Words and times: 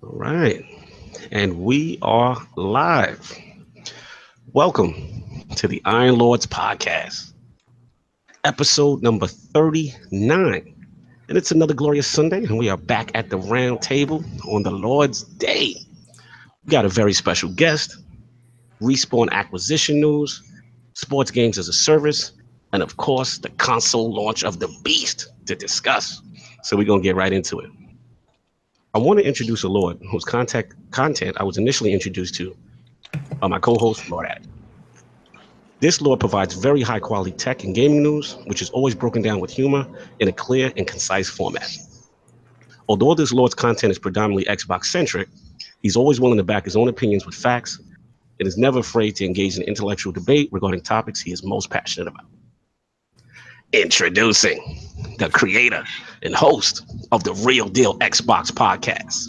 All 0.00 0.16
right. 0.16 0.64
And 1.32 1.58
we 1.58 1.98
are 2.02 2.40
live. 2.54 3.36
Welcome 4.52 4.94
to 5.56 5.66
the 5.66 5.82
Iron 5.86 6.18
Lords 6.18 6.46
podcast, 6.46 7.32
episode 8.44 9.02
number 9.02 9.26
39. 9.26 10.74
And 11.28 11.36
it's 11.36 11.50
another 11.50 11.74
glorious 11.74 12.06
Sunday, 12.06 12.44
and 12.44 12.56
we 12.56 12.68
are 12.68 12.76
back 12.76 13.10
at 13.16 13.30
the 13.30 13.38
round 13.38 13.82
table 13.82 14.24
on 14.46 14.62
the 14.62 14.70
Lord's 14.70 15.24
Day. 15.24 15.74
We 16.64 16.70
got 16.70 16.84
a 16.84 16.88
very 16.88 17.12
special 17.12 17.48
guest, 17.48 17.98
respawn 18.80 19.28
acquisition 19.32 20.00
news, 20.00 20.44
sports 20.92 21.32
games 21.32 21.58
as 21.58 21.66
a 21.66 21.72
service, 21.72 22.32
and 22.72 22.84
of 22.84 22.98
course, 22.98 23.38
the 23.38 23.50
console 23.50 24.14
launch 24.14 24.44
of 24.44 24.60
the 24.60 24.68
Beast 24.84 25.28
to 25.46 25.56
discuss. 25.56 26.22
So 26.62 26.76
we're 26.76 26.84
going 26.84 27.00
to 27.00 27.04
get 27.04 27.16
right 27.16 27.32
into 27.32 27.58
it. 27.58 27.70
I 28.94 28.98
want 28.98 29.18
to 29.18 29.26
introduce 29.26 29.64
a 29.64 29.68
Lord 29.68 29.98
whose 30.10 30.24
contact 30.24 30.74
content 30.92 31.36
I 31.38 31.44
was 31.44 31.58
initially 31.58 31.92
introduced 31.92 32.34
to 32.36 32.56
by 33.38 33.46
my 33.46 33.58
co-host 33.58 34.08
Lord 34.08 34.26
Ad. 34.26 34.46
This 35.80 36.00
Lord 36.00 36.20
provides 36.20 36.54
very 36.54 36.80
high 36.80 36.98
quality 36.98 37.32
tech 37.32 37.64
and 37.64 37.74
gaming 37.74 38.02
news, 38.02 38.38
which 38.46 38.62
is 38.62 38.70
always 38.70 38.94
broken 38.94 39.20
down 39.20 39.40
with 39.40 39.50
humor 39.50 39.86
in 40.20 40.28
a 40.28 40.32
clear 40.32 40.72
and 40.78 40.86
concise 40.86 41.28
format. 41.28 41.70
Although 42.88 43.14
this 43.14 43.30
Lord's 43.30 43.54
content 43.54 43.90
is 43.90 43.98
predominantly 43.98 44.46
Xbox 44.46 44.86
centric, 44.86 45.28
he's 45.82 45.94
always 45.94 46.18
willing 46.18 46.38
to 46.38 46.42
back 46.42 46.64
his 46.64 46.74
own 46.74 46.88
opinions 46.88 47.26
with 47.26 47.34
facts 47.34 47.78
and 48.38 48.48
is 48.48 48.56
never 48.56 48.78
afraid 48.78 49.16
to 49.16 49.26
engage 49.26 49.58
in 49.58 49.64
intellectual 49.64 50.14
debate 50.14 50.48
regarding 50.50 50.80
topics 50.80 51.20
he 51.20 51.30
is 51.30 51.44
most 51.44 51.68
passionate 51.68 52.08
about. 52.08 52.24
Introducing 53.74 54.80
the 55.18 55.28
creator 55.28 55.84
and 56.22 56.34
host 56.34 56.86
of 57.12 57.24
the 57.24 57.34
Real 57.34 57.68
Deal 57.68 57.98
Xbox 57.98 58.50
podcast, 58.50 59.28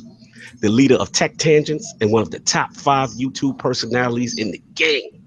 the 0.62 0.70
leader 0.70 0.96
of 0.96 1.12
Tech 1.12 1.36
Tangents, 1.36 1.94
and 2.00 2.10
one 2.12 2.22
of 2.22 2.32
the 2.32 2.40
top 2.40 2.74
five 2.74 3.10
YouTube 3.12 3.58
personalities 3.58 4.38
in 4.38 4.52
the 4.52 4.62
game. 4.76 5.26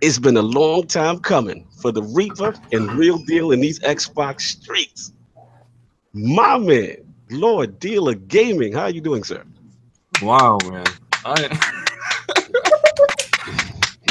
It's 0.00 0.18
been 0.18 0.36
a 0.36 0.42
long 0.42 0.88
time 0.88 1.20
coming 1.20 1.64
for 1.80 1.92
the 1.92 2.02
Reaper 2.02 2.54
and 2.72 2.90
Real 2.92 3.18
Deal 3.18 3.52
in 3.52 3.60
these 3.60 3.78
Xbox 3.78 4.40
streets. 4.40 5.12
My 6.12 6.58
man, 6.58 6.96
Lord 7.30 7.78
Dealer 7.78 8.14
Gaming, 8.14 8.72
how 8.72 8.82
are 8.82 8.90
you 8.90 9.00
doing, 9.00 9.22
sir? 9.22 9.44
Wow, 10.22 10.58
man. 10.64 10.86
I, 11.24 11.58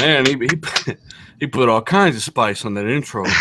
man, 0.00 0.24
he, 0.24 0.32
he 0.32 0.96
he 1.38 1.46
put 1.46 1.68
all 1.68 1.82
kinds 1.82 2.16
of 2.16 2.22
spice 2.22 2.64
on 2.64 2.74
that 2.74 2.86
intro. 2.86 3.24
I 3.26 3.32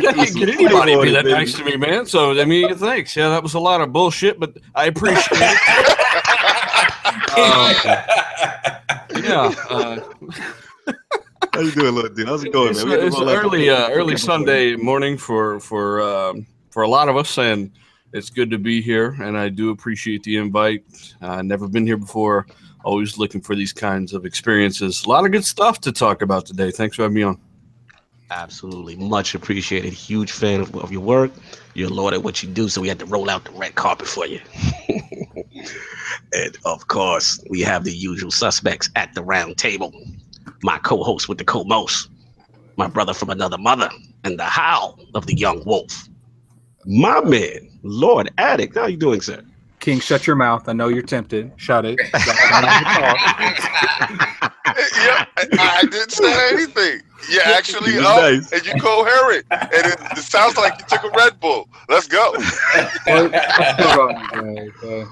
can't 0.00 0.34
get 0.34 0.48
anybody 0.48 0.94
to 0.94 1.02
be 1.02 1.10
that 1.10 1.26
nice 1.26 1.54
to 1.54 1.64
me, 1.64 1.76
man. 1.76 2.06
So 2.06 2.38
I 2.40 2.44
mean, 2.44 2.74
thanks. 2.76 3.16
Yeah, 3.16 3.30
that 3.30 3.42
was 3.42 3.54
a 3.54 3.60
lot 3.60 3.80
of 3.80 3.92
bullshit, 3.92 4.38
but 4.38 4.56
I 4.74 4.86
appreciate 4.86 5.40
it. 5.40 5.56
um, 7.36 7.74
yeah. 9.24 9.54
Uh, 9.68 10.00
How 11.52 11.60
you 11.60 11.72
doing, 11.72 11.94
little 11.94 12.14
dude? 12.14 12.28
How's 12.28 12.44
it 12.44 12.52
going, 12.52 12.70
it's, 12.70 12.84
man? 12.84 13.00
it's 13.00 13.18
early, 13.20 13.70
uh, 13.70 13.90
early 13.90 14.16
Sunday 14.16 14.76
morning 14.76 15.16
for 15.18 15.58
for 15.60 16.00
um, 16.02 16.46
for 16.70 16.82
a 16.82 16.88
lot 16.88 17.08
of 17.08 17.16
us, 17.16 17.38
and 17.38 17.72
it's 18.12 18.30
good 18.30 18.50
to 18.50 18.58
be 18.58 18.80
here. 18.80 19.16
And 19.20 19.36
I 19.36 19.48
do 19.48 19.70
appreciate 19.70 20.22
the 20.22 20.36
invite. 20.36 20.84
Uh, 21.20 21.42
never 21.42 21.66
been 21.66 21.86
here 21.86 21.96
before 21.96 22.46
always 22.86 23.18
looking 23.18 23.40
for 23.40 23.56
these 23.56 23.72
kinds 23.72 24.14
of 24.14 24.24
experiences. 24.24 25.04
A 25.04 25.08
lot 25.08 25.26
of 25.26 25.32
good 25.32 25.44
stuff 25.44 25.80
to 25.80 25.92
talk 25.92 26.22
about 26.22 26.46
today. 26.46 26.70
Thanks 26.70 26.96
for 26.96 27.02
having 27.02 27.16
me 27.16 27.22
on. 27.22 27.38
Absolutely. 28.30 28.96
Much 28.96 29.34
appreciated. 29.34 29.92
Huge 29.92 30.30
fan 30.30 30.60
of, 30.60 30.74
of 30.76 30.92
your 30.92 31.00
work. 31.00 31.32
You're 31.74 31.90
lord 31.90 32.14
at 32.14 32.22
what 32.22 32.42
you 32.42 32.48
do, 32.48 32.68
so 32.68 32.80
we 32.80 32.88
had 32.88 32.98
to 33.00 33.06
roll 33.06 33.28
out 33.28 33.44
the 33.44 33.50
red 33.50 33.74
carpet 33.74 34.06
for 34.06 34.26
you. 34.26 34.40
and 36.32 36.56
of 36.64 36.86
course, 36.86 37.42
we 37.50 37.60
have 37.60 37.84
the 37.84 37.92
usual 37.92 38.30
suspects 38.30 38.88
at 38.94 39.12
the 39.14 39.22
round 39.22 39.58
table. 39.58 39.92
My 40.62 40.78
co-host 40.78 41.28
with 41.28 41.38
the 41.38 41.44
co-most, 41.44 42.08
my 42.76 42.86
brother 42.86 43.14
from 43.14 43.30
another 43.30 43.58
mother, 43.58 43.90
and 44.24 44.38
the 44.38 44.44
howl 44.44 44.98
of 45.14 45.26
the 45.26 45.36
young 45.36 45.64
wolf. 45.64 46.08
My 46.84 47.20
man, 47.20 47.68
Lord 47.82 48.30
Addict. 48.38 48.76
How 48.76 48.86
you 48.86 48.96
doing, 48.96 49.20
sir? 49.20 49.42
King, 49.86 50.00
shut 50.00 50.26
your 50.26 50.34
mouth. 50.34 50.68
I 50.68 50.72
know 50.72 50.88
you're 50.88 51.00
tempted. 51.00 51.52
Shut 51.54 51.84
it. 51.84 51.96
yeah, 52.12 52.18
I 55.60 55.86
didn't 55.88 56.10
say 56.10 56.48
anything. 56.54 57.02
Yeah, 57.30 57.42
actually 57.54 57.96
up 57.98 58.02
nice. 58.02 58.50
and 58.50 58.66
you 58.66 58.74
coherent, 58.80 59.46
and 59.52 59.70
it, 59.72 59.96
it, 60.18 60.24
sounds 60.24 60.56
like 60.56 60.80
you 60.80 60.86
took 60.88 61.04
a 61.04 61.10
Red 61.16 61.38
Bull. 61.38 61.68
Let's 61.88 62.08
go. 62.08 62.34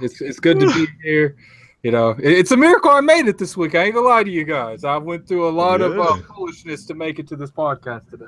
it's 0.02 0.20
it's 0.20 0.40
good 0.40 0.58
to 0.58 0.66
be 0.74 0.88
here. 1.04 1.36
You 1.84 1.92
know, 1.92 2.16
it's 2.18 2.50
a 2.50 2.56
miracle 2.56 2.90
I 2.90 3.00
made 3.00 3.28
it 3.28 3.38
this 3.38 3.56
week. 3.56 3.76
I 3.76 3.84
ain't 3.84 3.94
gonna 3.94 4.08
lie 4.08 4.24
to 4.24 4.30
you 4.30 4.42
guys. 4.42 4.82
I 4.82 4.96
went 4.96 5.28
through 5.28 5.48
a 5.48 5.50
lot 5.50 5.78
yeah. 5.78 5.86
of 5.86 6.00
uh, 6.00 6.16
foolishness 6.34 6.84
to 6.86 6.94
make 6.94 7.20
it 7.20 7.28
to 7.28 7.36
this 7.36 7.52
podcast 7.52 8.10
today. 8.10 8.26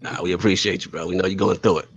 Nah, 0.00 0.22
we 0.22 0.30
appreciate 0.30 0.84
you, 0.84 0.92
bro. 0.92 1.08
We 1.08 1.16
know 1.16 1.26
you're 1.26 1.34
going 1.34 1.58
through 1.58 1.78
it. 1.78 1.88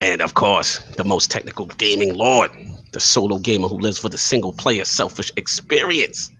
And 0.00 0.20
of 0.20 0.34
course, 0.34 0.78
the 0.96 1.04
most 1.04 1.30
technical 1.30 1.66
gaming 1.66 2.14
lord, 2.14 2.50
the 2.92 3.00
solo 3.00 3.38
gamer 3.38 3.66
who 3.66 3.78
lives 3.78 3.98
for 3.98 4.08
the 4.08 4.18
single 4.18 4.52
player 4.52 4.84
selfish 4.84 5.32
experience. 5.36 6.30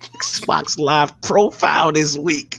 Xbox 0.00 0.78
Live 0.78 1.18
profile 1.22 1.92
this 1.92 2.18
week. 2.18 2.58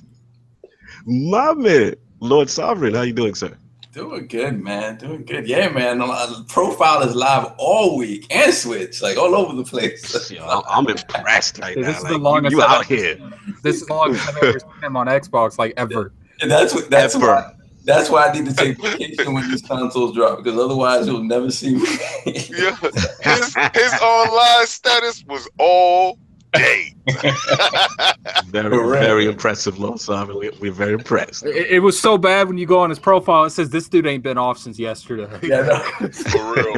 My 1.06 1.54
man, 1.54 1.96
Lord 2.20 2.50
Sovereign, 2.50 2.94
how 2.94 3.02
you 3.02 3.14
doing, 3.14 3.36
sir? 3.36 3.58
Doing 3.94 4.28
good, 4.28 4.64
man. 4.64 4.98
Doing 4.98 5.26
good. 5.26 5.48
Yeah, 5.48 5.70
man. 5.70 6.02
Uh, 6.02 6.44
profile 6.48 7.02
is 7.02 7.16
live 7.16 7.54
all 7.58 7.98
week 7.98 8.28
and 8.30 8.54
Switch, 8.54 9.02
like 9.02 9.18
all 9.18 9.36
over 9.36 9.56
the 9.56 9.64
place. 9.64 10.32
Yo, 10.32 10.64
I'm 10.70 10.88
impressed 10.88 11.60
right 11.60 11.76
hey, 11.76 11.82
now. 11.82 11.88
This 11.88 11.98
is 11.98 12.04
like, 12.04 12.14
the 12.14 12.18
longest 12.18 12.52
you, 12.52 12.60
you 12.60 12.64
out 12.64 12.86
here. 12.86 13.18
This 13.64 13.82
is 13.82 13.88
the 13.88 13.94
longest 13.94 14.28
I've 14.30 14.38
ever 14.38 14.60
seen 14.60 14.84
him 14.84 14.98
on 14.98 15.08
Xbox, 15.08 15.58
like 15.58 15.74
ever. 15.78 16.14
And 16.42 16.52
that's 16.52 16.74
what 16.74 16.90
that's 16.90 17.16
ever. 17.16 17.28
why 17.28 17.57
that's 17.88 18.10
why 18.10 18.28
I 18.28 18.34
need 18.34 18.46
to 18.48 18.54
take 18.54 18.80
vacation 18.82 19.34
when 19.34 19.50
these 19.50 19.62
consoles 19.62 20.14
drop 20.14 20.44
because 20.44 20.60
otherwise 20.60 21.08
you'll 21.08 21.24
never 21.24 21.50
see 21.50 21.76
me. 21.76 21.88
yeah, 22.26 22.76
his, 23.22 23.56
his 23.74 23.94
online 24.02 24.68
status 24.68 25.24
was 25.26 25.48
all 25.58 26.20
day. 26.52 26.94
very, 28.48 29.00
very 29.00 29.26
impressive, 29.26 29.80
Lord 29.80 30.02
Simon. 30.02 30.38
We, 30.38 30.50
we're 30.60 30.74
very 30.74 30.94
impressed. 30.94 31.46
It, 31.46 31.68
it, 31.68 31.80
was 31.80 31.98
so 31.98 32.18
bad 32.18 32.50
when 32.50 32.58
you 32.58 32.66
go 32.66 32.80
on 32.80 32.90
his 32.90 33.00
profile, 33.00 33.46
it 33.46 33.52
says 33.52 33.70
this 33.70 33.88
dude 33.88 34.06
ain't 34.06 34.24
been 34.24 34.38
off 34.38 34.58
since 34.58 34.78
yesterday. 34.78 35.28
Yeah, 35.48 35.62
no. 35.62 36.10
for 36.10 36.56
real. 36.56 36.76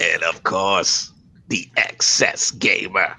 and 0.00 0.22
of 0.22 0.44
course, 0.44 1.12
the 1.48 1.68
excess 1.76 2.52
gamer. 2.52 3.16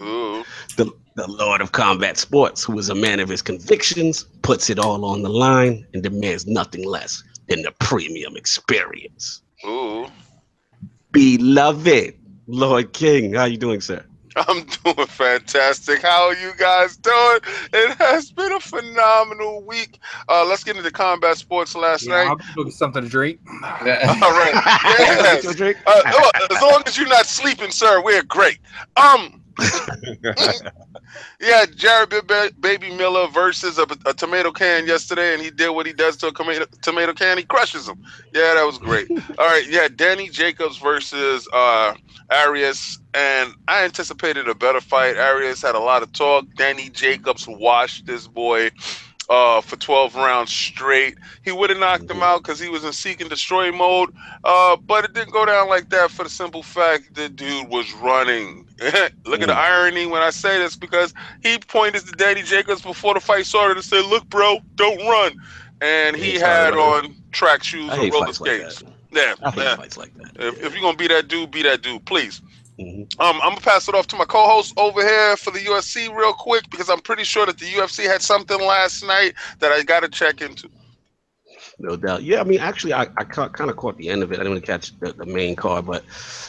Ooh. 0.00 0.44
The 0.78 0.90
the 1.16 1.26
Lord 1.26 1.62
of 1.62 1.72
Combat 1.72 2.18
Sports, 2.18 2.62
who 2.62 2.78
is 2.78 2.90
a 2.90 2.94
man 2.94 3.20
of 3.20 3.28
his 3.28 3.40
convictions, 3.40 4.24
puts 4.42 4.68
it 4.68 4.78
all 4.78 5.04
on 5.04 5.22
the 5.22 5.30
line 5.30 5.86
and 5.94 6.02
demands 6.02 6.46
nothing 6.46 6.84
less 6.84 7.22
than 7.48 7.62
the 7.62 7.72
premium 7.80 8.36
experience. 8.36 9.42
Ooh. 9.66 10.06
Beloved 11.12 12.14
Lord 12.46 12.92
King, 12.92 13.32
how 13.32 13.46
you 13.46 13.56
doing, 13.56 13.80
sir? 13.80 14.04
I'm 14.36 14.64
doing 14.84 15.06
fantastic. 15.06 16.02
How 16.02 16.26
are 16.26 16.36
you 16.36 16.52
guys 16.58 16.98
doing? 16.98 17.38
It 17.72 17.96
has 17.96 18.30
been 18.30 18.52
a 18.52 18.60
phenomenal 18.60 19.62
week. 19.62 19.98
Uh, 20.28 20.44
let's 20.44 20.62
get 20.62 20.76
into 20.76 20.90
combat 20.90 21.38
sports 21.38 21.74
last 21.74 22.06
yeah, 22.06 22.24
night. 22.24 22.38
I'll 22.58 22.64
go 22.64 22.68
something 22.68 23.02
to 23.02 23.08
drink. 23.08 23.40
All 23.62 23.80
right. 23.80 24.52
Yes. 24.98 25.46
uh, 25.86 26.30
as 26.50 26.62
long 26.62 26.82
as 26.86 26.98
you're 26.98 27.08
not 27.08 27.26
sleeping, 27.26 27.70
sir, 27.70 28.02
we're 28.02 28.22
great. 28.22 28.58
Um, 28.96 29.42
yeah, 31.40 31.64
Jarrell 31.64 32.60
Baby 32.60 32.94
Miller 32.94 33.26
versus 33.28 33.78
a, 33.78 33.86
a, 34.04 34.12
tomato 34.12 34.52
can 34.52 34.86
yesterday, 34.86 35.32
and 35.32 35.42
he 35.42 35.50
did 35.50 35.70
what 35.70 35.86
he 35.86 35.92
does 35.92 36.16
to 36.18 36.28
a 36.28 36.32
tomato, 36.32 36.66
tomato 36.82 37.14
can. 37.14 37.38
He 37.38 37.44
crushes 37.44 37.88
him. 37.88 38.04
Yeah, 38.34 38.54
that 38.54 38.64
was 38.64 38.78
great. 38.78 39.10
All 39.38 39.46
right, 39.46 39.66
yeah, 39.68 39.88
Danny 39.88 40.28
Jacobs 40.28 40.76
versus 40.76 41.48
uh, 41.54 41.94
Arias, 42.30 42.98
and 43.14 43.54
I 43.66 43.84
anticipated 43.84 44.48
a 44.48 44.54
better 44.54 44.80
fight. 44.80 45.16
Arias 45.16 45.62
had 45.62 45.74
a 45.74 45.80
lot 45.80 46.02
of 46.02 46.12
talk. 46.12 46.44
Danny 46.56 46.90
Jacobs 46.90 47.46
washed 47.48 48.04
this 48.04 48.28
boy 48.28 48.70
uh, 49.28 49.60
for 49.60 49.76
12 49.76 50.14
rounds 50.14 50.52
straight. 50.52 51.16
He 51.44 51.52
would 51.52 51.70
have 51.70 51.78
knocked 51.78 52.10
him 52.10 52.22
out 52.22 52.42
because 52.42 52.60
he 52.60 52.68
was 52.68 52.84
in 52.84 52.92
seek 52.92 53.20
and 53.20 53.28
destroy 53.28 53.72
mode. 53.72 54.14
Uh, 54.44 54.76
but 54.76 55.04
it 55.04 55.14
didn't 55.14 55.32
go 55.32 55.44
down 55.44 55.68
like 55.68 55.90
that 55.90 56.10
for 56.10 56.24
the 56.24 56.30
simple 56.30 56.62
fact 56.62 57.14
the 57.14 57.28
dude 57.28 57.68
was 57.68 57.92
running. 57.94 58.66
Look 59.24 59.40
at 59.40 59.48
the 59.48 59.56
irony 59.56 60.06
when 60.06 60.22
I 60.22 60.30
say 60.30 60.58
this 60.58 60.76
because 60.76 61.14
he 61.42 61.58
pointed 61.58 62.06
to 62.06 62.12
Danny 62.12 62.42
Jacobs 62.42 62.82
before 62.82 63.14
the 63.14 63.20
fight 63.20 63.46
started 63.46 63.76
and 63.76 63.84
said, 63.84 64.04
Look, 64.06 64.28
bro, 64.28 64.60
don't 64.74 64.98
run. 65.06 65.36
And 65.80 66.16
he 66.16 66.34
had 66.34 66.74
on 66.74 67.14
track 67.32 67.62
shoes 67.62 67.90
and 67.92 68.12
roller 68.12 68.32
skates. 68.32 68.82
Like 68.82 68.92
yeah, 69.12 69.34
yeah. 69.56 69.76
Like 69.96 70.12
if, 70.36 70.62
if, 70.62 70.72
you're 70.72 70.82
gonna 70.82 70.96
be 70.96 71.08
that 71.08 71.28
dude, 71.28 71.50
be 71.50 71.62
that 71.62 71.82
dude, 71.82 72.04
please. 72.04 72.42
Mm-hmm. 72.78 73.20
Um, 73.20 73.40
I'm 73.42 73.50
gonna 73.50 73.60
pass 73.60 73.88
it 73.88 73.94
off 73.94 74.06
to 74.08 74.16
my 74.16 74.26
co-host 74.26 74.74
over 74.76 75.02
here 75.02 75.36
for 75.36 75.50
the 75.50 75.60
UFC 75.60 76.14
real 76.14 76.34
quick 76.34 76.68
because 76.70 76.90
I'm 76.90 77.00
pretty 77.00 77.24
sure 77.24 77.46
that 77.46 77.58
the 77.58 77.66
UFC 77.66 78.04
had 78.06 78.22
something 78.22 78.60
last 78.60 79.02
night 79.04 79.34
that 79.60 79.72
I 79.72 79.82
got 79.82 80.00
to 80.00 80.08
check 80.08 80.42
into. 80.42 80.68
No 81.78 81.94
doubt. 81.94 82.22
Yeah, 82.22 82.40
I 82.40 82.44
mean, 82.44 82.58
actually, 82.58 82.94
I, 82.94 83.02
I 83.18 83.24
ca- 83.24 83.50
kind 83.50 83.68
of 83.68 83.76
caught 83.76 83.98
the 83.98 84.08
end 84.08 84.22
of 84.22 84.32
it. 84.32 84.36
I 84.36 84.38
didn't 84.38 84.52
really 84.52 84.62
catch 84.66 84.98
the, 84.98 85.12
the 85.12 85.26
main 85.26 85.54
card, 85.54 85.84
but 85.84 86.04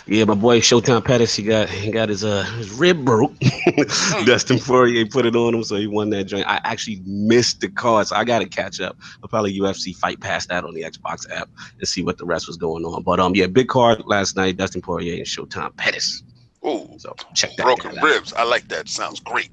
yeah, 0.05 0.23
my 0.23 0.35
boy 0.35 0.61
Showtime 0.61 1.03
Pettis, 1.03 1.35
he 1.35 1.43
got 1.43 1.69
he 1.69 1.91
got 1.91 2.07
his 2.07 2.23
uh 2.23 2.43
his 2.57 2.71
rib 2.71 3.03
broke. 3.03 3.33
Dustin 4.25 4.57
Poirier 4.57 5.05
put 5.05 5.25
it 5.25 5.35
on 5.35 5.53
him, 5.53 5.63
so 5.65 5.75
he 5.75 5.85
won 5.85 6.09
that 6.11 6.25
joint. 6.25 6.47
I 6.47 6.61
actually 6.63 7.01
missed 7.05 7.59
the 7.59 7.67
card, 7.67 8.07
so 8.07 8.15
I 8.15 8.23
got 8.23 8.39
to 8.39 8.45
catch 8.47 8.79
up. 8.79 8.97
I'll 9.21 9.27
probably 9.27 9.59
UFC 9.59 9.93
Fight 9.97 10.21
Pass 10.21 10.45
that 10.47 10.63
on 10.63 10.73
the 10.73 10.83
Xbox 10.83 11.29
app 11.29 11.49
and 11.77 11.85
see 11.87 12.03
what 12.03 12.17
the 12.17 12.25
rest 12.25 12.47
was 12.47 12.55
going 12.55 12.85
on. 12.85 13.03
But 13.03 13.19
um, 13.19 13.35
yeah, 13.35 13.47
big 13.47 13.67
card 13.67 14.03
last 14.05 14.37
night. 14.37 14.55
Dustin 14.55 14.81
Poirier 14.81 15.15
and 15.17 15.25
Showtime 15.25 15.75
Pettis. 15.75 16.23
Ooh, 16.65 16.89
So 16.97 17.13
check 17.35 17.51
that 17.57 17.63
broken 17.63 17.91
guy 17.95 17.97
out. 17.99 18.03
ribs. 18.05 18.33
I 18.33 18.43
like 18.43 18.67
that. 18.69 18.87
Sounds 18.87 19.19
great. 19.19 19.49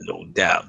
No 0.00 0.26
doubt. 0.34 0.66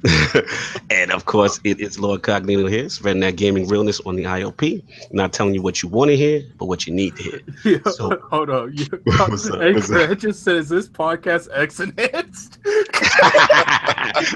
and 0.89 1.11
of 1.11 1.25
course, 1.25 1.59
it 1.65 1.81
is 1.81 1.99
Lord 1.99 2.21
Cognito 2.21 2.69
here, 2.69 2.87
spreading 2.87 3.19
that 3.21 3.35
gaming 3.35 3.67
realness 3.67 3.99
on 4.05 4.15
the 4.15 4.23
IOP. 4.23 4.81
Not 5.11 5.33
telling 5.33 5.53
you 5.53 5.61
what 5.61 5.83
you 5.83 5.89
want 5.89 6.09
to 6.11 6.15
hear, 6.15 6.43
but 6.57 6.67
what 6.67 6.87
you 6.87 6.93
need 6.93 7.17
to 7.17 7.23
hear. 7.23 7.81
So- 7.91 8.17
hold 8.31 8.49
on. 8.49 8.73
You, 8.73 8.85
What's 9.03 9.49
up? 9.49 9.59
What's 9.59 9.89
up? 9.89 9.95
Grant 9.97 10.19
just 10.21 10.43
says 10.43 10.69
this 10.69 10.87
podcast 10.87 11.49
X 11.53 11.81
enhanced. 11.81 12.61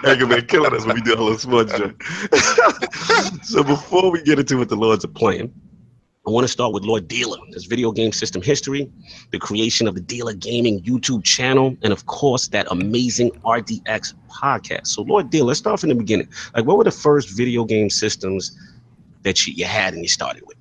Nigga 0.04 0.28
man 0.28 0.46
killing 0.48 0.76
us 0.76 0.86
when 0.86 0.96
we 0.96 1.02
do 1.02 1.16
all 1.16 1.28
those 1.28 1.44
sports 1.44 1.72
junk. 1.78 2.04
so 3.44 3.64
before 3.64 4.12
we 4.12 4.22
get 4.24 4.40
into 4.40 4.58
what 4.58 4.68
the 4.68 4.76
Lords 4.76 5.06
are 5.06 5.10
playing, 5.10 5.54
I 6.26 6.30
want 6.30 6.44
to 6.44 6.48
start 6.48 6.72
with 6.72 6.84
Lord 6.84 7.08
Dealer, 7.08 7.40
his 7.52 7.66
video 7.66 7.92
game 7.92 8.12
system 8.12 8.44
history, 8.44 8.92
the 9.32 9.40
creation 9.40 9.88
of 9.88 9.96
the 9.96 10.02
Dealer 10.02 10.34
Gaming 10.34 10.80
YouTube 10.82 11.24
channel, 11.24 11.76
and 11.82 11.92
of 11.92 12.06
course 12.06 12.48
that 12.50 12.68
amazing 12.70 13.32
RDX 13.44 14.14
podcast. 14.30 14.88
So 14.88 15.02
Lord 15.02 15.32
Dealer, 15.32 15.48
let's 15.48 15.60
start 15.60 15.80
from 15.80 15.90
the 15.90 15.96
beginning. 15.96 16.28
Like 16.56 16.66
what 16.66 16.78
were 16.78 16.84
the 16.84 16.92
first 16.92 17.36
video 17.36 17.66
game 17.66 17.90
systems 17.90 18.56
that 19.24 19.48
you, 19.48 19.54
you 19.54 19.66
had 19.66 19.96
and 19.96 20.04
you 20.04 20.10
started 20.10 20.44
with? 20.46 20.58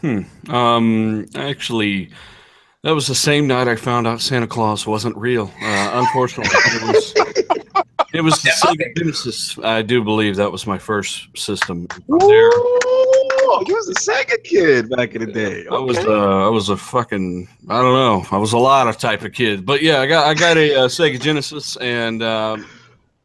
Hmm. 0.00 0.54
Um, 0.54 1.26
actually, 1.34 2.10
that 2.82 2.94
was 2.94 3.08
the 3.08 3.16
same 3.16 3.48
night 3.48 3.66
I 3.66 3.74
found 3.74 4.06
out 4.06 4.20
Santa 4.20 4.46
Claus 4.46 4.86
wasn't 4.86 5.16
real. 5.16 5.50
Uh, 5.60 5.90
unfortunately, 5.94 6.52
it 6.54 6.94
was. 6.94 7.14
It 8.12 8.20
was 8.20 8.40
the 8.42 8.50
Sega 8.64 8.96
Genesis. 8.96 9.58
I 9.58 9.82
do 9.82 10.04
believe 10.04 10.36
that 10.36 10.52
was 10.52 10.68
my 10.68 10.78
first 10.78 11.36
system. 11.36 11.88
There, 12.06 12.50
Ooh, 13.44 13.62
you 13.66 13.74
was 13.74 13.88
a 13.88 13.94
Sega 13.94 14.42
kid 14.42 14.88
back 14.90 15.14
in 15.14 15.24
the 15.24 15.32
day. 15.32 15.66
I 15.70 15.78
was 15.78 15.98
uh, 15.98 16.46
I 16.46 16.48
was 16.48 16.68
a 16.70 16.76
fucking 16.76 17.48
I 17.68 17.80
don't 17.80 17.92
know. 17.92 18.26
I 18.30 18.38
was 18.38 18.52
a 18.52 18.58
lot 18.58 18.88
of 18.88 18.96
type 18.98 19.22
of 19.22 19.32
kid, 19.32 19.66
but 19.66 19.82
yeah, 19.82 20.00
I 20.00 20.06
got 20.06 20.26
I 20.26 20.34
got 20.34 20.56
a, 20.56 20.74
uh 20.74 20.88
Sega 20.88 21.20
Genesis, 21.20 21.76
and 21.76 22.22
um, 22.22 22.66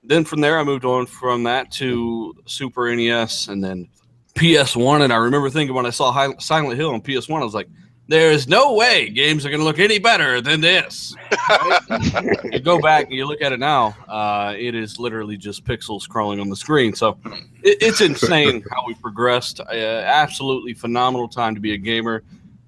then 0.04 0.26
from 0.26 0.42
there 0.42 0.60
I 0.60 0.64
moved 0.64 0.86
on 0.86 1.06
from 1.06 1.44
that 1.44 1.72
to 1.74 2.34
Super 2.46 2.94
NES, 2.94 3.48
and 3.48 3.64
then 3.64 3.88
PS 4.36 4.76
One. 4.76 5.04
And 5.04 5.14
I 5.14 5.18
remember 5.18 5.50
thinking 5.50 5.76
when 5.76 5.86
I 5.86 5.92
saw 5.92 6.12
Hi- 6.12 6.36
Silent 6.40 6.78
Hill 6.78 6.92
on 6.94 7.02
PS 7.02 7.30
One, 7.30 7.42
I 7.42 7.46
was 7.46 7.54
like, 7.54 7.70
"There 8.10 8.32
is 8.32 8.48
no 8.48 8.74
way 8.74 9.10
games 9.10 9.46
are 9.46 9.50
going 9.50 9.62
to 9.62 9.66
look 9.66 9.80
any 9.80 10.00
better 10.00 10.42
than 10.42 10.60
this." 10.60 11.16
you 12.52 12.60
go 12.60 12.82
back 12.82 13.06
and 13.06 13.14
you 13.14 13.26
look 13.26 13.42
at 13.42 13.54
it 13.54 13.60
now, 13.60 13.96
uh, 14.10 14.54
it 14.58 14.76
is 14.76 15.00
literally 15.00 15.38
just 15.38 15.64
pixels 15.64 16.10
crawling 16.10 16.42
on 16.42 16.50
the 16.50 16.56
screen. 16.56 16.94
So 16.94 17.18
it, 17.64 17.78
it's 17.82 18.02
insane 18.02 18.64
how 18.72 18.86
we 18.86 18.96
progressed. 18.96 19.62
Uh, 19.62 19.74
absolutely 19.74 20.74
phenomenal 20.74 21.30
time 21.30 21.56
to 21.56 21.62
be 21.62 21.74
a 21.74 21.78
gamer, 21.78 22.24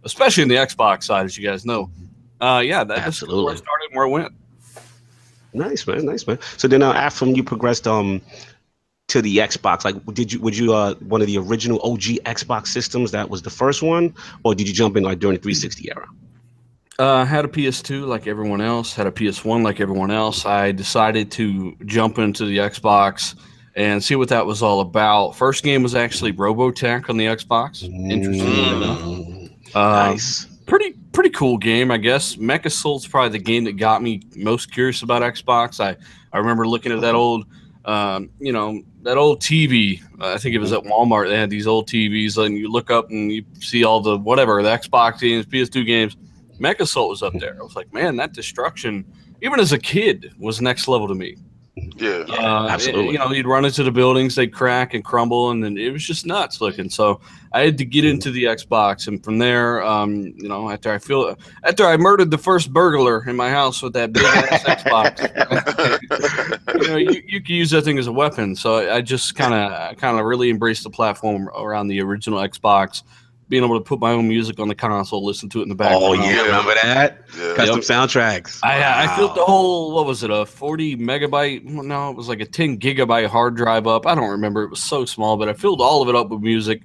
especially 0.06 0.44
in 0.44 0.50
the 0.50 0.56
Xbox 0.56 1.04
side, 1.04 1.26
as 1.26 1.38
you 1.38 1.46
guys 1.46 1.66
know. 1.66 1.90
Uh, 2.40 2.62
yeah, 2.66 2.84
that, 2.84 2.96
that's 2.96 2.96
where 2.96 3.04
I 3.04 3.08
Absolutely. 3.08 3.58
started 3.58 3.86
and 3.90 3.96
where 3.98 4.06
I 4.06 4.10
went. 4.10 4.34
Nice 5.54 5.86
man, 5.86 6.06
nice 6.06 6.26
man. 6.26 6.40
So 6.58 6.68
then, 6.68 6.82
uh, 6.82 6.94
after 6.94 7.26
you 7.26 7.44
progressed 7.44 7.86
um 7.88 8.22
to 9.12 9.22
the 9.22 9.38
Xbox, 9.38 9.84
like 9.86 9.96
did 10.14 10.32
you 10.34 10.40
would 10.42 10.58
you 10.58 10.74
uh 10.74 10.96
one 10.96 11.22
of 11.22 11.28
the 11.28 11.38
original 11.38 11.80
OG 11.84 12.06
Xbox 12.26 12.68
systems 12.68 13.12
that 13.12 13.30
was 13.30 13.42
the 13.42 13.50
first 13.50 13.82
one, 13.82 14.14
or 14.44 14.56
did 14.56 14.68
you 14.68 14.74
jump 14.74 14.96
in 14.98 15.04
like 15.04 15.20
during 15.20 15.36
the 15.38 15.42
360 15.42 15.90
era? 15.90 16.08
Uh, 17.00 17.26
had 17.26 17.46
a 17.46 17.48
PS2 17.48 18.06
like 18.06 18.28
everyone 18.28 18.62
else, 18.62 18.94
had 18.94 19.08
a 19.08 19.12
PS1 19.12 19.64
like 19.64 19.80
everyone 19.80 20.12
else. 20.12 20.46
I 20.46 20.72
decided 20.72 21.32
to 21.32 21.76
jump 21.86 22.20
into 22.20 22.46
the 22.46 22.58
Xbox 22.58 23.36
and 23.76 24.04
see 24.04 24.16
what 24.16 24.30
that 24.30 24.46
was 24.46 24.62
all 24.62 24.82
about. 24.82 25.32
First 25.32 25.64
game 25.64 25.82
was 25.82 25.96
actually 25.96 26.34
Robotech 26.34 27.10
on 27.10 27.18
the 27.18 27.26
Xbox. 27.26 27.84
Interestingly 27.84 28.70
enough. 28.70 29.00
Mm, 29.00 29.50
Uh, 29.74 30.10
nice. 30.12 30.46
pretty 30.68 30.92
pretty 31.12 31.30
cool 31.32 31.58
game, 31.58 31.90
I 31.92 31.98
guess. 31.98 32.36
MechAssault's 32.36 33.08
probably 33.08 33.38
the 33.38 33.44
game 33.44 33.64
that 33.64 33.78
got 33.78 34.04
me 34.04 34.22
most 34.36 34.72
curious 34.72 35.02
about 35.02 35.22
Xbox. 35.24 35.80
I 35.80 35.96
I 36.34 36.38
remember 36.38 36.68
looking 36.68 36.92
at 36.92 37.02
that 37.02 37.16
old, 37.16 37.46
um, 37.86 38.30
you 38.40 38.52
know, 38.54 38.82
that 39.04 39.18
old 39.18 39.42
TV. 39.42 40.02
I 40.20 40.38
think 40.38 40.56
it 40.56 40.60
was 40.60 40.72
at 40.72 40.84
Walmart. 40.84 41.28
They 41.28 41.38
had 41.38 41.50
these 41.50 41.68
old 41.68 41.88
TVs, 41.88 42.38
and 42.38 42.58
you 42.58 42.72
look 42.72 42.92
up 42.92 43.10
and 43.10 43.32
you 43.32 43.44
see 43.60 43.84
all 43.84 44.02
the 44.02 44.18
whatever 44.18 44.62
the 44.62 44.70
Xbox 44.70 45.20
games, 45.20 45.46
PS2 45.46 45.86
games. 45.86 46.18
MechAssault 46.60 47.10
was 47.10 47.24
up 47.24 47.34
there. 47.40 47.58
I 47.60 47.64
was 47.64 47.76
like, 47.76 47.92
man, 47.94 48.18
that 48.18 48.34
destruction, 48.34 49.06
even 49.42 49.60
as 49.60 49.72
a 49.72 49.80
kid, 49.80 50.34
was 50.38 50.62
next 50.62 50.88
level 50.88 51.08
to 51.08 51.16
me. 51.16 51.38
Yeah. 51.76 52.26
Uh, 52.28 52.68
absolutely. 52.70 53.14
You 53.14 53.20
know, 53.20 53.32
you'd 53.32 53.48
run 53.48 53.64
into 53.64 53.84
the 53.84 53.92
buildings, 53.92 54.36
they'd 54.36 54.54
crack 54.54 54.94
and 54.94 55.04
crumble, 55.04 55.52
and 55.52 55.64
then 55.64 55.78
it 55.78 55.92
was 55.92 56.06
just 56.06 56.26
nuts 56.26 56.60
looking. 56.60 56.90
So 56.90 57.22
I 57.54 57.62
had 57.62 57.78
to 57.78 57.86
get 57.86 58.04
into 58.04 58.30
the 58.30 58.44
Xbox, 58.46 59.08
and 59.08 59.24
from 59.24 59.38
there, 59.38 59.82
um, 59.84 60.34
you 60.36 60.50
know, 60.50 60.70
after 60.70 60.92
I 60.92 60.98
feel 60.98 61.38
after 61.64 61.86
I 61.86 61.96
murdered 61.96 62.30
the 62.30 62.38
first 62.38 62.74
burglar 62.74 63.28
in 63.28 63.38
my 63.38 63.50
house 63.50 63.82
with 63.82 63.94
that 63.94 64.12
big 64.12 64.24
ass 64.24 64.64
Xbox, 64.64 65.22
you 66.82 66.88
know, 66.90 66.98
you, 66.98 67.24
you 67.26 67.42
can 67.42 67.56
use 67.56 67.70
that 67.72 67.84
thing 67.84 67.98
as 67.98 68.08
a 68.08 68.12
weapon. 68.12 68.54
So 68.56 68.76
I, 68.76 68.98
I 68.98 69.02
just 69.02 69.36
kind 69.36 69.54
of 69.54 69.98
kind 69.98 70.20
of 70.20 70.26
really 70.26 70.50
embraced 70.50 70.84
the 70.84 70.90
platform 70.90 71.50
around 71.50 71.88
the 71.88 72.02
original 72.02 72.40
Xbox. 72.40 73.04
Being 73.52 73.66
able 73.66 73.78
to 73.78 73.84
put 73.84 74.00
my 74.00 74.12
own 74.12 74.30
music 74.30 74.60
on 74.62 74.70
the 74.70 74.76
console, 74.76 75.26
listen 75.26 75.50
to 75.50 75.60
it 75.60 75.64
in 75.64 75.70
the 75.70 75.76
background. 75.76 76.04
Oh 76.04 76.14
yeah, 76.14 76.42
remember 76.44 76.74
that 76.82 77.26
yeah. 77.38 77.54
custom 77.54 77.82
soundtracks. 77.82 78.62
I, 78.64 79.04
I 79.04 79.16
filled 79.18 79.36
the 79.36 79.44
whole 79.44 79.94
what 79.94 80.06
was 80.06 80.24
it 80.24 80.32
a 80.32 80.46
40 80.46 80.96
megabyte 80.96 81.64
no 81.66 82.10
it 82.12 82.16
was 82.16 82.30
like 82.30 82.40
a 82.40 82.46
10 82.46 82.80
gigabyte 82.80 83.28
hard 83.28 83.56
drive 83.56 83.88
up 83.88 84.08
I 84.08 84.16
don't 84.16 84.30
remember 84.30 84.64
it 84.64 84.70
was 84.70 84.82
so 84.82 85.04
small 85.04 85.36
but 85.36 85.50
I 85.50 85.54
filled 85.54 85.82
all 85.82 86.02
of 86.02 86.08
it 86.08 86.16
up 86.16 86.30
with 86.30 86.42
music 86.42 86.84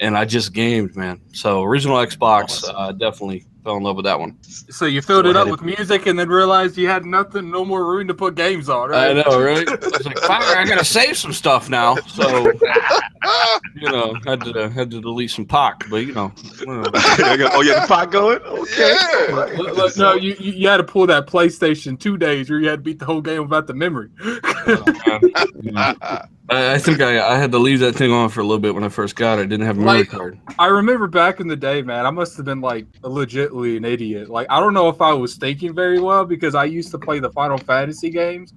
and 0.00 0.18
I 0.18 0.24
just 0.24 0.52
gamed 0.52 0.96
man 0.96 1.20
so 1.32 1.62
original 1.62 1.98
Xbox 1.98 2.44
Awesome. 2.44 2.76
uh, 2.76 2.92
definitely 2.92 3.46
fell 3.68 3.76
in 3.76 3.82
love 3.82 3.96
with 3.96 4.06
that 4.06 4.18
one 4.18 4.34
So 4.42 4.86
you 4.86 5.02
filled 5.02 5.24
Go 5.24 5.30
it 5.30 5.36
up 5.36 5.42
ahead. 5.46 5.52
with 5.52 5.62
music 5.62 6.06
and 6.06 6.18
then 6.18 6.30
realized 6.30 6.78
you 6.78 6.88
had 6.88 7.04
nothing, 7.04 7.50
no 7.50 7.66
more 7.66 7.84
room 7.84 8.08
to 8.08 8.14
put 8.14 8.34
games 8.34 8.70
on, 8.70 8.88
right? 8.88 9.10
I 9.10 9.22
know 9.22 9.42
right 9.42 9.68
I 9.68 9.74
was 9.74 10.06
like 10.06 10.18
fire 10.20 10.56
I 10.56 10.64
gotta 10.64 10.84
save 10.84 11.18
some 11.18 11.34
stuff 11.34 11.68
now 11.68 11.96
so 11.96 12.46
you 13.74 13.90
know 13.90 14.14
had 14.24 14.40
to 14.40 14.70
had 14.70 14.90
to 14.90 15.02
delete 15.02 15.30
some 15.30 15.44
POC 15.44 15.90
but 15.90 15.96
you 15.98 16.14
know 16.14 16.28
whatever. 16.64 16.90
oh 17.52 17.60
yeah, 17.60 17.80
the 17.80 17.86
pot 17.86 18.10
going. 18.10 18.38
Okay. 18.38 18.96
Yeah. 19.28 19.34
Look, 19.34 19.76
look, 19.76 19.96
no, 19.98 20.14
you, 20.14 20.34
you 20.38 20.52
you 20.52 20.68
had 20.68 20.78
to 20.78 20.84
pull 20.84 21.06
that 21.06 21.26
PlayStation 21.26 22.00
two 22.00 22.16
days 22.16 22.48
where 22.48 22.58
you 22.58 22.68
had 22.68 22.78
to 22.78 22.82
beat 22.82 22.98
the 22.98 23.04
whole 23.04 23.20
game 23.20 23.42
without 23.42 23.66
the 23.66 23.74
memory. 23.74 24.08
Oh, 24.24 26.22
I, 26.50 26.74
I 26.74 26.78
think 26.78 27.00
I, 27.00 27.20
I 27.34 27.36
had 27.38 27.52
to 27.52 27.58
leave 27.58 27.80
that 27.80 27.94
thing 27.94 28.10
on 28.10 28.28
for 28.30 28.40
a 28.40 28.44
little 28.44 28.58
bit 28.58 28.74
when 28.74 28.84
I 28.84 28.88
first 28.88 29.16
got 29.16 29.38
it 29.38 29.42
I 29.42 29.46
didn't 29.46 29.66
have 29.66 29.76
a 29.76 29.80
memory 29.80 29.98
Like- 30.00 30.08
card 30.10 30.40
I 30.58 30.66
remember 30.66 31.06
back 31.06 31.40
in 31.40 31.46
the 31.48 31.56
day, 31.56 31.82
man, 31.82 32.06
I 32.06 32.10
must 32.10 32.36
have 32.36 32.46
been 32.46 32.60
like 32.60 32.86
legitly 33.02 33.76
an 33.76 33.84
idiot. 33.84 34.28
Like 34.28 34.46
I 34.50 34.58
don't 34.60 34.74
know 34.74 34.88
if 34.88 35.00
I 35.00 35.12
was 35.12 35.36
thinking 35.36 35.74
very 35.74 36.00
well 36.00 36.24
because 36.24 36.54
I 36.54 36.64
used 36.64 36.90
to 36.92 36.98
play 36.98 37.20
the 37.20 37.30
Final 37.30 37.58
Fantasy 37.58 38.10
games 38.10 38.52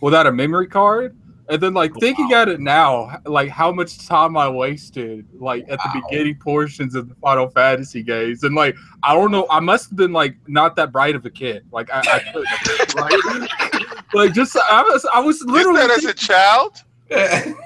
without 0.00 0.26
a 0.26 0.32
memory 0.32 0.66
card. 0.68 1.16
And 1.48 1.60
then 1.60 1.74
like 1.74 1.92
thinking 1.96 2.32
at 2.32 2.48
it 2.48 2.60
now, 2.60 3.18
like 3.26 3.48
how 3.48 3.72
much 3.72 4.06
time 4.06 4.36
I 4.36 4.48
wasted 4.48 5.26
like 5.34 5.64
at 5.68 5.80
the 5.80 6.02
beginning 6.08 6.36
portions 6.36 6.94
of 6.94 7.08
the 7.08 7.14
Final 7.16 7.48
Fantasy 7.48 8.04
games. 8.04 8.44
And 8.44 8.54
like 8.54 8.76
I 9.02 9.12
don't 9.14 9.32
know, 9.32 9.48
I 9.50 9.58
must 9.58 9.90
have 9.90 9.96
been 9.96 10.12
like 10.12 10.36
not 10.46 10.76
that 10.76 10.92
bright 10.92 11.16
of 11.16 11.26
a 11.26 11.30
kid. 11.30 11.64
Like 11.72 11.90
I, 11.92 11.98
I 12.00 12.18
couldn't 12.32 12.46
have 12.46 12.94
right? 12.94 14.04
like 14.14 14.32
just 14.34 14.56
I 14.56 14.82
was 14.82 15.04
I 15.12 15.18
was 15.18 15.40
You 15.40 15.46
literally 15.48 15.80
said 15.80 15.90
as 15.90 16.04
a 16.04 16.14
child? 16.14 16.84
Yeah. 17.10 17.52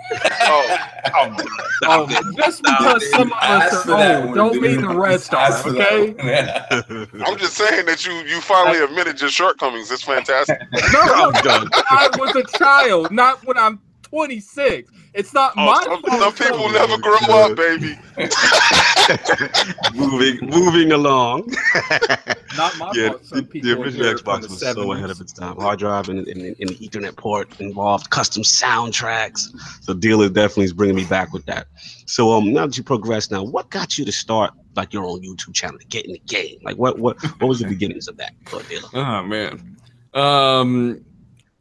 Oh, 1.17 1.37
Oh, 1.87 2.07
just 2.37 2.63
because 2.63 3.11
some 3.11 3.33
of 3.33 3.39
us 3.43 3.87
are 3.87 4.17
old, 4.17 4.27
one, 4.27 4.35
don't 4.37 4.61
mean 4.61 4.81
the 4.81 4.89
rest 4.89 5.33
Ask 5.35 5.67
are, 5.67 5.71
okay? 5.73 6.15
I'm 7.27 7.37
just 7.37 7.55
saying 7.55 7.87
that 7.87 8.07
you 8.07 8.13
you 8.13 8.41
finally 8.41 8.83
admitted 8.83 9.21
your 9.21 9.31
shortcomings. 9.31 9.91
It's 9.91 10.03
fantastic. 10.03 10.61
No, 10.93 11.33
I 11.91 12.09
was 12.19 12.35
a 12.37 12.59
child, 12.59 13.11
not 13.11 13.45
when 13.47 13.59
I'm 13.59 13.81
26. 14.19 14.93
It's 15.13 15.35
not 15.35 15.55
Oh, 15.57 15.67
my 15.67 15.83
some, 15.83 16.03
fault. 16.03 16.35
some 16.37 16.47
people 16.49 16.71
never 16.71 16.97
grow 16.99 17.17
up, 17.31 17.57
baby. 17.57 17.99
moving, 19.95 20.39
moving 20.49 20.93
along. 20.93 21.53
Not 22.57 22.79
my 22.79 22.93
yeah, 22.95 23.09
fault. 23.09 23.23
the, 23.23 23.27
Some 23.27 23.39
the 23.39 23.45
people 23.45 23.83
original 23.83 24.15
Xbox 24.15 24.43
the 24.43 24.49
was 24.49 24.61
so 24.61 24.75
70s. 24.77 24.97
ahead 24.97 25.11
of 25.11 25.21
its 25.21 25.33
time. 25.33 25.57
Hard 25.57 25.81
drive 25.81 26.09
and, 26.11 26.27
and, 26.29 26.41
and 26.61 26.69
the 26.71 26.77
Ethernet 26.89 27.17
port 27.17 27.61
involved 27.61 28.11
custom 28.11 28.45
soundtracks. 28.45 29.49
So 29.83 29.95
dealer 29.95 30.29
definitely 30.29 30.65
is 30.67 30.73
bringing 30.73 30.95
me 30.97 31.05
back 31.07 31.33
with 31.33 31.45
that. 31.47 31.67
So 32.07 32.31
um, 32.33 32.53
now 32.53 32.67
that 32.67 32.77
you 32.79 32.85
progress, 32.85 33.33
now 33.33 33.43
what 33.43 33.69
got 33.71 33.99
you 33.99 34.05
to 34.05 34.13
start 34.13 34.53
like 34.77 34.93
your 34.93 35.05
own 35.05 35.23
YouTube 35.23 35.55
channel 35.55 35.79
to 35.81 35.87
get 35.87 36.07
in 36.07 36.13
the 36.13 36.23
game? 36.27 36.59
Like 36.63 36.77
what 36.77 37.01
what 37.01 37.21
what 37.41 37.49
was 37.49 37.59
the 37.59 37.67
beginnings 37.75 38.07
of 38.07 38.17
that? 38.19 38.33
Lord 38.53 38.69
Dealer? 38.69 38.89
Oh 38.95 39.23
man. 39.25 39.77
Um 40.15 41.05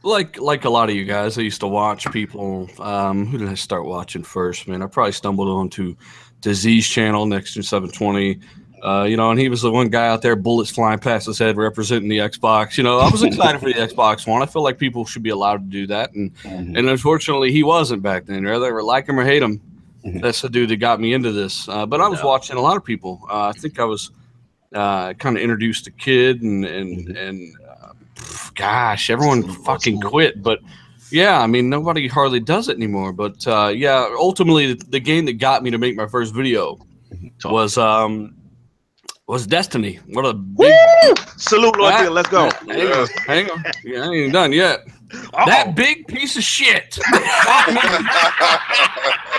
like 0.04 0.40
like 0.40 0.66
a 0.66 0.70
lot 0.70 0.90
of 0.90 0.96
you 0.96 1.06
guys, 1.06 1.38
I 1.38 1.42
used 1.42 1.62
to 1.62 1.68
watch 1.68 2.10
people. 2.12 2.70
Um, 2.80 3.26
who 3.26 3.38
did 3.38 3.50
I 3.50 3.56
start 3.56 3.86
watching 3.86 4.24
first? 4.24 4.68
Man, 4.68 4.82
I 4.82 4.88
probably 4.88 5.14
stumbled 5.14 5.48
onto 5.50 5.96
to 6.42 6.54
Z's 6.54 6.88
channel, 6.88 7.26
Next 7.26 7.54
Gen 7.54 7.64
720. 7.64 8.40
Uh, 8.84 9.04
you 9.06 9.16
know, 9.16 9.32
and 9.32 9.40
he 9.40 9.48
was 9.48 9.62
the 9.62 9.72
one 9.72 9.88
guy 9.88 10.08
out 10.10 10.22
there, 10.22 10.36
bullets 10.36 10.70
flying 10.70 11.00
past 11.00 11.26
his 11.26 11.40
head, 11.40 11.56
representing 11.56 12.10
the 12.10 12.18
Xbox. 12.18 12.78
You 12.78 12.84
know, 12.84 13.00
I 13.00 13.10
was 13.10 13.24
excited 13.24 13.60
for 13.62 13.68
the 13.68 13.76
Xbox 13.76 14.28
One. 14.28 14.42
I 14.44 14.46
feel 14.46 14.62
like 14.62 14.78
people 14.78 15.06
should 15.06 15.24
be 15.24 15.30
allowed 15.30 15.60
to 15.60 15.70
do 15.70 15.88
that, 15.88 16.12
and 16.14 16.36
Mhm. 16.44 16.78
and 16.78 16.90
unfortunately, 16.90 17.52
he 17.54 17.64
wasn't 17.64 18.04
back 18.04 18.26
then. 18.26 18.44
Whether 18.44 18.84
like 18.84 19.08
him 19.08 19.18
or 19.18 19.24
hate 19.24 19.42
him, 19.42 19.62
Mhm. 20.06 20.22
that's 20.22 20.42
the 20.42 20.50
dude 20.50 20.68
that 20.70 20.78
got 20.78 21.00
me 21.00 21.14
into 21.14 21.32
this. 21.32 21.70
Uh, 21.70 21.86
but 21.86 22.02
I 22.02 22.10
was 22.10 22.20
Yeah. 22.20 22.26
watching 22.26 22.58
a 22.58 22.62
lot 22.62 22.76
of 22.76 22.84
people. 22.84 23.22
Uh, 23.32 23.48
I 23.48 23.52
think 23.54 23.80
I 23.80 23.86
was 23.86 24.12
uh, 24.76 25.14
kind 25.14 25.38
of 25.38 25.44
introduced 25.44 25.86
to 25.86 25.92
kid, 25.92 26.42
and 26.42 26.66
and 26.66 27.08
Mhm. 27.08 27.30
and 27.30 27.40
pff, 27.40 27.62
gosh, 28.56 29.10
everyone 29.10 29.40
Absolute 29.40 29.66
fucking 29.66 29.98
awesome. 29.98 30.10
quit. 30.10 30.44
But 30.44 30.60
yeah, 31.12 31.40
I 31.40 31.48
mean, 31.48 31.70
nobody 31.70 32.08
hardly 32.08 32.40
does 32.40 32.70
it 32.70 32.78
anymore. 32.78 33.14
But 33.14 33.46
uh, 33.48 33.72
yeah, 33.76 34.08
ultimately, 34.18 34.74
the, 34.74 34.86
the 34.86 35.00
game 35.00 35.26
that 35.26 35.34
got 35.34 35.64
me 35.64 35.72
to 35.72 35.78
make 35.78 35.96
my 35.96 36.08
first 36.08 36.34
video 36.34 36.80
Talk. 37.40 37.52
was 37.52 37.78
um 37.78 38.36
was 39.28 39.48
Destiny. 39.48 40.00
What 40.08 40.26
a 40.26 40.34
big 40.34 40.74
Salute, 41.38 41.78
Lord 41.78 41.96
Deal. 41.98 42.12
Let's 42.12 42.30
go. 42.30 42.50
Hang 42.68 42.92
on, 42.92 43.08
hang 43.28 43.50
on. 43.50 43.64
Yeah, 43.84 44.10
I 44.10 44.14
ain't 44.14 44.34
done 44.34 44.52
yet. 44.54 44.82
Uh-oh. 45.14 45.46
That 45.46 45.76
big 45.76 46.08
piece 46.08 46.36
of 46.38 46.44
shit 46.44 46.92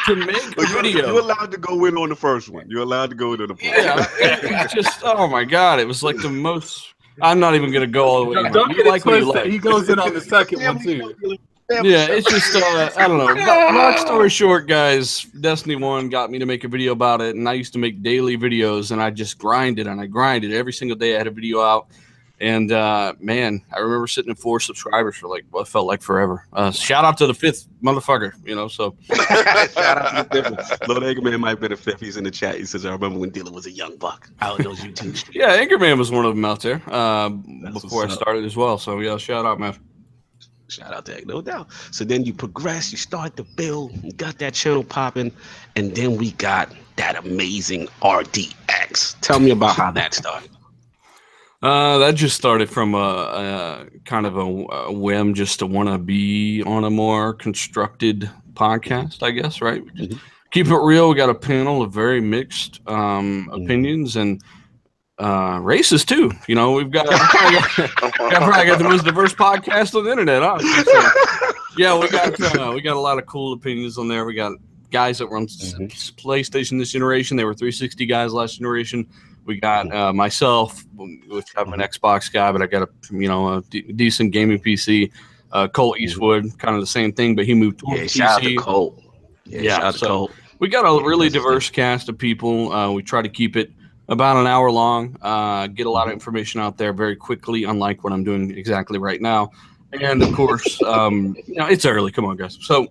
to 0.06 0.14
make 0.14 0.36
a 0.36 0.54
you're, 0.56 0.82
video. 0.82 1.06
you're 1.08 1.20
allowed 1.20 1.50
to 1.50 1.58
go 1.58 1.84
in 1.86 1.96
on 1.96 2.10
the 2.10 2.16
first 2.16 2.48
one. 2.48 2.68
You're 2.68 2.82
allowed 2.82 3.10
to 3.10 3.16
go 3.16 3.32
into 3.32 3.48
the 3.48 3.56
first 3.56 3.64
Yeah, 3.64 4.06
it, 4.18 4.44
it 4.44 4.70
just 4.70 5.00
oh 5.02 5.26
my 5.26 5.42
god, 5.44 5.80
it 5.80 5.88
was 5.88 6.02
like 6.02 6.16
the 6.18 6.30
most. 6.30 6.93
I'm 7.22 7.38
not 7.40 7.54
even 7.54 7.72
gonna 7.72 7.86
go 7.86 8.04
all 8.06 8.24
the 8.24 8.30
way. 8.30 8.40
in. 8.40 8.52
Don't 8.52 8.70
You 8.70 8.76
get 8.76 8.86
like 8.86 9.04
what 9.06 9.18
you 9.18 9.24
twisted. 9.24 9.44
like. 9.44 9.52
He 9.52 9.58
goes 9.58 9.88
in 9.88 9.98
on 9.98 10.12
the 10.14 10.20
second 10.20 10.62
one 10.62 10.82
too. 10.82 11.14
Yeah, 11.70 12.06
it's 12.10 12.28
just 12.30 12.54
uh, 12.54 12.90
I 12.96 13.08
don't 13.08 13.16
know. 13.18 13.24
Long 13.26 13.96
story 13.96 14.28
short, 14.28 14.66
guys, 14.66 15.22
Destiny 15.40 15.76
One 15.76 16.10
got 16.10 16.30
me 16.30 16.38
to 16.38 16.44
make 16.46 16.64
a 16.64 16.68
video 16.68 16.92
about 16.92 17.22
it, 17.22 17.36
and 17.36 17.48
I 17.48 17.54
used 17.54 17.72
to 17.72 17.78
make 17.78 18.02
daily 18.02 18.36
videos, 18.36 18.90
and 18.90 19.00
I 19.02 19.10
just 19.10 19.38
grinded 19.38 19.86
and 19.86 19.98
I 20.00 20.06
grinded 20.06 20.52
every 20.52 20.72
single 20.74 20.96
day. 20.96 21.14
I 21.14 21.18
had 21.18 21.26
a 21.26 21.30
video 21.30 21.60
out, 21.62 21.86
and 22.44 22.72
uh, 22.72 23.14
man, 23.20 23.62
I 23.72 23.78
remember 23.78 24.06
sitting 24.06 24.30
at 24.30 24.38
four 24.38 24.60
subscribers 24.60 25.16
for 25.16 25.28
like 25.28 25.46
what 25.50 25.66
felt 25.66 25.86
like 25.86 26.02
forever. 26.02 26.46
Uh, 26.52 26.70
shout 26.70 27.02
out 27.02 27.16
to 27.18 27.26
the 27.26 27.32
fifth 27.32 27.66
motherfucker, 27.82 28.34
you 28.44 28.54
know. 28.54 28.68
So 28.68 28.94
Shout 29.14 29.98
out 29.98 30.30
to 30.30 30.42
the 30.42 30.56
fifth. 30.56 30.86
Lord 30.86 31.02
Eggman 31.04 31.40
might 31.40 31.58
be 31.58 31.68
the 31.68 31.76
fifth. 31.76 32.00
He's 32.00 32.18
in 32.18 32.24
the 32.24 32.30
chat. 32.30 32.56
He 32.56 32.66
says, 32.66 32.84
I 32.84 32.92
remember 32.92 33.18
when 33.18 33.30
Dylan 33.30 33.52
was 33.52 33.64
a 33.64 33.70
young 33.70 33.96
buck 33.96 34.28
out 34.42 34.58
in 34.58 34.64
those 34.66 34.80
YouTube 34.80 35.24
yeah, 35.32 35.56
Anchorman 35.56 35.96
was 35.96 36.10
one 36.10 36.26
of 36.26 36.34
them 36.34 36.44
out 36.44 36.60
there 36.60 36.82
uh, 36.88 37.30
before 37.30 38.04
I 38.04 38.08
started 38.10 38.44
as 38.44 38.56
well. 38.56 38.76
So 38.76 39.00
yeah, 39.00 39.16
shout 39.16 39.46
out, 39.46 39.58
man. 39.58 39.78
Shout 40.68 40.92
out 40.92 41.06
to 41.06 41.16
Egg, 41.16 41.26
no 41.26 41.40
doubt. 41.40 41.68
So 41.92 42.04
then 42.04 42.24
you 42.24 42.34
progress, 42.34 42.92
you 42.92 42.98
start 42.98 43.36
to 43.38 43.44
build, 43.56 43.92
you 44.04 44.12
got 44.12 44.38
that 44.38 44.52
channel 44.52 44.84
popping, 44.84 45.32
and 45.76 45.94
then 45.96 46.18
we 46.18 46.32
got 46.32 46.70
that 46.96 47.16
amazing 47.16 47.86
RDX. 48.02 49.16
Tell 49.22 49.40
me 49.40 49.50
about 49.50 49.76
how 49.76 49.90
that 49.92 50.12
started. 50.12 50.50
Uh, 51.64 51.96
that 51.98 52.14
just 52.14 52.36
started 52.36 52.68
from 52.68 52.94
a, 52.94 52.98
a 52.98 53.86
kind 54.04 54.26
of 54.26 54.36
a, 54.36 54.40
a 54.42 54.92
whim, 54.92 55.32
just 55.34 55.60
to 55.60 55.66
want 55.66 55.88
to 55.88 55.96
be 55.98 56.62
on 56.64 56.84
a 56.84 56.90
more 56.90 57.32
constructed 57.32 58.30
podcast, 58.52 59.22
I 59.22 59.30
guess. 59.30 59.60
Right? 59.62 59.82
Mhm. 59.96 60.18
Keep 60.50 60.66
it 60.68 60.76
real. 60.76 61.08
We 61.08 61.14
got 61.16 61.30
a 61.30 61.34
panel 61.34 61.80
of 61.82 61.90
very 61.92 62.20
mixed 62.20 62.80
um, 62.86 63.48
Mhm. 63.50 63.64
opinions 63.64 64.16
and 64.16 64.40
uh, 65.18 65.58
races 65.62 66.04
too. 66.04 66.30
You 66.46 66.54
know, 66.54 66.72
we've 66.72 66.90
got, 66.90 67.06
probably 67.10 67.56
got, 67.56 67.76
got 67.96 68.42
probably 68.42 68.66
got 68.66 68.78
the 68.78 68.84
most 68.84 69.04
diverse 69.04 69.32
podcast 69.34 69.94
on 69.96 70.04
the 70.04 70.10
internet. 70.10 70.42
Honestly. 70.42 70.84
So, 70.84 71.02
yeah, 71.78 71.98
we 71.98 72.08
got 72.08 72.38
uh, 72.58 72.72
we 72.74 72.82
got 72.82 72.96
a 72.96 73.00
lot 73.00 73.18
of 73.18 73.26
cool 73.26 73.52
opinions 73.54 73.96
on 73.96 74.06
there. 74.08 74.24
We 74.26 74.34
got 74.34 74.52
guys 74.90 75.18
that 75.18 75.26
were 75.28 75.38
on 75.38 75.46
Mhm. 75.46 75.88
PlayStation 76.16 76.78
this 76.78 76.92
generation. 76.92 77.36
They 77.38 77.44
were 77.44 77.54
360 77.54 78.04
guys 78.06 78.32
last 78.34 78.56
generation. 78.58 79.06
We 79.44 79.60
got 79.60 79.92
uh, 79.92 80.12
myself, 80.12 80.84
which 80.96 81.48
I'm 81.56 81.72
an 81.72 81.80
Xbox 81.80 82.32
guy, 82.32 82.50
but 82.52 82.62
I 82.62 82.66
got 82.66 82.82
a 82.82 82.88
you 83.10 83.28
know 83.28 83.54
a 83.54 83.62
decent 83.62 84.32
gaming 84.32 84.58
PC. 84.58 85.10
Uh, 85.52 85.68
Colt 85.68 85.98
Eastwood, 85.98 86.58
kind 86.58 86.74
of 86.74 86.80
the 86.80 86.86
same 86.86 87.12
thing, 87.12 87.36
but 87.36 87.44
he 87.44 87.54
moved 87.54 87.78
towards 87.78 88.00
Yeah, 88.16 88.26
shout 88.26 88.30
out 88.38 88.42
to 88.42 88.48
PC. 88.48 88.58
Colt. 88.58 89.02
Yeah, 89.44 89.60
Yeah, 89.60 89.70
shout 89.76 89.82
out 89.84 89.92
to 89.92 89.98
so- 89.98 90.06
Colt. 90.06 90.30
We 90.60 90.68
got 90.68 90.82
a 90.82 91.04
really 91.04 91.28
diverse 91.28 91.68
cast 91.68 92.08
of 92.08 92.16
people. 92.16 92.72
Uh, 92.72 92.90
we 92.92 93.02
try 93.02 93.20
to 93.22 93.28
keep 93.28 93.54
it 93.56 93.70
about 94.08 94.36
an 94.38 94.46
hour 94.46 94.70
long. 94.70 95.16
Uh, 95.20 95.66
get 95.66 95.86
a 95.86 95.90
lot 95.90 96.02
of 96.02 96.08
Mm-hmm. 96.08 96.14
information 96.14 96.60
out 96.60 96.78
there 96.78 96.92
very 96.92 97.16
quickly, 97.16 97.64
unlike 97.64 98.02
what 98.02 98.12
I'm 98.12 98.24
doing 98.24 98.50
exactly 98.56 98.98
right 98.98 99.20
now. 99.20 99.50
And 100.00 100.22
of 100.22 100.32
course, 100.32 100.80
um, 100.82 101.36
you 101.46 101.56
know, 101.56 101.66
it's 101.66 101.84
early. 101.84 102.10
Come 102.12 102.24
on, 102.24 102.36
guys. 102.36 102.56
So 102.60 102.86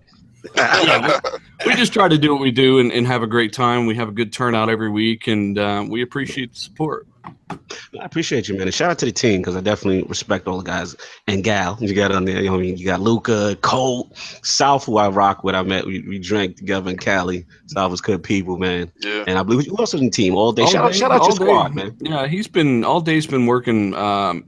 yeah, 0.56 1.18
we, 1.64 1.70
we 1.70 1.74
just 1.76 1.92
try 1.92 2.08
to 2.08 2.18
do 2.18 2.32
what 2.32 2.40
we 2.40 2.50
do 2.50 2.78
and, 2.78 2.92
and 2.92 3.06
have 3.06 3.22
a 3.22 3.26
great 3.26 3.52
time. 3.52 3.86
We 3.86 3.94
have 3.96 4.08
a 4.08 4.12
good 4.12 4.32
turnout 4.32 4.68
every 4.68 4.90
week, 4.90 5.26
and 5.26 5.58
uh, 5.58 5.84
we 5.88 6.02
appreciate 6.02 6.52
the 6.52 6.58
support. 6.58 7.06
I 7.50 8.04
appreciate 8.04 8.48
you, 8.48 8.54
man. 8.56 8.66
And 8.66 8.74
shout 8.74 8.90
out 8.90 8.98
to 8.98 9.06
the 9.06 9.12
team 9.12 9.40
because 9.40 9.56
I 9.56 9.60
definitely 9.60 10.02
respect 10.04 10.46
all 10.46 10.58
the 10.58 10.64
guys 10.64 10.94
and 11.26 11.42
gal 11.44 11.78
you 11.80 11.94
got 11.94 12.12
on 12.12 12.24
there. 12.24 12.38
You 12.38 12.46
know, 12.46 12.52
what 12.52 12.58
I 12.58 12.62
mean, 12.62 12.76
you 12.76 12.84
got 12.84 13.00
Luca, 13.00 13.56
Colt, 13.62 14.16
South, 14.42 14.84
who 14.84 14.98
I 14.98 15.08
rock 15.08 15.44
with. 15.44 15.54
I 15.54 15.62
met, 15.62 15.86
we, 15.86 16.00
we 16.06 16.18
drank 16.18 16.56
together 16.56 16.90
in 16.90 16.98
Cali. 16.98 17.46
South 17.66 17.90
was 17.90 18.00
good 18.00 18.22
people, 18.22 18.58
man. 18.58 18.90
Yeah. 19.00 19.24
And 19.26 19.38
I 19.38 19.42
believe 19.42 19.66
who 19.68 19.78
else 19.78 19.92
was 19.92 20.00
in 20.02 20.06
the 20.06 20.10
team 20.10 20.34
all 20.34 20.52
day. 20.52 20.62
All 20.62 20.70
shout, 20.70 20.84
out, 20.84 20.92
day- 20.92 20.98
shout 20.98 21.12
out 21.12 21.20
all 21.20 21.26
your 21.28 21.36
squad, 21.36 21.68
day. 21.68 21.74
man. 21.84 21.96
Yeah, 22.00 22.26
he's 22.26 22.48
been 22.48 22.84
all 22.84 23.00
day's 23.00 23.26
been 23.26 23.46
working 23.46 23.94
um, 23.94 24.44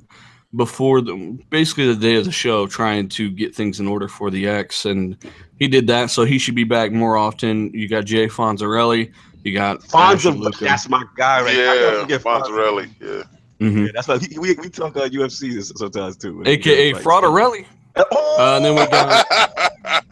before 0.57 1.01
the 1.01 1.39
basically 1.51 1.87
the 1.87 1.95
day 2.01 2.17
of 2.17 2.25
the 2.25 2.33
show, 2.33 2.67
trying 2.67 3.09
to 3.11 3.31
get 3.31 3.55
things 3.55 3.79
in 3.81 3.87
order 3.87 4.09
for 4.09 4.31
the 4.31 4.49
X, 4.49 4.85
and 4.87 5.17
he 5.59 5.69
did 5.69 5.87
that. 5.89 6.11
So 6.11 6.25
he 6.25 6.39
should 6.39 6.55
be 6.55 6.65
back 6.65 6.93
more 6.93 7.17
often. 7.17 7.71
You 7.73 7.89
got 7.89 8.05
Jay 8.07 8.27
Fonzarelli. 8.27 9.13
You 9.45 9.53
got 9.55 9.77
Ashley 9.95 10.33
Fonzo, 10.33 10.39
Luca. 10.39 10.65
that's 10.65 10.89
my 10.89 11.05
guy, 11.17 11.41
right? 11.43 11.55
How 11.55 11.75
Yeah. 11.75 12.01
forget 12.03 12.23
Fonzarelli. 12.23 12.91
Yeah. 13.01 13.23
Mhm. 13.61 13.87
Yeah, 13.87 13.93
that's 13.95 14.09
why 14.09 14.19
we, 14.39 14.55
we 14.55 14.69
talk 14.69 14.97
uh, 14.97 15.09
UFC 15.09 15.63
sometimes 15.77 16.17
too. 16.17 16.43
aka 16.45 16.93
Like, 16.95 17.03
Fraudarelli. 17.03 17.65
Oh! 17.97 18.37
Uh, 18.39 18.57
and 18.57 18.65
then 18.65 18.75
we 18.75 18.87
got 18.91 19.27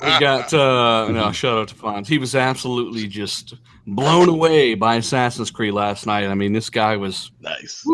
we 0.01 0.09
got 0.21 0.55
uh, 0.55 1.09
no 1.11 1.33
shout 1.33 1.59
out 1.59 1.69
to 1.69 1.75
Fonz. 1.75 2.07
He 2.07 2.17
was 2.17 2.35
absolutely 2.35 3.07
just 3.07 3.55
blown 3.87 4.31
away 4.31 4.75
by 4.75 4.95
Assassin's 4.97 5.51
Creed 5.51 5.75
last 5.75 6.07
night. 6.07 6.27
I 6.29 6.35
mean, 6.35 6.55
this 6.55 6.71
guy 6.71 6.97
was 6.97 7.31
nice, 7.41 7.85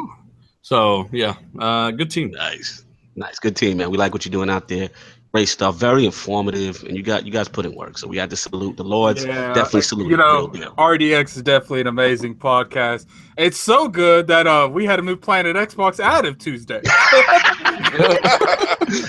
so 0.70 1.08
yeah. 1.12 1.34
Uh, 1.58 1.90
good 1.90 2.10
team. 2.10 2.30
nice, 2.30 2.84
nice. 3.16 3.38
Good 3.40 3.56
team, 3.56 3.78
man. 3.78 3.90
We 3.90 3.98
like 3.98 4.12
what 4.14 4.24
you're 4.24 4.30
doing 4.30 4.48
out 4.48 4.68
there. 4.68 4.88
Great 5.32 5.48
stuff. 5.48 5.76
Very 5.76 6.04
informative, 6.06 6.82
and 6.84 6.96
you 6.96 7.02
got 7.02 7.24
you 7.26 7.32
guys 7.32 7.48
put 7.48 7.64
in 7.66 7.74
work. 7.74 7.98
So 7.98 8.06
we 8.08 8.16
had 8.16 8.30
to 8.30 8.36
salute 8.36 8.76
the 8.76 8.84
Lords. 8.84 9.24
Yeah, 9.24 9.52
Definitely 9.52 9.82
salute 9.82 10.10
You 10.10 10.16
know. 10.16 10.48
RDX 10.78 11.36
is 11.36 11.42
definitely 11.42 11.82
an 11.82 11.86
amazing 11.88 12.34
podcast. 12.36 13.06
It's 13.36 13.58
so 13.58 13.88
good 13.88 14.26
that 14.28 14.46
uh 14.46 14.68
we 14.72 14.84
had 14.86 14.96
to 14.96 15.02
move 15.02 15.20
Planet 15.20 15.56
Xbox 15.56 15.98
out 16.00 16.24
of 16.24 16.38
Tuesday. 16.38 16.82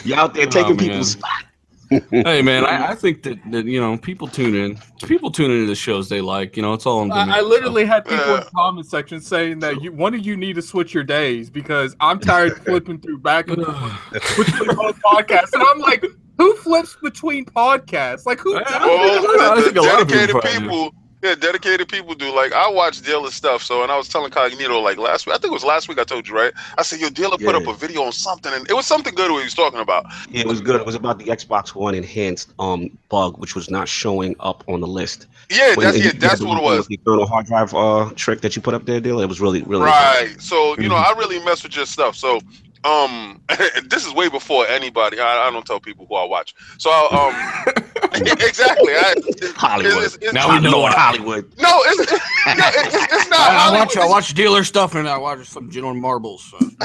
You 0.05 0.13
out 0.15 0.35
there 0.35 0.45
Oh, 0.45 0.49
taking 0.51 0.75
man. 0.75 0.77
people's 0.77 1.11
spot. 1.13 1.43
Hey 1.91 2.41
man, 2.41 2.65
I, 2.65 2.89
I 2.91 2.95
think 2.95 3.23
that, 3.23 3.37
that 3.51 3.65
you 3.65 3.79
know 3.79 3.97
people 3.97 4.27
tune 4.27 4.55
in. 4.55 4.79
People 5.05 5.29
tune 5.31 5.51
into 5.51 5.67
the 5.67 5.75
shows 5.75 6.07
they 6.09 6.21
like. 6.21 6.55
You 6.55 6.63
know, 6.63 6.73
it's 6.73 6.85
all. 6.85 7.01
in 7.03 7.09
the 7.09 7.15
I, 7.15 7.21
I 7.21 7.25
mix, 7.27 7.43
literally 7.43 7.85
had 7.85 8.07
uh, 8.07 8.09
people 8.09 8.35
in 8.35 8.39
the 8.41 8.49
comment 8.55 8.87
section 8.87 9.19
saying 9.19 9.59
that 9.59 9.81
you 9.81 9.91
one 9.91 10.13
of 10.13 10.25
you 10.25 10.37
need 10.37 10.55
to 10.55 10.61
switch 10.61 10.93
your 10.93 11.03
days 11.03 11.49
because 11.49 11.95
I'm 11.99 12.19
tired 12.19 12.53
of 12.53 12.57
flipping 12.65 12.99
through 12.99 13.19
back 13.19 13.47
and 13.49 13.65
forth 13.65 14.11
between 14.37 14.69
podcasts. 15.03 15.53
And 15.53 15.63
I'm 15.63 15.79
like, 15.79 16.05
who 16.37 16.55
flips 16.57 16.97
between 17.01 17.45
podcasts? 17.45 18.25
Like 18.25 18.39
who 18.39 18.53
Yeah. 18.53 18.63
does 18.63 19.23
Well, 19.23 19.59
I 19.59 19.61
think 19.61 19.75
a 19.77 19.81
lot 19.81 20.01
of 20.01 20.07
people 20.07 20.41
dedicated 20.41 20.61
people, 20.63 20.93
yeah, 21.21 21.35
dedicated 21.35 21.87
people 21.87 22.15
do. 22.15 22.33
Like 22.35 22.53
I 22.53 22.69
watch 22.69 23.01
Dealer 23.01 23.29
stuff. 23.31 23.61
So, 23.63 23.83
and 23.83 23.91
I 23.91 23.97
was 23.97 24.09
telling 24.09 24.31
Cognito 24.31 24.81
like 24.81 24.97
last 24.97 25.25
week. 25.27 25.35
I 25.35 25.37
think 25.37 25.51
it 25.51 25.53
was 25.53 25.63
last 25.63 25.87
week. 25.87 25.99
I 25.99 26.03
told 26.03 26.27
you, 26.27 26.35
right? 26.35 26.51
I 26.77 26.81
said, 26.81 26.99
"Yo, 26.99 27.09
Dealer 27.09 27.37
put 27.37 27.55
up 27.55 27.67
a 27.67 27.73
video 27.73 28.03
on 28.03 28.11
something, 28.11 28.51
and 28.53 28.69
it 28.69 28.73
was 28.73 28.87
something 28.87 29.13
good. 29.13 29.31
What 29.31 29.39
he 29.39 29.43
was 29.45 29.53
talking 29.53 29.79
about. 29.79 30.05
Yeah, 30.29 30.41
it 30.41 30.47
was 30.47 30.61
good. 30.61 30.79
It 30.79 30.85
was 30.85 30.95
about 30.95 31.19
the 31.19 31.25
Xbox 31.25 31.75
One 31.75 31.93
enhanced 31.95 32.53
um 32.59 32.89
bug, 33.09 33.37
which 33.37 33.55
was 33.55 33.69
not 33.69 33.87
showing 33.87 34.35
up 34.39 34.63
on 34.67 34.81
the 34.81 34.87
list. 34.87 35.27
Yeah, 35.49 35.75
When- 35.75 35.85
that's 35.85 35.97
yeah, 36.03 36.11
that's 36.15 36.41
what 36.41 36.57
it 36.57 36.63
was. 36.63 36.87
The 36.87 36.95
external 36.95 37.27
hard 37.27 37.45
drive 37.45 37.73
uh 37.73 38.09
trick 38.15 38.41
that 38.41 38.55
you 38.55 38.61
put 38.61 38.73
up 38.73 38.85
there, 38.85 38.99
deal. 38.99 39.19
It 39.19 39.27
was 39.27 39.41
really, 39.41 39.61
really 39.63 39.85
Right. 39.85 40.35
So 40.39 40.75
you 40.77 40.89
know, 40.89 40.95
Mhm. 40.95 41.15
I 41.15 41.19
really 41.19 41.39
mess 41.43 41.63
with 41.63 41.75
your 41.75 41.85
stuff. 41.85 42.15
So 42.15 42.39
um, 42.83 43.41
this 43.85 44.05
is 44.05 44.13
way 44.13 44.29
before 44.29 44.65
anybody. 44.67 45.19
I, 45.19 45.47
I 45.47 45.51
don't 45.51 45.65
tell 45.65 45.79
people 45.79 46.05
who 46.07 46.15
I 46.15 46.25
watch. 46.25 46.55
So 46.77 46.89
I, 46.89 47.65
um, 47.65 47.73
exactly. 48.15 48.93
I, 48.93 49.13
Hollywood. 49.55 50.03
It's, 50.03 50.15
it's, 50.15 50.33
Now 50.33 50.53
we 50.53 50.59
know 50.61 50.71
Lord 50.71 50.91
it. 50.93 50.97
Hollywood. 50.97 51.51
no, 51.59 51.81
it's, 51.85 52.11
no, 52.11 52.17
it's, 52.47 53.13
it's 53.13 53.29
not. 53.29 53.39
I, 53.39 53.69
I 53.69 53.79
watch. 53.79 53.97
I 53.97 54.07
watch 54.07 54.33
dealer 54.33 54.63
stuff, 54.63 54.95
and 54.95 55.07
I 55.07 55.17
watch 55.17 55.47
some 55.47 55.69
General 55.69 55.93
Marbles. 55.93 56.43
So. 56.43 56.57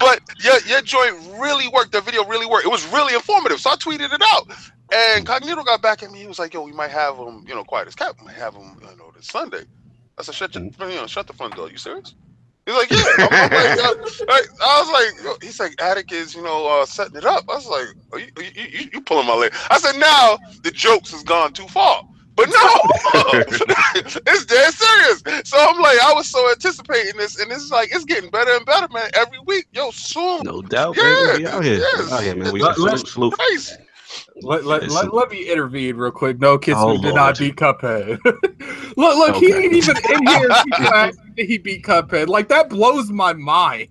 but 0.00 0.20
your 0.40 0.58
your 0.66 0.82
joint 0.82 1.14
really 1.40 1.68
worked. 1.68 1.92
The 1.92 2.00
video 2.00 2.24
really 2.24 2.46
worked. 2.46 2.64
It 2.64 2.70
was 2.70 2.86
really 2.88 3.14
informative. 3.14 3.60
So 3.60 3.70
I 3.70 3.76
tweeted 3.76 4.12
it 4.12 4.22
out, 4.24 4.48
and 4.92 5.24
Cognito 5.24 5.64
got 5.64 5.82
back 5.82 6.02
at 6.02 6.10
me. 6.10 6.18
He 6.18 6.26
was 6.26 6.40
like, 6.40 6.52
"Yo, 6.52 6.62
we 6.62 6.72
might 6.72 6.90
have 6.90 7.16
him. 7.16 7.44
You 7.46 7.54
know, 7.54 7.62
quiet 7.62 7.86
as 7.86 7.94
cat. 7.94 8.16
We 8.18 8.26
might 8.26 8.36
have 8.36 8.54
him. 8.54 8.76
You 8.80 8.96
know, 8.96 9.12
this 9.14 9.28
Sunday." 9.28 9.64
I 10.18 10.22
said, 10.22 10.34
"Shut 10.34 10.52
your, 10.56 10.64
you 10.64 10.96
know, 10.96 11.06
shut 11.06 11.28
the 11.28 11.32
front 11.32 11.54
door. 11.54 11.70
You 11.70 11.76
serious?" 11.78 12.14
He's 12.68 12.76
like, 12.76 12.90
"Yeah." 12.90 13.02
I'm, 13.18 13.28
I'm 13.32 13.50
like, 13.50 13.78
uh, 13.78 14.24
I, 14.28 14.42
I 14.62 14.80
was 14.82 15.24
like, 15.26 15.42
"He's 15.42 15.58
like, 15.58 15.80
Addict 15.80 16.12
is, 16.12 16.34
you 16.34 16.42
know, 16.42 16.66
uh, 16.66 16.84
setting 16.84 17.16
it 17.16 17.24
up." 17.24 17.44
I 17.48 17.54
was 17.54 17.66
like, 17.66 17.86
"Are 18.12 18.18
you, 18.18 18.26
you, 18.38 18.62
you, 18.70 18.88
you 18.92 19.00
pulling 19.00 19.26
my 19.26 19.34
leg?" 19.34 19.54
I 19.70 19.78
said, 19.78 19.98
"Now 19.98 20.38
the 20.62 20.70
jokes 20.70 21.10
has 21.12 21.22
gone 21.22 21.54
too 21.54 21.66
far." 21.68 22.02
But 22.36 22.50
no, 22.50 22.54
it's 24.26 24.44
dead 24.44 24.72
serious. 24.74 25.22
So 25.48 25.56
I'm 25.58 25.80
like, 25.80 25.98
I 25.98 26.12
was 26.14 26.28
so 26.28 26.48
anticipating 26.50 27.16
this, 27.16 27.40
and 27.40 27.50
it's 27.50 27.70
like 27.70 27.88
it's 27.92 28.04
getting 28.04 28.30
better 28.30 28.52
and 28.54 28.64
better, 28.66 28.86
man. 28.92 29.10
Every 29.14 29.40
week, 29.46 29.66
yo, 29.72 29.90
soon. 29.90 30.42
No 30.44 30.62
doubt, 30.62 30.96
Yeah, 30.96 31.02
baby. 31.32 31.42
We 31.44 31.48
out 31.48 31.64
here. 31.64 31.78
yes. 31.78 32.06
We 32.06 32.12
out 32.12 32.22
here, 32.22 32.36
man. 32.36 32.52
We 32.52 32.62
Let- 32.62 32.74
salute, 32.76 32.90
let's- 32.92 33.12
salute. 33.12 33.34
Crazy. 34.44 34.46
Let, 34.46 34.64
let, 34.64 34.90
let, 34.90 35.14
let 35.14 35.30
me 35.30 35.50
intervene 35.50 35.96
real 35.96 36.10
quick. 36.10 36.38
No, 36.38 36.58
Kids 36.58 36.78
Oh, 36.80 36.94
did 36.94 37.04
Lord. 37.04 37.14
not 37.14 37.38
beat 37.38 37.56
Cuphead. 37.56 38.18
look, 38.24 38.96
look, 38.96 39.36
he 39.36 39.52
ain't 39.52 39.72
even 39.72 39.96
in 39.96 40.26
here. 40.26 40.48
People 40.64 41.10
he 41.36 41.58
beat 41.58 41.84
Cuphead. 41.84 42.28
Like 42.28 42.48
that 42.48 42.68
blows 42.70 43.10
my 43.10 43.32
mind. 43.32 43.88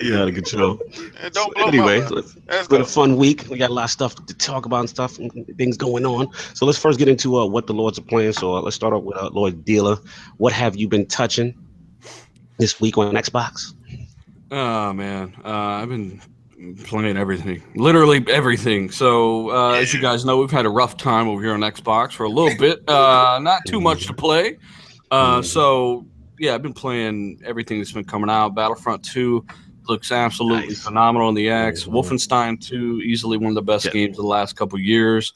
You 0.00 0.16
out 0.18 0.28
of 0.28 0.34
control. 0.34 0.80
And 1.20 1.32
don't 1.32 1.56
So 1.56 1.66
anyway, 1.66 2.00
my 2.00 2.00
mind. 2.00 2.10
let's, 2.10 2.36
Let's 2.46 2.60
it's 2.60 2.68
been 2.68 2.80
a 2.80 2.86
fun 2.86 3.16
week. 3.16 3.46
We 3.50 3.58
got 3.58 3.70
a 3.70 3.72
lot 3.74 3.84
of 3.84 3.90
stuff 3.90 4.14
to 4.26 4.34
talk 4.34 4.66
about 4.66 4.80
and 4.80 4.90
stuff, 4.90 5.18
and 5.18 5.30
things 5.56 5.76
going 5.76 6.04
on. 6.06 6.28
So 6.54 6.66
let's 6.66 6.78
first 6.78 6.98
get 6.98 7.08
into 7.08 7.36
uh, 7.38 7.46
what 7.46 7.66
the 7.66 7.74
Lords 7.74 7.98
are 7.98 8.02
playing. 8.02 8.32
So 8.32 8.56
uh, 8.56 8.60
let's 8.62 8.76
start 8.76 8.92
off 8.94 9.04
with 9.04 9.16
uh, 9.16 9.30
Lord 9.32 9.64
Dealer. 9.64 9.96
What 10.38 10.52
have 10.52 10.76
you 10.76 10.88
been 10.88 11.06
touching 11.06 11.54
this 12.58 12.80
week 12.80 12.98
on 12.98 13.14
Xbox? 13.14 13.74
Oh 14.50 14.92
man, 14.92 15.34
uh, 15.44 15.48
I've 15.48 15.88
been 15.88 16.20
playing 16.84 17.16
everything, 17.16 17.62
literally 17.74 18.24
everything. 18.28 18.90
So 18.90 19.50
uh, 19.50 19.72
as 19.72 19.92
you 19.92 20.00
guys 20.00 20.24
know, 20.24 20.38
we've 20.38 20.50
had 20.50 20.66
a 20.66 20.70
rough 20.70 20.96
time 20.96 21.28
over 21.28 21.42
here 21.42 21.52
on 21.52 21.60
Xbox 21.60 22.12
for 22.12 22.24
a 22.24 22.28
little 22.28 22.56
bit. 22.58 22.88
Uh, 22.88 23.38
not 23.42 23.62
too 23.66 23.80
much 23.80 24.06
to 24.06 24.12
play. 24.14 24.58
Uh, 25.10 25.42
so 25.42 26.06
yeah, 26.38 26.54
I've 26.54 26.62
been 26.62 26.72
playing 26.74 27.40
everything 27.44 27.78
that's 27.78 27.92
been 27.92 28.04
coming 28.04 28.30
out. 28.30 28.50
Battlefront 28.54 29.04
Two 29.04 29.44
looks 29.88 30.12
absolutely 30.12 30.68
Nice. 30.68 30.84
phenomenal 30.84 31.28
on 31.28 31.34
the 31.34 31.48
X. 31.50 31.84
Wolfenstein 31.84 32.60
Two, 32.60 33.00
easily 33.04 33.36
one 33.36 33.48
of 33.48 33.54
the 33.54 33.62
best 33.62 33.86
Yeah. 33.86 33.92
games 33.92 34.18
of 34.18 34.22
the 34.22 34.28
last 34.28 34.56
couple 34.56 34.78
years. 34.78 35.32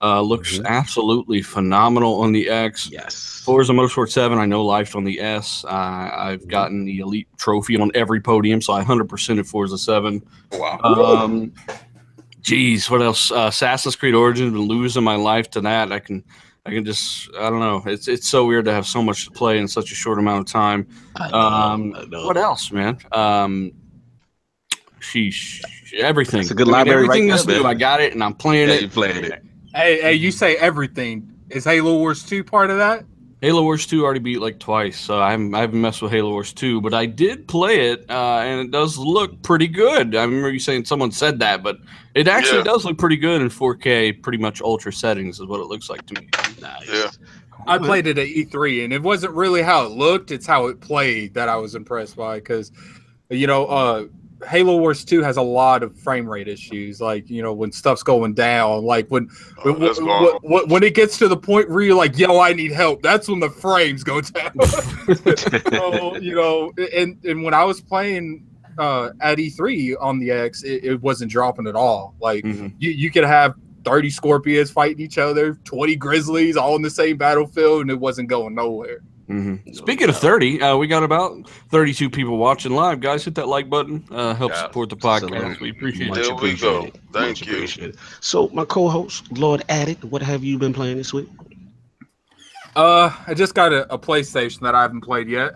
Uh, 0.00 0.20
looks 0.20 0.58
Mhm. 0.58 0.66
absolutely 0.66 1.42
phenomenal 1.42 2.20
on 2.20 2.30
the 2.32 2.48
X. 2.48 2.88
Yes. 2.92 3.42
Forza 3.44 3.72
Motorsport 3.72 4.10
7, 4.10 4.38
I 4.38 4.46
know 4.46 4.64
lifed 4.64 4.94
on 4.94 5.02
the 5.02 5.18
S. 5.20 5.64
Uh, 5.66 5.70
I've 6.16 6.46
gotten 6.46 6.84
the 6.84 6.98
Elite 7.00 7.26
Trophy 7.36 7.76
on 7.80 7.90
every 7.96 8.20
podium, 8.20 8.60
so 8.62 8.72
I 8.74 8.82
100% 8.84 9.40
of 9.40 9.48
Forza 9.48 9.76
7. 9.76 10.22
Wow. 10.52 10.78
Um, 10.84 11.52
geez, 12.42 12.88
what 12.88 13.02
else? 13.02 13.32
Uh, 13.32 13.46
Assassin's 13.48 13.96
Creed 13.96 14.14
Origins, 14.14 14.52
been 14.52 14.62
losing 14.68 15.02
my 15.02 15.16
life 15.16 15.50
to 15.50 15.60
that. 15.62 15.90
I 15.90 15.98
can, 15.98 16.22
I 16.64 16.70
can 16.70 16.84
just, 16.84 17.28
I 17.36 17.50
don't 17.50 17.58
know. 17.60 17.82
It's 17.86 18.06
it's 18.06 18.28
so 18.28 18.46
weird 18.46 18.66
to 18.66 18.72
have 18.72 18.86
so 18.86 19.02
much 19.02 19.24
to 19.24 19.32
play 19.32 19.58
in 19.58 19.66
such 19.66 19.90
a 19.90 19.96
short 19.96 20.20
amount 20.20 20.46
of 20.46 20.52
time. 20.52 20.86
I 21.16 21.28
know, 21.30 21.36
Um, 21.38 21.94
I 21.98 22.04
know. 22.04 22.24
What 22.26 22.36
else, 22.36 22.70
man? 22.70 22.98
Um, 23.10 23.72
sheesh, 25.00 25.60
everything. 25.96 26.38
That's 26.42 26.52
a 26.52 26.54
good 26.54 26.68
I 26.68 26.70
mean, 26.70 26.72
library 26.72 27.00
right 27.00 27.04
everything 27.06 27.26
there, 27.28 27.36
that's 27.36 27.48
new. 27.48 27.64
I 27.64 27.74
got 27.74 28.00
it, 28.00 28.12
and 28.12 28.22
I'm 28.22 28.34
playing 28.34 28.68
Yeah, 28.68 28.74
it. 28.76 28.82
you 28.82 28.88
playing 28.88 29.24
it. 29.24 29.42
Hey, 29.74 30.00
hey, 30.00 30.14
you 30.14 30.30
say 30.30 30.56
everything. 30.56 31.32
Is 31.50 31.64
Halo 31.64 31.96
Wars 31.98 32.24
2 32.24 32.44
part 32.44 32.70
of 32.70 32.78
that? 32.78 33.04
Halo 33.40 33.62
Wars 33.62 33.86
2 33.86 34.04
already 34.04 34.18
beat 34.20 34.40
like 34.40 34.58
twice, 34.58 34.98
so 34.98 35.20
I 35.20 35.30
haven't, 35.30 35.54
I 35.54 35.60
haven't 35.60 35.80
messed 35.80 36.02
with 36.02 36.10
Halo 36.10 36.30
Wars 36.30 36.52
2, 36.52 36.80
but 36.80 36.92
I 36.92 37.06
did 37.06 37.46
play 37.46 37.90
it, 37.90 38.04
uh, 38.10 38.38
and 38.40 38.60
it 38.60 38.72
does 38.72 38.98
look 38.98 39.40
pretty 39.42 39.68
good. 39.68 40.16
I 40.16 40.24
remember 40.24 40.50
you 40.50 40.58
saying 40.58 40.86
someone 40.86 41.12
said 41.12 41.38
that, 41.38 41.62
but 41.62 41.78
it 42.14 42.26
actually 42.26 42.58
Yeah. 42.58 42.64
does 42.64 42.84
look 42.84 42.98
pretty 42.98 43.16
good 43.16 43.40
in 43.40 43.48
4K, 43.48 44.10
pretty 44.12 44.38
much 44.38 44.60
ultra 44.60 44.92
settings 44.92 45.38
is 45.38 45.46
what 45.46 45.60
it 45.60 45.66
looks 45.66 45.88
like 45.88 46.04
to 46.06 46.20
me. 46.20 46.28
Nice. 46.60 46.88
Yeah. 46.92 47.10
I 47.68 47.78
played 47.78 48.06
it 48.08 48.18
at 48.18 48.26
E3, 48.26 48.82
and 48.84 48.92
it 48.92 49.02
wasn't 49.02 49.34
really 49.34 49.62
how 49.62 49.84
it 49.84 49.90
looked; 49.92 50.30
it's 50.30 50.46
how 50.46 50.66
it 50.68 50.80
played 50.80 51.34
that 51.34 51.48
I 51.48 51.56
was 51.56 51.74
impressed 51.74 52.16
by. 52.16 52.36
Because, 52.36 52.72
you 53.30 53.46
know, 53.46 53.66
uh, 53.66 54.04
Halo 54.46 54.76
Wars 54.76 55.04
Two 55.04 55.22
has 55.22 55.36
a 55.36 55.42
lot 55.42 55.82
of 55.82 55.98
frame 55.98 56.28
rate 56.28 56.46
issues, 56.48 57.00
like 57.00 57.28
you 57.28 57.42
know 57.42 57.52
when 57.52 57.72
stuff's 57.72 58.02
going 58.02 58.34
down, 58.34 58.84
like 58.84 59.08
when 59.08 59.28
Oh, 59.64 59.72
when, 59.72 59.80
when, 60.06 60.34
when- 60.42 60.68
when 60.68 60.82
it 60.82 60.94
gets 60.94 61.18
to 61.18 61.28
the 61.28 61.36
point 61.36 61.68
where 61.70 61.82
you're 61.82 61.96
like, 61.96 62.16
"Yo, 62.18 62.38
I 62.38 62.52
need 62.52 62.70
help." 62.72 63.02
That's 63.02 63.28
when 63.28 63.40
the 63.40 63.50
frames 63.50 64.04
go 64.04 64.20
down. 64.20 64.52
so, 65.72 66.16
you 66.18 66.34
know, 66.34 66.72
and 66.94 67.18
and 67.24 67.42
when 67.42 67.54
I 67.54 67.64
was 67.64 67.80
playing 67.80 68.46
uh, 68.78 69.10
at 69.20 69.38
E3 69.38 69.96
on 70.00 70.18
the 70.20 70.30
X, 70.30 70.62
it, 70.62 70.84
it 70.84 71.02
wasn't 71.02 71.30
dropping 71.32 71.66
at 71.66 71.74
all. 71.74 72.14
Like 72.20 72.44
Mhm. 72.44 72.74
you, 72.78 72.90
you 72.92 73.10
could 73.10 73.24
have 73.24 73.54
30 73.84 74.10
scorpions 74.10 74.70
fighting 74.70 75.00
each 75.00 75.18
other, 75.18 75.54
20 75.64 75.96
grizzlies 75.96 76.56
all 76.56 76.76
in 76.76 76.82
the 76.82 76.90
same 76.90 77.16
battlefield, 77.16 77.80
and 77.82 77.90
it 77.90 77.98
wasn't 77.98 78.28
going 78.28 78.54
nowhere. 78.54 79.00
Mhm. 79.28 79.74
Speaking 79.76 80.08
of 80.08 80.16
30, 80.16 80.62
uh, 80.62 80.76
we 80.76 80.86
got 80.86 81.02
about 81.02 81.48
32 81.70 82.08
people 82.08 82.38
watching 82.38 82.72
live. 82.72 83.00
Guys, 83.00 83.24
hit 83.24 83.34
that 83.34 83.46
like 83.46 83.68
button. 83.68 84.02
Uh, 84.10 84.34
help 84.34 84.52
Yeah, 84.52 84.62
support 84.62 84.88
the 84.88 84.96
podcast. 84.96 85.34
absolutely. 85.34 85.56
We 85.60 85.70
appreciate 85.70 86.08
Much 86.08 86.18
it. 86.18 86.22
There 86.24 86.34
we 86.36 86.54
go. 86.54 86.76
appreciated. 86.78 87.00
Thank 87.12 87.46
Much 87.46 87.76
you. 87.78 87.92
So, 88.20 88.48
my 88.54 88.64
co-host, 88.64 89.30
Lord 89.36 89.62
Addict, 89.68 90.02
what 90.04 90.22
have 90.22 90.42
you 90.44 90.58
been 90.58 90.72
playing 90.72 90.96
this 90.96 91.12
week? 91.12 91.28
Uh, 92.74 93.10
I 93.26 93.34
just 93.34 93.54
got 93.54 93.72
a, 93.72 93.92
a 93.92 93.98
PlayStation 93.98 94.60
that 94.60 94.74
I 94.74 94.82
haven't 94.82 95.00
played 95.02 95.28
yet. 95.28 95.52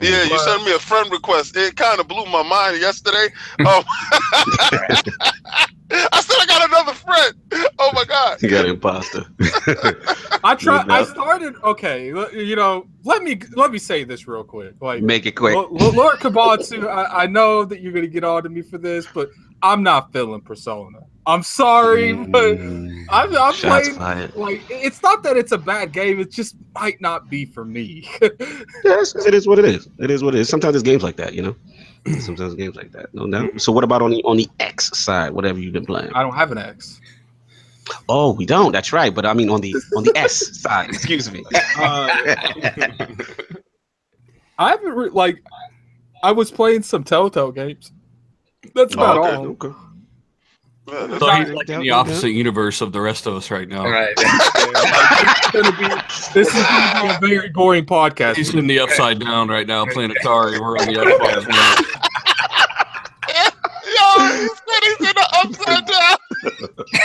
Yeah, 0.00 0.24
you 0.24 0.38
sent 0.38 0.62
me 0.64 0.72
a 0.74 0.78
friend 0.78 1.10
request. 1.10 1.56
It 1.56 1.74
kind 1.76 1.98
of 1.98 2.06
blew 2.06 2.26
my 2.26 2.42
mind 2.42 2.80
yesterday. 2.80 3.28
Um, 3.66 3.82
I 5.90 6.20
said 6.20 6.36
I 6.40 6.46
got 6.46 6.68
another 6.68 6.94
friend. 6.94 7.34
Oh 7.78 7.90
my 7.94 8.04
god. 8.04 8.42
You 8.42 8.48
got 8.48 8.64
an 8.64 8.72
imposter. 8.72 9.24
I 10.44 10.54
tried. 10.58 10.88
I 10.90 11.04
started. 11.04 11.54
Okay, 11.62 12.06
you 12.06 12.56
know, 12.56 12.86
let 13.04 13.22
me 13.22 13.38
let 13.54 13.70
me 13.70 13.78
say 13.78 14.04
this 14.04 14.26
real 14.26 14.44
quick. 14.44 14.74
Like, 14.80 15.02
Make 15.02 15.26
it 15.26 15.32
quick. 15.32 15.54
L- 15.54 15.68
L- 15.78 15.92
Lord 15.94 16.18
Kabatsu, 16.18 16.88
I, 16.88 17.24
I 17.24 17.26
know 17.26 17.64
that 17.64 17.80
you're 17.80 17.92
gonna 17.92 18.06
get 18.08 18.24
on 18.24 18.42
to 18.42 18.48
me 18.48 18.62
for 18.62 18.78
this, 18.78 19.06
but 19.14 19.28
I'm 19.62 19.82
not 19.82 20.12
feeling 20.12 20.40
Persona. 20.40 20.98
I'm 21.26 21.42
sorry, 21.42 22.12
but 22.12 22.56
Mm, 22.58 23.06
I've, 23.10 23.34
I've 23.34 23.54
Shots 23.56 23.88
played. 23.88 23.96
fired. 23.98 24.32
Like, 24.36 24.62
it's 24.70 25.02
not 25.02 25.22
that 25.24 25.36
it's 25.36 25.52
a 25.52 25.58
bad 25.58 25.92
game; 25.92 26.20
it 26.20 26.32
just 26.32 26.56
might 26.78 27.00
not 27.00 27.28
be 27.30 27.44
for 27.46 27.64
me. 27.64 28.08
Yes, 28.84 29.16
it 29.16 29.34
is 29.34 29.48
what 29.48 29.58
it 29.58 29.64
is. 29.64 29.88
It 29.98 30.10
is 30.12 30.22
what 30.22 30.34
it 30.34 30.40
is. 30.40 30.48
Sometimes 30.48 30.74
there's 30.74 30.82
games 30.84 31.02
like 31.02 31.16
that, 31.16 31.34
you 31.34 31.42
know. 31.42 31.56
Sometimes 32.20 32.54
games 32.54 32.76
like 32.76 32.92
that, 32.92 33.12
no 33.14 33.26
doubt. 33.26 33.60
So, 33.60 33.72
what 33.72 33.84
about 33.84 34.02
on 34.02 34.10
the 34.10 34.22
on 34.24 34.36
the 34.36 34.48
X 34.60 34.96
side? 34.98 35.32
Whatever 35.32 35.58
you've 35.58 35.72
been 35.72 35.86
playing. 35.86 36.12
I 36.14 36.22
don't 36.22 36.34
have 36.34 36.52
an 36.52 36.58
X. 36.58 37.00
Oh, 38.08 38.32
we 38.32 38.46
don't. 38.46 38.72
That's 38.72 38.92
right. 38.92 39.14
But 39.14 39.26
I 39.26 39.34
mean, 39.34 39.48
on 39.50 39.60
the 39.60 39.74
on 39.96 40.04
the 40.04 40.16
S 40.16 40.60
side. 40.62 40.90
Excuse 40.90 41.30
me. 41.30 41.44
Uh, 41.76 42.08
I 44.58 44.70
haven't 44.70 44.92
re- 44.92 45.10
like. 45.10 45.42
I 46.22 46.32
was 46.32 46.50
playing 46.50 46.82
some 46.82 47.04
Telltale 47.04 47.52
games. 47.52 47.92
That's 48.74 48.94
about 48.94 49.18
okay. 49.18 49.36
all. 49.36 49.46
okay. 49.48 49.72
Yeah, 50.88 51.06
that's- 51.06 51.18
So 51.20 51.30
he's 51.30 51.50
like 51.50 51.68
in 51.68 51.80
the 51.80 51.86
yeah. 51.86 51.94
opposite 51.96 52.30
universe 52.30 52.80
of 52.80 52.92
the 52.92 53.00
rest 53.00 53.26
of 53.26 53.34
us 53.34 53.50
right 53.50 53.68
now. 53.68 53.84
Right. 53.88 54.14
It's 54.16 55.50
gonna 55.50 55.72
be- 55.72 56.02
this 56.34 56.48
is 56.48 56.54
going 56.54 57.14
to 57.14 57.18
be 57.20 57.26
a 57.26 57.38
very 57.38 57.48
boring 57.50 57.84
podcast. 57.86 58.36
He's 58.36 58.54
in 58.54 58.66
the 58.66 58.78
upside 58.80 59.18
down 59.20 59.48
right 59.48 59.66
now 59.66 59.84
playing 59.86 60.10
Atari. 60.10 60.60
We're 60.60 60.78
on 60.78 60.86
the 60.86 60.92
Xbox 60.94 61.46
One. 61.48 61.84
Yo, 63.96 64.06
he's 64.36 64.50
in 65.00 65.14
the 65.14 65.28
upside 65.42 65.86
down. 65.86 66.15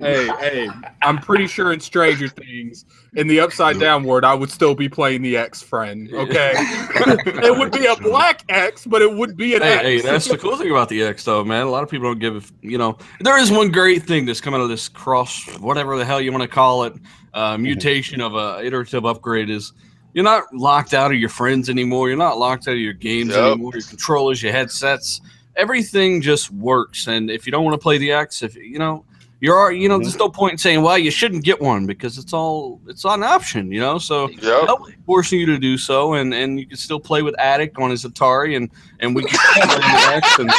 hey, 0.00 0.26
hey, 0.38 0.68
I'm 1.02 1.18
pretty 1.18 1.46
sure 1.46 1.72
in 1.72 1.80
Stranger 1.80 2.28
Things, 2.28 2.84
in 3.14 3.26
the 3.28 3.40
upside 3.40 3.78
down 3.78 4.04
word, 4.04 4.24
I 4.24 4.34
would 4.34 4.50
still 4.50 4.74
be 4.74 4.88
playing 4.88 5.22
the 5.22 5.36
X 5.36 5.62
friend. 5.62 6.08
Okay, 6.12 6.52
it 6.56 7.56
would 7.58 7.72
be 7.72 7.86
a 7.86 7.96
black 7.96 8.42
X, 8.48 8.86
but 8.86 9.02
it 9.02 9.12
would 9.12 9.36
be 9.36 9.54
an 9.54 9.62
Hey, 9.62 9.74
X. 9.74 9.82
hey, 9.82 10.00
that's 10.02 10.28
the 10.28 10.38
cool 10.38 10.56
thing 10.56 10.70
about 10.70 10.88
the 10.88 11.02
X, 11.02 11.24
though, 11.24 11.44
man. 11.44 11.66
A 11.66 11.70
lot 11.70 11.82
of 11.82 11.88
people 11.88 12.08
don't 12.08 12.18
give, 12.18 12.52
you 12.62 12.78
know, 12.78 12.98
there 13.20 13.38
is 13.38 13.50
one 13.50 13.70
great 13.70 14.02
thing 14.04 14.26
that's 14.26 14.40
come 14.40 14.54
out 14.54 14.60
of 14.60 14.68
this 14.68 14.88
cross, 14.88 15.44
whatever 15.58 15.96
the 15.96 16.04
hell 16.04 16.20
you 16.20 16.30
want 16.32 16.42
to 16.42 16.48
call 16.48 16.84
it, 16.84 16.94
uh, 17.34 17.56
mutation 17.56 18.20
of 18.20 18.34
a 18.34 18.64
iterative 18.64 19.04
upgrade 19.06 19.48
is 19.50 19.72
you're 20.12 20.24
not 20.24 20.44
locked 20.52 20.92
out 20.92 21.12
of 21.12 21.18
your 21.18 21.28
friends 21.28 21.70
anymore. 21.70 22.08
You're 22.08 22.18
not 22.18 22.36
locked 22.36 22.66
out 22.66 22.72
of 22.74 22.80
your 22.80 22.92
games 22.92 23.30
Yep. 23.30 23.44
anymore. 23.44 23.72
Your 23.74 23.82
controllers, 23.84 24.42
your 24.42 24.52
headsets, 24.52 25.20
everything 25.60 26.20
just 26.22 26.50
works. 26.50 27.06
And 27.06 27.30
if 27.30 27.46
you 27.46 27.52
don't 27.52 27.64
want 27.64 27.74
to 27.74 27.82
play 27.82 27.98
the 27.98 28.12
X, 28.12 28.42
if 28.42 28.56
you 28.56 28.78
know, 28.78 29.04
you're, 29.40 29.72
you 29.72 29.88
know, 29.88 29.94
mm-hmm. 29.96 30.02
there's 30.02 30.18
no 30.18 30.28
point 30.28 30.52
in 30.52 30.58
saying, 30.58 30.82
well, 30.82 30.98
you 30.98 31.10
shouldn't 31.10 31.44
get 31.44 31.60
one 31.60 31.86
because 31.86 32.18
it's 32.18 32.32
all, 32.32 32.80
it's 32.88 33.04
an 33.04 33.22
option, 33.22 33.70
you 33.72 33.80
know. 33.80 33.98
So 33.98 34.28
Yep. 34.28 34.64
nobody's 34.66 34.96
forcing 35.06 35.40
you 35.40 35.46
to 35.46 35.58
do 35.58 35.76
so, 35.78 36.14
and 36.14 36.34
and 36.34 36.58
you 36.58 36.66
can 36.66 36.76
still 36.76 37.00
play 37.00 37.22
with 37.22 37.38
Addict 37.38 37.78
on 37.78 37.90
his 37.90 38.04
Atari, 38.04 38.56
and 38.56 38.70
and 39.00 39.14
we 39.14 39.24
can 39.24 39.38
play 39.38 39.62
on 39.62 39.80
the 39.80 40.14
X, 40.16 40.38
and 40.38 40.50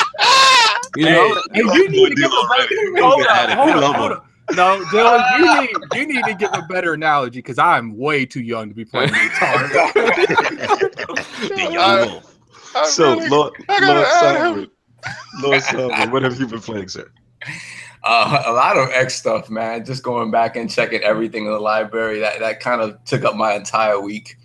you 0.97 1.05
Hey, 1.05 1.13
know, 1.13 1.41
hey, 1.53 1.61
you 1.61 1.89
need 1.89 2.09
to 2.09 2.15
give 2.15 2.31
a 2.31 2.35
hold 2.35 2.59
We 2.93 3.01
on, 3.01 3.49
hold 3.57 3.83
on, 3.83 3.95
hold 3.95 4.11
on. 4.13 4.21
No, 4.55 4.83
Dylan, 4.85 5.39
you 5.39 5.61
need 5.61 5.69
you 5.93 6.13
need 6.13 6.25
to 6.25 6.33
give 6.33 6.49
a 6.53 6.63
better 6.63 6.93
analogy 6.93 7.39
because 7.39 7.57
I'm 7.59 7.95
way 7.97 8.25
too 8.25 8.41
young 8.41 8.67
to 8.69 8.75
be 8.75 8.83
playing 8.85 9.13
guitar. 9.13 9.69
The 11.41 11.69
young 11.71 11.77
I- 11.77 12.05
wolf. 12.05 12.37
So, 12.85 13.15
really- 13.15 13.29
Lord, 13.29 13.53
I 13.69 13.79
gotta 13.79 13.93
Lord 13.93 14.07
add 14.07 14.57
him. 14.57 14.71
Solomon, 15.03 15.41
Lord 15.41 15.61
Solomon, 15.63 16.11
what 16.11 16.23
have 16.23 16.39
you 16.39 16.47
been 16.47 16.61
playing, 16.61 16.87
sir? 16.89 17.09
Uh, 18.03 18.43
a 18.47 18.51
lot 18.53 18.77
of 18.77 18.89
X 18.91 19.15
stuff, 19.15 19.49
man. 19.49 19.85
Just 19.85 20.03
going 20.03 20.31
back 20.31 20.55
and 20.55 20.69
checking 20.69 21.01
everything 21.01 21.45
in 21.45 21.51
the 21.51 21.59
library. 21.59 22.19
That 22.19 22.39
that 22.39 22.59
kind 22.59 22.81
of 22.81 23.03
took 23.05 23.23
up 23.23 23.35
my 23.35 23.53
entire 23.53 23.99
week. 23.99 24.37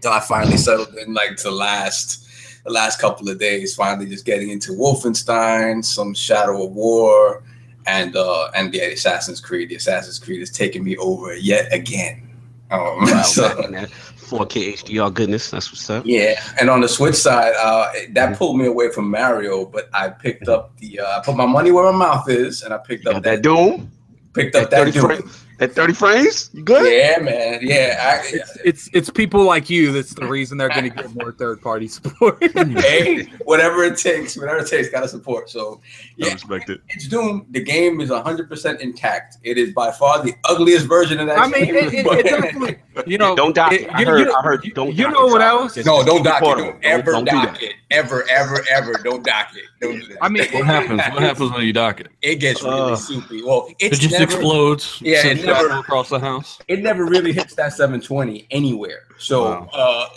Till 0.00 0.10
I 0.12 0.20
finally 0.20 0.56
settled 0.56 0.94
in, 0.96 1.14
like 1.14 1.36
to 1.38 1.50
last 1.50 2.26
the 2.64 2.70
last 2.72 3.00
couple 3.00 3.28
of 3.30 3.38
days. 3.38 3.74
Finally, 3.74 4.06
just 4.06 4.24
getting 4.26 4.50
into 4.50 4.72
Wolfenstein, 4.72 5.84
some 5.84 6.12
Shadow 6.14 6.66
of 6.66 6.72
War, 6.72 7.42
and 7.86 8.14
uh 8.16 8.50
and 8.54 8.72
the 8.72 8.80
Assassin's 8.80 9.40
Creed. 9.40 9.70
The 9.70 9.76
Assassin's 9.76 10.18
Creed 10.18 10.42
is 10.42 10.50
taking 10.50 10.84
me 10.84 10.96
over 10.98 11.34
yet 11.34 11.72
again. 11.72 12.28
Um, 12.70 12.80
Wow, 13.02 13.22
so- 13.22 13.48
back 13.56 13.64
in 13.66 13.72
that 13.72 13.90
4K 14.38 14.74
HDR 14.74 15.12
goodness. 15.12 15.50
That's 15.50 15.70
what's 15.70 15.88
up. 15.90 16.04
Yeah, 16.06 16.34
and 16.60 16.70
on 16.70 16.80
the 16.80 16.88
Switch 16.88 17.14
side, 17.14 17.52
uh, 17.62 17.90
that 18.10 18.36
pulled 18.38 18.58
me 18.58 18.66
away 18.66 18.90
from 18.90 19.10
Mario, 19.10 19.64
but 19.66 19.88
I 19.92 20.08
picked 20.08 20.48
up 20.48 20.76
the. 20.78 21.00
Uh, 21.00 21.18
I 21.18 21.22
put 21.24 21.36
my 21.36 21.46
money 21.46 21.70
where 21.70 21.90
my 21.92 21.96
mouth 21.98 22.28
is, 22.28 22.62
and 22.62 22.72
I 22.74 22.78
picked 22.78 23.04
You 23.04 23.10
up 23.12 23.22
that. 23.22 23.36
that 23.36 23.42
Doom? 23.42 23.90
Picked 24.32 24.56
up 24.56 24.70
That 24.70 24.86
that 24.86 24.94
Doom. 24.94 25.04
frames? 25.06 25.44
That 25.58 25.72
30 25.74 25.92
frames? 25.92 26.50
You 26.52 26.62
good? 26.64 26.92
Yeah, 26.92 27.22
man. 27.22 27.60
Yeah, 27.62 27.98
I, 28.00 28.26
It's, 28.26 28.56
it's 28.64 28.90
it's 28.92 29.10
people 29.10 29.44
like 29.44 29.70
you 29.70 29.92
that's 29.92 30.12
the 30.14 30.26
reason 30.26 30.58
they're 30.58 30.68
going 30.68 30.84
to 30.84 30.90
get 30.90 31.14
more 31.14 31.30
third 31.32 31.60
party 31.62 31.86
support. 31.88 32.42
hey, 32.80 33.24
whatever 33.44 33.84
it 33.84 33.96
takes, 33.96 34.36
whatever 34.36 34.58
it 34.58 34.66
takes, 34.68 34.88
gotta 34.88 35.06
support. 35.08 35.50
So, 35.50 35.80
I 35.84 36.06
yeah, 36.16 36.32
respect 36.32 36.70
it. 36.70 36.80
it's 36.88 37.06
Doom. 37.06 37.46
The 37.50 37.62
game 37.62 38.00
is 38.00 38.10
100% 38.10 38.80
intact. 38.80 39.36
It 39.44 39.58
is 39.58 39.72
by 39.72 39.92
far 39.92 40.22
the 40.24 40.34
ugliest 40.48 40.86
version 40.86 41.20
of 41.20 41.26
that. 41.28 41.38
I 41.38 41.46
mean, 41.46 41.66
game, 41.66 41.76
it, 41.76 41.94
it, 41.94 42.04
but- 42.06 42.18
it 42.18 42.22
definitely, 42.26 42.76
you 43.06 43.18
know, 43.18 43.36
don't 43.36 43.54
dock 43.54 43.72
it- 43.72 43.82
it. 43.82 43.90
I 43.92 44.04
heard, 44.04 44.26
you- 44.26 44.34
I 44.34 44.42
heard, 44.42 44.64
you- 44.64 44.72
don't 44.72 44.94
you 44.94 45.08
know 45.10 45.26
what 45.26 45.42
else? 45.42 45.74
Just- 45.74 45.86
no, 45.86 46.02
don't 46.04 46.22
dock 46.24 46.42
it. 46.42 46.46
Don't 46.56 46.84
ever 46.84 47.12
don't 47.12 47.24
do 47.24 47.30
dock 47.30 47.54
that. 47.54 47.62
it. 47.62 47.74
Ever, 47.90 48.24
ever, 48.30 48.64
ever. 48.70 48.94
Don't 49.04 49.22
dock 49.22 49.48
it. 49.54 49.64
Don't 49.80 50.00
do 50.00 50.06
that. 50.08 50.18
I 50.22 50.28
mean, 50.28 50.44
What 50.52 50.64
happens? 50.66 51.02
What 51.12 51.22
happens 51.22 51.50
when 51.52 51.62
you 51.66 51.72
dock 51.74 52.00
it? 52.00 52.08
It 52.22 52.36
gets 52.36 52.62
really 52.62 52.92
Uh, 52.92 52.96
soupy. 52.96 53.42
Well, 53.42 53.68
it's 53.78 53.98
It 53.98 54.00
just 54.00 54.12
never, 54.18 54.24
explodes. 54.24 54.98
Yeah, 55.02 55.18
it 55.18 55.22
sends 55.22 55.44
never- 55.54 55.78
across 55.80 56.08
the 56.08 56.18
house. 56.20 56.58
it 56.68 56.82
never 56.82 57.04
really 57.04 57.32
hits 57.32 57.54
that 57.56 57.72
720 57.72 58.46
anywhere. 58.50 59.02
So, 59.18 59.44
Wow. 59.44 59.68
uh, 59.72 60.08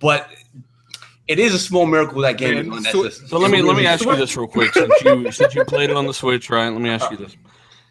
but 0.00 0.28
it 1.28 1.38
is 1.38 1.54
a 1.54 1.58
small 1.58 1.86
miracle 1.86 2.20
that 2.22 2.38
game 2.38 2.58
is 2.58 2.68
on 2.76 2.82
that 2.82 2.92
so- 2.92 3.02
system. 3.04 3.28
So 3.28 3.38
let 3.38 3.50
me 3.50 3.62
let 3.62 3.72
me 3.72 3.78
really 3.82 3.86
ask 3.88 4.04
you 4.04 4.16
this 4.16 4.36
real 4.36 4.46
quick 4.46 4.72
since 4.72 4.92
you 5.04 5.30
since 5.38 5.54
you 5.54 5.64
played 5.64 5.90
it 5.90 5.96
on 5.96 6.06
the 6.06 6.14
Switch, 6.14 6.50
right? 6.50 6.68
Let 6.68 6.80
me 6.80 6.88
ask 6.90 7.10
you 7.10 7.16
this: 7.16 7.36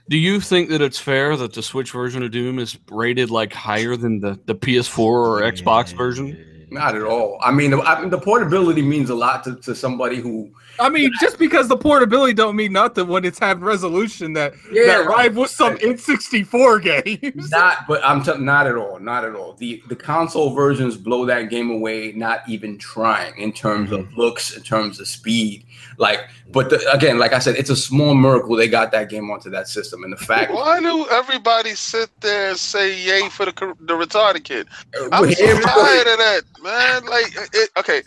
Do 0.10 0.18
you 0.18 0.40
think 0.40 0.70
that 0.70 0.82
it's 0.82 1.00
fair 1.00 1.36
that 1.38 1.54
the 1.54 1.62
Switch 1.64 1.92
version 1.92 2.24
of 2.24 2.32
Doom 2.32 2.60
is 2.60 2.78
rated 2.90 3.30
like 3.32 3.52
higher 3.54 3.96
than 3.96 4.20
the 4.22 4.40
the 4.46 4.56
PS4 4.56 5.00
or 5.00 5.42
Xbox 5.42 5.96
version? 5.96 6.68
Not 6.72 6.96
at 6.96 7.04
all. 7.04 7.38
I 7.44 7.52
mean, 7.52 7.74
I 7.74 8.02
mean, 8.02 8.10
the 8.10 8.18
portability 8.20 8.82
means 8.82 9.10
a 9.10 9.16
lot 9.16 9.44
to, 9.46 9.56
to 9.58 9.76
somebody 9.76 10.18
who. 10.18 10.52
I 10.80 10.90
mean, 10.90 11.12
just 11.20 11.38
because 11.38 11.68
the 11.68 11.78
portability 11.78 12.34
don't 12.34 12.56
mean 12.56 12.74
nothing 12.74 13.08
when 13.08 13.26
it's 13.26 13.40
having 13.40 13.64
resolution 13.64 14.34
that 14.34 14.54
Yeah, 14.72 14.86
that 14.86 15.06
right. 15.06 15.18
rivals 15.18 15.52
some 15.52 15.78
N64 15.78 16.82
games. 16.82 17.52
Not, 17.52 17.88
but 17.88 18.04
I'm 18.04 18.24
t- 18.24 18.38
not 18.38 18.68
at 18.68 18.76
all. 18.76 19.00
Not 19.00 19.26
at 19.26 19.36
all. 19.36 19.54
The 19.54 19.82
the 19.88 19.96
console 19.96 20.54
versions 20.54 20.98
blow 20.98 21.26
that 21.26 21.50
game 21.50 21.70
away. 21.72 22.12
Not 22.14 22.48
even 22.48 22.78
trying 22.78 23.38
in 23.38 23.52
terms 23.52 23.92
of 23.92 24.02
mm-hmm. 24.02 24.20
looks, 24.20 24.56
in 24.56 24.64
terms 24.64 25.00
of 25.00 25.08
speed. 25.08 25.66
Like, 25.98 26.30
but 26.52 26.70
the, 26.70 26.92
again, 26.92 27.18
like 27.20 27.34
I 27.34 27.40
said, 27.40 27.56
it's 27.56 27.70
a 27.70 27.76
small 27.76 28.14
miracle 28.16 28.56
they 28.56 28.68
got 28.68 28.92
that 28.92 29.10
game 29.10 29.30
onto 29.32 29.50
that 29.52 29.68
system, 29.68 30.04
and 30.04 30.12
the 30.12 30.18
fact. 30.18 30.52
Why 30.52 30.80
do 30.80 31.08
everybody 31.10 31.76
sit 31.76 32.10
there 32.22 32.50
and 32.50 32.58
say 32.58 32.98
yay 33.00 33.30
for 33.30 33.46
the 33.46 33.52
the 33.80 33.94
retarded 33.94 34.44
kid? 34.44 34.68
Uh, 35.00 35.10
I'm 35.12 35.32
so 35.32 35.46
tired 35.62 36.08
of 36.08 36.18
that, 36.18 36.42
man. 36.62 37.06
Like, 37.06 37.34
it, 37.54 37.70
okay, 37.78 38.04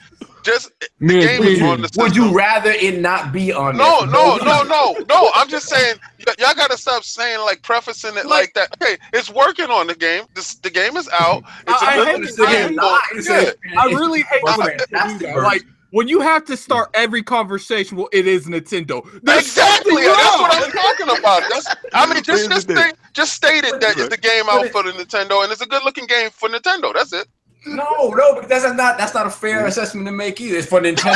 just 0.49 0.73
the 0.99 1.07
game 1.07 1.43
is 1.45 1.63
on 1.63 1.83
the 1.83 1.91
Would 1.99 2.17
you 2.17 2.35
rather 2.35 2.71
it 2.71 3.01
not 3.01 3.33
be 3.33 3.53
on? 3.53 3.77
No, 3.77 4.01
there? 4.01 4.11
no, 4.11 4.37
no, 4.39 4.63
no, 4.65 4.97
no. 5.09 5.31
I'm 5.35 5.49
just 5.49 5.69
saying, 5.69 5.97
y- 6.27 6.35
y'all 6.39 6.55
gotta 6.55 6.77
stop 6.77 7.05
saying 7.05 7.41
like 7.43 7.63
prefacing 7.63 8.17
it 8.17 8.27
like, 8.27 8.53
that. 8.55 8.73
Okay, 8.83 8.97
it's 9.13 9.31
working 9.31 9.67
on 9.71 9.87
the 9.87 9.95
game. 9.95 10.25
This 10.35 10.55
the 10.57 10.71
game 10.71 10.97
is 10.97 11.09
out. 11.13 11.45
It's 11.67 11.83
I- 11.83 11.95
I 11.99 12.03
a 12.03 12.05
hate 12.07 12.17
good 12.21 12.27
to 12.29 12.33
Sit 12.33 12.49
here 12.49 12.59
I- 12.59 12.61
and 12.63 12.69
game. 12.71 12.77
lie 12.77 13.21
so- 13.21 13.53
Yeah. 13.73 13.81
I 13.81 13.85
really 13.87 14.23
hate 14.23 14.43
Well, 14.43 14.59
when 14.59 14.77
that's 14.77 14.87
people 14.87 15.09
do 15.09 15.19
the 15.19 15.25
that. 15.27 15.43
Like 15.43 15.63
when 15.91 16.07
you 16.07 16.21
have 16.21 16.45
to 16.45 16.55
start 16.57 16.91
every 16.93 17.23
conversation, 17.23 17.97
well, 17.97 18.11
it 18.13 18.27
is 18.27 18.47
Nintendo. 18.47 19.03
There's 19.23 19.41
Exactly. 19.41 20.05
That's 20.05 20.39
what 20.39 20.55
I'm 20.55 20.71
talking 20.71 21.19
about. 21.19 21.43
That's, 21.49 21.67
I 21.95 22.05
mean, 22.13 22.23
just 22.23 22.47
Here's 22.51 22.65
just 22.67 22.69
thing. 22.79 22.93
just 23.15 23.33
stated 23.33 23.81
that 23.81 23.97
it's 23.97 24.09
the 24.11 24.19
game 24.19 24.45
But 24.47 24.55
out 24.55 24.67
it- 24.67 24.73
for 24.73 24.83
the 24.83 24.93
Nintendo, 24.93 25.43
and 25.43 25.51
it's 25.51 25.63
a 25.63 25.67
good 25.67 25.83
looking 25.85 26.05
game 26.07 26.29
for 26.31 26.49
Nintendo. 26.51 26.93
That's 26.93 27.13
it. 27.15 27.27
No, 27.68 28.09
no, 28.11 28.35
but 28.35 28.48
that's 28.48 28.64
not 28.74 28.96
that's 28.98 29.14
not 29.14 29.26
a 29.26 29.31
fair 29.31 29.66
assessment 29.66 30.07
to 30.07 30.12
make 30.12 30.40
either. 30.40 30.59
It's 30.59 30.66
for 30.66 30.81
Nintendo. 30.81 31.12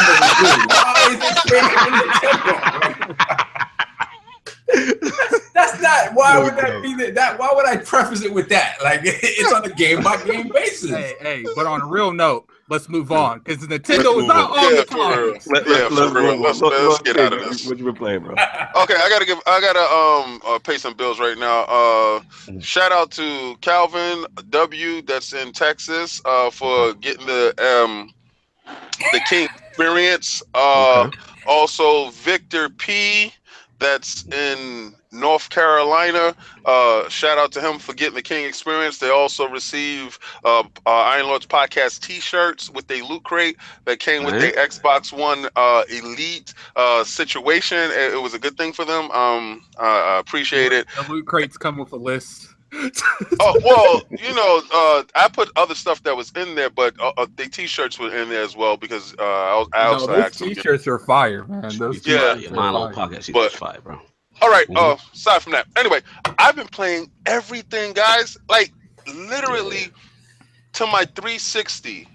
Why 0.69 1.09
is 1.11 1.17
it 1.17 1.39
fair 1.49 1.63
for 1.63 1.91
Nintendo? 1.91 3.17
that's, 4.73 5.51
that's 5.51 5.83
not. 5.83 6.15
Why 6.15 6.39
would 6.39 6.57
that 6.57 6.83
be 6.83 6.95
that, 6.97 7.15
that? 7.15 7.39
Why 7.39 7.53
would 7.55 7.67
I 7.67 7.79
preface 7.79 8.23
it 8.23 8.33
with 8.33 8.49
that? 8.51 8.77
Like 8.83 9.01
it's 9.05 9.53
on 9.53 9.65
a 9.65 9.75
game 9.75 10.03
by 10.03 10.23
game 10.25 10.49
basis. 10.49 10.91
Hey, 10.91 11.15
hey, 11.21 11.45
but 11.55 11.67
on 11.67 11.81
a 11.81 11.87
real 11.87 12.13
note, 12.13 12.49
let's 12.69 12.89
move 12.89 13.11
on 13.13 13.41
because 13.41 13.59
Nintendo 13.67 14.21
is 14.21 14.27
not 14.27 14.51
on. 14.51 14.59
on 14.59 14.75
Yeah, 14.75 14.81
the 14.83 14.87
for 15.45 15.53
Let, 15.53 15.67
Yeah, 15.67 15.73
let, 15.73 15.89
for 15.89 15.95
let's, 15.95 16.13
real. 16.15 16.37
let's, 16.41 16.61
Let's- 16.61 16.61
let's, 16.61 16.89
let's 16.89 17.03
get 17.03 17.17
out 17.19 17.33
of 17.33 17.41
this. 17.41 17.67
What 17.69 17.79
you 17.79 17.85
been 17.85 17.95
playing, 17.95 18.21
bro? 18.25 18.35
Okay, 18.75 18.95
I 18.95 19.09
gotta 19.11 19.27
give. 19.27 19.39
I 19.47 19.61
gotta 19.61 19.81
um 19.81 20.41
uh, 20.47 20.59
pay 20.59 20.79
some 20.79 20.95
bills 20.95 21.21
right 21.21 21.37
now. 21.37 21.63
Uh, 21.65 22.21
shout 22.61 22.91
out 22.93 23.11
to 23.13 23.55
Calvin 23.61 24.25
W. 24.51 25.03
That's 25.03 25.33
in 25.35 25.53
Texas. 25.53 26.23
Uh, 26.25 26.51
for 26.51 26.95
getting 26.95 27.27
the 27.27 27.55
um 27.85 28.13
the 29.13 29.21
King 29.29 29.49
experience. 29.69 30.43
Uh, 30.55 31.05
Okay. 31.09 31.19
also 31.47 32.11
Victor 32.11 32.69
P. 32.71 33.33
That's 33.83 34.25
in 34.27 34.95
North 35.11 35.51
Carolina. 35.51 36.35
Uh, 36.65 37.09
shout 37.09 37.37
out 37.37 37.51
to 37.53 37.61
him 37.61 37.79
for 37.79 37.93
getting 37.93 38.15
the 38.15 38.23
King 38.23 38.47
experience. 38.47 38.99
They 38.99 39.11
also 39.11 39.49
receive 39.49 40.19
uh, 40.45 40.61
uh, 40.87 40.91
Iron 40.91 41.27
Lords 41.27 41.47
podcast 41.47 42.01
T-shirts 42.01 42.71
with 42.71 42.91
a 42.91 43.03
loot 43.03 43.25
crate 43.25 43.57
that 43.85 43.99
came 43.99 44.25
with 44.25 44.35
Alright. 44.35 44.55
their 44.55 44.67
Xbox 44.69 45.13
One 45.13 45.49
uh, 45.57 45.83
Elite 45.91 46.55
uh, 46.77 47.03
situation. 47.03 47.79
It, 47.79 48.15
it 48.15 48.23
was 48.23 48.35
a 48.35 48.39
good 48.39 48.57
thing 48.57 48.73
for 48.73 48.85
them. 48.85 49.11
Um, 49.11 49.65
I 49.79 50.19
appreciate 50.19 50.73
it. 50.73 50.87
The 50.97 51.13
loot 51.13 51.27
crates 51.27 51.57
come 51.57 51.77
with 51.77 51.93
a 51.93 51.97
list. 51.97 52.52
Oh 53.41 53.61
well, 53.65 54.03
you 54.11 54.35
know, 54.35 54.63
uh, 54.73 55.03
I 55.15 55.29
put 55.33 55.51
other 55.57 55.75
stuff 55.75 56.03
that 56.05 56.17
was 56.17 56.33
in 56.37 56.55
there, 56.55 56.71
but 56.71 56.99
uh, 57.01 57.13
uh, 57.17 57.27
the 57.37 57.47
T-shirts 57.49 57.99
were 57.99 58.15
in 58.17 58.29
there 58.29 58.43
as 58.43 58.57
well 58.57 58.77
because 58.77 59.15
uh, 59.19 59.23
I, 59.23 59.59
was, 59.59 59.69
I 59.75 59.85
no, 59.85 59.93
also 59.93 60.07
those 60.09 60.19
asked 60.25 60.39
them. 60.39 60.49
to 60.49 60.55
get- 60.55 60.63
t-shirts 60.63 60.87
are 60.87 60.99
fire, 60.99 61.45
man. 61.47 61.77
Those 61.79 62.07
Yeah. 62.07 62.35
t-shirts 62.35 62.53
are 62.53 62.55
Mine 62.55 62.95
fire. 62.95 63.09
But- 63.11 63.33
But, 63.33 63.53
fire, 63.53 63.81
bro. 63.83 63.99
All 64.41 64.49
right. 64.51 64.67
Uh, 64.75 64.97
aside 65.13 65.43
from 65.43 65.53
that, 65.53 65.67
anyway, 65.77 66.01
I've 66.39 66.57
been 66.57 66.67
playing 66.69 67.11
everything, 67.27 67.93
guys. 67.93 68.37
Like 68.49 68.73
literally 69.15 69.89
to 70.75 70.87
my 70.87 71.05
360. 71.15 72.09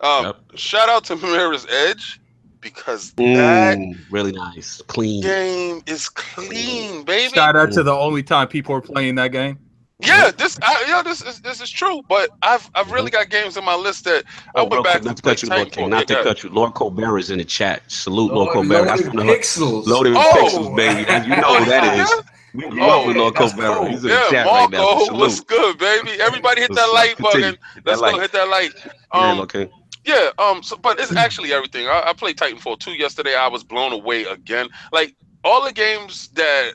Um, 0.00 0.24
Yep. 0.26 0.36
shout 0.56 0.88
out 0.88 1.04
to 1.04 1.16
Mirror's 1.22 1.66
Edge 1.70 2.20
because 2.60 3.12
that 3.12 3.78
really 4.10 4.32
nice, 4.32 4.82
clean. 4.86 5.22
game 5.22 5.82
is 5.86 6.08
clean, 6.08 7.04
baby. 7.04 7.32
Shout 7.34 7.56
out 7.56 7.72
to 7.72 7.82
the 7.82 7.92
only 7.92 8.22
time 8.22 8.48
people 8.48 8.74
are 8.74 8.80
playing 8.80 9.14
that 9.16 9.28
game. 9.32 9.58
Yeah, 10.04 10.32
this, 10.36 10.58
I, 10.62 10.84
yeah, 10.88 11.02
this 11.02 11.22
is 11.22 11.40
this 11.42 11.60
is 11.60 11.70
true. 11.70 12.02
But 12.08 12.30
I've 12.42 12.70
I've 12.74 12.92
really 12.92 13.10
got 13.10 13.30
games 13.30 13.56
on 13.56 13.64
my 13.64 13.76
list 13.76 14.04
that 14.04 14.24
I 14.56 14.62
Oh, 14.62 14.64
went 14.64 14.72
real 14.72 14.84
back 14.84 15.02
quick, 15.02 15.04
not 15.04 15.16
to 15.18 15.22
play 15.22 15.34
cut 15.34 15.42
you, 15.42 15.50
Lord 15.50 15.72
King. 15.72 15.88
Titanfall. 15.88 15.90
Not 15.90 16.08
to 16.08 16.16
cut 16.16 16.42
you. 16.44 16.50
Lord 16.50 16.74
Colbert 16.74 17.18
is 17.18 17.30
in 17.30 17.38
the 17.38 17.44
chat. 17.44 17.82
Salute, 17.88 18.34
Lord, 18.34 18.50
Lord, 18.50 18.50
Colbert. 18.50 18.86
That's 18.86 19.02
loaded 19.02 19.06
from 19.06 19.16
the 19.16 19.24
hood. 19.24 19.38
pixels. 19.40 19.86
Loaded 19.86 20.12
with 20.14 20.18
Oh. 20.18 20.30
pixels, 20.30 20.74
baby. 20.74 21.04
You 21.26 21.36
know 21.36 21.56
who 21.58 21.66
that 21.66 21.84
is. 21.84 22.22
We 22.54 22.70
love 22.70 23.04
with 23.06 23.16
Lord 23.16 23.34
that's 23.34 23.54
Colbert. 23.54 23.64
cool. 23.76 23.86
He's 23.86 24.04
in 24.04 24.12
the 24.12 24.18
Yeah, 24.18 24.20
chat 24.20 24.50
right 24.52 24.70
now. 24.70 24.86
Salute. 24.98 25.20
what's 25.20 25.40
good, 25.40 25.78
baby? 25.78 26.12
Everybody 26.20 26.62
hit 26.62 26.74
that 26.74 26.90
Let's, 26.92 26.92
like 26.92 27.20
button. 27.20 27.56
Let's 27.86 28.02
like. 28.02 28.14
go 28.14 28.20
hit 28.20 28.32
that 28.32 28.48
like. 28.48 28.74
Yeah, 29.14 29.32
Um, 29.32 29.36
Lord 29.38 29.52
King. 29.52 29.70
Yeah, 30.04 30.30
um, 30.38 30.62
so, 30.64 30.76
but 30.78 31.00
it's 31.00 31.16
actually 31.16 31.52
everything. 31.52 31.86
I, 31.88 32.04
I 32.08 32.12
played 32.14 32.36
Titanfall 32.38 32.80
2 32.80 32.92
yesterday. 32.92 33.36
I 33.36 33.48
was 33.48 33.64
blown 33.64 33.92
away 33.92 34.24
again. 34.24 34.68
Like 34.92 35.14
all 35.44 35.64
the 35.64 35.72
games 35.72 36.28
that 36.34 36.72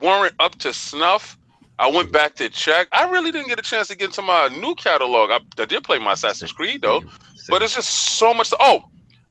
weren't 0.00 0.34
up 0.40 0.56
to 0.60 0.74
snuff, 0.74 1.37
I 1.78 1.88
went 1.90 2.10
back 2.12 2.34
to 2.36 2.48
check. 2.48 2.88
I 2.92 3.08
really 3.10 3.30
didn't 3.30 3.48
get 3.48 3.58
a 3.58 3.62
chance 3.62 3.88
to 3.88 3.96
get 3.96 4.06
into 4.06 4.22
my 4.22 4.48
new 4.48 4.74
catalog. 4.74 5.30
I, 5.30 5.38
I 5.60 5.64
did 5.64 5.84
play 5.84 5.98
my 5.98 6.12
Assassin's 6.14 6.52
Creed 6.52 6.82
though, 6.82 7.02
but 7.48 7.62
it's 7.62 7.74
just 7.74 7.88
so 8.18 8.34
much. 8.34 8.52
oh, 8.58 8.82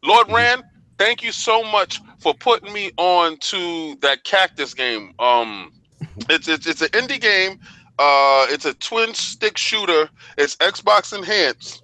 Lord 0.04 0.32
Rand, 0.32 0.64
thank 0.98 1.24
you 1.24 1.32
so 1.32 1.64
much 1.64 2.00
for 2.20 2.34
putting 2.34 2.72
me 2.74 2.92
on 2.98 3.38
to 3.38 3.96
that 4.02 4.24
cactus 4.24 4.74
game. 4.74 5.14
Um, 5.20 5.74
it's 6.30 6.48
it's 6.48 6.68
it's 6.68 6.82
an 6.82 6.90
indie 6.90 7.20
game. 7.20 7.60
Uh, 8.00 8.46
it's 8.50 8.66
a 8.66 8.74
twin 8.76 9.14
stick 9.14 9.58
shooter. 9.58 10.10
It's 10.38 10.56
Xbox 10.58 11.18
enhanced. 11.18 11.84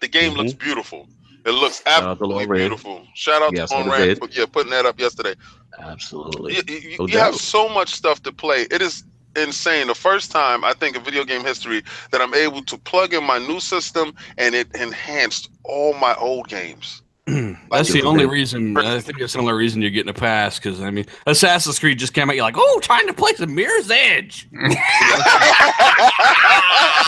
The 0.00 0.08
game 0.08 0.34
looks 0.34 0.52
beautiful. 0.52 1.08
It 1.46 1.52
looks 1.52 1.80
Mm-hmm. 1.80 2.04
to 2.04 2.10
absolutely 2.10 2.46
beautiful. 2.46 3.06
Shout 3.14 3.40
out 3.42 3.56
Yes, 3.56 3.70
to 3.70 3.76
On 3.76 3.88
Rand 3.88 4.18
for 4.18 4.28
yeah, 4.30 4.44
putting 4.46 4.70
that 4.70 4.84
up 4.86 5.00
yesterday. 5.00 5.34
Absolutely. 5.78 6.56
You, 6.56 6.62
you- 6.90 6.96
No 6.98 7.06
you 7.06 7.18
have 7.18 7.34
so 7.36 7.68
much 7.68 7.88
stuff 7.94 8.22
to 8.24 8.32
play. 8.32 8.66
It 8.70 8.82
is 8.82 9.04
insane. 9.38 9.86
The 9.86 9.94
first 9.94 10.30
time 10.30 10.64
I 10.64 10.72
think 10.72 10.96
in 10.96 11.02
video 11.02 11.24
game 11.24 11.44
history 11.44 11.82
that 12.10 12.20
I'm 12.20 12.34
able 12.34 12.62
to 12.64 12.78
plug 12.78 13.14
in 13.14 13.24
my 13.24 13.38
new 13.38 13.60
system 13.60 14.14
and 14.36 14.54
it 14.54 14.74
enhanced 14.74 15.50
all 15.64 15.94
my 15.94 16.14
old 16.16 16.48
games. 16.48 17.02
That's 17.70 17.92
the 17.92 18.02
only 18.04 18.24
reason. 18.24 18.76
I 18.76 19.00
think 19.00 19.18
that's 19.18 19.34
the 19.34 19.40
only 19.40 19.52
reason 19.52 19.82
you're 19.82 19.90
getting 19.90 20.08
a 20.08 20.14
pass 20.14 20.58
because 20.58 20.80
I 20.80 20.90
mean, 20.90 21.04
Assassin's 21.26 21.78
Creed 21.78 21.98
just 21.98 22.14
came 22.14 22.30
out. 22.30 22.36
You're 22.36 22.44
like, 22.44 22.54
oh, 22.56 22.80
time 22.80 23.06
to 23.06 23.12
play 23.12 23.34
some 23.34 23.54
Mirror's 23.54 23.90
Edge. 23.90 24.48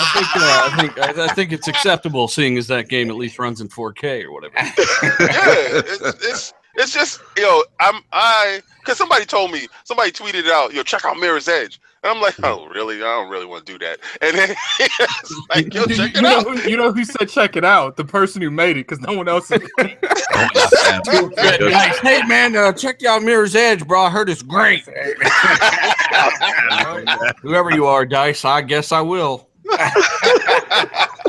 I 0.01 0.11
think. 0.13 0.37
Uh, 0.37 0.63
I 0.63 0.77
think. 0.79 0.99
I, 0.99 1.25
I 1.25 1.29
think 1.29 1.53
it's 1.53 1.69
acceptable, 1.69 2.29
seeing 2.29 2.59
as 2.59 2.67
that 2.67 2.91
game 2.91 3.09
at 3.09 3.17
least 3.17 3.39
runs 3.39 3.63
in 3.63 3.69
4K 3.69 4.25
or 4.25 4.33
whatever. 4.33 4.55
yeah, 4.59 4.73
it's, 5.81 6.25
it's 6.25 6.53
it's 6.75 6.93
just 6.93 7.21
yo. 7.39 7.63
I'm 7.81 8.03
I 8.13 8.61
because 8.81 8.99
somebody 8.99 9.25
told 9.25 9.53
me 9.53 9.69
somebody 9.85 10.11
tweeted 10.11 10.47
it 10.47 10.51
out. 10.53 10.75
Yo, 10.75 10.83
check 10.83 11.07
out 11.07 11.19
Mirror's 11.19 11.49
Edge. 11.49 11.81
And 12.03 12.13
I'm 12.13 12.21
like, 12.23 12.35
oh, 12.43 12.67
really? 12.69 12.97
I 12.97 13.01
don't 13.01 13.29
really 13.31 13.45
want 13.45 13.67
to 13.67 13.73
do 13.73 13.79
that. 13.85 13.99
And 14.23 14.35
then 14.39 14.57
it's 14.81 15.43
like, 15.55 15.75
yo, 15.75 15.83
you, 15.85 15.95
check 15.97 16.15
you 16.15 16.21
it 16.21 16.23
know, 16.23 16.39
out. 16.39 16.47
who- 16.47 16.71
you 16.71 16.77
know 16.79 16.93
who 16.93 17.05
said 17.05 17.29
check 17.29 17.57
it 17.57 17.65
out? 17.65 17.97
The 17.99 18.05
person 18.07 18.41
who 18.41 18.51
made 18.51 18.79
it, 18.79 18.89
because 18.89 19.01
no 19.01 19.13
one 19.13 19.29
else. 19.29 19.51
Is 19.51 19.61
Guys, 19.77 19.97
hey 22.01 22.23
man, 22.27 22.57
uh, 22.57 22.73
check 22.73 23.05
out 23.05 23.23
Mirror's 23.23 23.55
Edge, 23.55 23.87
bro. 23.87 24.01
I 24.03 24.09
heard 24.11 24.31
it's 24.31 24.41
great. 24.43 24.89
Whoever 27.43 27.71
you 27.71 27.85
are, 27.87 28.07
Dice, 28.07 28.47
I 28.47 28.63
guess 28.63 28.93
I 28.93 29.03
will. 29.03 29.49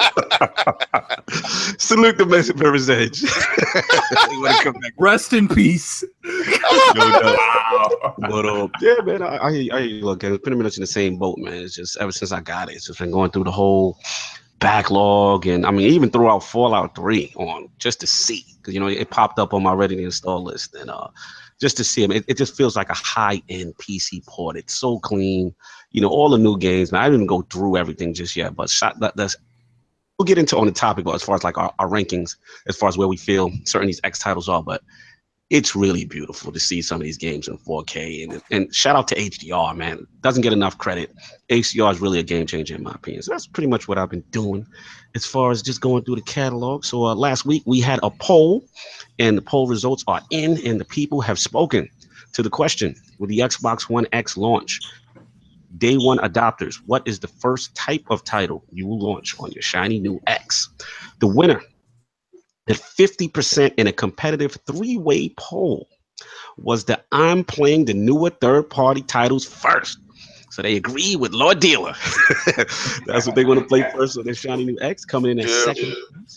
Salute 1.78 2.18
the 2.18 2.26
message 2.26 2.58
Mirror's 2.58 2.90
Edge. 2.90 3.22
They 3.22 4.54
come 4.64 4.74
back. 4.74 4.94
Rest 4.98 5.34
in 5.34 5.48
peace. 5.48 6.04
No 6.94 7.10
doubt. 7.10 8.16
But 8.20 8.46
uh, 8.46 8.68
yeah, 8.82 8.96
man, 9.04 9.22
I, 9.22 9.38
I, 9.38 9.70
I 9.72 9.82
look, 10.02 10.24
it's 10.24 10.42
pretty 10.44 10.58
much 10.62 10.78
in 10.78 10.82
the 10.82 10.88
same 10.88 11.18
boat, 11.18 11.38
man. 11.38 11.54
It's 11.54 11.76
just 11.76 11.98
ever 11.98 12.12
since 12.12 12.32
I 12.34 12.42
got 12.42 12.70
it, 12.70 12.76
it's 12.76 12.86
just 12.86 13.00
been 13.00 13.12
going 13.12 13.32
through 13.32 13.46
the 13.46 13.52
whole 13.52 13.98
backlog, 14.60 15.48
and 15.48 15.66
I 15.66 15.72
mean, 15.72 15.90
even 15.90 16.10
throughout 16.10 16.44
Fallout 16.44 16.96
Three 16.96 17.34
on 17.38 17.70
just 17.80 18.00
to 18.02 18.08
see, 18.08 18.44
because 18.58 18.74
you 18.74 18.80
know 18.80 18.88
it 18.88 19.10
popped 19.10 19.40
up 19.40 19.54
on 19.54 19.64
my 19.64 19.74
ready 19.74 19.96
to 19.96 20.04
install 20.04 20.44
list, 20.44 20.76
and 20.76 20.90
uh, 20.90 21.08
just 21.62 21.78
to 21.78 21.84
see 21.84 22.02
them, 22.02 22.12
it, 22.12 22.26
it 22.28 22.38
just 22.38 22.58
feels 22.58 22.76
like 22.76 22.90
a 22.90 22.96
high 22.96 23.42
end 23.50 23.76
PC 23.78 24.26
port. 24.26 24.58
It's 24.58 24.76
so 24.76 25.00
clean, 25.00 25.54
you 25.92 26.02
know, 26.02 26.10
all 26.10 26.30
the 26.30 26.38
new 26.38 26.58
games. 26.58 26.92
Man, 26.92 27.02
I 27.02 27.10
didn't 27.10 27.28
go 27.28 27.42
through 27.44 27.78
everything 27.78 28.14
just 28.14 28.36
yet, 28.36 28.56
but 28.56 28.70
shot 28.70 29.00
that 29.00 29.16
that's. 29.16 29.36
We'll 30.22 30.28
get 30.28 30.38
into 30.38 30.56
on 30.56 30.68
the 30.68 30.72
topic, 30.72 31.04
but 31.04 31.16
as 31.16 31.24
far 31.24 31.34
as 31.34 31.44
like 31.44 31.58
our, 31.58 31.74
our 31.80 31.88
rankings, 31.88 32.36
as 32.68 32.78
far 32.78 32.88
as 32.88 32.96
where 32.96 33.08
we 33.08 33.18
feel 33.18 33.50
certain 33.64 33.88
these 33.88 34.00
X 34.04 34.20
titles 34.20 34.48
are, 34.48 34.62
but 34.62 34.84
it's 35.50 35.76
really 35.76 36.06
beautiful 36.06 36.52
to 36.52 36.60
see 36.60 36.80
some 36.80 37.02
of 37.02 37.06
these 37.06 37.18
games 37.18 37.48
in 37.48 37.58
4K. 37.58 38.30
And 38.30 38.42
and 38.52 38.76
shout 38.76 38.96
out 38.96 39.08
to 39.08 39.16
HDR, 39.16 39.76
man. 39.76 40.06
Doesn't 40.22 40.44
get 40.44 40.54
enough 40.54 40.78
credit. 40.78 41.12
HDR 41.50 41.92
is 41.94 42.02
really 42.02 42.20
a 42.20 42.24
game 42.24 42.46
changer 42.46 42.76
in 42.76 42.84
my 42.84 42.92
opinion. 42.92 43.24
So 43.24 43.32
that's 43.32 43.48
pretty 43.48 43.66
much 43.66 43.88
what 43.88 43.98
I've 43.98 44.12
been 44.12 44.24
doing 44.30 44.68
as 45.16 45.26
far 45.26 45.50
as 45.50 45.64
just 45.64 45.82
going 45.82 46.04
through 46.04 46.18
the 46.18 46.22
catalog. 46.22 46.86
So 46.86 47.04
uh, 47.08 47.16
last 47.16 47.44
week 47.44 47.64
we 47.66 47.80
had 47.80 48.00
a 48.04 48.12
poll, 48.12 48.64
and 49.18 49.36
the 49.36 49.42
poll 49.42 49.66
results 49.68 50.04
are 50.06 50.22
in, 50.30 50.64
and 50.68 50.80
the 50.80 50.86
people 50.86 51.20
have 51.22 51.40
spoken 51.40 51.90
to 52.34 52.44
the 52.44 52.50
question 52.52 52.96
with 53.18 53.32
the 53.32 53.40
Xbox 53.40 53.90
One 53.90 54.06
X 54.14 54.38
launch. 54.38 54.80
Day 55.78 55.96
one 55.96 56.18
adopters, 56.20 56.76
what 56.86 57.08
is 57.08 57.20
the 57.20 57.28
first 57.28 57.74
type 57.76 58.04
of 58.10 58.24
title 58.24 58.64
you 58.72 58.86
will 58.88 59.00
launch 59.00 59.36
on 59.40 59.52
your 59.52 59.62
shiny 59.62 60.00
new 60.00 60.20
X? 60.28 60.70
The 61.20 61.28
winner 61.28 61.62
at 62.68 62.76
50% 62.76 63.74
in 63.78 63.88
a 63.88 63.92
competitive 63.92 64.58
three-way 64.68 65.34
poll 65.38 65.88
was 66.58 66.86
that 66.86 67.06
I'm 67.12 67.44
playing 67.44 67.86
the 67.86 67.94
newer 67.94 68.30
third-party 68.30 69.04
titles 69.04 69.46
first. 69.46 70.00
So 70.52 70.62
they 70.62 70.76
agree 70.76 71.16
with 71.16 71.32
Lord 71.32 71.60
Dealer. 71.62 71.94
That's 73.06 73.26
what 73.26 73.36
they 73.36 73.46
want 73.46 73.62
to 73.62 73.66
play 73.66 73.84
first 73.94 74.18
on 74.18 74.26
their 74.26 74.36
shiny 74.36 74.66
new 74.66 74.78
X. 74.82 75.06
Coming 75.06 75.32
in 75.32 75.40
at 75.40 75.48
Yeah. 75.48 75.64
second 75.64 75.96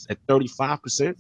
at 0.08 0.24
35% 0.28 1.16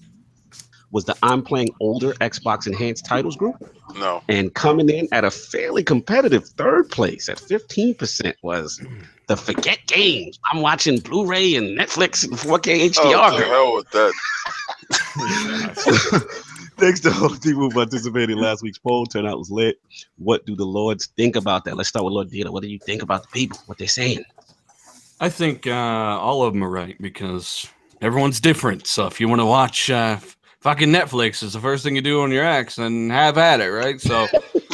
was 0.94 1.04
the 1.04 1.16
I'm 1.24 1.42
playing 1.42 1.74
older 1.80 2.12
Xbox 2.14 2.68
enhanced 2.68 3.04
titles 3.04 3.34
group. 3.34 3.56
No. 3.98 4.22
And 4.28 4.54
coming 4.54 4.88
in 4.88 5.08
at 5.10 5.24
a 5.24 5.30
fairly 5.30 5.82
competitive 5.82 6.46
third 6.46 6.88
place 6.88 7.28
at 7.28 7.36
15% 7.38 8.32
was 8.42 8.80
the 9.26 9.36
Forget 9.36 9.80
Games. 9.88 10.38
I'm 10.52 10.62
watching 10.62 11.00
Blu-ray 11.00 11.56
and 11.56 11.76
Netflix 11.76 12.22
and 12.22 12.34
4K 12.34 12.90
HDR. 12.90 13.00
Oh, 13.06 13.30
to 13.30 13.36
group. 13.36 13.48
hell 13.48 13.74
with 13.74 13.90
that. 13.90 14.12
Thanks 16.76 17.00
to 17.00 17.10
all 17.12 17.28
the 17.28 17.40
people 17.40 17.62
who 17.62 17.70
participated 17.70 18.30
in 18.30 18.38
last 18.38 18.62
week's 18.62 18.78
poll. 18.78 19.04
Turnout 19.04 19.38
was 19.38 19.50
lit. 19.50 19.80
What 20.18 20.46
do 20.46 20.54
the 20.54 20.64
Lords 20.64 21.06
think 21.16 21.34
about 21.34 21.64
that? 21.64 21.76
Let's 21.76 21.88
start 21.88 22.04
with 22.04 22.14
Lord 22.14 22.30
Dita. 22.30 22.52
What 22.52 22.62
do 22.62 22.68
you 22.68 22.78
think 22.78 23.02
about 23.02 23.22
the 23.22 23.28
people? 23.28 23.58
What 23.66 23.78
they're 23.78 23.88
saying? 23.88 24.24
I 25.20 25.28
think 25.28 25.66
uh, 25.66 25.72
all 25.72 26.44
of 26.44 26.52
them 26.52 26.62
are 26.62 26.70
right 26.70 26.96
because 27.00 27.66
everyone's 28.00 28.38
different. 28.38 28.86
So 28.86 29.06
if 29.06 29.20
you 29.20 29.28
want 29.28 29.40
to 29.40 29.46
watch 29.46 29.90
uh, 29.90 30.18
fucking 30.64 30.88
Netflix, 30.88 31.42
is 31.42 31.52
the 31.52 31.60
first 31.60 31.84
thing 31.84 31.94
you 31.94 32.00
do 32.00 32.22
on 32.22 32.32
your 32.32 32.44
ex 32.44 32.78
and 32.78 33.12
have 33.12 33.36
at 33.36 33.60
it, 33.60 33.68
right? 33.68 34.00
So 34.00 34.26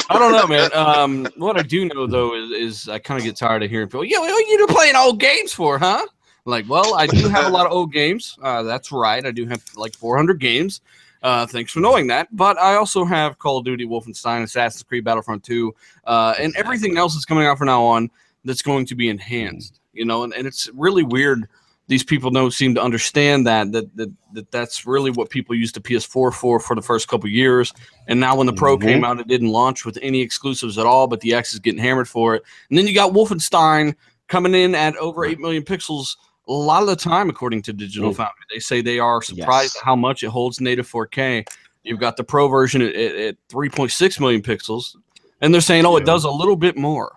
I 0.09 0.17
don't 0.17 0.31
know, 0.31 0.47
man. 0.47 0.73
Um, 0.73 1.27
what 1.35 1.59
I 1.59 1.63
do 1.63 1.85
know 1.85 2.07
though 2.07 2.33
is, 2.33 2.49
is 2.51 2.89
I 2.89 2.97
kind 2.97 3.19
of 3.19 3.25
get 3.25 3.35
tired 3.35 3.61
of 3.61 3.69
hearing 3.69 3.89
people. 3.89 4.05
Yeah, 4.05 4.19
what 4.19 4.31
are 4.31 4.41
you 4.41 4.65
playing 4.67 4.95
old 4.95 5.19
games 5.19 5.53
for, 5.53 5.77
huh? 5.77 6.07
Like, 6.45 6.67
well, 6.69 6.95
I 6.95 7.07
do 7.07 7.27
have 7.27 7.45
a 7.45 7.49
lot 7.49 7.67
of 7.67 7.73
old 7.73 7.91
games. 7.91 8.37
Uh, 8.41 8.63
that's 8.63 8.91
right. 8.91 9.23
I 9.23 9.31
do 9.31 9.45
have 9.45 9.61
like 9.75 9.93
400 9.93 10.39
games. 10.39 10.79
Uh, 11.21 11.45
thanks 11.45 11.73
for 11.73 11.81
knowing 11.81 12.07
that. 12.07 12.35
But 12.35 12.57
I 12.57 12.75
also 12.75 13.03
have 13.03 13.37
Call 13.37 13.57
of 13.57 13.65
Duty, 13.65 13.85
Wolfenstein, 13.85 14.41
Assassin's 14.43 14.81
Creed, 14.81 15.03
Battlefront 15.03 15.43
2, 15.43 15.75
uh, 16.05 16.33
and 16.39 16.55
everything 16.55 16.97
else 16.97 17.13
that's 17.13 17.25
coming 17.25 17.45
out 17.45 17.57
from 17.57 17.67
now 17.67 17.83
on 17.83 18.09
that's 18.43 18.63
going 18.63 18.85
to 18.87 18.95
be 18.95 19.09
enhanced. 19.09 19.81
You 19.93 20.05
know, 20.05 20.23
and, 20.23 20.33
and 20.33 20.47
it's 20.47 20.69
really 20.73 21.03
weird. 21.03 21.47
These 21.91 22.03
people 22.05 22.31
don't 22.31 22.53
seem 22.53 22.73
to 22.75 22.81
understand 22.81 23.45
that 23.47 23.73
that, 23.73 23.93
that 23.97 24.09
that 24.31 24.49
that's 24.49 24.85
really 24.87 25.11
what 25.11 25.29
people 25.29 25.53
used 25.53 25.75
the 25.75 25.81
PS4 25.81 26.33
for 26.33 26.59
for 26.61 26.73
the 26.73 26.81
first 26.81 27.09
couple 27.09 27.27
years. 27.29 27.73
And 28.07 28.17
now 28.17 28.37
when 28.37 28.47
the 28.47 28.53
Pro 28.53 28.77
Mhm. 28.77 28.81
came 28.81 29.03
out, 29.03 29.19
it 29.19 29.27
didn't 29.27 29.49
launch 29.49 29.83
with 29.83 29.99
any 30.01 30.21
exclusives 30.21 30.77
at 30.77 30.85
all. 30.85 31.07
But 31.07 31.19
the 31.19 31.33
X 31.33 31.51
is 31.53 31.59
getting 31.59 31.81
hammered 31.81 32.07
for 32.07 32.35
it. 32.35 32.43
And 32.69 32.77
then 32.79 32.87
you 32.87 32.93
got 32.95 33.11
Wolfenstein 33.11 33.93
coming 34.29 34.55
in 34.55 34.73
at 34.73 34.95
over 34.95 35.25
eight 35.25 35.37
million 35.41 35.63
pixels. 35.63 36.15
A 36.47 36.53
lot 36.53 36.81
of 36.81 36.87
the 36.87 36.95
time, 36.95 37.29
according 37.29 37.61
to 37.63 37.73
Digital 37.73 38.11
Mm. 38.11 38.15
Foundry, 38.15 38.45
they 38.53 38.59
say 38.59 38.79
they 38.81 38.99
are 38.99 39.21
surprised 39.21 39.73
Yes. 39.75 39.81
at 39.81 39.85
how 39.85 39.97
much 39.97 40.23
it 40.23 40.27
holds 40.29 40.61
native 40.61 40.87
4K. 40.87 41.43
You've 41.83 41.99
got 41.99 42.15
the 42.15 42.23
Pro 42.23 42.47
version 42.47 42.81
at, 42.81 42.95
at, 42.95 43.15
at 43.15 43.35
3.6 43.49 44.17
million 44.17 44.41
pixels, 44.41 44.95
and 45.41 45.53
they're 45.53 45.59
saying, 45.59 45.85
"Oh, 45.85 45.97
it 45.97 46.05
does 46.05 46.23
a 46.23 46.31
little 46.31 46.55
bit 46.55 46.77
more." 46.77 47.11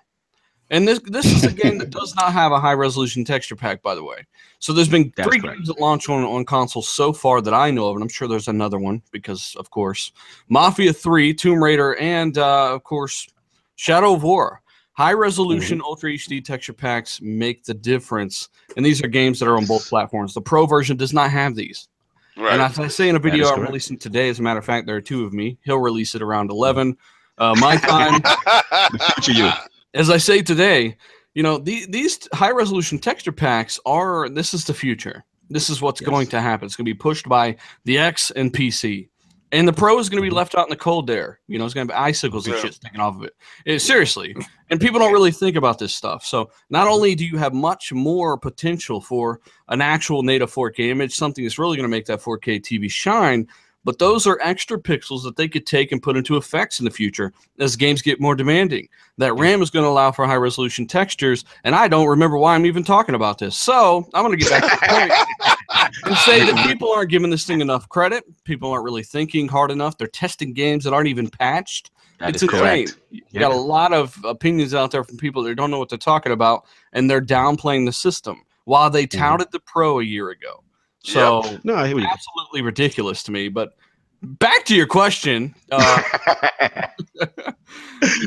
And 0.71 0.89
this 0.89 1.01
this 1.05 1.27
is 1.27 1.45
a 1.45 1.53
game 1.63 1.79
that 1.79 1.91
does 1.91 2.15
not 2.17 2.33
have 2.33 2.53
a 2.53 2.61
high 2.61 2.73
resolution 2.73 3.25
texture 3.25 3.57
pack, 3.57 3.83
by 3.83 3.95
the 3.95 4.03
way. 4.03 4.27
So 4.59 4.73
there's 4.73 4.89
been 4.89 5.13
That's 5.17 5.29
three 5.29 5.41
correct. 5.41 5.59
games 5.59 5.69
that 5.69 5.79
launch 5.81 6.09
on 6.09 6.25
on 6.25 6.45
consoles 6.45 6.89
so 6.89 7.13
far 7.13 7.41
that 7.43 7.55
I 7.55 7.71
know 7.71 7.89
of, 7.89 7.97
and 7.97 8.03
I'm 8.03 8.09
sure 8.09 8.29
there's 8.29 8.49
another 8.49 8.79
one 8.79 9.03
because, 9.11 9.55
of 9.59 9.71
course, 9.71 10.13
Mafia 10.49 10.93
3, 10.93 11.35
Tomb 11.35 11.63
Raider, 11.63 11.97
and 11.97 12.39
uh, 12.39 12.75
of 12.75 12.83
course, 12.85 13.29
Shadow 13.77 14.15
of 14.15 14.23
War. 14.23 14.61
High 14.93 15.13
resolution 15.13 15.79
Mm-hmm. 15.79 15.87
Ultra 15.87 16.13
HD 16.13 16.43
texture 16.45 16.73
packs 16.73 17.21
make 17.21 17.65
the 17.65 17.75
difference, 17.75 18.49
and 18.77 18.87
these 18.87 19.03
are 19.03 19.09
games 19.09 19.41
that 19.41 19.49
are 19.49 19.57
on 19.57 19.67
both 19.67 19.89
platforms. 19.89 20.35
The 20.35 20.41
Pro 20.41 20.67
version 20.67 20.97
does 20.97 21.13
not 21.13 21.31
have 21.31 21.57
these. 21.57 21.89
Right. 22.37 22.53
And 22.53 22.63
as 22.63 22.79
I 22.79 22.89
say 22.89 23.09
in 23.09 23.17
a 23.17 23.19
video 23.19 23.49
I'm 23.49 23.61
releasing 23.61 23.99
today, 23.99 24.29
as 24.29 24.39
a 24.39 24.43
matter 24.43 24.59
of 24.59 24.65
fact, 24.65 24.87
there 24.87 24.97
are 24.97 25.01
two 25.01 25.25
of 25.25 25.33
me. 25.33 25.59
He'll 25.65 25.79
release 25.79 26.15
it 26.15 26.23
around 26.23 26.51
11. 26.51 26.97
Uh, 27.39 27.55
my 27.59 27.77
time, 27.77 28.23
Future 29.15 29.33
you. 29.33 29.51
As 29.95 30.11
I 30.11 30.17
say 30.19 30.43
today, 30.43 30.97
you 31.35 31.43
know, 31.43 31.59
the, 31.59 31.87
these 31.89 32.29
high 32.33 32.51
resolution 32.51 32.99
texture 32.99 33.33
packs 33.33 33.81
are 33.87 34.29
this 34.29 34.55
is 34.55 34.65
the 34.65 34.75
future. 34.75 35.25
This 35.51 35.69
is 35.71 35.81
what's 35.83 36.01
Yes. 36.01 36.11
going 36.11 36.27
to 36.29 36.41
happen. 36.41 36.67
It's 36.67 36.77
going 36.77 36.87
to 36.87 36.91
be 36.93 36.99
pushed 36.99 37.29
by 37.29 37.57
the 37.85 37.99
X 37.99 38.31
and 38.31 38.53
PC. 38.53 39.09
And 39.53 39.69
the 39.69 39.73
Pro 39.73 39.99
is 40.01 40.09
going 40.09 40.21
to 40.23 40.29
be 40.29 40.33
Mhm. 40.33 40.37
left 40.37 40.55
out 40.57 40.67
in 40.67 40.71
the 40.71 40.77
cold 40.77 41.07
there. 41.07 41.39
You 41.47 41.59
know, 41.59 41.65
it's 41.65 41.75
going 41.75 41.87
to 41.87 41.93
be 41.93 41.97
icicles 41.97 42.47
and 42.49 42.57
shit 42.57 42.75
sticking 42.75 42.99
off 43.01 43.15
of 43.17 43.23
it. 43.25 43.35
It- 43.65 43.81
Seriously. 43.81 44.35
And 44.71 44.81
people 44.81 44.99
don't 44.99 45.13
really 45.13 45.31
think 45.31 45.55
about 45.57 45.79
this 45.79 45.95
stuff. 45.95 46.25
So 46.25 46.51
not 46.71 46.89
only 46.89 47.15
do 47.15 47.25
you 47.25 47.37
have 47.37 47.53
much 47.55 47.93
more 47.93 48.37
potential 48.37 49.01
for 49.01 49.41
an 49.69 49.81
actual 49.81 50.23
native 50.25 50.51
4K 50.53 50.91
image, 50.91 51.15
something 51.15 51.45
that's 51.45 51.59
really 51.59 51.77
going 51.77 51.85
to 51.85 51.89
make 51.97 52.07
that 52.07 52.21
4K 52.23 52.59
TV 52.59 52.89
shine, 52.91 53.47
but 53.85 53.99
those 53.99 54.27
are 54.27 54.39
extra 54.43 54.79
pixels 54.79 55.23
that 55.25 55.37
they 55.37 55.47
could 55.49 55.67
take 55.67 55.93
and 55.93 56.03
put 56.03 56.17
into 56.17 56.37
effects 56.37 56.79
in 56.79 56.85
the 56.85 56.91
future 56.91 57.33
as 57.59 57.77
games 57.77 58.03
get 58.03 58.21
more 58.21 58.35
demanding. 58.35 58.89
That 59.19 59.35
RAM 59.35 59.63
is 59.63 59.71
going 59.71 59.85
to 59.85 59.89
allow 59.89 60.11
for 60.11 60.27
high 60.27 60.35
resolution 60.37 60.87
textures, 60.87 61.45
and 61.65 61.75
I 61.75 61.87
don't 61.87 62.09
remember 62.09 62.37
why 62.39 62.55
I'm 62.55 62.67
even 62.67 62.83
talking 62.83 63.15
about 63.15 63.39
this. 63.39 63.57
So 63.57 64.09
I'm 64.15 64.25
going 64.25 64.37
to 64.37 64.43
get 64.45 64.51
back 64.51 64.63
to 64.63 64.79
the 64.81 64.89
point 64.89 65.89
and 66.07 66.17
say 66.19 66.45
that 66.51 66.67
people 66.67 66.91
aren't 66.93 67.11
giving 67.11 67.31
this 67.31 67.47
thing 67.47 67.61
enough 67.61 67.89
credit. 67.89 68.25
People 68.45 68.71
aren't 68.73 68.85
really 68.85 69.05
thinking 69.05 69.47
hard 69.47 69.71
enough. 69.71 69.97
They're 69.99 70.09
testing 70.09 70.53
games 70.53 70.83
that 70.85 70.93
aren't 70.93 71.09
even 71.09 71.29
patched. 71.31 71.91
That 72.19 72.31
it's 72.31 72.43
is 72.43 72.49
insane. 72.49 72.87
correct. 72.89 72.99
You 73.11 73.23
Yeah. 73.31 73.41
got 73.41 73.53
a 73.53 73.57
lot 73.57 73.93
of 73.93 74.17
opinions 74.25 74.75
out 74.75 74.91
there 74.91 75.05
from 75.05 75.17
people 75.17 75.43
that 75.45 75.55
don't 75.57 75.71
know 75.71 75.79
what 75.79 75.89
they're 75.91 75.99
talking 75.99 76.33
about, 76.33 76.65
and 76.93 77.09
they're 77.11 77.21
downplaying 77.21 77.87
the 77.87 77.93
system 77.93 78.43
while 78.65 78.89
they 78.91 79.07
Mhm. 79.07 79.19
touted 79.19 79.49
the 79.53 79.61
Pro 79.61 80.01
a 80.01 80.03
year 80.05 80.31
ago. 80.31 80.64
So 81.05 81.43
No, 81.65 81.75
I 81.77 81.87
hear 81.89 81.99
you. 81.99 82.07
absolutely 82.07 82.63
ridiculous 82.63 83.23
to 83.25 83.33
me. 83.33 83.49
But 83.49 83.75
back 84.23 84.65
to 84.67 84.75
your 84.75 84.87
question. 84.87 85.55
Uh, 85.71 86.03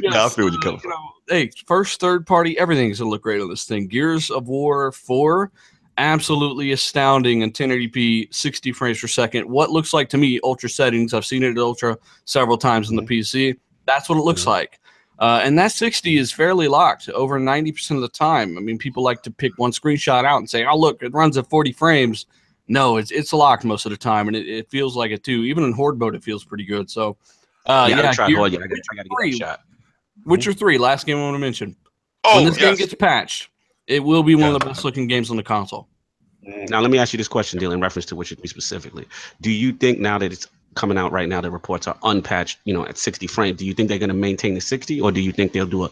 no, 0.03 0.25
I 0.25 0.29
feel 0.29 0.45
what 0.45 0.53
you're 0.53 0.73
uh, 0.73 0.77
coming 0.77 0.81
hey, 1.29 1.51
first, 1.65 1.99
third 1.99 2.25
party, 2.25 2.57
everything's 2.57 2.99
gonna 2.99 3.09
look 3.11 3.23
great 3.23 3.41
on 3.41 3.49
this 3.49 3.65
thing. 3.65 3.87
Gears 3.87 4.29
of 4.29 4.47
War 4.47 4.91
4, 4.93 5.51
absolutely 5.97 6.71
astounding 6.71 7.41
in 7.41 7.51
1080p, 7.51 8.33
60 8.33 8.71
frames 8.71 9.01
per 9.01 9.07
second. 9.07 9.49
What 9.49 9.71
looks 9.71 9.93
like 9.93 10.07
to 10.09 10.17
me 10.17 10.39
ultra 10.43 10.69
settings. 10.69 11.13
I've 11.13 11.25
seen 11.25 11.43
it 11.43 11.51
at 11.51 11.57
ultra 11.57 11.97
several 12.25 12.57
times 12.57 12.89
on 12.89 12.95
the 12.95 13.01
PC. 13.03 13.55
That's 13.85 14.07
what 14.07 14.17
it 14.17 14.21
looks 14.23 14.43
Mhm. 14.43 14.47
like. 14.47 14.79
Uh, 15.19 15.41
and 15.43 15.57
that 15.57 15.71
60 15.71 16.17
is 16.17 16.31
fairly 16.31 16.67
locked 16.67 17.09
over 17.09 17.39
90% 17.39 17.95
of 17.97 18.01
the 18.01 18.07
time. 18.07 18.55
I 18.55 18.61
mean, 18.61 18.77
people 18.77 19.01
like 19.01 19.23
to 19.23 19.31
pick 19.31 19.51
one 19.57 19.71
screenshot 19.71 20.23
out 20.25 20.37
and 20.37 20.47
say, 20.49 20.63
oh, 20.63 20.77
look, 20.77 21.01
it 21.01 21.11
runs 21.13 21.37
at 21.37 21.49
40 21.49 21.71
frames. 21.71 22.27
No, 22.67 22.97
it's 22.97 23.11
it's 23.11 23.31
locked 23.31 23.63
most 23.63 23.85
of 23.85 23.91
the 23.91 23.97
time, 23.97 24.27
and 24.27 24.35
it, 24.35 24.47
it 24.47 24.69
feels 24.69 24.95
like 24.95 25.11
it 25.11 25.23
too. 25.23 25.43
Even 25.43 25.63
in 25.63 25.71
horde 25.71 25.97
mode, 25.99 26.15
it 26.15 26.23
feels 26.23 26.43
pretty 26.43 26.65
good. 26.65 26.89
So, 26.89 27.17
uh, 27.65 27.87
yeah, 27.89 28.01
yeah, 28.01 28.09
I 28.09 28.13
tried 28.13 28.27
Gear- 28.27 28.37
hard. 28.37 28.51
Yeah, 28.53 28.59
I 28.59 28.67
gotta, 28.67 28.81
I 28.91 28.95
gotta 28.95 29.09
get 29.09 29.17
Three. 29.17 29.31
that 29.31 29.37
shot. 29.37 29.61
Witcher 30.25 30.51
3, 30.51 30.77
last 30.77 31.05
game 31.05 31.17
I 31.17 31.21
want 31.21 31.35
to 31.35 31.39
mention. 31.39 31.75
Oh, 32.23 32.37
when 32.37 32.45
this 32.45 32.57
game 32.57 32.75
gets 32.75 32.93
patched, 32.95 33.49
it 33.87 34.03
will 34.03 34.23
be 34.23 34.35
one 34.35 34.53
of 34.53 34.59
the 34.59 34.65
best 34.65 34.83
looking 34.83 35.07
games 35.07 35.31
on 35.31 35.37
the 35.37 35.43
console. 35.43 35.87
Now, 36.41 36.81
let 36.81 36.91
me 36.91 36.97
ask 36.97 37.13
you 37.13 37.17
this 37.17 37.27
question, 37.27 37.59
Deal, 37.59 37.71
in 37.71 37.81
reference 37.81 38.05
to 38.07 38.15
Witcher 38.15 38.35
3 38.35 38.47
specifically. 38.47 39.05
Do 39.41 39.51
you 39.51 39.71
think 39.71 39.99
now 39.99 40.17
that 40.17 40.31
it's 40.31 40.47
coming 40.75 40.97
out 40.97 41.11
right 41.11 41.27
now, 41.27 41.41
the 41.41 41.51
reports 41.51 41.87
are 41.87 41.97
unpatched, 42.03 42.59
you 42.63 42.73
know, 42.73 42.85
at 42.85 42.97
60 42.97 43.27
frames, 43.27 43.57
do 43.57 43.65
you 43.65 43.73
think 43.73 43.89
they're 43.89 43.99
going 43.99 44.09
to 44.09 44.15
maintain 44.15 44.53
the 44.53 44.61
60 44.61 45.01
or 45.01 45.11
do 45.11 45.21
you 45.21 45.31
think 45.31 45.51
they'll 45.51 45.65
do 45.65 45.85
a, 45.85 45.89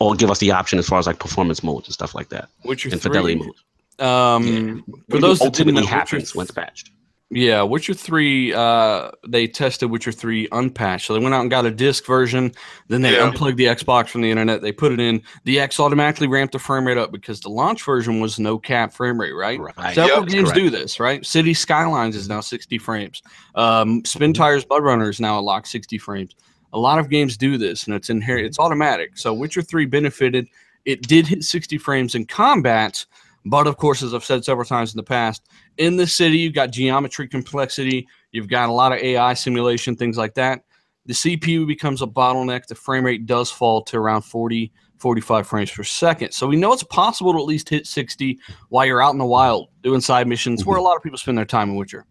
or 0.00 0.14
give 0.14 0.30
us 0.30 0.38
the 0.38 0.50
option 0.50 0.78
as 0.78 0.88
far 0.88 0.98
as 0.98 1.06
like 1.06 1.18
performance 1.18 1.62
modes 1.62 1.86
and 1.86 1.94
stuff 1.94 2.14
like 2.14 2.30
that 2.30 2.48
Witcher 2.64 2.88
and 2.90 3.00
fidelity 3.00 3.34
3, 3.34 3.46
modes? 3.46 3.64
Um, 4.02 4.82
What 4.86 5.00
for 5.10 5.18
those 5.18 5.38
that 5.40 5.52
didn't 5.52 5.74
know, 5.74 5.80
Witcher 5.82 5.90
happens 5.94 6.34
it's 6.34 6.50
patched. 6.50 6.90
Yeah, 7.34 7.62
Witcher 7.62 7.94
3, 7.94 8.52
uh, 8.52 9.10
they 9.26 9.46
tested 9.46 9.90
Witcher 9.90 10.12
3 10.12 10.48
unpatched. 10.52 11.06
So 11.06 11.14
they 11.14 11.18
went 11.20 11.34
out 11.34 11.40
and 11.40 11.50
got 11.50 11.64
a 11.64 11.70
disc 11.70 12.04
version. 12.04 12.52
Then 12.88 13.00
they 13.00 13.14
Yeah. 13.14 13.24
unplugged 13.26 13.56
the 13.56 13.64
Xbox 13.64 14.10
from 14.10 14.20
the 14.20 14.30
internet. 14.30 14.60
They 14.60 14.70
put 14.70 14.92
it 14.92 15.00
in. 15.00 15.22
The 15.44 15.58
X 15.58 15.80
automatically 15.80 16.26
ramped 16.26 16.52
the 16.52 16.58
frame 16.58 16.86
rate 16.86 16.98
up 16.98 17.10
because 17.10 17.40
the 17.40 17.48
launch 17.48 17.84
version 17.84 18.20
was 18.20 18.38
no 18.38 18.58
cap 18.58 18.92
frame 18.92 19.18
rate, 19.18 19.32
right? 19.32 19.58
Right. 19.58 19.94
Several 19.94 20.20
Yep. 20.24 20.28
games 20.28 20.50
Correct. 20.50 20.56
do 20.62 20.68
this, 20.68 21.00
right? 21.00 21.24
City 21.24 21.54
Skylines 21.54 22.16
is 22.16 22.28
now 22.28 22.40
60 22.40 22.76
frames. 22.76 23.22
Um, 23.54 24.02
Spintires 24.02 24.66
MudRunner 24.66 25.08
is 25.08 25.18
now 25.18 25.40
locked 25.40 25.68
60 25.68 25.96
frames. 25.96 26.36
A 26.74 26.78
lot 26.78 26.98
of 26.98 27.08
games 27.08 27.38
do 27.38 27.56
this, 27.56 27.84
and 27.86 27.94
it's 27.96 28.10
inherent. 28.10 28.44
It's 28.44 28.58
automatic. 28.58 29.12
So 29.14 29.32
Witcher 29.32 29.62
3 29.62 29.86
benefited. 29.86 30.48
It 30.84 31.00
did 31.08 31.26
hit 31.28 31.44
60 31.44 31.78
frames 31.78 32.14
in 32.14 32.26
combat, 32.26 33.06
but 33.44 33.66
of 33.66 33.76
course, 33.76 34.02
as 34.02 34.14
I've 34.14 34.24
said 34.24 34.44
several 34.44 34.64
times 34.64 34.92
in 34.92 34.96
the 34.96 35.02
past, 35.02 35.48
in 35.78 35.96
the 35.96 36.06
city 36.06 36.38
you've 36.38 36.54
got 36.54 36.70
geometry 36.70 37.28
complexity. 37.28 38.06
You've 38.30 38.48
got 38.48 38.68
a 38.68 38.72
lot 38.72 38.92
of 38.92 38.98
AI 38.98 39.34
simulation, 39.34 39.96
things 39.96 40.16
like 40.16 40.34
that. 40.34 40.64
The 41.06 41.14
CPU 41.14 41.66
becomes 41.66 42.00
a 42.00 42.06
bottleneck. 42.06 42.66
The 42.66 42.74
frame 42.74 43.04
rate 43.04 43.26
does 43.26 43.50
fall 43.50 43.82
to 43.82 43.98
around 43.98 44.22
40, 44.22 44.72
45 44.98 45.46
frames 45.46 45.70
per 45.70 45.82
second. 45.82 46.32
So 46.32 46.46
we 46.46 46.56
know 46.56 46.72
it's 46.72 46.84
possible 46.84 47.32
to 47.32 47.38
at 47.38 47.44
least 47.44 47.68
hit 47.68 47.86
60 47.86 48.38
while 48.68 48.86
you're 48.86 49.02
out 49.02 49.12
in 49.12 49.18
the 49.18 49.26
wild 49.26 49.68
doing 49.82 50.00
side 50.00 50.28
missions 50.28 50.64
where 50.64 50.78
a 50.78 50.82
lot 50.82 50.96
of 50.96 51.02
people 51.02 51.18
spend 51.18 51.36
their 51.36 51.44
time 51.44 51.70
in 51.70 51.76
Witcher. 51.76 52.06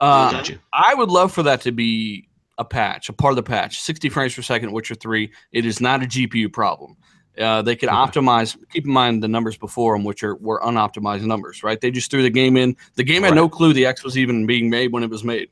Uh, 0.00 0.32
Gotcha. 0.32 0.58
I 0.72 0.94
would 0.94 1.10
love 1.10 1.32
for 1.32 1.44
that 1.44 1.60
to 1.62 1.72
be 1.72 2.28
a 2.58 2.64
patch, 2.64 3.08
a 3.08 3.12
part 3.12 3.32
of 3.32 3.36
the 3.36 3.42
patch. 3.42 3.80
60 3.80 4.08
frames 4.08 4.34
per 4.34 4.42
second, 4.42 4.72
Witcher 4.72 4.96
3. 4.96 5.30
It 5.52 5.64
is 5.64 5.80
not 5.80 6.02
a 6.02 6.06
GPU 6.06 6.52
problem. 6.52 6.96
Uh, 7.38 7.62
they 7.62 7.74
could 7.74 7.88
Okay. 7.88 7.96
optimize. 8.20 8.56
Keep 8.72 8.84
in 8.86 8.92
mind 8.92 9.22
the 9.22 9.28
numbers 9.28 9.56
before 9.56 9.94
them, 9.96 10.04
which 10.04 10.22
are 10.22 10.36
were 10.36 10.60
unoptimized 10.60 11.22
numbers, 11.22 11.62
right? 11.64 11.80
They 11.80 11.90
just 11.90 12.10
threw 12.10 12.22
the 12.22 12.30
game 12.30 12.56
in. 12.56 12.76
The 12.94 13.02
game 13.02 13.22
had 13.22 13.30
Right. 13.30 13.36
no 13.36 13.48
clue 13.48 13.72
the 13.72 13.86
X 13.86 14.04
was 14.04 14.16
even 14.16 14.46
being 14.46 14.70
made 14.70 14.92
when 14.92 15.02
it 15.02 15.10
was 15.10 15.24
made. 15.24 15.48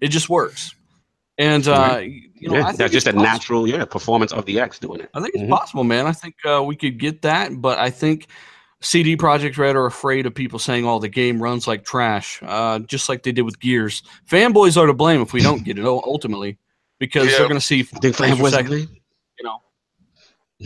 It 0.00 0.08
just 0.08 0.28
works. 0.30 0.74
And 1.38 1.68
uh, 1.68 2.00
you 2.02 2.48
know, 2.48 2.54
yeah, 2.54 2.62
I 2.62 2.66
think 2.68 2.78
that's 2.78 2.92
just 2.94 3.06
a 3.06 3.12
possible. 3.12 3.22
natural, 3.32 3.68
yeah, 3.68 3.84
performance 3.84 4.32
of 4.32 4.46
the 4.46 4.58
X 4.60 4.78
doing 4.78 5.00
it. 5.00 5.10
I 5.14 5.20
think 5.20 5.34
it's 5.34 5.44
Mhm. 5.44 5.50
possible, 5.50 5.84
man. 5.84 6.06
I 6.06 6.12
think 6.12 6.34
uh, 6.46 6.62
we 6.64 6.74
could 6.76 6.98
get 6.98 7.20
that, 7.22 7.60
but 7.60 7.78
I 7.78 7.90
think 7.90 8.28
CD 8.80 9.16
Projekt 9.16 9.58
Red 9.58 9.76
are 9.76 9.84
afraid 9.86 10.24
of 10.24 10.34
people 10.34 10.58
saying, 10.58 10.86
"Oh, 10.86 10.98
the 10.98 11.08
game 11.08 11.42
runs 11.42 11.66
like 11.66 11.84
trash," 11.84 12.40
uh, 12.46 12.78
just 12.80 13.10
like 13.10 13.22
they 13.22 13.32
did 13.32 13.42
with 13.42 13.60
Gears. 13.60 14.02
Fanboys 14.30 14.78
are 14.80 14.86
to 14.86 14.94
blame 14.94 15.20
if 15.20 15.34
we 15.34 15.42
don't 15.42 15.62
get 15.64 15.78
it 15.78 15.84
ultimately, 15.84 16.56
because 16.98 17.26
Yeah. 17.30 17.38
they're 17.38 17.48
going 17.48 17.60
to 17.60 17.66
see 17.66 17.82
think 17.82 18.16
fanboys. 18.16 18.88
You 19.38 19.44
know, 19.44 19.58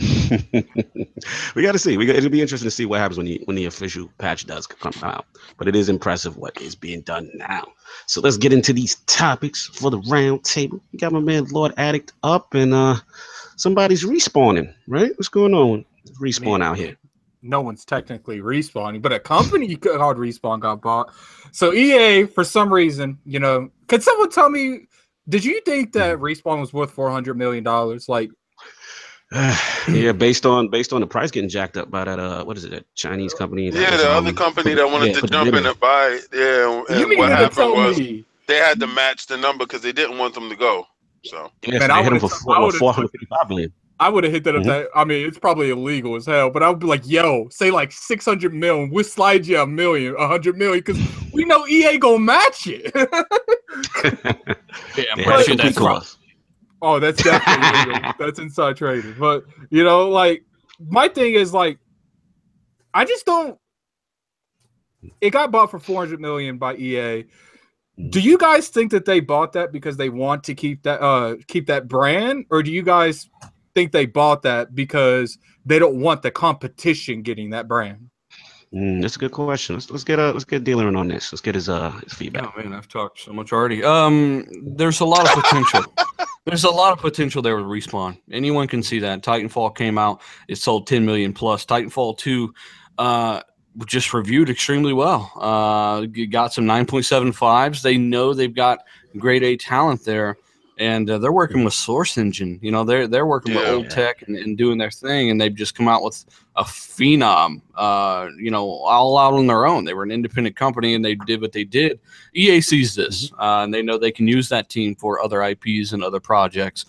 we 1.55 1.61
got 1.63 1.73
to 1.73 1.79
see. 1.79 1.97
We 1.97 2.05
got, 2.05 2.15
it'll 2.15 2.29
be 2.29 2.41
interesting 2.41 2.67
to 2.67 2.71
see 2.71 2.85
what 2.85 2.99
happens 2.99 3.17
when 3.17 3.25
the 3.25 3.41
when 3.45 3.55
the 3.57 3.65
official 3.65 4.09
patch 4.19 4.45
does 4.45 4.65
come 4.65 4.93
out. 5.03 5.25
But 5.57 5.67
it 5.67 5.75
is 5.75 5.89
impressive 5.89 6.37
what 6.37 6.59
is 6.61 6.75
being 6.75 7.01
done 7.01 7.29
now. 7.35 7.65
So 8.07 8.21
let's 8.21 8.37
get 8.37 8.53
into 8.53 8.71
these 8.71 8.95
topics 9.07 9.67
for 9.67 9.91
the 9.91 9.99
round 10.09 10.45
table. 10.45 10.79
We 10.93 10.99
got 10.99 11.11
my 11.11 11.19
man 11.19 11.45
Lord 11.51 11.73
Addict 11.77 12.13
up, 12.23 12.53
and 12.53 12.73
uh 12.73 12.95
somebody's 13.57 14.05
respawning. 14.05 14.73
Right? 14.87 15.11
What's 15.17 15.27
going 15.29 15.53
on? 15.53 15.83
Respawn 16.21 16.63
out 16.63 16.77
here. 16.77 16.95
no 17.41 17.61
one's 17.61 17.83
technically 17.85 18.39
respawning, 18.39 19.01
but 19.01 19.11
a 19.11 19.19
company 19.19 19.75
called 19.77 20.17
Respawn 20.17 20.61
got 20.61 20.81
bought. 20.81 21.11
So 21.51 21.73
EA, 21.73 22.25
for 22.27 22.43
some 22.43 22.71
reason, 22.73 23.19
you 23.25 23.39
know, 23.39 23.69
could 23.87 24.03
someone 24.03 24.29
tell 24.29 24.49
me? 24.49 24.87
Did 25.29 25.43
you 25.45 25.61
think 25.61 25.93
that 25.93 26.17
Respawn 26.17 26.59
was 26.59 26.73
worth 26.73 26.91
four 26.91 27.11
hundred 27.11 27.37
million 27.37 27.63
dollars? 27.63 28.07
Like, 28.09 28.31
yeah, 29.87 30.11
based 30.11 30.45
on 30.45 30.67
based 30.69 30.91
on 30.91 30.99
the 31.01 31.07
price 31.07 31.31
getting 31.31 31.49
jacked 31.49 31.77
up 31.77 31.89
by 31.89 32.03
that 32.03 32.19
uh 32.19 32.43
what 32.43 32.57
is 32.57 32.65
it 32.65 32.71
that 32.71 32.85
Chinese 32.95 33.33
company? 33.33 33.69
that 33.69 33.79
Yeah, 33.79 33.95
the 33.97 34.11
um, 34.11 34.17
other 34.17 34.33
company 34.33 34.73
that 34.73 34.85
wanted 34.91 35.15
yeah, 35.15 35.21
to 35.21 35.27
jump 35.27 35.53
in 35.53 35.65
and 35.65 35.79
buy 35.79 36.19
it. 36.19 36.27
Yeah, 36.33 36.83
and 36.89 36.99
you 36.99 37.07
mean 37.07 37.17
what 37.19 37.29
to 37.29 37.35
happened 37.35 37.71
was 37.73 37.97
me? 37.97 38.25
they 38.47 38.57
had 38.57 38.79
to 38.81 38.87
match 38.87 39.27
the 39.27 39.37
number 39.37 39.65
because 39.65 39.81
they 39.81 39.93
didn't 39.93 40.17
want 40.17 40.33
them 40.33 40.49
to 40.49 40.55
go. 40.57 40.85
So 41.23 41.49
Yeah, 41.65 41.79
Man, 41.79 41.89
so 41.89 41.93
I 41.93 42.03
hit 42.03 42.13
him 42.13 42.15
would've 42.15 42.19
for 42.19 42.29
t- 42.29 42.51
I 42.51 42.59
455 42.59 43.49
million. 43.49 43.73
I 43.99 44.09
would 44.09 44.23
have 44.23 44.33
hit 44.33 44.43
that 44.45 44.55
up. 44.55 44.63
Mhm. 44.63 44.65
That 44.65 44.87
I 44.95 45.05
mean, 45.05 45.27
it's 45.27 45.37
probably 45.39 45.69
illegal 45.69 46.15
as 46.15 46.25
hell, 46.25 46.49
but 46.49 46.63
I 46.63 46.69
would 46.69 46.79
be 46.79 46.87
like, 46.87 47.07
"Yo, 47.07 47.47
say 47.49 47.69
like 47.71 47.91
six 47.91 48.25
hundred 48.25 48.53
million. 48.53 48.89
We'll 48.89 49.03
slide 49.03 49.45
you 49.47 49.61
a 49.61 49.67
million, 49.67 50.15
a 50.17 50.27
hundred 50.27 50.57
million, 50.57 50.79
because 50.79 50.99
we 51.31 51.45
know 51.45 51.65
EA 51.67 51.97
gonna 51.99 52.19
match 52.19 52.67
it." 52.67 52.91
yeah, 54.97 55.03
I'm 55.13 55.21
pretty 55.21 55.43
sure 55.43 55.55
that's 55.55 55.55
compete 55.61 55.77
to 55.77 55.85
wrong. 55.85 55.85
us. 55.85 56.17
Oh, 56.81 56.99
that's 56.99 57.21
definitely 57.21 57.91
illegal. 57.91 58.13
that's 58.19 58.39
inside 58.39 58.77
trading. 58.77 59.15
But 59.19 59.45
you 59.69 59.83
know, 59.83 60.09
like 60.09 60.43
my 60.79 61.07
thing 61.07 61.35
is 61.35 61.53
like, 61.53 61.77
I 62.93 63.05
just 63.05 63.25
don't. 63.25 63.57
It 65.19 65.31
got 65.31 65.51
bought 65.51 65.71
for 65.71 65.79
four 65.79 66.01
hundred 66.01 66.19
million 66.19 66.57
by 66.57 66.75
EA. 66.75 67.25
Do 68.09 68.19
you 68.19 68.37
guys 68.37 68.69
think 68.69 68.91
that 68.91 69.05
they 69.05 69.19
bought 69.19 69.53
that 69.53 69.71
because 69.71 69.97
they 69.97 70.09
want 70.09 70.43
to 70.45 70.55
keep 70.55 70.83
that 70.83 71.01
uh 71.01 71.35
keep 71.47 71.67
that 71.67 71.87
brand, 71.87 72.45
or 72.49 72.63
do 72.63 72.71
you 72.71 72.81
guys 72.81 73.29
think 73.75 73.91
they 73.91 74.05
bought 74.05 74.41
that 74.43 74.73
because 74.73 75.37
they 75.65 75.79
don't 75.79 75.99
want 76.01 76.23
the 76.23 76.31
competition 76.31 77.21
getting 77.21 77.51
that 77.51 77.67
brand? 77.67 78.09
Mm, 78.73 79.01
that's 79.01 79.17
a 79.17 79.19
good 79.19 79.31
question. 79.31 79.75
Let's 79.75 79.91
let's 79.91 80.03
get 80.03 80.17
a 80.17 80.31
let's 80.31 80.45
get 80.45 80.63
dealer 80.63 80.87
in 80.87 80.95
on 80.95 81.07
this. 81.09 81.31
Let's 81.31 81.41
get 81.41 81.55
his 81.55 81.69
uh 81.69 81.91
his 82.03 82.13
feedback. 82.13 82.51
Oh 82.55 82.61
man, 82.61 82.73
I've 82.73 82.87
talked 82.87 83.19
so 83.19 83.33
much 83.33 83.51
already. 83.51 83.83
Um, 83.83 84.47
there's 84.63 85.01
a 85.01 85.05
lot 85.05 85.25
of 85.25 85.43
potential. 85.43 85.83
there's 86.45 86.63
a 86.63 86.69
lot 86.69 86.93
of 86.93 86.99
potential 86.99 87.41
there 87.41 87.55
with 87.55 87.65
respawn. 87.65 88.19
Anyone 88.31 88.67
can 88.67 88.81
see 88.81 88.99
that. 88.99 89.21
Titanfall 89.21 89.75
came 89.75 89.97
out. 89.97 90.21
It 90.47 90.57
sold 90.57 90.87
10 90.87 91.05
million 91.05 91.33
plus. 91.33 91.65
Titanfall 91.65 92.17
2 92.17 92.53
uh 92.97 93.41
just 93.85 94.13
reviewed 94.13 94.49
extremely 94.49 94.93
well. 94.93 95.31
Uh 95.35 96.05
got 96.29 96.53
some 96.53 96.65
9.75s. 96.65 97.81
They 97.81 97.97
know 97.97 98.33
they've 98.33 98.53
got 98.53 98.79
grade 99.17 99.43
A 99.43 99.55
talent 99.55 100.03
there. 100.03 100.37
And 100.81 101.07
uh, 101.11 101.19
they're 101.19 101.31
working 101.31 101.63
with 101.63 101.75
Source 101.75 102.17
Engine. 102.17 102.57
You 102.59 102.71
know, 102.71 102.83
they're 102.83 103.07
they're 103.07 103.27
working 103.27 103.53
with 103.53 103.65
Yeah. 103.65 103.73
old 103.73 103.89
tech 103.91 104.23
and, 104.23 104.35
and 104.35 104.57
doing 104.57 104.79
their 104.79 104.89
thing, 104.89 105.29
and 105.29 105.39
they've 105.39 105.53
just 105.53 105.75
come 105.75 105.87
out 105.87 106.01
with 106.01 106.25
a 106.55 106.63
phenom. 106.63 107.61
Uh, 107.75 108.29
you 108.35 108.49
know, 108.49 108.67
all 108.67 109.15
out 109.19 109.35
on 109.35 109.45
their 109.45 109.67
own. 109.67 109.85
They 109.85 109.93
were 109.93 110.01
an 110.01 110.11
independent 110.11 110.55
company, 110.55 110.95
and 110.95 111.05
they 111.05 111.13
did 111.13 111.39
what 111.39 111.51
they 111.51 111.65
did. 111.65 111.99
EA 112.33 112.61
sees 112.61 112.95
this, 112.95 113.31
uh, 113.33 113.61
and 113.63 113.71
they 113.71 113.83
know 113.83 113.99
they 113.99 114.11
can 114.11 114.27
use 114.27 114.49
that 114.49 114.69
team 114.69 114.95
for 114.95 115.21
other 115.21 115.43
IPs 115.43 115.91
and 115.93 116.03
other 116.03 116.19
projects. 116.19 116.85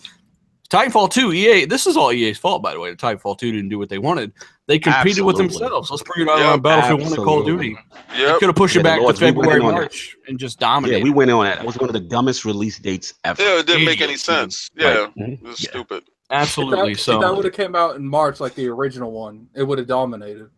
Titanfall 0.71 1.11
2, 1.11 1.33
EA, 1.33 1.65
this 1.65 1.85
is 1.85 1.95
all 1.95 2.11
EA's 2.11 2.39
fault, 2.39 2.63
by 2.63 2.73
the 2.73 2.79
way. 2.79 2.95
Titanfall 2.95 3.37
2 3.37 3.51
didn't 3.51 3.69
do 3.69 3.77
what 3.77 3.89
they 3.89 3.99
wanted. 3.99 4.31
They 4.67 4.79
competed 4.79 5.23
with 5.25 5.35
themselves. 5.37 5.91
Let's 5.91 6.03
bring 6.03 6.25
it 6.25 6.31
out 6.31 6.39
Yep, 6.39 6.53
on 6.53 6.61
Battlefield 6.61 7.01
1 7.01 7.07
and 7.13 7.15
Call 7.23 7.39
of 7.39 7.41
absolutely. 7.41 7.69
Duty. 7.69 7.79
They 8.15 8.19
yep, 8.21 8.39
could 8.39 8.47
have 8.47 8.55
pushed 8.55 8.75
Yeah, 8.75 8.79
it 8.79 8.83
the 8.83 8.89
back 8.89 8.97
to 8.99 9.03
Lords, 9.03 9.19
we 9.21 9.27
February, 9.27 9.59
in 9.59 9.61
on 9.65 9.73
that. 9.73 9.79
March, 9.81 10.15
and 10.27 10.39
just 10.39 10.59
dominated. 10.59 10.99
Yeah, 10.99 11.03
we 11.03 11.09
went 11.09 11.29
in 11.31 11.35
on 11.35 11.43
that. 11.45 11.59
It 11.59 11.65
was 11.65 11.77
one 11.77 11.89
of 11.89 11.93
the 11.93 11.99
dumbest 11.99 12.45
release 12.45 12.79
dates 12.79 13.13
ever. 13.25 13.41
yeah, 13.43 13.59
it 13.59 13.65
didn't 13.67 13.83
make 13.85 13.99
any 13.99 14.15
sense. 14.15 14.69
Yeah, 14.75 15.07
Mhm. 15.17 15.33
it 15.33 15.43
was 15.43 15.61
Yeah. 15.63 15.69
stupid. 15.71 16.03
Absolutely. 16.31 16.93
if 16.93 16.97
that, 16.97 17.03
so, 17.03 17.15
if 17.15 17.21
that 17.21 17.35
would 17.35 17.45
have 17.45 17.53
came 17.53 17.75
out 17.75 17.97
in 17.97 18.07
March 18.07 18.39
like 18.39 18.55
the 18.55 18.67
original 18.69 19.11
one, 19.11 19.47
it 19.53 19.63
would 19.63 19.77
have 19.79 19.87
dominated. 19.87 20.49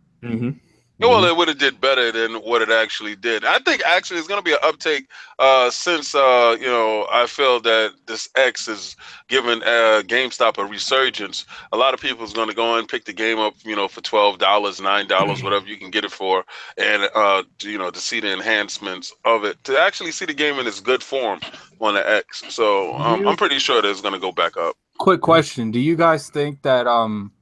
Well, 0.99 1.25
it 1.25 1.35
would 1.35 1.47
have 1.49 1.57
did 1.57 1.81
better 1.81 2.11
than 2.11 2.35
what 2.35 2.61
it 2.61 2.69
actually 2.69 3.15
did. 3.15 3.43
I 3.43 3.59
think 3.59 3.81
actually 3.85 4.19
it's 4.19 4.27
going 4.27 4.39
to 4.39 4.43
be 4.43 4.53
an 4.53 4.59
uptake 4.63 5.09
uh, 5.39 5.69
since 5.69 6.15
uh, 6.15 6.55
you 6.59 6.67
know 6.67 7.05
I 7.11 7.27
feel 7.27 7.59
that 7.61 7.93
this 8.05 8.29
X 8.35 8.67
is 8.67 8.95
giving 9.27 9.61
uh, 9.63 10.03
GameStop 10.05 10.57
a 10.57 10.65
resurgence. 10.65 11.45
A 11.73 11.77
lot 11.77 11.93
of 11.93 11.99
people 11.99 12.23
is 12.23 12.33
going 12.33 12.47
to 12.49 12.55
go 12.55 12.77
and 12.77 12.87
pick 12.87 13.05
the 13.05 13.13
game 13.13 13.39
up, 13.39 13.55
you 13.63 13.75
know, 13.75 13.87
for 13.87 14.01
twelve 14.01 14.39
dollars, 14.39 14.79
nine 14.79 15.07
dollars, 15.07 15.43
whatever 15.43 15.65
you 15.65 15.77
can 15.77 15.91
get 15.91 16.05
it 16.05 16.11
for, 16.11 16.45
and 16.77 17.09
uh, 17.13 17.43
you 17.61 17.77
know 17.77 17.91
to 17.91 17.99
see 17.99 18.19
the 18.21 18.31
enhancements 18.31 19.13
of 19.25 19.43
it, 19.43 19.61
to 19.65 19.77
actually 19.77 20.11
see 20.11 20.25
the 20.25 20.33
game 20.33 20.59
in 20.59 20.67
its 20.67 20.79
good 20.79 21.03
form 21.03 21.39
on 21.81 21.95
the 21.95 22.09
X. 22.09 22.43
So 22.49 22.95
um, 22.95 23.27
I'm 23.27 23.35
pretty 23.35 23.59
sure 23.59 23.81
that 23.81 23.89
it's 23.89 24.01
going 24.01 24.13
to 24.13 24.19
go 24.19 24.31
back 24.31 24.55
up. 24.55 24.77
Quick 24.97 25.19
question: 25.19 25.71
Do 25.71 25.79
you 25.79 25.97
guys 25.97 26.29
think 26.29 26.61
that 26.61 26.87
um, 26.87 27.33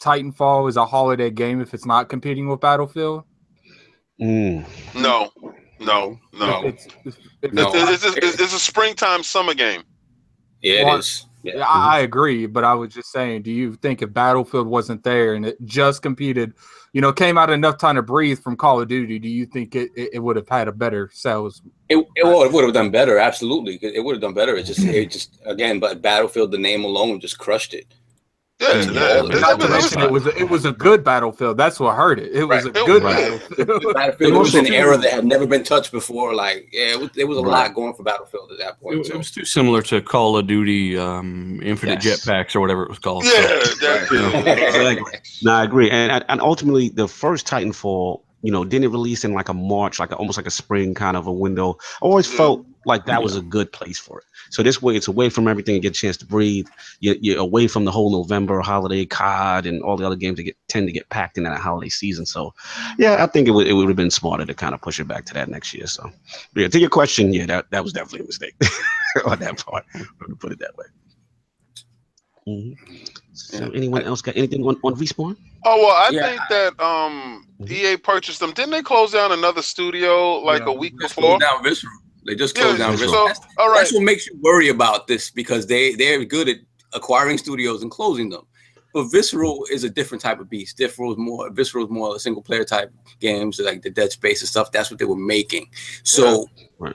Titanfall 0.00 0.68
is 0.68 0.76
a 0.76 0.86
holiday 0.86 1.30
game 1.30 1.60
if 1.60 1.74
it's 1.74 1.86
not 1.86 2.08
competing 2.08 2.48
with 2.48 2.60
Battlefield? 2.60 3.24
Mm. 4.20 4.66
No, 4.94 5.30
no, 5.78 6.18
no. 6.32 6.62
It's, 6.64 6.86
it's, 7.04 7.18
it's, 7.42 7.54
No. 7.54 7.70
It's, 7.74 8.04
it's, 8.04 8.16
it's, 8.16 8.40
it's 8.40 8.54
a 8.54 8.58
springtime 8.58 9.22
summer 9.22 9.54
game. 9.54 9.82
Yeah, 10.62 10.84
Well, 10.84 10.96
it 10.96 10.98
is. 11.00 11.24
Yeah. 11.24 11.30
Yeah, 11.42 11.64
I, 11.66 11.96
I 11.96 12.00
agree, 12.00 12.46
but 12.46 12.64
I 12.64 12.74
was 12.74 12.92
just 12.92 13.10
saying, 13.10 13.42
do 13.42 13.50
you 13.50 13.74
think 13.76 14.02
if 14.02 14.12
Battlefield 14.12 14.66
wasn't 14.66 15.02
there 15.02 15.34
and 15.34 15.46
it 15.46 15.56
just 15.64 16.02
competed, 16.02 16.52
you 16.92 17.00
know, 17.00 17.14
came 17.14 17.38
out 17.38 17.48
enough 17.48 17.78
time 17.78 17.96
to 17.96 18.02
breathe 18.02 18.40
from 18.40 18.56
Call 18.56 18.80
of 18.80 18.88
Duty, 18.88 19.18
do 19.18 19.28
you 19.28 19.46
think 19.46 19.74
it, 19.74 19.90
it, 19.96 20.10
it 20.14 20.18
would 20.18 20.36
have 20.36 20.48
had 20.48 20.68
a 20.68 20.72
better 20.72 21.08
sales? 21.14 21.62
It, 21.88 21.96
it, 22.14 22.24
well, 22.24 22.42
it 22.42 22.52
would 22.52 22.64
have 22.64 22.74
done 22.74 22.90
better, 22.90 23.18
absolutely. 23.18 23.78
It 23.80 24.04
would 24.04 24.16
have 24.16 24.20
done 24.20 24.34
better. 24.34 24.54
It 24.54 24.64
just, 24.64 24.80
it 24.80 25.10
just 25.10 25.40
again, 25.46 25.80
but 25.80 26.02
Battlefield, 26.02 26.50
the 26.50 26.58
name 26.58 26.84
alone, 26.84 27.20
just 27.20 27.38
crushed 27.38 27.72
it. 27.72 27.86
Yeah, 28.60 28.74
Yeah, 28.74 28.84
that- 28.84 28.88
all 28.88 28.92
that- 28.92 29.32
the- 29.32 29.38
that- 29.38 29.40
Not 29.40 29.60
to 29.60 29.68
mention 29.70 30.00
it 30.02 30.10
was 30.10 30.26
a, 30.26 30.36
it 30.38 30.50
was 30.50 30.64
a 30.66 30.72
good 30.72 31.02
battlefield. 31.02 31.56
That's 31.56 31.80
what 31.80 31.96
hurt 31.96 32.18
it. 32.18 32.30
It 32.32 32.44
was 32.44 32.64
Right. 32.64 32.76
a 32.76 32.84
good 32.84 33.02
Right. 33.02 33.16
battlefield. 33.16 33.94
Battlefield 33.94 34.32
was 34.34 34.54
an 34.54 34.66
era 34.66 34.96
that 34.98 35.10
had 35.10 35.24
never 35.24 35.46
been 35.46 35.64
touched 35.64 35.92
before. 35.92 36.34
Like, 36.34 36.68
yeah, 36.72 36.92
it 36.92 37.00
was, 37.00 37.10
there 37.14 37.26
was 37.26 37.38
a 37.38 37.40
lot 37.40 37.74
going 37.74 37.94
for 37.94 38.02
Battlefield 38.02 38.52
at 38.52 38.58
that 38.58 38.80
point. 38.80 39.00
it 39.00 39.06
So. 39.06 39.16
was 39.18 39.30
too 39.30 39.44
similar 39.44 39.80
to 39.82 40.02
Call 40.02 40.36
of 40.36 40.46
Duty 40.46 40.98
um, 40.98 41.60
Infinite 41.62 42.04
Yes. 42.04 42.26
Jetpacks 42.26 42.54
or 42.54 42.60
whatever 42.60 42.82
it 42.82 42.90
was 42.90 42.98
called. 42.98 43.24
yeah, 43.24 43.32
that, 43.32 44.08
Exactly. 44.10 45.18
No, 45.42 45.52
I 45.52 45.64
agree. 45.64 45.90
And 45.90 46.24
and 46.28 46.40
ultimately, 46.40 46.90
the 46.90 47.08
first 47.08 47.46
Titanfall, 47.46 48.20
you 48.42 48.52
know, 48.52 48.64
didn't 48.64 48.90
release 48.92 49.24
in 49.24 49.32
like 49.32 49.48
a 49.48 49.54
March, 49.54 49.98
like 49.98 50.10
a, 50.12 50.16
almost 50.16 50.36
like 50.38 50.46
a 50.46 50.50
spring 50.50 50.94
kind 50.94 51.16
of 51.16 51.26
a 51.26 51.32
window. 51.32 51.76
I 52.02 52.04
always 52.06 52.30
Yeah. 52.30 52.36
felt 52.36 52.66
like 52.86 53.04
that 53.06 53.22
was 53.22 53.36
a 53.36 53.42
good 53.42 53.72
place 53.72 53.98
for 53.98 54.18
it. 54.20 54.24
So 54.50 54.62
this 54.62 54.82
way, 54.82 54.96
it's 54.96 55.08
away 55.08 55.30
from 55.30 55.46
everything 55.48 55.76
and 55.76 55.82
get 55.82 55.92
a 55.96 56.00
chance 56.00 56.16
to 56.18 56.26
breathe. 56.26 56.66
You're, 56.98 57.14
you're 57.20 57.38
away 57.38 57.68
from 57.68 57.84
the 57.84 57.90
whole 57.92 58.10
November 58.10 58.60
holiday 58.60 59.06
COD 59.06 59.66
and 59.66 59.80
all 59.82 59.96
the 59.96 60.04
other 60.04 60.16
games 60.16 60.36
that 60.36 60.42
get 60.42 60.56
tend 60.68 60.86
to 60.88 60.92
get 60.92 61.08
packed 61.08 61.38
in 61.38 61.44
that 61.44 61.58
holiday 61.60 61.88
season. 61.88 62.26
So, 62.26 62.52
yeah, 62.98 63.22
I 63.22 63.26
think 63.26 63.46
it 63.48 63.52
would 63.52 63.66
it 63.68 63.72
would 63.74 63.86
have 63.88 63.96
been 63.96 64.10
smarter 64.10 64.44
to 64.44 64.54
kind 64.54 64.74
of 64.74 64.82
push 64.82 64.98
it 65.00 65.06
back 65.08 65.24
to 65.26 65.34
that 65.34 65.48
next 65.48 65.72
year. 65.72 65.86
So, 65.86 66.10
but 66.52 66.60
yeah, 66.62 66.68
to 66.68 66.78
your 66.80 66.90
question, 66.90 67.32
yeah, 67.32 67.46
that, 67.46 67.70
that 67.70 67.82
was 67.84 67.92
definitely 67.92 68.20
a 68.20 68.26
mistake 68.26 68.54
on 69.24 69.38
that 69.38 69.64
part. 69.64 69.84
To 69.94 70.36
put 70.36 70.52
it 70.52 70.58
that 70.58 70.76
way. 70.76 70.84
Mhm. 72.48 72.74
So, 73.32 73.66
Yeah. 73.66 73.70
anyone 73.74 74.02
else 74.02 74.22
got 74.22 74.36
anything 74.36 74.64
on, 74.64 74.76
on 74.82 74.94
respawn? 74.96 75.36
Oh 75.64 75.76
well, 75.76 75.90
I 75.96 76.10
Yeah. 76.12 76.26
think 76.26 76.40
that 76.50 76.80
um 76.84 77.46
Mhm. 77.60 77.70
EA 77.70 77.96
purchased 77.98 78.40
them. 78.40 78.50
Didn't 78.52 78.70
they 78.72 78.82
close 78.82 79.12
down 79.12 79.30
another 79.32 79.62
studio 79.62 80.38
like 80.40 80.62
Yeah. 80.62 80.70
a 80.70 80.72
week 80.72 80.94
Just 81.00 81.14
before? 81.14 81.38
closed 81.38 81.40
down 81.42 81.62
Visceral. 81.62 81.92
They 82.30 82.36
just 82.36 82.56
Yeah, 82.56 82.62
closed 82.64 82.78
down 82.78 82.92
Visceral. 82.92 83.10
Visceral. 83.10 83.28
so 83.28 83.40
That's, 83.42 83.54
all 83.58 83.68
right. 83.68 83.78
that's 83.78 83.92
what 83.92 84.02
makes 84.02 84.26
you 84.26 84.38
worry 84.40 84.68
about 84.68 85.06
this 85.08 85.30
because 85.30 85.66
they 85.66 85.94
they're 85.94 86.24
good 86.24 86.48
at 86.48 86.56
acquiring 86.94 87.38
studios 87.38 87.82
and 87.82 87.90
closing 87.90 88.30
them. 88.30 88.42
But 88.92 89.04
Visceral 89.12 89.66
is 89.70 89.84
a 89.84 89.90
different 89.90 90.20
type 90.22 90.40
of 90.40 90.48
beast. 90.50 90.78
Visceral 90.78 91.12
is 91.12 91.18
more 91.18 91.50
Visceral 91.50 91.84
is 91.84 91.90
more 91.90 92.16
a 92.16 92.18
single 92.18 92.42
player 92.42 92.64
type 92.64 92.92
games 93.20 93.60
like 93.60 93.82
the 93.82 93.90
Dead 93.90 94.10
Space 94.12 94.40
and 94.42 94.48
stuff. 94.48 94.72
That's 94.72 94.90
what 94.90 94.98
they 94.98 95.04
were 95.04 95.14
making. 95.16 95.68
So 96.04 96.46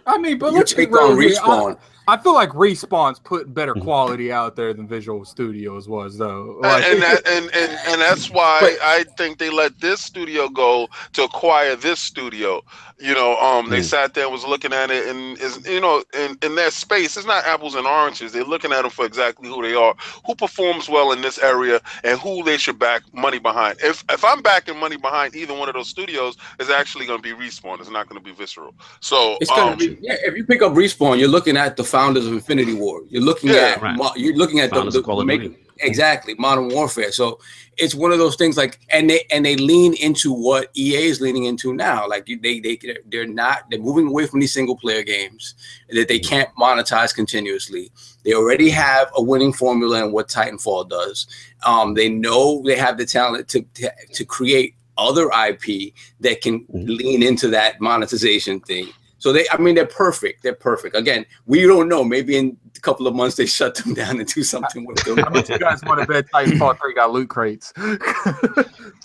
I 0.08 0.18
mean, 0.18 0.38
but 0.40 0.52
you 0.52 0.58
let's 0.60 0.74
take 0.74 0.92
on 0.98 1.20
here. 1.22 1.36
I. 1.44 1.76
I 2.08 2.18
feel 2.18 2.36
like 2.36 2.50
Respawn's 2.52 3.18
put 3.18 3.52
better 3.52 3.74
Mhm. 3.74 3.82
quality 3.82 4.32
out 4.32 4.56
there 4.56 4.76
than 4.76 4.88
Visceral 4.88 5.26
Studios 5.26 5.90
was, 5.90 6.20
though. 6.20 6.52
And, 6.52 6.62
Like, 6.62 6.84
and, 6.86 7.02
that, 7.02 7.28
and 7.36 7.46
and 7.52 7.72
and 7.88 8.00
that's 8.00 8.30
why 8.30 8.60
But- 8.62 8.78
I 8.84 9.06
think 9.18 9.40
they 9.40 9.50
let 9.50 9.80
this 9.82 10.02
studio 10.02 10.48
go 10.48 10.88
to 11.14 11.24
acquire 11.24 11.76
this 11.76 12.00
studio. 12.00 12.62
You 12.98 13.14
know, 13.14 13.36
um, 13.40 13.70
they 13.70 13.82
Mm. 13.82 13.84
sat 13.84 14.14
there 14.14 14.24
and 14.24 14.32
was 14.32 14.46
looking 14.46 14.72
at 14.72 14.90
it, 14.90 15.06
and 15.08 15.38
is 15.40 15.68
you 15.68 15.82
know, 15.82 16.02
in 16.14 16.38
in 16.42 16.56
their 16.56 16.72
space, 16.72 17.18
it's 17.18 17.26
not 17.28 17.44
apples 17.46 17.76
and 17.76 17.86
oranges. 17.86 18.32
They're 18.32 18.46
looking 18.46 18.72
at 18.72 18.84
them 18.84 18.90
for 18.92 19.06
exactly 19.06 19.50
who 19.50 19.62
they 19.62 19.76
are, 19.76 19.94
who 20.26 20.34
performs 20.34 20.88
well 20.88 21.12
in 21.12 21.22
this 21.22 21.38
area, 21.38 21.82
and 22.06 22.18
who 22.22 22.42
they 22.44 22.56
should 22.58 22.80
back 22.80 23.02
money 23.14 23.38
behind. 23.38 23.80
If 23.84 24.06
if 24.10 24.24
I'm 24.24 24.42
backing 24.42 24.80
money 24.80 24.96
behind 24.96 25.36
either 25.36 25.54
one 25.54 25.68
of 25.68 25.76
those 25.76 25.90
studios, 25.90 26.38
it's 26.58 26.70
actually 26.70 27.06
going 27.06 27.22
to 27.22 27.24
be 27.24 27.34
Respawn. 27.34 27.82
It's 27.82 27.90
not 27.90 28.08
going 28.08 28.22
to 28.22 28.24
be 28.24 28.32
Visceral. 28.34 28.74
So 29.02 29.38
It's 29.42 29.50
gonna 29.52 29.72
um, 29.74 29.78
be 29.78 29.98
yeah. 30.02 30.16
If 30.24 30.38
you 30.38 30.46
pick 30.46 30.62
up 30.62 30.72
respawn, 30.72 31.20
you're 31.20 31.28
looking 31.28 31.58
at 31.58 31.76
the 31.76 31.84
founders 31.84 32.26
of 32.26 32.32
Infinity 32.32 32.76
Ward. 32.76 33.04
You're 33.10 33.22
looking 33.24 33.50
Yeah. 33.50 33.76
at 33.76 33.82
Right. 33.82 33.98
you're 34.16 34.36
looking 34.38 34.62
at 34.62 34.70
the, 34.70 34.78
Founders 34.78 34.94
the, 34.94 35.00
of 35.02 35.06
Call 35.06 35.20
of 35.20 35.28
make- 35.28 35.42
Duty. 35.42 35.58
Exactly 35.80 36.36
modern 36.36 36.70
warfare. 36.70 37.12
So 37.12 37.40
it's 37.78 37.94
one 37.94 38.12
of 38.12 38.18
those 38.20 38.36
things 38.36 38.58
like 38.58 38.80
and 38.90 39.10
they 39.10 39.26
and 39.32 39.46
they 39.46 39.56
lean 39.56 39.94
into 39.96 40.32
what 40.32 40.70
EA 40.76 41.06
is 41.08 41.22
leaning 41.22 41.46
into 41.46 41.74
now. 41.74 42.08
Like 42.08 42.26
they 42.26 42.60
they 42.60 42.80
they're 43.08 43.28
not 43.28 43.70
they're 43.70 43.80
moving 43.80 44.08
away 44.08 44.28
from 44.28 44.40
these 44.40 44.54
single 44.54 44.78
player 44.78 45.04
games 45.04 45.56
that 45.90 46.08
they 46.08 46.20
can't 46.20 46.50
monetize 46.60 47.14
continuously. 47.14 47.92
They 48.24 48.34
already 48.34 48.70
have 48.70 49.12
a 49.16 49.22
winning 49.22 49.54
formula 49.54 50.04
in 50.04 50.12
what 50.12 50.30
Titanfall 50.30 50.90
does. 50.90 51.28
Um, 51.66 51.94
they 51.94 52.10
know 52.10 52.62
they 52.64 52.78
have 52.78 52.98
the 52.98 53.06
talent 53.06 53.48
to 53.50 53.62
to, 53.76 53.92
to 54.14 54.26
create 54.26 54.76
other 54.98 55.30
IP 55.34 55.94
that 56.22 56.40
can 56.42 56.62
Mhm. 56.74 56.98
lean 56.98 57.24
into 57.24 57.50
that 57.50 57.82
monetization 57.82 58.62
thing. 58.62 58.88
So 59.18 59.34
they, 59.34 59.46
I 59.52 59.58
mean, 59.58 59.76
they're 59.76 59.86
perfect. 59.86 60.44
They're 60.44 60.54
perfect. 60.54 60.96
Again, 60.96 61.26
we 61.48 61.62
don't 61.64 61.90
know. 61.90 62.04
Maybe 62.04 62.38
in 62.38 62.58
couple 62.86 63.08
of 63.08 63.16
months 63.16 63.36
they 63.36 63.46
shut 63.46 63.76
them 63.76 63.94
down 63.94 64.20
and 64.20 64.28
do 64.34 64.44
something 64.44 64.86
with 64.86 64.98
them. 65.04 65.18
How 65.18 65.30
much 65.30 65.50
you 65.50 65.58
guys 65.60 65.82
want 65.84 66.00
to 66.02 66.08
bet 66.08 66.26
Titanfall 66.34 66.80
3 66.80 66.94
got 66.94 67.12
loot 67.12 67.30
crates? 67.30 67.74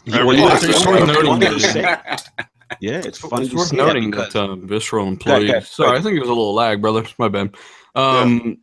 Yeah, 0.04 0.24
Well, 0.24 0.34
you- 0.36 0.48
it's 0.48 0.64
it's 0.64 0.86
worth 0.86 1.00
funny 1.00 1.12
noting 1.12 1.40
that- 1.40 2.22
yeah, 2.80 3.02
it's 3.04 3.18
funny. 3.18 3.46
it's 3.46 3.54
worth 3.54 3.68
say 3.68 3.76
that 3.76 3.86
noting 3.86 4.10
that, 4.12 4.34
um, 4.36 4.66
visceral 4.66 5.04
Go 5.04 5.10
employees. 5.10 5.50
ahead, 5.50 5.62
go 5.62 5.66
Sorry. 5.66 5.98
I 5.98 6.02
think 6.02 6.16
it 6.16 6.20
was 6.20 6.28
a 6.28 6.32
little 6.32 6.54
lag, 6.54 6.80
brother. 6.80 7.04
My 7.18 7.28
bad. 7.28 7.54
Um, 7.94 8.58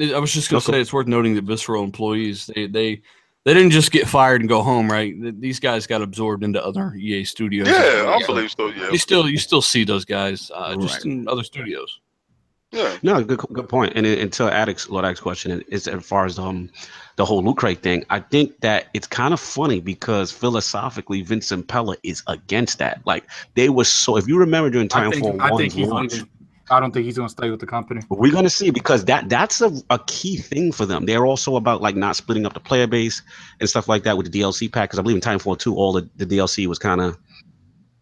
I 0.00 0.18
was 0.18 0.32
just 0.32 0.50
gonna 0.50 0.58
No, 0.58 0.64
cool. 0.66 0.74
say 0.74 0.80
it's 0.80 0.92
worth 0.92 1.06
noting 1.06 1.34
that 1.36 1.44
visceral 1.44 1.82
employees 1.84 2.50
they 2.54 2.66
they 2.66 3.00
they 3.44 3.54
didn't 3.54 3.70
just 3.70 3.90
get 3.90 4.06
fired 4.08 4.40
and 4.42 4.48
go 4.48 4.62
home, 4.62 4.90
right? 4.90 5.14
These 5.40 5.60
guys 5.60 5.86
got 5.86 6.02
absorbed 6.02 6.44
into 6.44 6.64
other 6.64 6.94
EA 6.94 7.24
studios. 7.24 7.68
yeah. 7.68 8.16
I 8.20 8.24
believe 8.26 8.50
so. 8.52 8.68
Yeah, 8.68 8.90
You 8.90 8.98
still 8.98 9.28
you 9.28 9.38
still 9.38 9.62
see 9.62 9.84
those 9.84 10.04
guys 10.04 10.50
uh, 10.54 10.76
just 10.76 10.96
Right. 10.96 11.04
in 11.06 11.28
other 11.28 11.42
studios. 11.44 12.00
Yeah. 12.72 12.96
No, 13.02 13.22
good, 13.22 13.38
good 13.52 13.68
point. 13.68 13.92
And, 13.94 14.06
and 14.06 14.32
to 14.32 14.50
Addict's 14.50 14.88
Lord 14.88 15.04
Addict's 15.04 15.20
question 15.20 15.62
is 15.68 15.86
as 15.86 16.04
far 16.04 16.24
as 16.24 16.38
um 16.38 16.70
the 17.16 17.24
whole 17.26 17.44
loot 17.44 17.58
crate 17.58 17.82
thing, 17.82 18.04
I 18.08 18.20
think 18.20 18.60
that 18.60 18.86
it's 18.94 19.06
kind 19.06 19.34
of 19.34 19.40
funny 19.40 19.80
because 19.80 20.32
philosophically 20.32 21.20
Vince 21.20 21.52
Zampella 21.52 21.96
is 22.02 22.22
against 22.26 22.78
that. 22.78 23.02
Like 23.04 23.24
they 23.54 23.68
were 23.68 23.84
so 23.84 24.16
if 24.16 24.26
you 24.26 24.38
remember 24.38 24.70
during 24.70 24.88
I 24.92 25.10
think, 25.10 25.22
Titanfall 25.24 25.40
I 25.40 25.48
think 25.56 25.72
1's 25.72 25.74
he's 25.74 25.88
launch, 25.88 26.12
leaving. 26.14 26.28
I 26.70 26.80
don't 26.80 26.92
think 26.92 27.04
he's 27.04 27.16
going 27.16 27.28
to 27.28 27.32
stay 27.32 27.50
with 27.50 27.60
the 27.60 27.66
company. 27.66 28.00
we're 28.08 28.32
gonna 28.32 28.48
see 28.48 28.70
because 28.70 29.04
that 29.04 29.28
that's 29.28 29.60
a, 29.60 29.70
a 29.90 29.98
key 30.06 30.38
thing 30.38 30.72
for 30.72 30.86
them. 30.86 31.04
They're 31.04 31.26
also 31.26 31.56
about 31.56 31.82
like 31.82 31.96
not 31.96 32.16
splitting 32.16 32.46
up 32.46 32.54
the 32.54 32.60
player 32.60 32.86
base 32.86 33.20
and 33.60 33.68
stuff 33.68 33.88
like 33.88 34.04
that 34.04 34.16
with 34.16 34.32
the 34.32 34.40
DLC 34.40 34.72
pack. 34.72 34.88
Because 34.88 34.98
I 34.98 35.02
believe 35.02 35.16
in 35.16 35.20
Titanfall 35.20 35.58
2, 35.58 35.74
all 35.74 35.92
the, 35.92 36.08
the 36.16 36.24
DLC 36.24 36.66
was 36.66 36.78
kind 36.78 37.02
of 37.02 37.18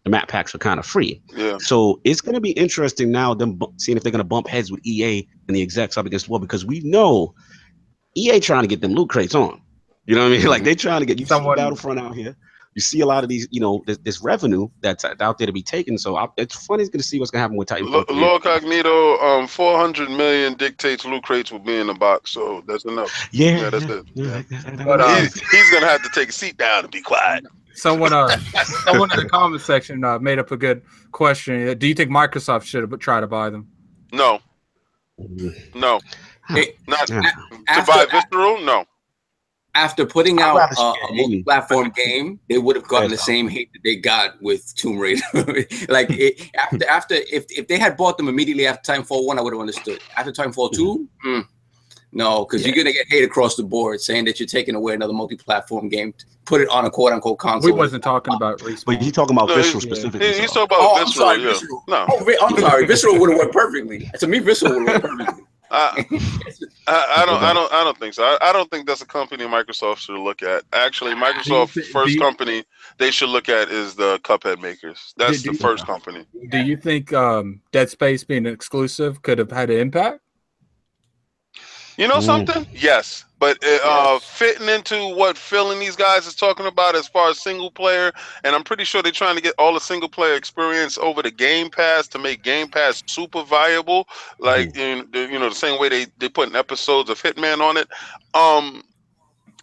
the 0.04 0.10
map 0.10 0.28
packs 0.28 0.52
were 0.52 0.58
kind 0.58 0.78
of 0.80 0.86
free. 0.86 1.20
Yeah. 1.36 1.58
So 1.60 2.00
it's 2.04 2.20
going 2.20 2.34
to 2.34 2.40
be 2.40 2.52
interesting 2.52 3.10
now 3.10 3.34
them 3.34 3.54
bu- 3.54 3.72
seeing 3.78 3.96
if 3.96 4.02
they're 4.02 4.12
going 4.12 4.18
to 4.20 4.24
bump 4.24 4.48
heads 4.48 4.70
with 4.70 4.80
EA 4.86 5.26
and 5.46 5.56
the 5.56 5.62
execs 5.62 5.96
up 5.98 6.06
against 6.06 6.26
the 6.26 6.30
wall 6.32 6.38
because 6.40 6.64
we 6.64 6.80
know 6.80 7.34
EA 8.16 8.40
trying 8.40 8.62
to 8.62 8.68
get 8.68 8.80
them 8.80 8.92
loot 8.94 9.10
crates 9.10 9.34
on. 9.34 9.60
You 10.06 10.14
know 10.16 10.22
what 10.22 10.32
I 10.32 10.38
mean? 10.38 10.46
Like 10.48 10.64
they're 10.64 10.74
trying 10.74 11.00
to 11.00 11.06
get 11.06 11.20
you 11.20 11.26
Someone- 11.26 11.56
see 11.56 11.60
Battlefront 11.62 12.00
out 12.00 12.14
here. 12.14 12.36
You 12.76 12.80
see 12.82 13.00
a 13.00 13.06
lot 13.06 13.24
of 13.24 13.28
these, 13.28 13.48
you 13.50 13.60
know, 13.60 13.82
this, 13.84 13.98
this 13.98 14.22
revenue 14.22 14.68
that's 14.80 15.04
out 15.04 15.38
there 15.38 15.46
to 15.48 15.52
be 15.52 15.60
taken. 15.62 15.98
So 15.98 16.14
I, 16.16 16.28
it's 16.36 16.54
funny 16.66 16.82
It's 16.84 16.88
going 16.90 17.00
to 17.00 17.06
see 17.06 17.18
what's 17.18 17.32
going 17.32 17.40
to 17.40 17.42
happen 17.42 17.56
with 17.56 17.68
Lo- 17.72 17.76
Titanfall. 18.04 18.06
3. 18.06 18.16
Lord 18.16 18.42
Cognito, 18.42 19.20
um, 19.22 19.48
four 19.48 19.76
hundred 19.76 20.08
million 20.08 20.54
dictates 20.54 21.04
loot 21.04 21.24
crates 21.24 21.50
will 21.50 21.58
be 21.58 21.74
in 21.74 21.88
the 21.88 21.94
box, 21.94 22.30
so 22.30 22.62
that's 22.68 22.84
enough. 22.84 23.28
yeah, 23.32 23.58
Yeah, 23.62 23.70
that's 23.70 23.84
yeah, 23.86 23.92
it. 23.96 24.04
yeah, 24.14 24.24
Yeah. 24.24 24.42
that- 24.62 24.76
that- 24.76 24.86
But, 24.86 24.96
that- 24.98 25.00
uh, 25.00 25.16
He, 25.50 25.56
he's 25.56 25.70
gonna 25.72 25.86
have 25.88 26.02
to 26.04 26.08
take 26.14 26.28
a 26.28 26.32
seat 26.32 26.58
down 26.58 26.84
and 26.84 26.92
be 26.92 27.02
quiet. 27.02 27.44
Someone, 27.74 28.12
uh, 28.12 28.28
someone 28.84 29.10
in 29.12 29.20
the 29.20 29.28
comment 29.28 29.62
section 29.62 30.04
uh, 30.04 30.18
made 30.18 30.38
up 30.38 30.50
a 30.50 30.56
good 30.56 30.82
question. 31.12 31.76
Do 31.78 31.86
you 31.86 31.94
think 31.94 32.10
Microsoft 32.10 32.64
should 32.64 32.82
have 32.88 32.98
tried 33.00 33.20
to 33.20 33.26
buy 33.26 33.50
them? 33.50 33.68
No, 34.12 34.40
Mm. 35.20 35.74
no, 35.74 36.00
Hey, 36.48 36.76
not 36.88 37.08
Yeah. 37.10 37.20
to 37.20 37.32
after- 37.68 37.92
buy 37.92 38.06
visceral. 38.10 38.60
No, 38.62 38.84
after 39.74 40.04
putting 40.06 40.40
out 40.40 40.56
rather 40.56 40.72
a, 40.72 40.76
see 40.76 40.82
a 40.82 40.88
a 40.88 40.94
game. 41.08 41.16
multi-platform 41.16 41.92
game, 41.94 42.40
they 42.48 42.58
would 42.58 42.74
have 42.74 42.88
gotten 42.88 43.10
the 43.10 43.18
same 43.18 43.46
hate 43.46 43.70
that 43.74 43.80
they 43.84 43.96
got 43.96 44.40
with 44.42 44.74
Tomb 44.76 44.98
Raider. 44.98 45.22
like 45.88 46.08
it, 46.10 46.50
after, 46.56 46.88
after 46.88 47.14
if, 47.14 47.44
if 47.50 47.68
they 47.68 47.78
had 47.78 47.96
bought 47.96 48.16
them 48.16 48.28
immediately 48.28 48.66
after 48.66 48.92
Titanfall 48.92 49.26
one, 49.26 49.38
I 49.38 49.42
would 49.42 49.52
have 49.52 49.60
understood. 49.60 50.00
After 50.16 50.32
Titanfall 50.32 50.72
2 50.72 51.08
mm, 51.24 51.46
no, 52.12 52.44
because 52.44 52.66
you're 52.66 52.74
gonna 52.74 52.92
get 52.92 53.06
hate 53.08 53.24
across 53.24 53.56
the 53.56 53.62
board 53.62 54.00
saying 54.00 54.24
that 54.24 54.40
you're 54.40 54.46
taking 54.46 54.74
away 54.74 54.94
another 54.94 55.12
multi-platform 55.12 55.88
game, 55.88 56.12
put 56.44 56.60
it 56.60 56.68
on 56.68 56.84
a 56.84 56.90
quote-unquote 56.90 57.38
console. 57.38 57.70
We 57.72 57.76
wasn't 57.76 58.02
talking 58.02 58.34
about 58.34 58.58
respawn. 58.60 58.84
But 58.86 59.02
you 59.02 59.12
talking 59.12 59.36
about 59.36 59.48
No, 59.48 59.54
Visceral 59.56 59.80
he- 59.80 59.86
specifically. 59.86 60.32
he, 60.34 60.40
he's 60.40 60.52
so. 60.52 60.66
talking 60.66 60.76
about 60.76 60.80
Oh, 60.80 60.96
I'm 60.98 61.06
visceral. 61.06 61.26
sorry, 61.26 61.42
yeah. 61.42 61.48
Visceral. 61.50 61.84
No, 61.88 62.06
Oh, 62.10 62.36
I'm 62.46 62.58
sorry, 62.58 62.86
Visceral 62.86 63.18
would 63.20 63.30
have 63.30 63.38
worked 63.38 63.52
perfectly. 63.54 64.10
To 64.18 64.26
me, 64.26 64.38
Visceral 64.40 64.74
would 64.80 64.88
have 64.88 65.02
worked 65.04 65.16
perfectly. 65.18 65.44
I, 65.72 66.04
I, 66.88 67.14
I 67.18 67.26
don't, 67.26 67.40
I 67.44 67.52
don't, 67.52 67.72
I 67.72 67.84
don't 67.84 67.96
think 67.96 68.14
so. 68.14 68.24
I, 68.24 68.38
I 68.48 68.52
don't 68.52 68.68
think 68.72 68.88
that's 68.88 69.02
a 69.02 69.06
company 69.06 69.44
Microsoft 69.44 69.98
should 69.98 70.18
look 70.18 70.42
at. 70.42 70.64
Actually, 70.72 71.12
Microsoft 71.14 71.74
thi- 71.74 71.82
first 71.82 72.14
you- 72.14 72.20
company 72.20 72.64
they 72.98 73.12
should 73.12 73.28
look 73.28 73.48
at 73.48 73.68
is 73.68 73.94
the 73.94 74.18
Cuphead 74.24 74.60
makers. 74.60 75.14
That's 75.16 75.42
Do- 75.42 75.52
the 75.52 75.56
do- 75.58 75.62
first 75.62 75.86
company. 75.86 76.26
Do 76.50 76.58
you 76.58 76.76
think 76.76 77.12
um, 77.12 77.60
Dead 77.70 77.88
Space 77.88 78.24
being 78.24 78.46
exclusive 78.46 79.22
could 79.22 79.38
have 79.38 79.52
had 79.52 79.70
an 79.70 79.78
impact? 79.78 80.18
You 82.00 82.08
know 82.08 82.16
Mm. 82.16 82.24
something? 82.24 82.66
Yes, 82.72 83.26
but 83.38 83.62
uh, 83.62 83.78
uh, 83.84 84.18
fitting 84.20 84.70
into 84.70 85.14
what 85.16 85.36
Phil 85.36 85.70
and 85.70 85.82
these 85.82 85.96
guys 85.96 86.26
is 86.26 86.34
talking 86.34 86.64
about 86.64 86.96
as 86.96 87.06
far 87.06 87.28
as 87.28 87.38
single 87.38 87.70
player, 87.70 88.10
and 88.42 88.54
I'm 88.56 88.64
pretty 88.64 88.84
sure 88.84 89.02
they're 89.02 89.12
trying 89.12 89.36
to 89.36 89.42
get 89.42 89.54
all 89.58 89.74
the 89.74 89.80
single 89.80 90.08
player 90.08 90.34
experience 90.34 90.96
over 90.96 91.22
the 91.22 91.30
Game 91.30 91.68
Pass 91.68 92.08
to 92.08 92.18
make 92.18 92.42
Game 92.42 92.68
Pass 92.68 93.02
super 93.06 93.42
viable, 93.42 94.08
like 94.38 94.74
in 94.74 95.06
you 95.12 95.38
know 95.38 95.50
the 95.50 95.54
same 95.54 95.78
way 95.78 95.90
they 95.90 96.06
they 96.18 96.30
putting 96.30 96.56
episodes 96.56 97.10
of 97.10 97.20
Hitman 97.22 97.60
on 97.60 97.76
it. 97.76 97.86
Um, 98.32 98.82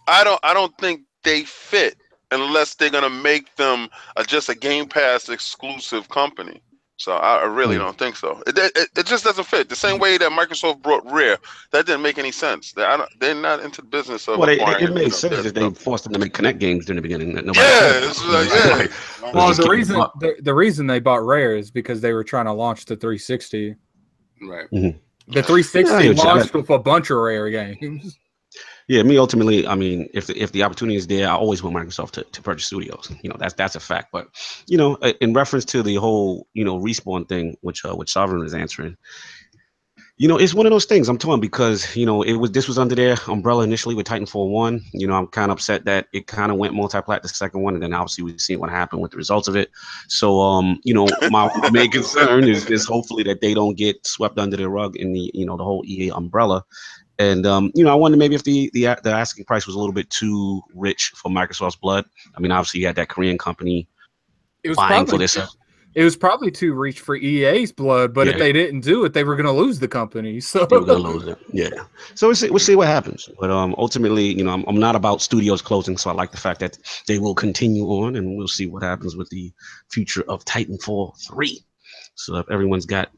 I 0.06 0.22
don't 0.22 0.40
I 0.44 0.54
don't 0.54 0.76
think 0.78 1.02
they 1.24 1.42
fit 1.42 1.96
unless 2.30 2.76
they're 2.76 2.90
gonna 2.90 3.10
make 3.10 3.56
them 3.56 3.88
a, 4.16 4.22
just 4.22 4.48
a 4.48 4.54
Game 4.54 4.86
Pass 4.86 5.28
exclusive 5.28 6.08
company. 6.08 6.62
So 6.98 7.12
I, 7.12 7.36
I 7.36 7.44
really 7.44 7.78
don't 7.78 7.96
think 7.96 8.16
so. 8.16 8.42
It, 8.44 8.58
it, 8.58 8.88
it 8.96 9.06
just 9.06 9.22
doesn't 9.22 9.44
fit. 9.44 9.68
The 9.68 9.76
same 9.76 9.98
mm. 9.98 10.00
way 10.00 10.18
that 10.18 10.32
Microsoft 10.32 10.82
brought 10.82 11.08
Rare, 11.10 11.38
that 11.70 11.86
didn't 11.86 12.02
make 12.02 12.18
any 12.18 12.32
sense. 12.32 12.72
They, 12.72 12.82
I 12.82 12.96
don't, 12.96 13.20
they're 13.20 13.36
not 13.36 13.60
into 13.60 13.82
the 13.82 13.86
business 13.86 14.26
of. 14.26 14.38
Well, 14.38 14.48
it, 14.48 14.58
acquiring, 14.58 14.82
it 14.82 14.88
you 14.88 14.94
made 14.94 15.12
sense 15.14 15.32
their 15.32 15.42
that 15.44 15.54
they 15.54 15.70
forced 15.70 16.04
them 16.04 16.12
to 16.14 16.18
make 16.18 16.34
Kinect 16.34 16.58
games 16.58 16.86
during 16.86 16.96
the 16.96 17.02
beginning. 17.02 17.34
That 17.34 17.44
nobody 17.44 17.64
Yeah, 17.64 18.00
it's 18.02 18.24
like, 18.26 18.48
yeah. 18.48 18.76
Like, 19.22 19.34
Well, 19.34 19.54
the 19.54 19.68
reason 19.70 19.96
the, 20.18 20.34
the 20.42 20.52
reason 20.52 20.88
they 20.88 20.98
bought 20.98 21.24
Rare 21.24 21.56
is 21.56 21.70
because 21.70 22.00
they 22.00 22.12
were 22.12 22.24
trying 22.24 22.46
to 22.46 22.52
launch 22.52 22.84
the 22.84 22.96
360. 22.96 23.76
Right. 24.42 24.66
Mm-hmm. 24.72 24.98
The 25.32 25.42
360 25.42 25.94
Yeah, 25.94 26.00
yeah, 26.00 26.22
launched 26.22 26.52
with 26.52 26.68
a 26.70 26.78
bunch 26.80 27.10
of 27.10 27.18
Rare 27.18 27.48
games. 27.48 28.18
Yeah, 28.88 29.02
me 29.02 29.18
ultimately, 29.18 29.66
I 29.66 29.74
mean, 29.74 30.08
if 30.14 30.28
the, 30.28 30.42
if 30.42 30.52
the 30.52 30.62
opportunity 30.62 30.96
is 30.96 31.06
there, 31.06 31.28
I 31.28 31.34
always 31.34 31.62
want 31.62 31.76
Microsoft 31.76 32.12
to, 32.12 32.24
to 32.24 32.42
purchase 32.42 32.66
studios. 32.66 33.12
You 33.22 33.28
know, 33.28 33.36
that's 33.38 33.52
that's 33.54 33.76
a 33.76 33.80
fact. 33.80 34.08
But 34.12 34.28
you 34.66 34.78
know, 34.78 34.96
in 35.20 35.34
reference 35.34 35.66
to 35.66 35.82
the 35.82 35.96
whole 35.96 36.46
you 36.54 36.64
know 36.64 36.78
respawn 36.78 37.28
thing, 37.28 37.56
which 37.60 37.84
uh, 37.84 37.94
which 37.94 38.10
Sovereign 38.10 38.44
is 38.46 38.54
answering, 38.54 38.96
you 40.18 40.26
know, 40.26 40.36
it's 40.36 40.52
one 40.52 40.66
of 40.66 40.72
those 40.72 40.84
things. 40.84 41.08
I'm 41.08 41.16
torn 41.16 41.38
because 41.38 41.94
you 41.94 42.04
know 42.04 42.22
it 42.22 42.34
was 42.34 42.50
this 42.50 42.66
was 42.66 42.76
under 42.76 42.96
their 42.96 43.16
umbrella 43.28 43.62
initially 43.62 43.94
with 43.94 44.06
Titanfall 44.06 44.50
one. 44.50 44.80
You 44.92 45.06
know, 45.06 45.14
I'm 45.14 45.28
kind 45.28 45.52
of 45.52 45.58
upset 45.58 45.84
that 45.84 46.08
it 46.12 46.26
kind 46.26 46.50
of 46.50 46.58
went 46.58 46.74
multi-plat 46.74 47.22
the 47.22 47.28
second 47.28 47.62
one, 47.62 47.74
and 47.74 47.82
then 47.82 47.92
obviously 47.92 48.24
we've 48.24 48.40
seen 48.40 48.58
what 48.58 48.70
happened 48.70 49.00
with 49.00 49.12
the 49.12 49.16
results 49.16 49.46
of 49.46 49.56
it. 49.56 49.70
So, 50.08 50.40
um, 50.40 50.80
you 50.82 50.92
know, 50.92 51.06
my, 51.30 51.48
my 51.58 51.70
main 51.70 51.90
concern 51.90 52.44
is 52.44 52.68
is 52.70 52.84
hopefully 52.84 53.22
that 53.24 53.40
they 53.40 53.54
don't 53.54 53.76
get 53.76 54.06
swept 54.06 54.38
under 54.38 54.56
the 54.56 54.68
rug 54.68 54.96
in 54.96 55.12
the 55.12 55.30
you 55.34 55.46
know 55.46 55.56
the 55.56 55.64
whole 55.64 55.84
EA 55.86 56.10
umbrella. 56.10 56.64
And 57.18 57.46
um, 57.46 57.72
you 57.74 57.82
know, 57.84 57.90
I 57.90 57.94
wonder 57.96 58.16
maybe 58.16 58.34
if 58.36 58.44
the, 58.44 58.70
the 58.74 58.96
the 59.02 59.10
asking 59.10 59.44
price 59.44 59.66
was 59.66 59.74
a 59.74 59.78
little 59.78 59.92
bit 59.92 60.08
too 60.10 60.62
rich 60.74 61.12
for 61.16 61.30
Microsoft's 61.30 61.76
blood. 61.76 62.04
I 62.36 62.40
mean, 62.40 62.52
obviously 62.52 62.80
you 62.80 62.86
had 62.86 62.96
that 62.96 63.08
Korean 63.08 63.38
company 63.38 63.88
It 64.62 64.68
was 64.68 64.78
for 64.78 64.86
probably 64.86 65.18
this. 65.18 65.36
it 65.94 66.04
was 66.04 66.16
probably 66.16 66.52
too 66.52 66.74
rich 66.74 67.00
for 67.00 67.16
EA's 67.16 67.72
blood, 67.72 68.14
but 68.14 68.28
if 68.28 68.38
they 68.38 68.52
didn't 68.52 68.82
do 68.82 69.04
it, 69.04 69.14
they 69.14 69.24
were 69.24 69.34
going 69.34 69.46
to 69.46 69.52
lose 69.52 69.80
the 69.80 69.88
company. 69.88 70.38
So 70.40 70.64
They 70.64 70.76
were 70.76 70.84
gonna 70.84 71.00
lose 71.00 71.26
it. 71.26 71.38
Yeah. 71.52 71.70
So 72.14 72.28
we'll 72.28 72.36
see, 72.36 72.50
we'll 72.50 72.60
see 72.60 72.76
what 72.76 72.86
happens. 72.86 73.28
But 73.40 73.50
um, 73.50 73.74
ultimately, 73.78 74.26
you 74.26 74.44
know, 74.44 74.52
I'm, 74.52 74.64
I'm 74.68 74.78
not 74.78 74.94
about 74.94 75.20
studios 75.20 75.60
closing, 75.60 75.96
so 75.96 76.10
I 76.10 76.12
like 76.12 76.30
the 76.30 76.36
fact 76.36 76.60
that 76.60 76.78
they 77.08 77.18
will 77.18 77.34
continue 77.34 77.84
on, 77.86 78.14
and 78.14 78.36
we'll 78.36 78.46
see 78.46 78.66
what 78.66 78.84
happens 78.84 79.16
with 79.16 79.28
the 79.30 79.52
future 79.90 80.22
of 80.28 80.44
Titanfall 80.44 81.18
three. 81.26 81.64
So 82.14 82.36
if 82.36 82.48
everyone's 82.50 82.86
got 82.86 83.10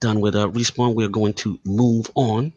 done 0.00 0.20
with 0.20 0.36
uh, 0.36 0.48
respawn, 0.48 0.94
we're 0.94 1.08
going 1.08 1.32
to 1.34 1.58
move 1.64 2.08
on. 2.14 2.52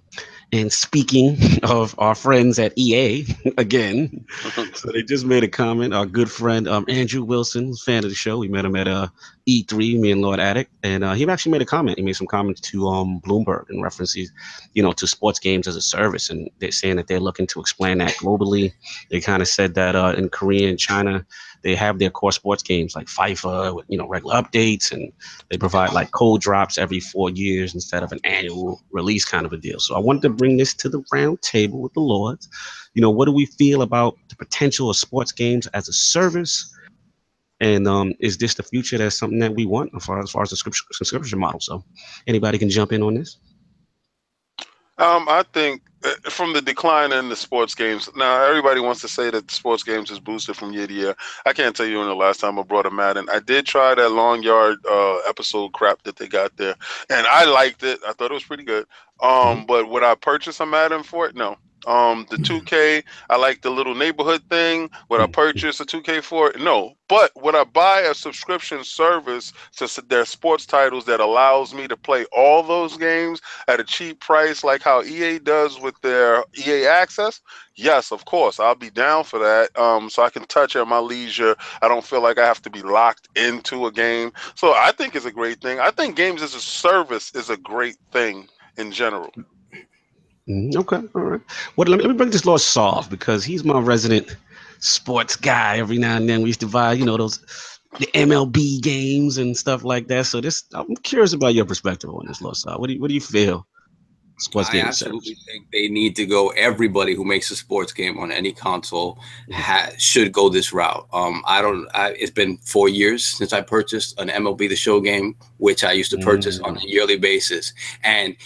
And 0.52 0.74
speaking 0.74 1.38
of 1.64 1.93
our 2.00 2.16
friends 2.16 2.58
at 2.58 2.74
EA, 2.76 3.26
again, 3.58 4.26
so 4.74 4.91
they 4.91 5.04
just 5.04 5.26
made 5.26 5.43
a 5.43 5.47
comment. 5.47 5.93
Our 5.93 6.08
good 6.08 6.32
friend 6.32 6.68
um, 6.68 6.86
Andrew 6.88 7.24
Wilson, 7.24 7.76
fan 7.76 8.04
of 8.04 8.10
the 8.10 8.16
show, 8.16 8.39
we 8.39 8.47
met 8.47 8.66
him 8.66 8.76
at 8.76 8.88
uh, 8.88 9.08
E3, 9.47 10.00
me 10.00 10.12
and 10.12 10.22
Lord 10.22 10.39
Addict, 10.39 10.72
and 10.84 11.04
uh, 11.04 11.14
he 11.14 11.28
actually 11.28 11.52
made 11.52 11.62
a 11.62 11.66
comment. 11.66 11.97
He 11.97 12.04
made 12.04 12.16
some 12.16 12.28
comments 12.28 12.62
to 12.62 12.88
um, 12.88 13.22
Bloomberg 13.22 13.70
in 13.70 13.82
references, 13.82 14.32
you 14.74 14.84
know, 14.84 14.91
to 14.93 15.08
sports 15.08 15.39
games 15.39 15.68
as 15.68 15.76
a 15.76 15.82
service, 15.82 16.30
and 16.30 16.50
they're 16.60 16.72
saying 16.72 16.97
that 16.97 17.08
they're 17.08 17.20
looking 17.20 17.47
to 17.47 17.60
expand 17.60 18.02
that 18.02 18.14
globally. 18.14 18.74
They 19.10 19.20
kind 19.22 19.41
of 19.41 19.47
said 19.47 19.76
that 19.76 19.95
uh, 19.95 20.14
in 20.18 20.30
Korea 20.30 20.70
and 20.70 20.80
China, 20.80 21.26
they 21.62 21.76
have 21.76 22.00
their 22.00 22.10
core 22.10 22.32
sports 22.32 22.64
games 22.64 22.95
like 22.95 23.08
FIFA 23.08 23.84
you 23.88 23.97
know 23.97 24.08
regular 24.08 24.36
updates, 24.36 24.91
and 24.91 25.12
they 25.50 25.58
provide 25.58 25.93
like 25.93 26.12
code 26.12 26.41
drops 26.41 26.78
every 26.78 27.00
four 27.00 27.30
years 27.30 27.74
instead 27.74 28.04
of 28.04 28.12
an 28.12 28.20
annual 28.24 28.82
release 28.91 29.26
kind 29.26 29.45
of 29.45 29.54
a 29.54 29.58
deal. 29.58 29.80
So 29.80 29.95
I 29.95 30.00
wanted 30.00 30.22
to 30.24 30.30
bring 30.40 30.58
this 30.58 30.74
to 30.74 30.90
the 30.90 31.04
round 31.14 31.42
table 31.44 31.82
with 31.82 31.94
the 31.94 32.00
Lords. 32.00 32.50
You 32.96 33.02
know, 33.04 33.12
what 33.12 33.26
do 33.26 33.32
we 33.32 33.46
feel 33.46 33.84
about 33.84 34.18
the 34.30 34.36
potential 34.36 34.90
of 34.90 34.96
sports 34.96 35.32
games 35.32 35.68
as 35.68 35.88
a 35.88 35.94
service? 35.94 36.74
And 37.60 37.88
um, 37.88 38.14
is 38.20 38.38
this 38.38 38.56
the 38.56 38.64
future? 38.64 38.98
That's 38.98 39.18
something 39.18 39.40
that 39.40 39.54
we 39.54 39.66
want 39.66 39.92
as 39.96 40.06
far 40.06 40.20
as, 40.20 40.32
far 40.32 40.44
as 40.44 40.50
the 40.50 40.56
subscription, 40.56 40.88
subscription 40.94 41.40
model. 41.40 41.60
So, 41.60 41.84
anybody 42.26 42.58
can 42.58 42.70
jump 42.70 42.94
in 42.94 43.04
on 43.04 43.16
this. 43.16 43.38
Um, 45.00 45.30
I 45.30 45.44
think 45.54 45.82
uh, 46.04 46.30
from 46.30 46.52
the 46.52 46.62
decline 46.62 47.14
in 47.14 47.30
the 47.30 47.36
sports 47.36 47.74
games, 47.74 48.10
now 48.18 48.44
everybody 48.46 48.82
wants 48.82 49.00
to 49.02 49.08
say 49.08 49.30
that 49.30 49.50
sports 49.50 49.82
games 49.82 50.12
is 50.12 50.20
boosted 50.20 50.58
from 50.58 50.74
year 50.74 50.88
to 50.88 50.94
year. 50.94 51.16
I 51.46 51.54
can't 51.54 51.74
tell 51.74 51.86
you 51.86 52.00
when 52.00 52.08
the 52.08 52.16
last 52.16 52.42
time 52.42 52.60
I 52.60 52.64
brought 52.64 52.86
a 52.86 52.92
Madden. 52.92 53.30
I 53.30 53.40
did 53.40 53.66
try 53.66 53.96
that 53.96 54.10
long 54.10 54.44
yard 54.44 54.80
uh, 54.90 55.20
episode 55.20 55.72
crap 55.72 56.04
that 56.04 56.18
they 56.18 56.28
got 56.28 56.56
there, 56.58 56.76
and 57.10 57.26
I 57.28 57.46
liked 57.46 57.84
it. 57.84 58.00
I 58.06 58.12
thought 58.12 58.32
it 58.32 58.34
was 58.34 58.44
pretty 58.44 58.64
good. 58.64 58.86
Um, 59.22 59.66
but 59.66 59.90
would 59.90 60.04
I 60.04 60.16
purchase 60.16 60.60
a 60.60 60.66
Madden 60.66 61.04
for 61.04 61.28
it? 61.28 61.36
No. 61.36 61.58
Um, 61.88 62.26
the 62.30 62.38
2K, 62.38 63.04
I 63.30 63.38
like 63.38 63.62
the 63.62 63.70
little 63.70 63.96
neighborhood 63.96 64.44
thing. 64.50 64.90
Would 65.10 65.22
I 65.22 65.28
purchase 65.28 65.80
a 65.80 65.86
2K 65.86 66.22
for 66.22 66.50
it? 66.52 66.60
No. 66.60 66.94
But 67.08 67.32
would 67.42 67.56
I 67.56 67.64
buy 67.64 68.02
a 68.02 68.14
subscription 68.14 68.84
service 68.84 69.54
to 69.78 70.02
their 70.08 70.26
sports 70.26 70.66
titles 70.66 71.06
that 71.06 71.20
allows 71.20 71.74
me 71.74 71.88
to 71.88 71.98
play 71.98 72.26
all 72.36 72.64
those 72.64 72.98
games 72.98 73.42
at 73.68 73.80
a 73.80 73.84
cheap 73.84 74.20
price, 74.20 74.64
like 74.64 74.84
how 74.84 75.02
EA 75.04 75.40
does 75.40 75.80
with 75.80 76.00
their 76.02 76.44
EA 76.58 76.86
Access? 76.86 77.42
Yes, 77.76 78.12
of 78.12 78.26
course, 78.26 78.60
I'll 78.60 78.76
be 78.76 78.90
down 78.90 79.24
for 79.24 79.40
that. 79.40 79.78
Um, 79.80 80.10
so 80.10 80.22
I 80.22 80.30
can 80.30 80.46
touch 80.46 80.76
at 80.76 80.88
my 80.88 81.00
leisure. 81.00 81.56
I 81.82 81.88
don't 81.88 82.06
feel 82.06 82.22
like 82.22 82.38
I 82.38 82.46
have 82.46 82.62
to 82.64 82.70
be 82.70 82.82
locked 82.82 83.30
into 83.36 83.86
a 83.86 83.92
game. 83.92 84.34
So 84.56 84.74
I 84.74 84.92
think 84.92 85.16
it's 85.16 85.26
a 85.26 85.32
great 85.32 85.62
thing. 85.62 85.80
I 85.80 85.92
think 85.92 86.18
games 86.18 86.42
as 86.42 86.54
a 86.54 86.60
service 86.60 87.34
is 87.34 87.50
a 87.50 87.58
great 87.58 87.96
thing 88.12 88.50
in 88.78 88.92
general. 88.92 89.32
Mhm, 90.48 90.76
Okay, 90.76 91.02
all 91.16 91.22
right. 91.22 91.42
Well, 91.76 91.88
let 91.88 91.98
me, 91.98 92.04
let 92.04 92.12
me 92.12 92.18
bring 92.18 92.32
this 92.32 92.46
Lord 92.46 92.62
Soft 92.62 93.12
because 93.12 93.44
he's 93.44 93.64
my 93.64 93.80
resident 93.80 94.36
sports 94.80 95.36
guy. 95.36 95.78
Every 95.78 95.98
now 95.98 96.18
and 96.18 96.28
then 96.28 96.42
we 96.42 96.48
used 96.50 96.62
to 96.62 96.68
buy, 96.68 96.94
you 96.94 97.06
know, 97.06 97.18
those 97.18 97.40
the 98.00 98.08
MLB 98.14 98.82
games 98.82 99.38
and 99.38 99.56
stuff 99.58 99.84
like 99.84 100.08
that. 100.08 100.26
So 100.28 100.42
this, 100.42 100.64
I'm 100.74 100.96
curious 100.98 101.34
about 101.34 101.54
your 101.54 101.66
perspective 101.66 102.10
on 102.10 102.26
this, 102.28 102.42
Lord 102.42 102.56
Soft. 102.56 102.80
What 102.80 102.88
do 102.88 102.94
you, 102.94 103.02
what 103.02 103.08
do 103.10 103.14
you 103.14 103.22
feel? 103.22 103.66
Sports 104.40 104.70
game 104.70 104.82
I 104.82 104.84
games. 104.86 105.02
absolutely 105.02 105.36
think 105.46 105.68
they 105.74 105.90
need 105.90 106.16
to 106.16 106.26
go. 106.26 106.50
Everybody 106.52 107.14
who 107.14 107.26
makes 107.26 107.52
a 107.52 107.58
sports 107.58 107.92
game 107.92 108.18
on 108.18 108.32
any 108.32 108.54
console 108.54 109.20
ha- 109.52 109.90
should 109.98 110.32
go 110.32 110.48
this 110.48 110.72
route. 110.72 111.08
Um, 111.12 111.44
I 111.46 111.62
don't. 111.62 111.90
I, 111.94 112.12
it's 112.12 112.32
been 112.32 112.58
four 112.60 112.88
years 112.88 113.26
since 113.26 113.52
I 113.52 113.60
purchased 113.62 114.18
an 114.18 114.30
MLB 114.30 114.70
The 114.70 114.78
Show 114.78 115.02
game, 115.02 115.36
which 115.58 115.84
I 115.84 115.92
used 115.92 116.12
to 116.12 116.18
purchase 116.20 116.60
on 116.62 116.78
a 116.78 116.82
yearly 116.82 117.18
basis, 117.18 117.74
and 118.02 118.38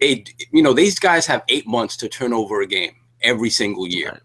you 0.00 0.62
know, 0.62 0.72
these 0.72 0.98
guys 0.98 1.26
have 1.26 1.42
eight 1.48 1.66
months 1.66 1.96
to 1.98 2.08
turn 2.08 2.32
over 2.32 2.62
a 2.62 2.66
game 2.66 2.92
every 3.22 3.50
single 3.50 3.86
year, 3.86 4.10
Right. 4.12 4.20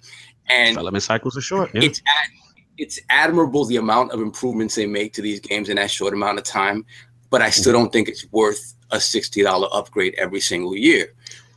and 0.49 0.69
Development 0.76 1.03
cycles 1.03 1.38
are 1.38 1.41
short. 1.41 1.71
Yeah. 1.73 1.82
it's 1.84 2.01
ad- 2.07 2.32
it's 2.78 2.99
admirable 3.09 3.63
the 3.65 3.78
amount 3.78 4.11
of 4.11 4.19
improvements 4.21 4.76
they 4.76 4.86
make 4.86 5.13
to 5.13 5.21
these 5.21 5.39
games 5.39 5.69
in 5.69 5.78
that 5.78 5.89
short 5.91 6.13
amount 6.13 6.38
of 6.38 6.43
time, 6.43 6.86
but 7.30 7.41
I 7.41 7.49
still 7.49 7.71
don't 7.73 7.91
think 7.91 8.09
it's 8.09 8.26
worth 8.32 8.73
a 8.91 8.99
sixty 8.99 9.43
dollar 9.43 9.67
upgrade 9.71 10.13
every 10.17 10.41
single 10.41 10.76
year. 10.76 11.13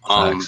Um, 0.09 0.41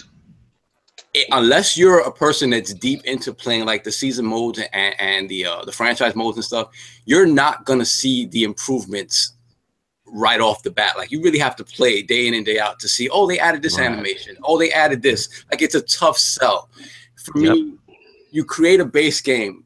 it- 1.12 1.26
unless 1.32 1.76
you're 1.76 1.98
a 2.00 2.12
person 2.12 2.50
that's 2.50 2.72
deep 2.72 3.04
into 3.04 3.32
playing 3.34 3.66
like 3.66 3.82
the 3.84 3.90
season 3.92 4.24
modes 4.26 4.60
and, 4.72 4.94
and 5.00 5.28
the 5.28 5.44
uh, 5.46 5.64
the 5.64 5.72
franchise 5.72 6.14
modes 6.14 6.36
and 6.38 6.44
stuff, 6.44 6.68
you're 7.04 7.26
not 7.26 7.64
gonna 7.66 7.84
see 7.84 8.26
the 8.26 8.44
improvements 8.44 9.32
right 10.12 10.40
off 10.40 10.62
the 10.62 10.70
bat. 10.70 10.96
Like 10.98 11.10
you 11.10 11.22
really 11.22 11.38
have 11.38 11.56
to 11.56 11.64
play 11.64 12.02
day 12.02 12.26
in 12.26 12.34
and 12.34 12.44
day 12.44 12.58
out 12.58 12.78
to 12.80 12.88
see. 12.88 13.08
Oh, 13.10 13.26
they 13.26 13.38
added 13.38 13.62
this 13.62 13.78
Right. 13.78 13.86
animation. 13.86 14.36
Oh, 14.42 14.58
they 14.58 14.70
added 14.72 15.02
this. 15.02 15.28
Like 15.50 15.62
it's 15.62 15.74
a 15.74 15.82
tough 15.82 16.18
sell. 16.18 16.68
For 17.16 17.38
Yep. 17.38 17.54
me, 17.54 17.72
you 18.30 18.44
create 18.44 18.80
a 18.80 18.84
base 18.84 19.20
game 19.20 19.64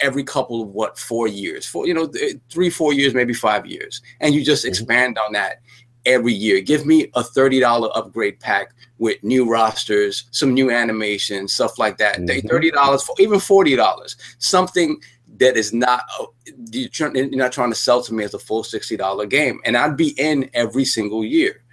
every 0.00 0.24
couple 0.24 0.62
of 0.62 0.68
what 0.68 0.98
four 0.98 1.28
years, 1.28 1.66
four 1.66 1.86
you 1.86 1.94
know 1.94 2.06
th- 2.06 2.36
three 2.50 2.70
four 2.70 2.92
years, 2.92 3.14
maybe 3.14 3.34
five 3.34 3.66
years, 3.66 4.00
and 4.20 4.34
you 4.34 4.44
just 4.44 4.64
Mhm. 4.64 4.68
expand 4.68 5.18
on 5.18 5.32
that 5.32 5.60
every 6.06 6.32
year. 6.32 6.60
Give 6.62 6.86
me 6.86 7.10
a 7.14 7.22
thirty 7.22 7.60
dollar 7.60 7.90
upgrade 7.96 8.40
pack 8.40 8.72
with 8.98 9.22
new 9.22 9.46
rosters, 9.48 10.24
some 10.30 10.52
new 10.54 10.70
animations, 10.70 11.52
stuff 11.54 11.78
like 11.78 11.98
that. 11.98 12.26
They 12.26 12.40
Mhm. 12.42 12.48
Thirty 12.50 12.70
dollars, 12.70 13.02
for 13.02 13.14
even 13.18 13.38
forty 13.40 13.76
dollars, 13.76 14.16
something 14.38 14.98
that 15.40 15.56
is 15.56 15.72
not 15.72 16.04
uh, 16.20 16.26
you're, 16.70 17.10
not 17.30 17.50
trying 17.50 17.70
to 17.70 17.76
sell 17.76 18.02
to 18.02 18.14
me 18.14 18.22
as 18.22 18.34
a 18.34 18.38
full 18.38 18.62
sixty 18.62 18.96
dollar 18.96 19.26
game, 19.26 19.60
and 19.64 19.76
I'd 19.76 19.96
be 19.96 20.10
in 20.20 20.48
every 20.54 20.84
single 20.84 21.24
year. 21.24 21.64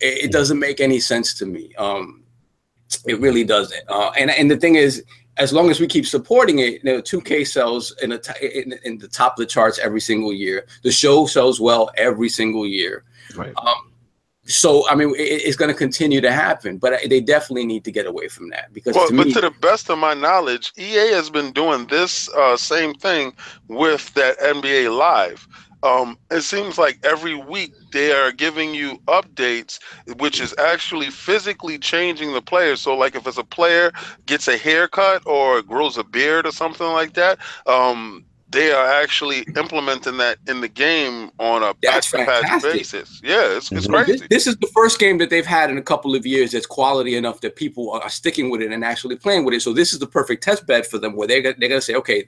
It, 0.00 0.26
it 0.26 0.32
doesn't 0.32 0.58
make 0.58 0.80
any 0.80 1.00
sense 1.00 1.34
to 1.38 1.46
me. 1.46 1.74
Um, 1.76 2.22
it 3.06 3.18
really 3.20 3.42
doesn't. 3.42 3.82
Uh, 3.88 4.12
and 4.18 4.30
and 4.30 4.50
the 4.50 4.56
thing 4.56 4.76
is, 4.76 5.02
as 5.38 5.52
long 5.52 5.70
as 5.70 5.80
we 5.80 5.86
keep 5.86 6.06
supporting 6.06 6.60
it, 6.60 6.74
you 6.74 6.80
know, 6.84 7.02
2K 7.02 7.46
sells 7.46 7.96
in 8.02 8.10
the 8.10 8.60
in, 8.62 8.78
in 8.84 8.98
the 8.98 9.08
top 9.08 9.32
of 9.32 9.38
the 9.38 9.46
charts 9.46 9.78
every 9.78 10.00
single 10.00 10.32
year. 10.32 10.66
The 10.82 10.92
show 10.92 11.26
sells 11.26 11.60
well 11.60 11.90
every 11.96 12.28
single 12.28 12.66
year. 12.66 13.04
Right. 13.34 13.54
Um, 13.56 13.85
so 14.46 14.88
I 14.88 14.94
mean, 14.94 15.10
it, 15.16 15.22
it's 15.22 15.56
going 15.56 15.70
to 15.70 15.76
continue 15.76 16.20
to 16.20 16.32
happen, 16.32 16.78
but 16.78 17.00
they 17.08 17.20
definitely 17.20 17.66
need 17.66 17.84
to 17.84 17.92
get 17.92 18.06
away 18.06 18.28
from 18.28 18.48
that 18.50 18.72
because 18.72 18.94
Well, 18.94 19.08
to 19.08 19.14
but 19.14 19.26
me, 19.26 19.32
to 19.32 19.40
the 19.40 19.50
best 19.50 19.90
of 19.90 19.98
my 19.98 20.14
knowledge, 20.14 20.72
EA 20.76 21.12
has 21.12 21.30
been 21.30 21.52
doing 21.52 21.86
this 21.86 22.28
uh, 22.30 22.56
same 22.56 22.94
thing 22.94 23.34
with 23.68 24.12
that 24.14 24.38
NBA 24.38 24.96
Live. 24.96 25.46
Um, 25.82 26.18
it 26.30 26.40
seems 26.40 26.78
like 26.78 26.98
every 27.04 27.34
week 27.34 27.72
they 27.92 28.12
are 28.12 28.32
giving 28.32 28.74
you 28.74 28.98
updates, 29.06 29.78
which 30.18 30.40
is 30.40 30.54
actually 30.58 31.10
physically 31.10 31.78
changing 31.78 32.32
the 32.32 32.42
player. 32.42 32.76
So, 32.76 32.96
like 32.96 33.14
if 33.14 33.26
it's 33.26 33.38
a 33.38 33.44
player 33.44 33.92
gets 34.26 34.48
a 34.48 34.56
haircut 34.56 35.22
or 35.26 35.62
grows 35.62 35.98
a 35.98 36.04
beard 36.04 36.46
or 36.46 36.52
something 36.52 36.86
like 36.86 37.14
that, 37.14 37.38
um, 37.66 38.24
they 38.56 38.72
are 38.72 38.86
actually 38.86 39.42
implementing 39.56 40.16
that 40.16 40.38
in 40.48 40.60
the 40.62 40.68
game 40.68 41.30
on 41.38 41.62
a 41.62 41.74
That's 41.82 42.10
patch 42.10 42.62
basis. 42.62 43.20
Yeah, 43.22 43.56
it's, 43.56 43.70
it's 43.70 43.86
Mhm. 43.86 44.04
crazy. 44.04 44.12
This, 44.12 44.28
this 44.28 44.46
is 44.46 44.56
the 44.56 44.68
first 44.74 44.98
game 44.98 45.18
that 45.18 45.30
they've 45.30 45.44
had 45.46 45.70
in 45.70 45.78
a 45.78 45.82
couple 45.82 46.14
of 46.14 46.24
years 46.24 46.52
that's 46.52 46.66
quality 46.66 47.16
enough 47.16 47.40
that 47.42 47.56
people 47.56 47.90
are 47.92 48.08
sticking 48.08 48.50
with 48.50 48.62
it 48.62 48.72
and 48.72 48.84
actually 48.84 49.16
playing 49.16 49.44
with 49.44 49.54
it. 49.54 49.60
So 49.60 49.72
this 49.72 49.92
is 49.92 49.98
the 49.98 50.06
perfect 50.06 50.42
test 50.42 50.66
bed 50.66 50.86
for 50.86 50.98
them, 50.98 51.14
where 51.16 51.28
they're 51.28 51.42
they're 51.42 51.54
going 51.54 51.72
to 51.72 51.80
say, 51.82 51.94
okay, 51.94 52.26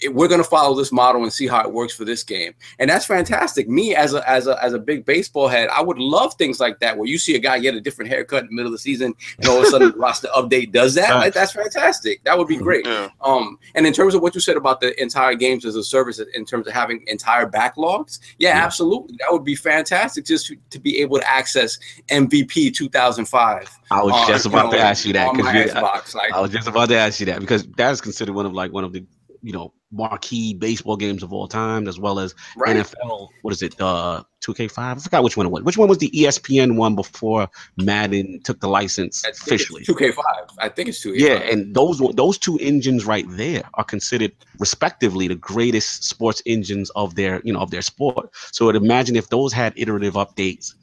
it- 0.00 0.14
we're 0.14 0.28
going 0.28 0.42
to 0.42 0.48
follow 0.48 0.74
this 0.76 0.92
model 0.92 1.22
and 1.22 1.32
see 1.32 1.46
how 1.46 1.60
it 1.62 1.72
works 1.72 1.94
for 1.94 2.04
this 2.04 2.22
game, 2.22 2.54
and 2.78 2.88
that's 2.90 3.06
fantastic. 3.06 3.68
Me 3.68 3.94
as 3.94 4.14
a 4.14 4.28
as 4.28 4.46
a 4.46 4.62
as 4.62 4.72
a 4.72 4.78
big 4.78 5.04
baseball 5.04 5.48
head, 5.48 5.68
I 5.70 5.80
would 5.82 5.98
love 5.98 6.34
things 6.34 6.60
like 6.60 6.78
that, 6.80 6.96
where 6.96 7.06
you 7.08 7.18
see 7.18 7.34
a 7.34 7.38
guy 7.38 7.58
get 7.58 7.74
a 7.74 7.80
different 7.80 8.10
haircut 8.10 8.42
in 8.42 8.46
the 8.48 8.54
middle 8.54 8.68
of 8.68 8.72
the 8.72 8.78
season, 8.78 9.14
and 9.38 9.46
all 9.48 9.58
of 9.58 9.64
a 9.64 9.66
sudden 9.66 9.92
the 9.92 9.96
roster 9.98 10.28
update 10.36 10.72
does 10.72 10.94
that. 10.94 11.14
Like, 11.14 11.34
that's 11.34 11.52
fantastic. 11.52 12.22
That 12.24 12.36
would 12.38 12.48
be 12.48 12.56
great. 12.56 12.86
Yeah. 12.86 13.08
Um, 13.22 13.58
and 13.74 13.86
in 13.86 13.92
terms 13.92 14.14
of 14.14 14.22
what 14.22 14.34
you 14.34 14.40
said 14.40 14.56
about 14.56 14.80
the 14.80 15.00
entire 15.00 15.34
games 15.34 15.64
as 15.64 15.76
a 15.76 15.82
service, 15.84 16.20
in 16.34 16.44
terms 16.44 16.66
of 16.66 16.72
having 16.72 17.02
entire 17.06 17.46
backlogs, 17.48 18.20
yeah, 18.38 18.50
Yeah. 18.50 18.64
absolutely, 18.64 19.16
that 19.20 19.32
would 19.32 19.44
be 19.44 19.54
fantastic 19.54 20.24
just 20.24 20.46
to, 20.46 20.56
to 20.70 20.78
be 20.78 21.00
able 21.00 21.18
to 21.18 21.28
access 21.30 21.78
MVP 22.10 22.74
2005. 22.74 23.68
I 23.90 24.02
was 24.02 24.12
on, 24.12 24.26
just 24.28 24.46
about 24.46 24.70
to 24.70 24.76
know, 24.76 24.82
ask 24.82 25.04
you 25.06 25.12
that 25.14 25.32
because 25.34 25.54
Xbox. 25.70 26.14
Like, 26.14 26.32
I 26.32 26.40
was 26.40 26.50
just 26.50 26.68
about 26.68 26.88
to 26.90 26.96
ask 26.96 27.20
you 27.20 27.26
that 27.26 27.40
because 27.40 27.66
that 27.76 27.92
is 27.92 28.00
considered 28.00 28.34
one 28.34 28.46
of 28.46 28.52
like 28.52 28.72
one 28.72 28.84
of 28.84 28.92
the 28.92 29.04
you 29.42 29.52
know 29.52 29.72
marquee 29.92 30.54
baseball 30.54 30.96
games 30.96 31.22
of 31.22 31.32
all 31.32 31.48
time, 31.48 31.88
as 31.88 31.98
well 31.98 32.18
as 32.18 32.34
right? 32.56 32.76
NFL. 32.76 33.28
What 33.42 33.52
is 33.52 33.62
it? 33.62 33.80
Uh, 33.80 34.22
2K5. 34.46 34.78
I 34.78 34.94
forgot 34.96 35.24
which 35.24 35.36
one 35.36 35.46
it 35.46 35.50
was. 35.50 35.62
Which 35.64 35.76
one 35.76 35.88
was 35.88 35.98
the 35.98 36.10
ESPN 36.10 36.76
one 36.76 36.94
before 36.94 37.48
Madden 37.78 38.40
took 38.44 38.60
the 38.60 38.68
license 38.68 39.24
I 39.24 39.28
think 39.28 39.36
it's 39.36 39.46
officially? 39.46 39.84
2K5. 39.84 40.22
I 40.58 40.68
think 40.68 40.88
it's 40.88 41.04
2K5. 41.04 41.18
Yeah, 41.18 41.34
and 41.34 41.74
those 41.74 41.98
those 42.14 42.38
two 42.38 42.58
engines 42.60 43.04
right 43.06 43.24
there 43.28 43.62
are 43.74 43.84
considered 43.84 44.32
respectively 44.58 45.28
the 45.28 45.34
greatest 45.34 46.04
sports 46.04 46.42
engines 46.46 46.90
of 46.90 47.14
their 47.14 47.40
you 47.44 47.52
know 47.52 47.60
of 47.60 47.70
their 47.70 47.82
sport. 47.82 48.30
So 48.52 48.68
I'd 48.68 48.76
imagine 48.76 49.16
if 49.16 49.28
those 49.28 49.52
had 49.52 49.72
iterative 49.76 50.14
updates, 50.14 50.74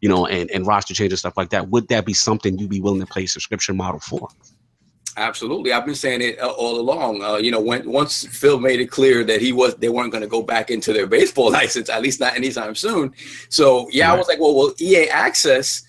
you 0.00 0.08
know, 0.08 0.26
and 0.26 0.50
and 0.50 0.66
roster 0.66 0.94
changes 0.94 1.20
stuff 1.20 1.36
like 1.36 1.50
that, 1.50 1.68
would 1.70 1.88
that 1.88 2.04
be 2.06 2.14
something 2.14 2.58
you'd 2.58 2.70
be 2.70 2.80
willing 2.80 3.00
to 3.00 3.06
pay 3.06 3.24
a 3.24 3.28
subscription 3.28 3.76
model 3.76 4.00
for? 4.00 4.28
Absolutely, 5.16 5.72
I've 5.72 5.86
been 5.86 5.94
saying 5.94 6.22
it 6.22 6.40
uh, 6.40 6.48
all 6.48 6.80
along. 6.80 7.22
Uh, 7.22 7.36
you 7.36 7.52
know, 7.52 7.60
when 7.60 7.88
once 7.88 8.26
Phil 8.26 8.58
made 8.58 8.80
it 8.80 8.90
clear 8.90 9.22
that 9.24 9.40
he 9.40 9.52
was 9.52 9.76
they 9.76 9.88
weren't 9.88 10.10
going 10.10 10.22
to 10.22 10.28
go 10.28 10.42
back 10.42 10.70
into 10.70 10.92
their 10.92 11.06
baseball 11.06 11.50
license, 11.60 11.88
at 11.88 12.02
least 12.02 12.20
not 12.20 12.34
anytime 12.34 12.74
soon. 12.74 13.14
So 13.48 13.88
yeah, 13.90 14.12
I 14.12 14.16
was 14.16 14.26
like, 14.26 14.40
well, 14.40 14.54
well, 14.54 14.74
EA 14.80 15.08
Access 15.08 15.84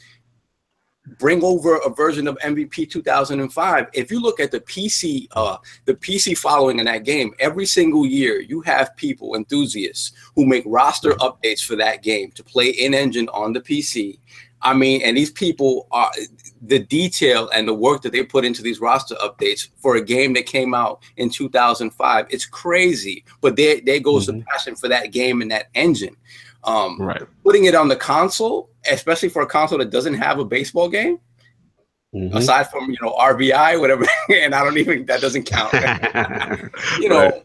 bring 1.18 1.44
over 1.44 1.78
a 1.78 1.90
version 1.90 2.28
of 2.28 2.38
MVP 2.40 2.90
2005. 2.90 3.88
If 3.94 4.12
you 4.12 4.20
look 4.20 4.40
at 4.40 4.52
the 4.52 4.60
PC, 4.62 5.28
uh, 5.32 5.58
the 5.86 5.94
PC 5.96 6.38
following 6.38 6.80
in 6.80 6.86
that 6.86 7.04
game, 7.04 7.34
every 7.40 7.66
single 7.66 8.06
year 8.06 8.42
you 8.42 8.62
have 8.62 8.96
people, 8.96 9.36
enthusiasts, 9.36 10.14
who 10.36 10.46
make 10.46 10.64
roster 10.66 11.12
updates 11.14 11.64
for 11.64 11.76
that 11.76 12.02
game 12.02 12.32
to 12.32 12.44
play 12.44 12.70
in 12.70 12.94
engine 12.94 13.30
on 13.30 13.54
the 13.54 13.62
PC. 13.62 14.20
I 14.62 14.74
mean, 14.74 15.02
and 15.04 15.16
these 15.16 15.32
people 15.32 15.88
are 15.92 16.12
the 16.68 16.80
detail 16.80 17.50
and 17.54 17.68
the 17.68 17.74
work 17.74 18.02
that 18.02 18.12
they 18.12 18.24
put 18.24 18.46
into 18.46 18.62
these 18.62 18.80
roster 18.80 19.16
updates 19.16 19.70
for 19.78 19.96
a 19.96 20.02
game 20.04 20.34
that 20.34 20.46
came 20.46 20.74
out 20.74 21.02
in 21.18 21.30
2005. 21.30 22.28
It's 22.30 22.46
crazy, 22.46 23.24
but 23.42 23.56
there 23.56 23.80
there 23.86 24.00
goes 24.00 24.26
the 24.28 24.44
passion 24.52 24.76
for 24.76 24.88
that 24.88 25.12
game 25.12 25.42
and 25.42 25.52
that 25.52 25.68
engine. 25.76 26.16
Um, 26.64 27.00
Right. 27.00 27.22
Putting 27.44 27.66
it 27.66 27.76
on 27.76 27.88
the 27.90 27.96
console, 27.96 28.70
especially 28.92 29.30
for 29.30 29.42
a 29.44 29.48
console 29.48 29.78
that 29.80 29.92
doesn't 29.92 30.16
have 30.16 30.40
a 30.40 30.46
baseball 30.46 30.90
game, 30.90 31.20
Mhm. 32.16 32.34
aside 32.36 32.70
from 32.72 32.90
you 32.90 32.98
know 33.02 33.14
RBI, 33.14 33.78
whatever, 33.80 34.06
and 34.34 34.56
I 34.56 34.64
don't 34.64 34.78
even 34.78 35.06
that 35.06 35.22
doesn't 35.22 35.44
count. 35.44 35.74
you 37.00 37.10
know, 37.10 37.20
Right. 37.20 37.44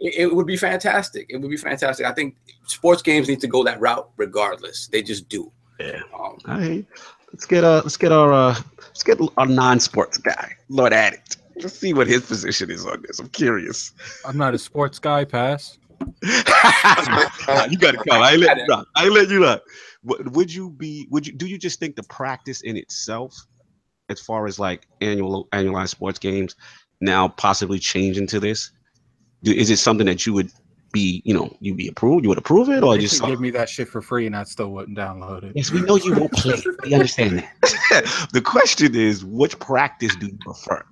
it, 0.00 0.14
it 0.22 0.34
would 0.34 0.46
be 0.46 0.56
fantastic. 0.56 1.26
It 1.28 1.36
would 1.36 1.50
be 1.50 1.56
fantastic. 1.56 2.06
I 2.06 2.12
think 2.12 2.36
sports 2.66 3.02
games 3.02 3.28
need 3.28 3.40
to 3.40 3.46
go 3.46 3.62
that 3.64 3.80
route 3.80 4.08
regardless. 4.16 4.88
They 4.88 5.02
just 5.02 5.28
do. 5.28 5.52
Yeah. 5.78 6.00
Um, 6.18 6.38
right. 6.46 6.86
Let's 7.32 7.46
get 7.46 7.64
uh 7.64 7.82
let's 7.84 7.96
get 7.96 8.12
our 8.12 8.32
uh 8.32 8.54
let's 8.78 9.02
get 9.02 9.18
our 9.36 9.46
non-sports 9.46 10.18
guy, 10.18 10.56
Lord 10.68 10.92
Addict. 10.92 11.38
Let's 11.56 11.78
see 11.78 11.92
what 11.92 12.06
his 12.06 12.24
position 12.24 12.70
is 12.70 12.86
on 12.86 13.02
this. 13.02 13.18
I'm 13.18 13.28
curious. 13.28 13.92
I'm 14.24 14.36
not 14.36 14.54
a 14.54 14.58
sports 14.58 14.98
guy. 14.98 15.24
Pass. 15.24 15.78
Nah, 16.00 16.08
you 17.70 17.78
got 17.78 17.92
to 17.92 18.04
come. 18.08 18.22
I 18.22 18.32
ain't 18.32 18.40
let 18.46 18.58
you 18.58 18.66
know. 18.66 18.84
I 18.94 19.04
ain't 19.04 19.12
let 19.12 19.28
you 19.28 19.40
know. 19.40 19.60
Would 20.04 20.36
would 20.36 20.54
you 20.54 20.70
be? 20.70 21.06
Would 21.10 21.26
you? 21.26 21.32
Do 21.32 21.46
you 21.46 21.58
just 21.58 21.80
think 21.80 21.96
the 21.96 22.04
practice 22.04 22.62
in 22.62 22.76
itself, 22.76 23.34
as 24.08 24.20
far 24.20 24.46
as 24.46 24.58
like 24.58 24.86
annual 25.00 25.48
annualized 25.52 25.88
sports 25.88 26.18
games, 26.18 26.54
now 27.00 27.28
possibly 27.28 27.78
change 27.78 28.18
into 28.18 28.40
this? 28.40 28.70
Do, 29.42 29.52
is 29.52 29.70
it 29.70 29.78
something 29.78 30.06
that 30.06 30.26
you 30.26 30.32
would 30.32 30.50
be? 30.92 31.22
You 31.24 31.34
know, 31.34 31.56
you 31.60 31.74
be 31.74 31.88
approved? 31.88 32.24
You 32.24 32.28
would 32.30 32.38
approve 32.38 32.68
it, 32.68 32.82
or 32.82 32.94
They 32.94 33.02
just? 33.02 33.20
could 33.20 33.28
give 33.30 33.40
me 33.40 33.50
that 33.50 33.68
shit 33.68 33.88
for 33.88 34.00
free, 34.00 34.26
and 34.26 34.36
I 34.36 34.44
still 34.44 34.72
wouldn't 34.72 34.96
download 34.96 35.44
it. 35.44 35.52
Yes, 35.54 35.70
we 35.70 35.82
know 35.82 35.96
you 35.96 36.14
won't 36.14 36.32
play. 36.32 36.54
We 36.84 36.94
understand 36.94 37.38
that. 37.38 38.28
the 38.32 38.40
question 38.40 38.94
is, 38.94 39.24
which 39.24 39.58
practice 39.58 40.14
do 40.16 40.26
you 40.26 40.38
prefer? 40.40 40.84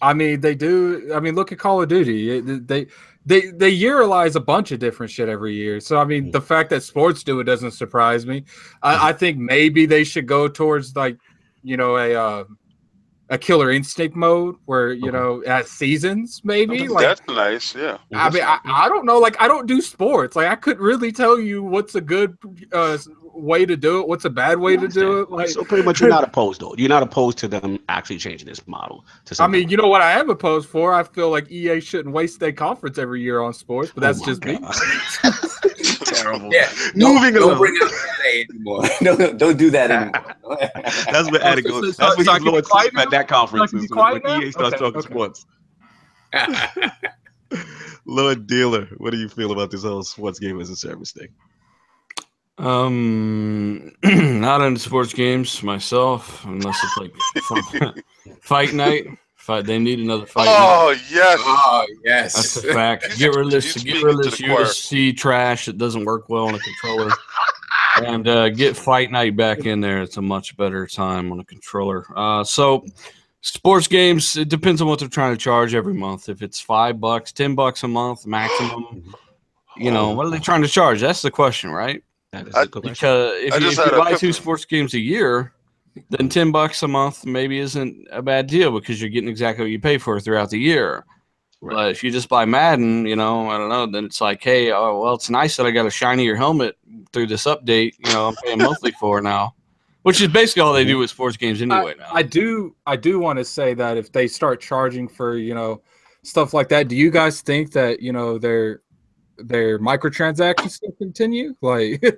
I 0.00 0.14
mean, 0.14 0.40
they 0.40 0.54
do. 0.54 1.12
I 1.14 1.20
mean, 1.20 1.34
look 1.34 1.52
at 1.52 1.58
Call 1.58 1.82
of 1.82 1.88
Duty. 1.88 2.40
They 2.40 2.86
they 3.26 3.50
they 3.50 3.76
yearlize 3.76 4.36
a 4.36 4.40
bunch 4.40 4.72
of 4.72 4.78
different 4.78 5.10
shit 5.10 5.28
every 5.28 5.54
year. 5.54 5.80
So 5.80 5.98
I 5.98 6.04
mean, 6.04 6.30
the 6.30 6.40
fact 6.40 6.70
that 6.70 6.82
sports 6.82 7.22
do 7.22 7.40
it 7.40 7.44
doesn't 7.44 7.72
surprise 7.72 8.24
me. 8.24 8.44
I, 8.82 9.10
I 9.10 9.12
think 9.12 9.38
maybe 9.38 9.86
they 9.86 10.04
should 10.04 10.26
go 10.26 10.48
towards 10.48 10.94
like, 10.96 11.18
you 11.62 11.76
know, 11.76 11.96
a 11.96 12.14
uh, 12.14 12.44
a 13.30 13.38
killer 13.38 13.70
instinct 13.70 14.16
mode 14.16 14.56
where 14.64 14.92
you 14.92 15.12
know 15.12 15.42
at 15.44 15.68
seasons 15.68 16.40
maybe. 16.44 16.88
Like 16.88 17.04
That's 17.04 17.28
nice. 17.28 17.74
Yeah. 17.74 17.98
I 18.14 18.30
mean, 18.30 18.42
I, 18.42 18.58
I 18.64 18.88
don't 18.88 19.04
know. 19.04 19.18
Like 19.18 19.40
I 19.40 19.48
don't 19.48 19.66
do 19.66 19.80
sports. 19.80 20.36
Like 20.36 20.48
I 20.48 20.56
couldn't 20.56 20.82
really 20.82 21.12
tell 21.12 21.38
you 21.38 21.62
what's 21.62 21.94
a 21.94 22.00
good 22.00 22.36
uh, 22.72 22.96
way 23.38 23.64
to 23.66 23.76
do 23.76 24.00
it. 24.00 24.08
What's 24.08 24.24
a 24.24 24.30
bad 24.30 24.58
way 24.58 24.76
to 24.76 24.88
do 24.88 25.20
it. 25.20 25.30
Like 25.30 25.48
so 25.48 25.64
pretty 25.64 25.84
much, 25.84 26.00
you're 26.00 26.08
not 26.08 26.24
opposed 26.24 26.60
though. 26.60 26.74
You're 26.76 26.88
not 26.88 27.02
opposed 27.02 27.38
to 27.38 27.48
them 27.48 27.78
actually 27.88 28.18
changing 28.18 28.48
this 28.48 28.66
model 28.66 29.04
to 29.26 29.42
I 29.42 29.46
mean, 29.46 29.68
you 29.68 29.76
know 29.76 29.88
what 29.88 30.00
I 30.00 30.12
am 30.12 30.30
opposed 30.30 30.68
for? 30.68 30.94
I 30.94 31.02
feel 31.02 31.30
like 31.30 31.50
EA 31.50 31.80
shouldn't 31.80 32.14
waste 32.14 32.40
their 32.40 32.52
conference 32.52 32.98
every 32.98 33.22
year 33.22 33.40
on 33.40 33.52
sports, 33.52 33.92
but 33.94 34.02
Oh 34.02 34.06
that's 34.06 34.20
my 34.20 34.26
just 34.26 34.44
me. 34.44 34.58
Terrible. 36.04 36.52
yeah. 36.52 36.70
Moving 36.94 37.34
don't, 37.34 37.42
along. 37.42 37.48
Don't 37.50 37.58
bring 37.58 37.76
it 37.76 37.82
up 37.82 37.92
anymore. 38.24 38.82
don't, 39.02 39.38
don't 39.38 39.58
do 39.58 39.70
that 39.70 39.90
anymore. 39.90 40.58
That's 41.12 41.30
what 41.30 41.42
Addict 41.42 41.68
goes. 41.68 41.96
That's 41.96 42.16
what 42.16 42.28
I 42.28 42.34
he's 42.34 42.42
can 42.42 42.52
Lord 42.52 42.64
be 42.64 43.00
at 43.00 43.10
now? 43.10 43.10
That 43.18 43.28
conference. 43.28 43.70
So 43.70 43.78
I 43.78 43.78
can 43.78 43.78
be 43.80 43.84
is 43.84 43.90
when 43.90 43.98
quiet 43.98 44.24
now? 44.24 44.40
EA 44.40 44.50
starts 44.52 44.74
Okay, 44.74 44.84
talking 44.84 44.98
okay. 44.98 45.10
sports. 45.10 45.46
Lord 48.04 48.46
Dealer, 48.46 48.86
what 48.98 49.10
do 49.10 49.18
you 49.18 49.28
feel 49.28 49.52
about 49.52 49.70
this 49.70 49.82
whole 49.82 50.02
sports 50.02 50.38
game 50.38 50.60
as 50.60 50.70
a 50.70 50.76
service 50.76 51.12
thing? 51.12 51.28
Um, 52.58 53.92
not 54.02 54.62
into 54.62 54.80
sports 54.80 55.12
games 55.14 55.62
myself, 55.62 56.44
unless 56.44 56.76
it's 56.82 56.96
like 57.76 58.04
fight 58.42 58.72
night. 58.72 59.06
Fight, 59.36 59.64
they 59.64 59.78
need 59.78 59.98
another 60.00 60.26
fight. 60.26 60.44
night. 60.44 60.56
Oh 60.58 60.90
yes. 61.10 61.38
oh 61.42 61.86
yes. 62.04 62.34
That's 62.34 62.56
a 62.64 62.72
fact. 62.74 63.18
Get 63.18 63.34
rid 63.34 63.46
of 63.46 63.50
this. 63.50 63.74
Get 63.82 64.02
rid 64.02 64.16
of 64.16 64.22
to 64.24 64.30
this 64.30 64.38
the 64.38 64.44
choir. 64.46 64.64
UFC 64.64 65.16
trash. 65.16 65.68
It 65.68 65.78
doesn't 65.78 66.04
work 66.04 66.28
well 66.28 66.48
on 66.48 66.54
a 66.54 66.58
controller. 66.58 67.10
And 68.04 68.28
uh, 68.28 68.48
get 68.50 68.76
Fight 68.76 69.10
Night 69.10 69.36
back 69.36 69.66
in 69.66 69.80
there. 69.80 70.02
It's 70.02 70.16
a 70.16 70.22
much 70.22 70.56
better 70.56 70.86
time 70.86 71.32
on 71.32 71.40
a 71.40 71.44
controller. 71.44 72.06
Uh, 72.16 72.44
so, 72.44 72.84
sports 73.40 73.86
games. 73.86 74.36
It 74.36 74.48
depends 74.48 74.80
on 74.80 74.88
what 74.88 74.98
they're 74.98 75.08
trying 75.08 75.34
to 75.34 75.38
charge 75.38 75.74
every 75.74 75.94
month. 75.94 76.28
If 76.28 76.42
it's 76.42 76.60
five 76.60 77.00
bucks, 77.00 77.32
ten 77.32 77.54
bucks 77.54 77.82
a 77.82 77.88
month 77.88 78.26
maximum. 78.26 79.14
You 79.76 79.92
know 79.92 80.10
what 80.10 80.26
are 80.26 80.30
they 80.30 80.40
trying 80.40 80.62
to 80.62 80.68
charge? 80.68 81.00
That's 81.00 81.22
the 81.22 81.30
question, 81.30 81.70
right? 81.70 82.02
That 82.32 82.48
is 82.48 82.54
I- 82.54 82.62
a 82.62 82.66
good 82.66 82.82
question. 82.82 82.92
Because 82.92 83.32
if 83.36 83.60
you, 83.62 83.68
if 83.68 83.92
you 83.92 83.98
buy 83.98 84.14
two 84.14 84.32
sports 84.32 84.64
games 84.64 84.94
a 84.94 84.98
year, 84.98 85.52
then 86.10 86.28
ten 86.28 86.50
bucks 86.50 86.82
a 86.82 86.88
month 86.88 87.24
maybe 87.24 87.58
isn't 87.58 88.06
a 88.10 88.20
bad 88.22 88.46
deal 88.48 88.72
because 88.72 89.00
you're 89.00 89.10
getting 89.10 89.28
exactly 89.30 89.64
what 89.64 89.70
you 89.70 89.78
pay 89.80 89.98
for 89.98 90.18
throughout 90.20 90.50
the 90.50 90.58
year. 90.58 91.04
Right. 91.60 91.74
But 91.74 91.90
if 91.90 92.04
you 92.04 92.10
just 92.12 92.28
buy 92.28 92.44
Madden, 92.44 93.04
you 93.04 93.16
know, 93.16 93.48
I 93.50 93.58
don't 93.58 93.68
know, 93.68 93.86
then 93.86 94.04
it's 94.04 94.20
like, 94.20 94.42
hey, 94.42 94.70
oh 94.72 95.00
well, 95.00 95.14
it's 95.14 95.28
nice 95.28 95.56
that 95.56 95.66
I 95.66 95.70
got 95.72 95.86
a 95.86 95.90
shinier 95.90 96.36
helmet 96.36 96.76
through 97.12 97.26
this 97.26 97.44
update. 97.46 97.94
You 97.98 98.12
know, 98.12 98.28
I'm 98.28 98.36
paying 98.36 98.58
monthly 98.58 98.92
for 98.92 99.20
now, 99.20 99.54
which 100.02 100.20
is 100.20 100.28
basically 100.28 100.62
all 100.62 100.72
they 100.72 100.84
do 100.84 100.98
with 100.98 101.10
sports 101.10 101.36
games 101.36 101.60
anyway. 101.60 101.94
now. 101.98 102.06
I 102.12 102.22
do 102.22 102.76
I 102.86 102.94
do 102.96 103.18
want 103.18 103.38
to 103.40 103.44
say 103.44 103.74
that 103.74 103.96
if 103.96 104.12
they 104.12 104.28
start 104.28 104.60
charging 104.60 105.08
for, 105.08 105.36
you 105.36 105.52
know, 105.54 105.82
stuff 106.22 106.54
like 106.54 106.68
that, 106.68 106.86
do 106.86 106.94
you 106.94 107.10
guys 107.10 107.40
think 107.40 107.72
that, 107.72 108.00
you 108.00 108.12
know, 108.12 108.38
their 108.38 108.82
their 109.38 109.78
microtransactions 109.80 110.70
still 110.70 110.92
continue? 110.92 111.54
Like 111.62 112.00
Yeah, 112.02 112.10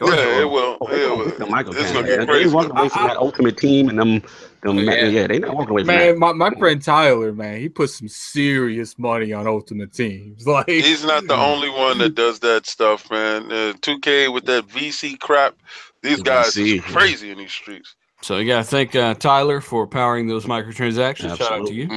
oh, 0.00 0.40
it 0.40 0.50
will. 0.50 0.74
It 0.92 1.16
will. 1.16 1.24
beat 1.26 1.38
the 1.38 1.46
Michael 1.46 1.74
It's 1.76 1.92
gonna 1.92 2.02
man. 2.06 2.18
get 2.18 2.20
They 2.20 2.26
crazy. 2.26 2.54
walking 2.54 2.76
away 2.76 2.88
from 2.88 3.06
that 3.06 3.16
ultimate 3.16 3.56
team 3.58 3.88
and 3.90 3.98
them. 3.98 4.22
Them 4.62 4.78
Yeah. 4.78 5.04
yeah. 5.06 5.26
they 5.26 5.38
not 5.38 5.54
walking 5.54 5.70
away 5.70 5.82
from 5.82 5.86
Man, 5.94 6.18
my, 6.18 6.32
my 6.32 6.50
friend 6.50 6.82
Tyler, 6.82 7.32
man, 7.32 7.60
he 7.60 7.68
put 7.68 7.90
some 7.90 8.08
serious 8.08 8.98
money 8.98 9.32
on 9.32 9.46
Ultimate 9.46 9.92
Teams. 9.92 10.46
Like 10.46 10.68
He's 10.68 11.04
not 11.04 11.26
the 11.26 11.36
only 11.36 11.70
one 11.70 11.98
that 11.98 12.14
does 12.14 12.38
that 12.40 12.66
stuff, 12.66 13.10
man. 13.10 13.44
Uh, 13.52 13.72
2K 13.80 14.32
with 14.32 14.44
that 14.46 14.66
VC 14.66 15.18
crap. 15.18 15.54
These 16.02 16.22
guys 16.22 16.54
VC, 16.54 16.80
crazy 16.82 17.30
in 17.30 17.38
these 17.38 17.52
streets. 17.52 17.94
so 18.22 18.38
you 18.38 18.46
got 18.46 18.58
to 18.58 18.64
thank 18.64 18.94
uh, 18.94 19.14
Tyler 19.14 19.60
for 19.60 19.86
powering 19.86 20.28
those 20.28 20.46
microtransactions. 20.46 21.36
Shout 21.36 21.52
out 21.52 21.66
to 21.66 21.74
you. 21.74 21.88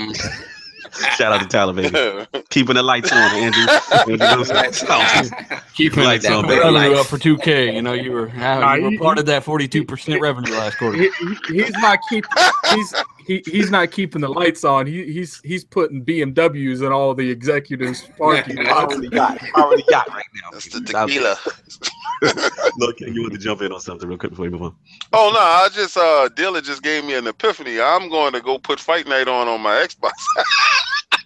Shout 1.15 1.31
out 1.33 1.41
to 1.41 1.47
Tyler, 1.47 1.73
baby. 1.73 2.27
Keeping 2.49 2.75
the 2.75 2.83
lights 2.83 3.11
on, 3.11 3.17
Andrew. 3.17 3.65
Andrew 4.13 4.17
knows 4.17 4.49
lights. 4.51 4.83
Keeping 5.73 6.03
Lights 6.03 6.25
that 6.25 6.33
on, 6.33 6.47
baby. 6.47 6.59
revenue 6.59 6.97
up 6.97 7.05
for 7.07 7.17
2K. 7.17 7.73
You 7.73 7.81
know, 7.81 7.93
you 7.93 8.11
were, 8.11 8.27
Nah, 8.29 8.73
you 8.75 8.83
were 8.83 8.89
he- 8.91 8.97
part 8.97 9.17
of 9.17 9.25
that 9.27 9.43
42% 9.45 10.19
revenue 10.19 10.51
last 10.53 10.77
quarter. 10.77 10.97
He, 10.97 11.09
he- 11.47 11.63
he's 11.63 11.71
not 11.77 11.99
keeping. 12.09 12.29
He's 12.73 12.93
he, 13.27 13.41
he's 13.45 13.69
not 13.71 13.91
keeping 13.91 14.19
the 14.21 14.27
lights 14.29 14.63
on. 14.63 14.87
He, 14.87 15.05
he's 15.13 15.39
he's 15.43 15.63
putting 15.63 16.03
BMWs 16.03 16.85
in 16.85 16.91
all 16.91 17.13
the 17.13 17.29
executives' 17.29 18.01
parking 18.17 18.59
I 18.59 18.63
lots. 18.63 18.93
already 18.93 19.09
got, 19.09 19.41
I 19.55 19.61
already 19.61 19.83
got 19.89 20.09
right 20.09 20.25
now. 20.41 20.49
That's 20.51 20.67
the 20.67 20.79
It's 20.79 20.93
out 20.93 21.07
there. 21.07 21.35
tequila. 21.35 21.37
Look, 22.77 22.99
you 22.99 23.21
want 23.21 23.33
to 23.33 23.39
jump 23.39 23.61
in 23.61 23.71
on 23.71 23.79
something 23.79 24.07
real 24.09 24.17
quick 24.17 24.31
before 24.31 24.43
we 24.43 24.49
move 24.49 24.63
on? 24.63 24.75
Oh 25.13 25.31
no, 25.33 25.39
I 25.39 25.69
just 25.71 25.95
uh 25.97 26.29
Dilla 26.35 26.63
just 26.63 26.83
gave 26.83 27.05
me 27.05 27.13
an 27.15 27.27
epiphany. 27.27 27.79
I'm 27.79 28.09
going 28.09 28.33
to 28.33 28.41
go 28.41 28.57
put 28.57 28.79
Fight 28.79 29.07
Night 29.07 29.27
on 29.27 29.47
on 29.47 29.61
my 29.61 29.75
Xbox. 29.75 30.11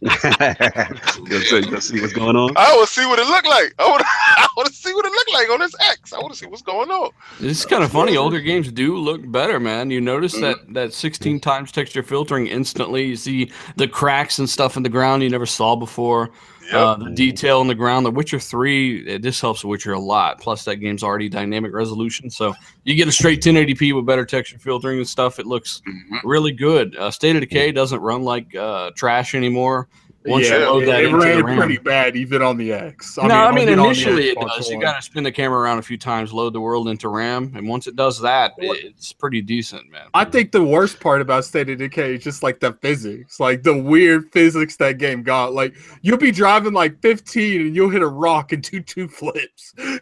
Go, 0.04 1.40
so 1.40 1.58
you 1.58 1.72
go 1.72 1.80
see 1.80 2.02
what's 2.02 2.14
going 2.14 2.36
on. 2.36 2.56
I 2.58 2.76
want 2.76 2.88
to 2.88 2.94
see 2.94 3.06
what 3.06 3.20
it 3.20 3.28
look 3.28 3.46
like. 3.46 3.74
I 3.80 3.88
want 3.88 4.04
I 4.06 4.48
want 4.58 4.68
to 4.70 4.74
see 4.74 4.94
what 4.94 5.06
it 5.06 5.12
look 5.12 5.34
like 5.34 5.50
on 5.50 5.60
this 5.60 5.76
X. 5.80 6.14
I 6.14 6.20
want 6.20 6.34
to 6.34 6.40
see 6.40 6.46
what's 6.46 6.62
going 6.62 6.90
on. 6.90 7.12
It's 7.40 7.66
kind 7.66 7.84
of 7.84 7.92
funny. 7.92 8.18
Older 8.18 8.40
games 8.40 8.72
do 8.72 8.98
look 8.98 9.30
better, 9.32 9.60
man. 9.60 9.90
You 9.92 10.02
notice 10.02 10.34
that 10.34 10.58
mm-hmm. 10.58 10.74
that 10.74 10.94
16 10.94 11.40
times 11.40 11.72
texture 11.72 12.04
filtering 12.04 12.48
instantly. 12.48 13.04
You 13.06 13.16
see 13.16 13.52
the 13.78 13.88
cracks 13.88 14.40
and 14.40 14.50
stuff 14.50 14.78
in 14.78 14.84
the 14.84 14.90
ground 14.90 15.24
you 15.24 15.30
never 15.30 15.46
saw 15.46 15.76
before. 15.76 16.32
Yep. 16.66 16.74
Uh, 16.74 16.96
the 16.96 17.12
detail 17.12 17.62
in 17.62 17.68
the 17.68 17.76
ground. 17.76 18.06
The 18.06 18.12
Witcher 18.12 18.40
3, 18.40 19.16
uh, 19.16 19.18
this 19.22 19.40
helps 19.40 19.62
The 19.62 19.68
Witcher 19.68 19.94
a 19.94 20.00
lot. 20.00 20.40
Plus, 20.42 20.64
that 20.66 20.78
game's 20.78 21.04
already 21.04 21.30
dynamic 21.30 21.74
resolution. 21.74 22.30
So 22.30 22.56
you 22.84 22.96
get 22.96 23.08
a 23.08 23.12
straight 23.12 23.42
1080p 23.42 23.94
with 23.94 24.06
better 24.06 24.26
texture 24.26 24.58
filtering 24.58 24.98
and 24.98 25.08
stuff. 25.08 25.38
It 25.40 25.46
looks 25.46 25.82
Mhm. 25.88 26.20
really 26.24 26.52
good. 26.52 26.96
Uh, 26.96 27.12
State 27.12 27.36
of 27.36 27.42
Decay 27.42 27.72
doesn't 27.72 28.00
run 28.00 28.24
like 28.24 28.56
uh, 28.56 28.92
trash 28.96 29.36
anymore. 29.36 29.88
Once 30.26 30.50
yeah, 30.50 30.58
you 30.58 30.66
load 30.66 30.88
that 30.88 31.04
it 31.04 31.06
into 31.06 31.18
the 31.18 31.24
ran 31.24 31.46
RAM. 31.46 31.58
pretty 31.58 31.78
bad 31.78 32.16
even 32.16 32.42
on 32.42 32.58
the 32.58 32.74
X. 32.74 33.18
no, 33.18 33.24
I 33.24 33.52
mean 33.52 33.70
even 33.70 33.80
on 33.80 33.86
the 33.86 33.92
initially 33.92 34.30
it 34.30 34.38
Xbox 34.38 34.58
does. 34.58 34.70
You 34.70 34.82
got 34.82 34.96
to 34.96 35.02
spin 35.02 35.24
the 35.24 35.32
camera 35.32 35.60
around 35.60 35.78
a 35.78 35.84
few 35.84 35.98
times, 35.98 36.34
load 36.34 36.54
the 36.54 36.62
world 36.62 36.88
into 36.88 37.10
RAM, 37.10 37.54
and 37.56 37.68
once 37.68 37.86
it 37.86 37.96
does 37.96 38.20
that, 38.22 38.54
it's 38.58 39.14
pretty 39.14 39.42
decent, 39.42 39.90
man. 39.92 40.08
I 40.14 40.26
think 40.26 40.52
the 40.52 40.64
worst 40.64 41.00
part 41.00 41.22
about 41.22 41.46
State 41.46 41.70
of 41.70 41.78
Decay 41.78 42.16
is 42.16 42.24
just 42.24 42.42
like 42.42 42.60
the 42.60 42.74
physics, 42.74 43.40
like 43.40 43.64
the 43.64 43.78
weird 43.78 44.32
physics 44.32 44.78
that 44.78 44.98
game 44.98 45.22
got. 45.22 45.54
Like 45.54 45.76
you'll 46.02 46.18
be 46.18 46.32
driving 46.32 46.74
like 46.74 47.00
15 47.02 47.62
and 47.62 47.76
you'll 47.76 47.90
hit 47.90 48.02
a 48.02 48.08
rock 48.08 48.52
and 48.52 48.64
do 48.64 48.82
two 48.82 49.08
flips. 49.08 49.74
you 49.78 50.00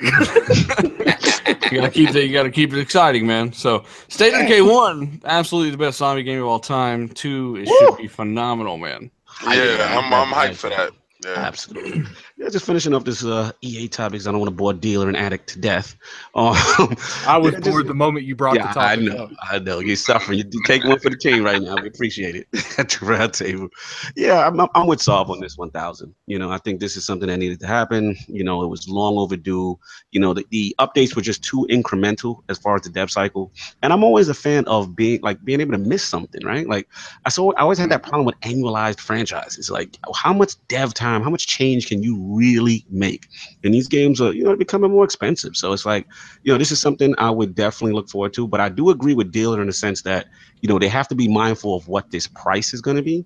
gotta 1.81 1.91
keep 1.91 2.15
it. 2.15 2.25
You 2.25 2.33
gotta 2.33 2.51
keep 2.51 2.73
it 2.73 2.79
exciting, 2.79 3.27
man. 3.27 3.51
So, 3.51 3.83
State 4.07 4.33
of 4.33 4.41
Decay 4.41 4.61
one, 4.61 5.21
absolutely 5.25 5.71
the 5.71 5.77
best 5.77 5.97
zombie 5.97 6.23
game 6.23 6.41
of 6.41 6.47
all 6.47 6.59
time. 6.59 7.09
Two, 7.09 7.57
it 7.57 7.67
should 7.67 7.97
be 7.97 8.07
phenomenal, 8.07 8.77
man. 8.77 9.11
Yeah, 9.41 9.97
I'm 9.97 10.13
I'm 10.13 10.27
hyped 10.27 10.55
for 10.57 10.69
that. 10.69 10.91
Yeah. 11.23 11.35
Absolutely. 11.37 12.03
Yeah, 12.35 12.49
just 12.49 12.65
finishing 12.65 12.95
up 12.95 13.05
this 13.05 13.23
uh, 13.23 13.51
EA 13.61 13.87
topics. 13.87 14.25
I 14.25 14.31
don't 14.31 14.39
want 14.39 14.49
to 14.49 14.55
bore 14.55 14.73
dealer 14.73 15.07
and 15.07 15.15
addict 15.15 15.47
to 15.49 15.59
death. 15.59 15.95
Um, 16.35 16.55
I 17.27 17.37
was 17.37 17.53
yeah, 17.53 17.59
just- 17.59 17.69
bored 17.69 17.85
the 17.87 17.93
moment 17.93 18.25
you 18.25 18.35
brought 18.35 18.55
yeah, 18.55 18.67
the 18.73 18.79
topic 18.79 18.99
I 18.99 19.01
know. 19.03 19.23
up. 19.25 19.29
I 19.51 19.59
know. 19.59 19.79
You're 19.79 19.95
suffering. 19.95 20.39
You 20.39 20.45
take 20.65 20.83
one 20.83 20.97
for 20.97 21.11
the 21.11 21.15
team 21.15 21.43
right 21.43 21.61
now. 21.61 21.75
We 21.79 21.87
appreciate 21.89 22.35
it 22.35 22.47
at 22.79 22.89
the 22.89 23.05
round 23.05 23.35
table. 23.35 23.69
Yeah, 24.15 24.47
I'm, 24.47 24.59
I'm- 24.59 24.69
I'm 24.73 24.87
with 24.87 24.97
Saab 24.99 25.29
on 25.29 25.39
this 25.41 25.57
1,000. 25.59 26.13
You 26.25 26.39
know, 26.39 26.49
I 26.49 26.57
think 26.57 26.79
this 26.79 26.97
is 26.97 27.05
something 27.05 27.27
that 27.27 27.37
needed 27.37 27.59
to 27.59 27.67
happen. 27.67 28.15
You 28.27 28.43
know, 28.43 28.63
it 28.63 28.67
was 28.67 28.89
long 28.89 29.17
overdue. 29.19 29.77
You 30.11 30.19
know, 30.19 30.33
the, 30.33 30.43
the 30.49 30.75
updates 30.79 31.15
were 31.15 31.21
just 31.21 31.43
too 31.43 31.67
incremental 31.69 32.41
as 32.49 32.57
far 32.57 32.75
as 32.75 32.81
the 32.81 32.89
dev 32.89 33.11
cycle. 33.11 33.51
And 33.83 33.93
I'm 33.93 34.03
always 34.03 34.27
a 34.27 34.33
fan 34.33 34.65
of 34.65 34.95
being 34.95 35.19
like 35.21 35.43
being 35.45 35.61
able 35.61 35.73
to 35.73 35.77
miss 35.77 36.03
something, 36.03 36.43
right? 36.43 36.67
Like 36.67 36.87
I 37.25 37.29
saw, 37.29 37.51
I 37.53 37.61
always 37.61 37.77
had 37.77 37.91
that 37.91 38.01
problem 38.01 38.25
with 38.25 38.39
annualized 38.39 38.99
franchises. 38.99 39.69
Like, 39.69 39.97
how 40.15 40.33
much 40.33 40.53
dev 40.67 40.95
time, 40.95 41.21
how 41.21 41.29
much 41.29 41.45
change 41.45 41.87
can 41.87 42.01
you 42.01 42.17
really 42.23 42.85
make? 42.89 43.27
And 43.63 43.73
these 43.73 43.87
games 43.87 44.21
are, 44.21 44.33
you 44.33 44.43
know, 44.43 44.55
becoming 44.55 44.91
more 44.91 45.03
expensive. 45.03 45.55
So 45.55 45.73
it's 45.73 45.85
like, 45.85 46.07
you 46.43 46.51
know, 46.51 46.57
this 46.57 46.71
is 46.71 46.79
something 46.79 47.15
I 47.17 47.29
would 47.29 47.55
definitely 47.55 47.93
look 47.93 48.09
forward 48.09 48.33
to. 48.33 48.47
But 48.47 48.59
I 48.59 48.69
do 48.69 48.89
agree 48.89 49.13
with 49.13 49.31
Dealer 49.31 49.61
in 49.61 49.67
the 49.67 49.73
sense 49.73 50.01
that, 50.03 50.27
you 50.61 50.69
know, 50.69 50.79
they 50.79 50.87
have 50.87 51.07
to 51.09 51.15
be 51.15 51.27
mindful 51.27 51.75
of 51.75 51.87
what 51.87 52.11
this 52.11 52.27
price 52.27 52.73
is 52.73 52.81
going 52.81 52.97
to 52.97 53.03
be. 53.03 53.25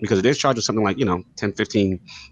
Because 0.00 0.18
if 0.18 0.24
they're 0.24 0.34
charging 0.34 0.62
something 0.62 0.84
like, 0.84 0.98
you 0.98 1.04
know, 1.04 1.22
10 1.36 1.54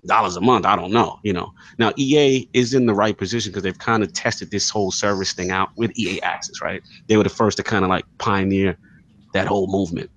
dollars 0.05 0.35
a 0.35 0.41
month, 0.41 0.67
I 0.67 0.75
don't 0.75 0.91
know, 0.91 1.21
you 1.23 1.33
know. 1.33 1.53
Now 1.79 1.93
EA 1.97 2.49
is 2.53 2.75
in 2.75 2.87
the 2.87 2.95
right 2.95 3.17
position 3.17 3.53
because 3.53 3.63
they've 3.63 3.79
kind 3.79 4.03
of 4.03 4.13
tested 4.13 4.51
this 4.51 4.69
whole 4.69 4.91
service 4.91 5.33
thing 5.33 5.53
out 5.53 5.71
with 5.77 5.97
EA 5.97 6.21
Access, 6.23 6.61
right? 6.61 6.83
They 7.07 7.17
were 7.17 7.23
the 7.23 7.29
first 7.29 7.59
to 7.59 7.63
kind 7.63 7.85
of 7.85 7.89
like 7.89 8.05
pioneer 8.19 8.77
that 9.35 9.47
whole 9.47 9.69
movement. 9.69 10.11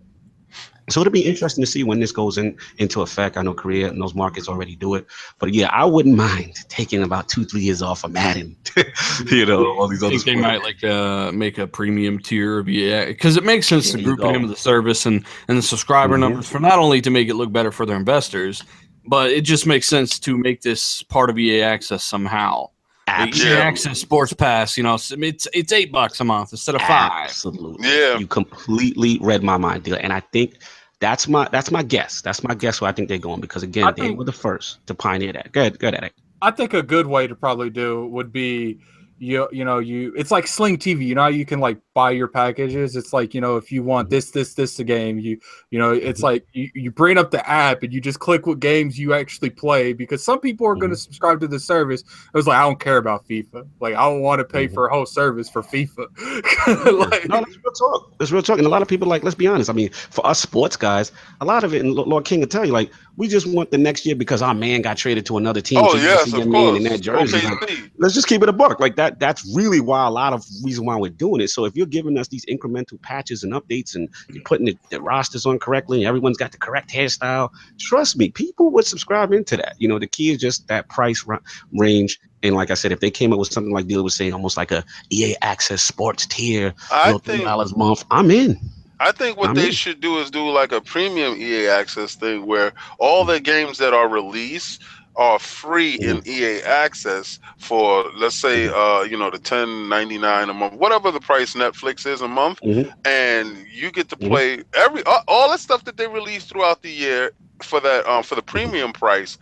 So 0.94 1.02
it'll 1.02 1.12
be 1.12 1.26
interesting 1.26 1.64
to 1.64 1.70
see 1.70 1.84
when 1.84 2.00
this 2.00 2.12
goes 2.12 2.38
in 2.38 2.56
into 2.78 3.02
effect. 3.02 3.36
I 3.36 3.41
know 3.41 3.54
Korea 3.54 3.89
and 3.89 4.00
those 4.02 4.14
markets 4.14 4.48
already 4.48 4.76
do 4.76 4.94
it, 4.94 5.08
but 5.39 5.54
yeah, 5.54 5.68
I 5.72 5.86
wouldn't 5.86 6.16
mind 6.16 6.56
taking 6.70 7.02
about 7.02 7.30
two, 7.30 7.46
three 7.46 7.62
years 7.62 7.82
off 7.82 8.04
of 8.04 8.12
Madden. 8.12 8.56
you 9.32 9.46
know, 9.46 9.66
all 9.78 9.88
these 9.88 10.04
I 10.04 10.08
other. 10.08 10.16
think 10.18 10.26
they 10.26 10.36
might 10.36 10.62
like 10.64 10.84
uh, 10.84 11.32
make 11.32 11.58
a 11.58 11.66
premium 11.66 12.20
tier 12.20 12.60
of 12.60 12.70
EA 12.70 13.06
because 13.08 13.38
it 13.38 13.44
makes 13.44 13.68
sense 13.68 13.91
There 13.91 13.98
to 14.00 14.04
group 14.06 14.20
go. 14.20 14.30
it 14.30 14.36
in 14.36 14.41
with 14.44 14.52
the 14.52 14.58
service 14.58 15.06
and 15.08 15.26
and 15.48 15.58
the 15.58 15.62
subscriber 15.64 16.16
Mhm. 16.16 16.20
numbers 16.22 16.48
for 16.48 16.60
not 16.60 16.78
only 16.80 17.02
to 17.02 17.10
make 17.10 17.28
it 17.28 17.34
look 17.34 17.52
better 17.52 17.72
for 17.72 17.86
their 17.88 17.98
investors, 17.98 18.64
but 19.08 19.32
it 19.32 19.41
just 19.41 19.66
makes 19.66 19.88
sense 19.88 20.20
to 20.20 20.38
make 20.38 20.62
this 20.62 21.02
part 21.04 21.30
of 21.32 21.39
EA 21.39 21.62
Access 21.64 22.04
somehow. 22.04 22.70
The 23.08 23.30
EA 23.36 23.58
Access 23.58 24.00
Sports 24.00 24.34
Pass, 24.34 24.78
you 24.78 24.84
know, 24.84 24.94
it's 24.96 25.12
it's, 25.12 25.48
it's 25.54 25.72
eight 25.74 25.91
bucks 25.91 26.20
a 26.20 26.24
month 26.24 26.52
instead 26.54 26.76
of 26.76 26.82
five. 26.82 27.12
Absolutely. 27.26 27.88
Yeah. 27.89 28.18
You 28.18 28.28
completely 28.28 29.18
read 29.22 29.44
my 29.44 29.58
mind, 29.58 29.84
dealer. 29.84 29.98
And 29.98 30.14
I 30.14 30.20
think 30.20 30.56
that's 31.04 31.28
my 31.28 31.47
that's 31.51 31.70
my 31.70 31.84
guess. 31.84 32.22
That's 32.22 32.43
my 32.43 32.56
guess 32.56 32.80
where 32.80 32.89
I 32.89 32.93
think 32.93 33.10
they're 33.10 33.18
going 33.18 33.41
because 33.41 33.62
again, 33.62 33.84
I 33.84 33.91
they 33.91 34.04
think- 34.04 34.18
were 34.18 34.24
the 34.24 34.32
first 34.32 34.86
to 34.88 34.95
pioneer 34.95 35.34
that. 35.34 35.51
Good, 35.51 35.78
good 35.78 35.93
at 35.93 36.04
it. 36.06 36.14
I 36.41 36.51
think 36.51 36.74
a 36.74 36.82
good 36.82 37.08
way 37.08 37.28
to 37.28 37.36
probably 37.36 37.70
do 37.70 38.06
would 38.08 38.32
be 38.32 38.80
you 39.24 39.47
you 39.51 39.63
know 39.63 39.80
you 39.80 40.13
it's 40.15 40.32
like 40.32 40.47
Sling 40.47 40.78
TV. 40.78 41.05
You 41.05 41.15
know 41.15 41.21
how 41.21 41.28
you 41.30 41.45
can 41.45 41.59
like 41.59 41.78
buy 41.93 42.11
your 42.11 42.28
packages. 42.28 42.95
It's 42.95 43.13
like 43.13 43.34
you 43.34 43.41
know 43.41 43.55
if 43.55 43.71
you 43.71 43.82
want 43.84 44.09
this 44.09 44.32
this 44.32 44.53
this 44.53 44.80
a 44.80 44.84
game 44.84 45.17
you 45.19 45.39
you 45.71 45.80
know 45.80 45.91
it's 45.91 46.19
mm-hmm. 46.19 46.26
like 46.26 46.47
you, 46.51 46.69
you 46.76 46.91
bring 46.91 47.17
up 47.17 47.32
the 47.32 47.47
app 47.49 47.84
and 47.84 47.93
you 47.93 48.01
just 48.01 48.19
click 48.19 48.45
what 48.45 48.59
games 48.59 48.99
you 48.99 49.13
actually 49.13 49.49
play 49.49 49.93
because 49.93 50.24
some 50.24 50.39
people 50.39 50.67
are 50.67 50.76
going 50.76 50.91
to 50.91 50.95
mm-hmm. 50.95 51.01
subscribe 51.01 51.39
to 51.39 51.47
the 51.47 51.59
service. 51.59 52.01
It 52.01 52.38
was 52.38 52.47
like 52.47 52.57
I 52.57 52.63
don't 52.63 52.80
care 52.80 52.97
about 52.97 53.28
FIFA. 53.28 53.67
Like 53.80 53.95
I 53.95 54.01
don't 54.03 54.21
want 54.21 54.39
to 54.39 54.45
pay 54.45 54.67
Mhm. 54.67 54.74
for 54.74 54.88
a 54.88 54.93
whole 54.93 55.05
service 55.05 55.49
for 55.49 55.61
FIFA. 55.61 56.07
Mm-hmm. 56.63 57.11
like, 57.11 57.28
No, 57.28 57.38
that's 57.38 57.57
real 57.57 57.74
talk. 57.74 58.17
That's 58.17 58.32
real 58.32 58.41
talk. 58.41 58.57
And 58.57 58.65
a 58.65 58.69
lot 58.69 58.82
of 58.82 58.88
people 58.88 59.07
like, 59.07 59.24
let's 59.24 59.36
be 59.36 59.47
honest. 59.47 59.69
I 59.69 59.74
mean, 59.74 59.89
for 59.89 60.26
us 60.26 60.39
sports 60.39 60.78
guys, 60.78 61.11
a 61.41 61.45
lot 61.45 61.63
of 61.63 61.74
it, 61.74 61.82
and 61.82 61.93
Lord 61.93 62.26
King 62.26 62.39
will 62.39 62.47
tell 62.47 62.65
you, 62.65 62.71
like, 62.71 62.91
we 63.16 63.28
just 63.28 63.45
want 63.45 63.70
the 63.70 63.78
next 63.78 64.05
year 64.05 64.16
because 64.16 64.41
our 64.41 64.53
man 64.53 64.82
got 64.82 64.97
traded 64.97 65.26
to 65.28 65.38
another 65.38 65.61
team. 65.61 65.80
Oh 65.82 65.91
so 65.91 65.97
yes, 65.97 66.34
of 66.34 66.49
course. 66.49 66.78
in 66.78 66.84
that 66.84 67.01
jersey. 67.01 67.38
Okay, 67.38 67.47
Like, 67.47 67.91
let's 67.97 68.14
just 68.16 68.28
keep 68.28 68.41
it 68.41 68.49
a 68.49 68.53
buck. 68.53 68.80
Like 68.80 68.95
that. 68.95 69.20
That's 69.20 69.45
really 69.55 69.80
why 69.80 70.05
a 70.07 70.09
lot 70.09 70.34
of 70.34 70.43
reason 70.64 70.86
why 70.86 70.97
we're 70.97 71.11
doing 71.11 71.41
it. 71.41 71.49
So 71.49 71.66
if 71.66 71.76
you're 71.76 71.86
giving 71.86 72.18
us 72.18 72.28
these 72.28 72.45
incremental 72.45 72.99
patches 73.01 73.43
and 73.43 73.53
updates, 73.53 73.95
and 73.95 74.09
you're 74.30 74.43
putting 74.43 74.66
the, 74.66 74.78
the 74.89 75.01
rosters 75.01 75.45
on 75.45 75.59
correctly, 75.59 75.99
and 75.99 76.07
everyone's 76.07 76.38
got 76.38 76.51
the 76.51 76.57
correct 76.57 76.89
hairstyle, 76.89 77.49
trust 77.80 78.18
me, 78.18 78.30
people 78.32 78.72
would 78.72 78.86
subscribe 78.86 79.32
into 79.32 79.57
that. 79.57 79.76
You 79.78 79.88
know, 79.88 79.99
the 79.99 80.07
key 80.07 80.32
is 80.32 80.39
just 80.39 80.68
that 80.68 80.89
price 80.89 81.24
ra- 81.26 81.39
range. 81.74 82.20
And 82.41 82.55
like 82.55 82.72
I 82.72 82.74
said, 82.74 82.91
if 82.91 82.99
they 82.99 83.11
came 83.11 83.32
up 83.32 83.39
with 83.39 83.53
something 83.53 83.74
like 83.74 83.88
Dealer 83.88 84.03
was 84.03 84.16
saying, 84.16 84.34
almost 84.34 84.57
like 84.57 84.72
a 84.72 84.84
EA 85.11 85.36
Access 85.41 85.84
Sports 85.84 86.26
tier, 86.26 86.74
I 86.91 87.07
you 87.07 87.14
know, 87.14 87.20
three 87.20 87.36
think 87.36 87.45
dollars 87.45 87.72
a 87.72 87.78
month, 87.78 88.03
I'm 88.11 88.32
in. 88.32 88.59
I 89.00 89.12
think 89.14 89.38
what 89.38 89.54
I'm 89.54 89.56
they 89.56 89.72
in. 89.72 89.72
should 89.72 90.02
do 90.02 90.20
is 90.20 90.32
do 90.32 90.50
like 90.50 90.74
a 90.74 90.82
premium 90.82 91.38
EA 91.38 91.70
access 91.70 92.16
thing 92.16 92.48
where 92.48 92.74
all 93.00 93.26
the 93.26 93.41
games 93.41 93.80
that 93.80 93.94
are 93.94 94.10
released 94.10 94.82
are 95.16 95.39
free 95.39 95.96
in 95.96 96.22
EA 96.28 96.62
access 96.64 97.39
for 97.60 98.06
let's 98.18 98.38
say 98.38 98.70
uh 98.70 99.04
you 99.04 99.18
know 99.18 99.32
the 99.32 99.39
10.99 99.39 100.50
a 100.50 100.54
month 100.54 100.74
whatever 100.76 101.12
the 101.12 101.22
price 101.22 101.56
Netflix 101.56 102.08
is 102.08 102.22
a 102.22 102.30
month 102.30 102.62
Mhm. 102.64 102.94
and 103.06 103.66
you 103.72 103.91
get 103.91 104.10
to 104.10 104.18
Mhm. 104.22 104.30
play 104.30 104.64
every 104.76 105.04
all, 105.06 105.22
all 105.28 105.50
that 105.52 105.60
stuff 105.62 105.84
that 105.86 105.98
they 105.98 106.08
release 106.08 106.46
throughout 106.46 106.82
the 106.84 106.91
year 106.91 107.32
for 107.64 107.82
that 107.82 108.08
um 108.08 108.24
for 108.24 108.36
the 108.36 108.44
premium 108.44 108.94
price 108.94 109.38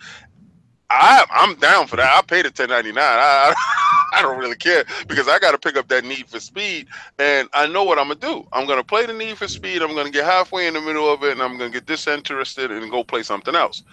I 0.92 1.26
I'm 1.32 1.56
down 1.56 1.88
for 1.88 1.98
that 1.98 2.18
I 2.18 2.22
paid 2.24 2.46
the 2.46 2.52
10.99 2.52 2.98
I 2.98 3.54
I 4.14 4.22
don't 4.22 4.40
really 4.40 4.58
care 4.58 4.86
because 5.08 5.28
I 5.28 5.40
got 5.40 5.52
to 5.52 5.60
pick 5.60 5.78
up 5.78 5.88
that 5.90 6.06
Need 6.06 6.28
for 6.30 6.40
Speed 6.40 6.88
and 7.20 7.50
I 7.54 7.68
know 7.68 7.84
what 7.84 8.00
I'm 8.00 8.08
gonna 8.10 8.20
do. 8.20 8.46
I'm 8.54 8.68
gonna 8.68 8.84
play 8.84 9.06
the 9.06 9.14
Need 9.14 9.38
for 9.38 9.48
Speed. 9.48 9.82
I'm 9.82 9.96
gonna 9.96 10.12
get 10.12 10.26
halfway 10.26 10.68
in 10.68 10.74
the 10.76 10.82
middle 10.82 11.12
of 11.12 11.24
it, 11.24 11.34
and 11.34 11.42
I'm 11.42 11.58
gonna 11.58 11.72
get 11.72 11.86
disinterested 11.88 12.72
and 12.72 12.92
go 12.92 13.04
play 13.04 13.24
something 13.24 13.56
else. 13.56 13.84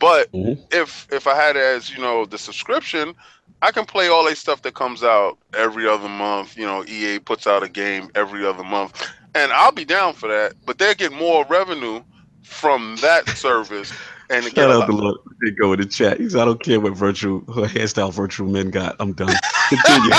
But 0.00 0.28
Mhm. 0.34 0.58
if 0.72 1.06
if 1.12 1.26
I 1.26 1.34
had 1.36 1.56
as 1.56 1.90
you 1.90 2.00
know 2.02 2.26
the 2.26 2.38
subscription, 2.38 3.14
I 3.62 3.72
can 3.72 3.86
play 3.86 4.08
all 4.08 4.24
that 4.26 4.38
stuff 4.38 4.62
that 4.62 4.74
comes 4.74 5.04
out 5.04 5.38
every 5.54 5.88
other 5.88 6.08
month. 6.08 6.56
You 6.56 6.66
know, 6.66 6.84
EA 6.86 7.20
puts 7.20 7.46
out 7.46 7.62
a 7.62 7.68
game 7.68 8.10
every 8.14 8.46
other 8.46 8.64
month, 8.64 8.94
and 9.34 9.52
I'll 9.52 9.72
be 9.72 9.84
down 9.84 10.14
for 10.14 10.28
that. 10.28 10.54
But 10.66 10.78
they 10.78 10.94
get 10.94 11.12
more 11.12 11.44
revenue 11.48 12.04
from 12.42 12.98
that 13.02 13.28
service, 13.36 13.94
and 14.30 14.44
it 14.44 14.54
get 14.54 14.62
Shout 14.62 14.70
out 14.70 14.78
lot- 14.80 14.86
to 14.86 14.92
Lord. 14.92 15.16
They 15.44 15.50
go 15.52 15.72
in 15.72 15.80
the 15.80 15.86
chat. 15.86 16.18
He 16.20 16.28
said, 16.28 16.40
I 16.40 16.44
don't 16.44 16.62
care 16.62 16.80
what 16.80 16.94
virtual 16.96 17.40
hairstyle 17.42 18.12
virtual 18.12 18.48
men 18.48 18.70
got. 18.70 18.96
I'm 19.00 19.12
done. 19.12 19.28
Continue. 19.68 20.10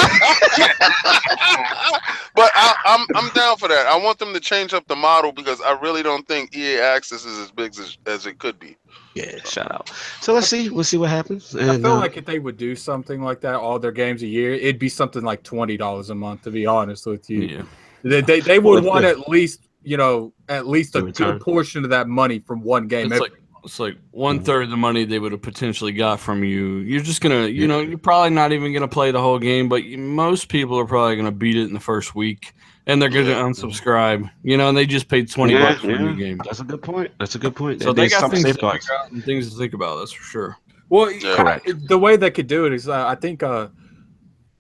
but 2.36 2.52
I, 2.56 2.76
I'm 2.86 3.06
I'm 3.16 3.30
down 3.34 3.58
for 3.58 3.68
that. 3.68 3.88
I 3.88 3.98
want 3.98 4.20
them 4.20 4.34
to 4.34 4.40
change 4.40 4.74
up 4.74 4.88
the 4.88 4.96
model 4.96 5.32
because 5.32 5.60
I 5.62 5.78
really 5.80 6.04
don't 6.04 6.28
think 6.28 6.56
EA 6.56 6.80
Access 6.80 7.26
is 7.26 7.38
as 7.40 7.52
big 7.52 7.78
as, 7.78 7.98
as 8.06 8.26
it 8.26 8.40
could 8.40 8.60
be. 8.60 8.78
Yeah, 9.16 9.38
shout 9.46 9.72
out. 9.72 9.92
So 10.22 10.34
let's 10.34 10.48
see. 10.48 10.70
We'll 10.70 10.84
see 10.84 10.98
what 10.98 11.10
happens. 11.10 11.56
I 11.56 11.78
feel 11.78 11.86
uh, 11.88 12.00
like 12.00 12.16
if 12.18 12.26
they 12.26 12.40
would 12.40 12.58
do 12.58 12.76
something 12.76 13.22
like 13.22 13.42
that, 13.42 13.56
all 13.56 13.80
their 13.80 13.92
games 13.92 14.22
a 14.24 14.28
year, 14.28 14.54
it'd 14.54 14.80
be 14.80 14.90
something 14.90 15.24
like 15.24 15.44
twenty 15.44 15.78
dollars 15.78 16.10
a 16.10 16.16
month. 16.16 16.44
To 16.44 16.52
be 16.52 16.66
honest 16.66 17.06
with 17.06 17.30
you, 17.30 17.42
Yeah. 17.42 17.62
they 18.04 18.22
they, 18.22 18.40
they 18.40 18.60
would 18.60 18.84
Well, 18.84 18.94
want 18.94 19.04
yeah. 19.04 19.12
at 19.12 19.28
least 19.30 19.68
you 19.84 19.98
know 19.98 20.32
at 20.48 20.68
least 20.68 20.96
a 20.96 21.02
good 21.02 21.42
portion 21.42 21.84
of 21.84 21.90
that 21.90 22.08
money 22.08 22.40
from 22.40 22.62
one 22.62 22.88
game. 22.88 23.08
It's 23.08 23.16
every- 23.16 23.30
like 23.30 23.39
it's 23.64 23.80
like 23.80 23.98
one 24.12 24.44
third 24.44 24.64
of 24.64 24.70
the 24.70 24.78
money 24.78 25.06
they 25.06 25.20
would 25.20 25.32
have 25.32 25.42
potentially 25.42 25.92
got 25.92 26.20
from 26.20 26.44
you. 26.44 26.78
You're 26.78 27.02
just 27.02 27.22
gonna, 27.22 27.48
you 27.48 27.68
know, 27.68 27.80
you're 27.82 27.98
probably 27.98 28.30
not 28.32 28.52
even 28.52 28.74
gonna 28.74 28.88
play 28.88 29.12
the 29.12 29.22
whole 29.22 29.40
game, 29.40 29.70
but 29.70 29.84
you, 29.84 29.98
most 29.98 30.50
people 30.50 30.78
are 30.80 30.86
probably 30.86 31.16
gonna 31.16 31.32
beat 31.32 31.56
it 31.58 31.64
in 31.68 31.74
the 31.74 31.80
first 31.80 32.16
week, 32.16 32.54
and 32.88 33.02
they're 33.02 33.10
gonna 33.10 33.30
Yeah. 33.30 33.42
unsubscribe. 33.44 34.30
You 34.44 34.58
know, 34.58 34.70
and 34.70 34.78
they 34.78 34.86
just 34.86 35.08
paid 35.08 35.30
twenty 35.32 35.54
yeah, 35.54 35.70
bucks 35.72 35.82
for 35.82 35.92
a 35.92 36.00
new 36.00 36.16
game. 36.16 36.40
That's 36.44 36.60
a 36.60 36.64
good 36.64 36.82
point. 36.82 37.12
That's 37.20 37.36
a 37.36 37.40
good 37.40 37.56
point. 37.56 37.82
So 37.84 37.94
they 37.94 38.04
There's 38.04 38.14
got 38.22 38.32
things 38.32 38.44
to 38.44 38.50
safeguards. 38.50 38.86
figure 38.86 39.00
out 39.00 39.12
and 39.12 39.24
things 39.24 39.52
to 39.52 39.58
think 39.58 39.74
about. 39.74 39.98
That's 40.00 40.12
for 40.12 40.24
sure. 40.24 40.58
Well, 40.90 41.12
Yeah. 41.12 41.36
Correct. 41.36 41.88
the 41.88 41.98
way 42.00 42.16
they 42.18 42.32
could 42.32 42.48
do 42.48 42.66
it 42.66 42.74
is, 42.74 42.88
uh, 42.90 43.06
I 43.08 43.14
think, 43.16 43.44
uh, 43.44 43.68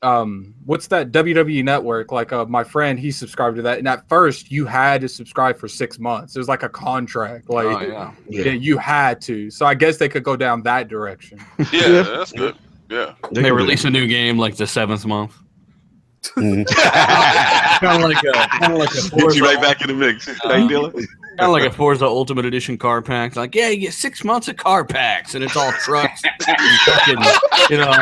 um, 0.01 0.53
what's 0.65 0.87
that 0.87 1.11
WWE 1.11 1.63
Network? 1.63 2.11
Like, 2.11 2.31
uh, 2.31 2.45
my 2.45 2.63
friend, 2.63 2.97
he 2.99 3.11
subscribed 3.11 3.57
to 3.57 3.61
that, 3.63 3.79
and 3.79 3.87
at 3.87 4.07
first, 4.07 4.49
you 4.51 4.65
had 4.65 5.01
to 5.01 5.09
subscribe 5.09 5.57
for 5.57 5.67
six 5.67 5.99
months. 5.99 6.35
It 6.35 6.39
was 6.39 6.47
like 6.47 6.63
a 6.63 6.69
contract, 6.69 7.49
like, 7.49 7.65
oh 7.65 7.79
yeah. 7.81 8.11
yeah. 8.29 8.43
Yeah, 8.45 8.51
you 8.53 8.77
had 8.77 9.21
to. 9.23 9.49
So 9.51 9.65
I 9.65 9.73
guess 9.73 9.97
they 9.97 10.07
could 10.09 10.23
go 10.23 10.35
down 10.35 10.63
that 10.63 10.87
direction. 10.87 11.39
Yeah, 11.71 11.87
Yeah. 11.87 12.01
that's 12.03 12.31
good. 12.31 12.55
Yeah. 12.89 13.13
They, 13.31 13.43
can 13.43 13.53
release 13.53 13.83
a 13.85 13.89
new 13.89 14.07
game 14.07 14.37
like 14.39 14.55
the 14.55 14.65
seventh 14.67 15.05
month. 15.05 15.35
Mhm. 16.35 16.65
kind 17.79 18.03
of 18.03 18.09
like 18.09 18.21
a 18.23 18.47
kind 18.59 18.73
of 18.73 18.79
like 18.79 18.91
a 18.91 19.09
Get 19.15 19.35
you 19.35 19.43
right 19.43 19.61
back 19.61 19.81
in 19.81 19.87
the 19.87 19.93
mix. 19.93 20.27
Right, 20.27 20.69
Dylan? 20.69 20.91
kind 20.93 21.07
of 21.39 21.51
like 21.51 21.63
a 21.63 21.71
Forza 21.71 22.05
Ultimate 22.05 22.45
Edition 22.45 22.77
car 22.77 23.01
pack. 23.01 23.35
Like, 23.37 23.55
yeah, 23.55 23.69
you 23.69 23.77
get 23.77 23.93
six 23.93 24.23
months 24.25 24.47
of 24.49 24.57
car 24.57 24.83
packs, 24.83 25.33
and 25.35 25.43
it's 25.43 25.55
all 25.55 25.71
trucks. 25.71 26.21
Fucking, 26.85 27.17
you 27.69 27.77
know, 27.77 27.93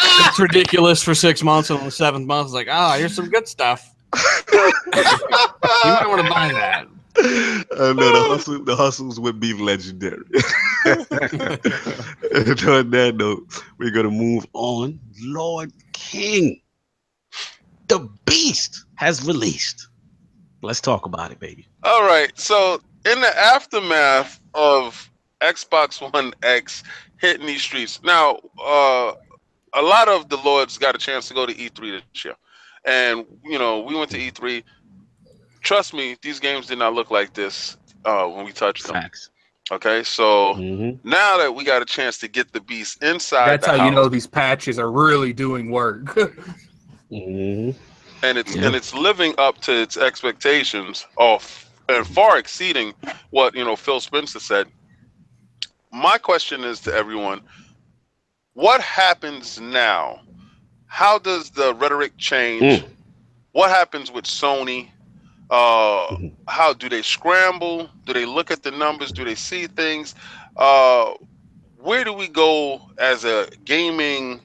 it's 0.00 0.38
ridiculous 0.38 1.02
for 1.02 1.14
six 1.14 1.42
months, 1.42 1.70
and 1.70 1.78
on 1.78 1.84
the 1.86 1.90
seventh 1.90 2.26
month, 2.26 2.46
it's 2.46 2.54
like, 2.54 2.68
ah, 2.70 2.96
here's 2.98 3.14
some 3.14 3.28
good 3.28 3.48
stuff. 3.48 3.94
you 4.14 4.20
might 5.84 6.04
want 6.06 6.22
to 6.24 6.30
buy 6.30 6.52
that. 6.52 6.86
I 7.20 7.92
know 7.92 8.12
the 8.12 8.24
hustle. 8.28 8.64
The 8.64 8.76
hustles 8.76 9.18
would 9.18 9.40
be 9.40 9.52
legendary. 9.52 10.24
and 10.84 10.98
on 12.68 12.90
that 12.90 13.14
note, 13.16 13.62
we're 13.78 13.90
gonna 13.90 14.10
move 14.10 14.46
on. 14.52 15.00
Lord 15.22 15.72
King, 15.92 16.60
the 17.88 18.08
Beast 18.24 18.84
has 18.94 19.26
released. 19.26 19.88
Let's 20.62 20.80
talk 20.80 21.06
about 21.06 21.32
it, 21.32 21.40
baby. 21.40 21.66
All 21.82 22.02
right. 22.02 22.30
So 22.38 22.80
in 23.04 23.20
the 23.20 23.38
aftermath 23.38 24.40
of 24.54 25.10
Xbox 25.40 26.00
One 26.12 26.34
X 26.42 26.82
hitting 27.16 27.46
these 27.46 27.62
streets, 27.62 28.00
now 28.02 28.38
uh, 28.64 29.12
a 29.74 29.82
lot 29.82 30.08
of 30.08 30.28
the 30.28 30.36
lords 30.38 30.78
got 30.78 30.94
a 30.94 30.98
chance 30.98 31.28
to 31.28 31.34
go 31.34 31.46
to 31.46 31.54
E3 31.56 31.90
this 31.92 32.24
year, 32.24 32.34
and 32.84 33.26
you 33.44 33.58
know 33.58 33.80
we 33.80 33.82
went 33.84 34.10
to 34.12 34.18
E3. 34.18 34.64
Trust 35.62 35.92
me, 35.94 36.16
these 36.22 36.38
games 36.40 36.66
did 36.66 36.78
not 36.78 36.94
look 36.94 37.10
like 37.10 37.34
this 37.34 37.76
uh, 38.04 38.26
when 38.26 38.44
we 38.44 38.52
touched 38.52 38.86
them. 38.86 38.94
Facts. 38.94 39.30
Okay, 39.70 40.02
so 40.02 40.54
Mhm. 40.54 40.98
now 41.04 41.38
that 41.38 41.54
we 41.54 41.64
got 41.64 41.82
a 41.82 41.86
chance 41.86 42.18
to 42.18 42.28
get 42.28 42.52
the 42.52 42.60
beast 42.60 43.02
inside, 43.02 43.50
That's 43.50 43.66
the 43.66 43.72
how 43.72 43.84
you 43.84 43.90
know 43.90 44.08
these 44.08 44.26
patches 44.26 44.78
are 44.78 44.90
really 44.90 45.32
doing 45.32 45.70
work. 45.70 46.16
Mhm. 47.12 47.74
and 48.22 48.38
it's 48.38 48.54
Yeah. 48.54 48.66
and 48.66 48.74
it's 48.74 48.94
living 48.94 49.34
up 49.38 49.58
to 49.62 49.72
its 49.72 49.96
expectations 49.96 51.06
of 51.18 51.66
and 51.88 52.06
far 52.06 52.38
exceeding 52.38 52.94
what 53.30 53.54
you 53.54 53.64
know 53.64 53.76
Phil 53.76 54.00
Spencer 54.00 54.40
said. 54.40 54.68
My 55.92 56.18
question 56.18 56.64
is 56.64 56.80
to 56.82 56.92
everyone: 56.94 57.42
What 58.58 58.80
happens 58.80 59.60
now? 59.60 60.18
How 60.86 61.20
does 61.20 61.50
the 61.50 61.74
rhetoric 61.74 62.16
change? 62.18 62.82
Mm. 62.82 62.88
What 63.52 63.70
happens 63.70 64.10
with 64.10 64.24
Sony? 64.24 64.90
Uh, 65.48 66.08
Mhm. 66.08 66.32
how 66.48 66.72
do 66.72 66.88
they 66.88 67.02
scramble? 67.02 67.88
Do 68.04 68.12
they 68.12 68.26
look 68.26 68.50
at 68.50 68.64
the 68.64 68.72
numbers? 68.72 69.12
Do 69.12 69.24
they 69.24 69.36
see 69.36 69.68
things? 69.68 70.16
Uh, 70.56 71.12
where 71.76 72.02
do 72.02 72.12
we 72.12 72.26
go 72.26 72.80
as 72.98 73.24
a 73.24 73.48
gaming 73.64 74.40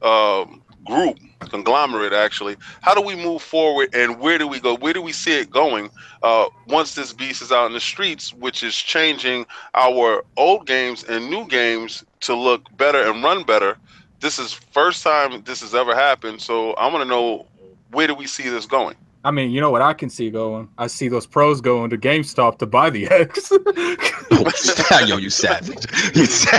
um, 0.00 0.62
group, 0.88 1.18
conglomerate? 1.50 2.12
Actually, 2.12 2.56
how 2.80 2.94
do 2.94 3.00
we 3.00 3.14
move 3.14 3.42
forward, 3.42 3.94
and 3.94 4.18
where 4.18 4.38
do 4.38 4.48
we 4.48 4.58
go? 4.58 4.74
Where 4.76 4.92
do 4.92 5.02
we 5.02 5.12
see 5.12 5.38
it 5.38 5.50
going 5.50 5.90
uh, 6.22 6.46
once 6.66 6.94
this 6.94 7.12
beast 7.12 7.42
is 7.42 7.52
out 7.52 7.66
in 7.66 7.72
the 7.74 7.80
streets, 7.80 8.34
which 8.34 8.62
is 8.62 8.74
changing 8.74 9.46
our 9.74 10.24
old 10.36 10.66
games 10.66 11.04
and 11.04 11.30
new 11.30 11.46
games 11.46 12.04
to 12.20 12.34
look 12.34 12.62
better 12.76 13.02
and 13.02 13.22
run 13.22 13.44
better? 13.44 13.76
This 14.20 14.38
is 14.40 14.52
first 14.52 15.04
time 15.04 15.42
this 15.44 15.60
has 15.60 15.74
ever 15.74 15.94
happened, 15.94 16.40
so 16.42 16.72
I 16.72 16.88
want 16.88 17.04
to 17.04 17.08
know 17.08 17.46
where 17.92 18.06
do 18.08 18.14
we 18.14 18.26
see 18.26 18.48
this 18.48 18.66
going? 18.66 18.96
I 19.24 19.30
mean, 19.30 19.50
you 19.50 19.60
know 19.60 19.70
what 19.70 19.82
I 19.82 19.94
can 19.94 20.10
see 20.10 20.30
going? 20.30 20.68
I 20.78 20.86
see 20.86 21.08
those 21.08 21.26
pros 21.26 21.60
going 21.60 21.90
to 21.90 21.98
GameStop 21.98 22.58
to 22.58 22.66
buy 22.66 22.88
the 22.90 23.08
X. 23.08 23.52
Oh, 23.52 24.50
Yo, 25.06 25.16
you 25.16 25.28
savage. 25.30 25.86
You 26.16 26.24
sa- 26.26 26.50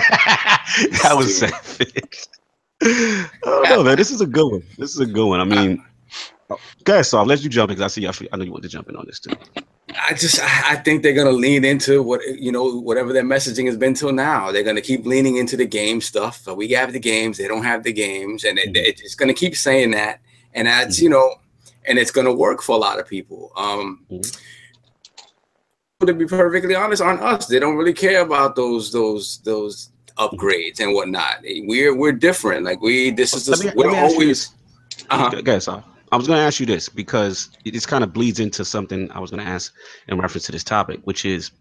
that 1.01 1.13
was 1.17 1.37
savage. 1.39 2.27
Oh 2.81 3.65
no, 3.69 3.83
man, 3.83 3.97
this 3.97 4.11
is 4.11 4.21
a 4.21 4.27
good 4.27 4.51
one. 4.51 4.63
This 4.77 4.93
is 4.93 4.99
a 4.99 5.05
good 5.05 5.27
one. 5.27 5.39
I 5.41 5.43
mean, 5.43 5.83
okay, 6.81 7.03
so 7.03 7.17
I'll 7.17 7.25
let 7.25 7.43
you 7.43 7.49
jump 7.49 7.69
because 7.69 7.83
I 7.83 7.87
see 7.87 8.01
you. 8.01 8.29
I 8.31 8.37
know 8.37 8.43
you 8.43 8.51
want 8.51 8.63
to 8.63 8.69
jump 8.69 8.89
in 8.89 8.95
on 8.95 9.05
this 9.05 9.19
too. 9.19 9.31
I 9.89 10.13
just 10.13 10.39
I 10.41 10.75
think 10.75 11.03
they're 11.03 11.13
gonna 11.13 11.31
lean 11.31 11.65
into 11.65 12.01
what 12.01 12.21
you 12.39 12.51
know 12.51 12.79
whatever 12.79 13.11
their 13.11 13.23
messaging 13.23 13.65
has 13.65 13.75
been 13.77 13.93
till 13.93 14.13
now. 14.13 14.51
They're 14.51 14.63
gonna 14.63 14.81
keep 14.81 15.05
leaning 15.05 15.37
into 15.37 15.57
the 15.57 15.65
game 15.65 15.99
stuff. 15.99 16.41
So 16.43 16.53
we 16.53 16.69
have 16.69 16.93
the 16.93 16.99
games, 16.99 17.37
they 17.37 17.47
don't 17.47 17.63
have 17.63 17.83
the 17.83 17.93
games, 17.93 18.43
and 18.45 18.57
it, 18.59 18.69
Mhm. 18.69 18.75
it's 18.75 19.15
gonna 19.15 19.33
keep 19.33 19.55
saying 19.55 19.91
that. 19.91 20.21
And 20.53 20.67
that's 20.67 20.99
Mhm. 20.99 21.03
you 21.03 21.09
know, 21.09 21.35
and 21.85 21.99
it's 21.99 22.11
gonna 22.11 22.33
work 22.33 22.61
for 22.61 22.75
a 22.75 22.79
lot 22.79 22.99
of 22.99 23.07
people. 23.07 23.51
Um, 23.57 24.05
Mhm. 24.11 24.39
to 26.05 26.13
be 26.13 26.25
perfectly 26.25 26.75
honest, 26.75 27.01
on 27.01 27.19
us, 27.19 27.47
they 27.47 27.59
don't 27.59 27.75
really 27.75 27.93
care 27.93 28.21
about 28.21 28.55
those 28.55 28.91
those 28.91 29.39
those 29.43 29.89
upgrades 30.19 30.79
and 30.79 30.93
whatnot. 30.93 31.37
We're 31.43 31.95
we're 31.95 32.11
different. 32.11 32.65
Like 32.65 32.81
we 32.81 33.11
this 33.11 33.33
is 33.33 33.47
Let 33.47 33.61
just, 33.61 33.75
me- 33.75 33.83
we're 33.83 33.91
let 33.91 33.93
me 33.93 33.97
ask 33.99 34.13
you 34.15 34.21
always. 34.21 34.49
Uh-huh. 35.09 35.31
Okay, 35.37 35.59
so 35.59 35.83
I 36.11 36.17
was 36.17 36.27
going 36.27 36.37
to 36.37 36.43
ask 36.43 36.59
you 36.59 36.65
this 36.65 36.89
because 36.89 37.49
it 37.65 37.73
just 37.73 37.87
kind 37.87 38.03
of 38.03 38.11
bleeds 38.13 38.39
into 38.39 38.65
something 38.65 39.09
I 39.11 39.19
was 39.19 39.31
going 39.31 39.43
to 39.43 39.49
ask 39.49 39.73
in 40.07 40.19
reference 40.19 40.45
to 40.47 40.51
this 40.51 40.63
topic, 40.63 40.99
which 41.03 41.23
is 41.25 41.51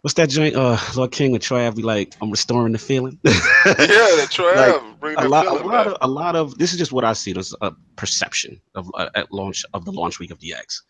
what's 0.00 0.14
that 0.14 0.28
joint? 0.30 0.56
Uh, 0.56 0.78
Lord 0.96 1.12
King 1.12 1.30
with 1.32 1.42
Trav 1.42 1.76
be 1.76 1.82
like, 1.82 2.14
I'm 2.20 2.30
restoring 2.30 2.72
the 2.72 2.78
feeling. 2.78 3.18
yeah, 3.24 3.32
the 3.34 4.26
Trav, 4.30 4.56
Like, 4.56 5.00
bring 5.00 5.18
a 5.18 5.22
that 5.22 5.28
lot, 5.30 5.46
a 5.46 5.52
lot 5.66 5.86
of, 5.86 5.96
a 6.00 6.08
lot 6.08 6.36
of 6.36 6.58
this 6.58 6.72
is 6.72 6.78
just 6.78 6.92
what 6.92 7.04
I 7.04 7.12
see. 7.12 7.32
There's 7.32 7.54
a 7.60 7.72
perception 7.96 8.60
of 8.74 8.90
uh, 8.94 9.10
at 9.14 9.30
launch 9.32 9.64
of 9.74 9.84
the 9.84 9.92
launch 9.92 10.18
week 10.18 10.30
of 10.30 10.40
the 10.40 10.54
X 10.54 10.82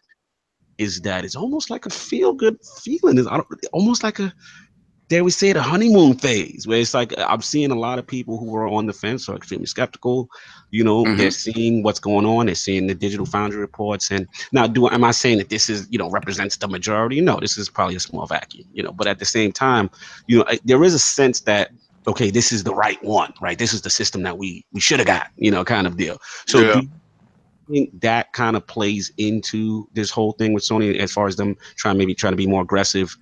is 0.79 1.01
that 1.03 1.25
it's 1.25 1.37
almost 1.37 1.71
like 1.71 1.87
a 1.87 1.91
feel 1.91 2.33
good 2.33 2.57
feeling. 2.83 3.19
It's 3.19 3.29
almost 3.73 4.03
like 4.03 4.19
a 4.19 4.33
dare 5.13 5.23
we 5.25 5.31
say 5.31 5.53
the 5.53 5.61
honeymoon 5.63 6.15
phase 6.17 6.67
where 6.67 6.81
it's 6.81 6.95
like 6.95 7.13
I'm 7.19 7.43
seeing 7.43 7.71
a 7.71 7.79
lot 7.79 7.99
of 7.99 8.07
people 8.07 8.39
who 8.39 8.57
are 8.57 8.67
on 8.67 8.87
the 8.87 8.95
fence 8.95 9.29
or 9.29 9.37
extremely 9.37 9.67
skeptical. 9.67 10.29
You 10.71 10.85
know, 10.85 11.05
Mhm. 11.05 11.19
they're 11.19 11.31
seeing 11.31 11.83
what's 11.83 12.01
going 12.01 12.25
on. 12.25 12.47
They're 12.47 12.55
seeing 12.55 12.87
the 12.87 12.95
digital 12.95 13.27
foundry 13.27 13.61
reports. 13.61 14.11
And 14.11 14.27
now, 14.53 14.67
do 14.67 14.89
am 14.89 15.05
I 15.05 15.11
saying 15.11 15.37
that 15.37 15.51
this 15.51 15.69
is 15.69 15.87
you 15.91 15.99
know 15.99 16.09
represents 16.09 16.57
the 16.57 16.67
majority? 16.67 17.21
No, 17.21 17.39
this 17.39 17.59
is 17.59 17.69
probably 17.69 17.97
a 17.97 18.01
small 18.01 18.27
vacuum. 18.27 18.67
You 18.73 18.83
know, 18.85 18.93
but 18.93 19.07
at 19.07 19.19
the 19.19 19.27
same 19.27 19.53
time, 19.53 19.91
you 20.29 20.39
know, 20.39 20.45
I- 20.49 20.61
there 20.65 20.83
is 20.83 20.95
a 20.95 20.99
sense 20.99 21.43
that 21.43 21.69
okay, 22.07 22.31
this 22.31 22.51
is 22.51 22.65
the 22.65 22.75
right 22.75 23.01
one, 23.05 23.33
right? 23.43 23.59
This 23.59 23.75
is 23.75 23.83
the 23.83 23.91
system 23.91 24.23
that 24.23 24.39
we 24.39 24.65
we 24.73 24.81
should 24.81 24.99
have 24.99 25.07
got, 25.07 25.27
you 25.37 25.51
know, 25.51 25.63
kind 25.63 25.87
of 25.87 25.99
deal. 25.99 26.17
So 26.47 26.61
Yeah. 26.61 26.73
do 26.73 26.79
you 26.81 26.89
think 27.71 28.01
that 28.01 28.33
kind 28.33 28.57
of 28.57 28.67
plays 28.67 29.13
into 29.19 29.87
this 29.93 30.11
whole 30.11 30.33
thing 30.33 30.55
with 30.55 30.65
Sony 30.65 30.97
as 30.97 31.13
far 31.13 31.27
as 31.27 31.37
them 31.37 31.55
trying 31.77 31.99
maybe 31.99 32.15
trying 32.15 32.33
to 32.33 32.43
be 32.45 32.47
more 32.47 32.63
aggressive, 32.63 33.15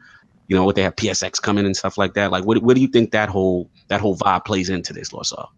you 0.51 0.57
know, 0.57 0.65
what 0.65 0.75
they 0.75 0.83
have 0.83 0.97
PSX 0.97 1.41
coming 1.41 1.65
and 1.65 1.77
stuff 1.77 1.97
like 1.97 2.15
that? 2.15 2.33
Like 2.33 2.45
what 2.45 2.61
what 2.65 2.75
do 2.75 2.83
you 2.83 2.89
think 2.89 3.13
that 3.13 3.29
whole 3.29 3.71
that 3.87 4.01
whole 4.01 4.17
vibe 4.17 4.45
plays 4.45 4.69
into 4.69 4.93
this, 4.93 5.13
Lawsaw? 5.13 5.49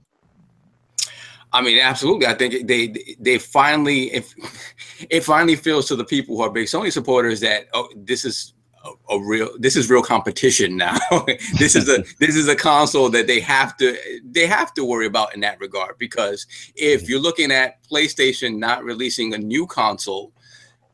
I 1.55 1.62
mean, 1.62 1.78
absolutely. 1.78 2.26
I 2.26 2.34
think 2.34 2.66
they 2.66 3.16
they 3.18 3.38
finally 3.38 4.12
if 4.12 4.34
it 5.11 5.24
finally 5.24 5.57
feels 5.57 5.88
to 5.88 5.97
the 5.97 6.05
people 6.05 6.36
who 6.36 6.43
are 6.43 6.51
big 6.51 6.66
Sony 6.66 6.93
supporters 6.93 7.40
that 7.40 7.68
oh, 7.72 7.88
this 7.97 8.26
is 8.26 8.53
a, 8.84 9.14
a 9.14 9.18
real 9.18 9.49
this 9.59 9.76
is 9.76 9.88
real 9.88 10.03
competition 10.03 10.76
now. 10.76 10.99
this 11.59 11.74
is 11.74 11.88
a 11.88 12.05
this 12.20 12.36
is 12.36 12.47
a 12.49 12.55
console 12.55 13.09
that 13.09 13.26
they 13.26 13.40
have 13.40 13.74
to 13.78 13.97
they 14.26 14.47
have 14.47 14.74
to 14.74 14.84
worry 14.84 15.07
about 15.07 15.34
in 15.34 15.40
that 15.40 15.59
regard 15.59 15.97
because 15.99 16.47
if 16.76 17.09
you're 17.09 17.18
looking 17.18 17.51
at 17.51 17.82
PlayStation 17.84 18.59
not 18.59 18.84
releasing 18.84 19.32
a 19.32 19.38
new 19.38 19.66
console, 19.66 20.34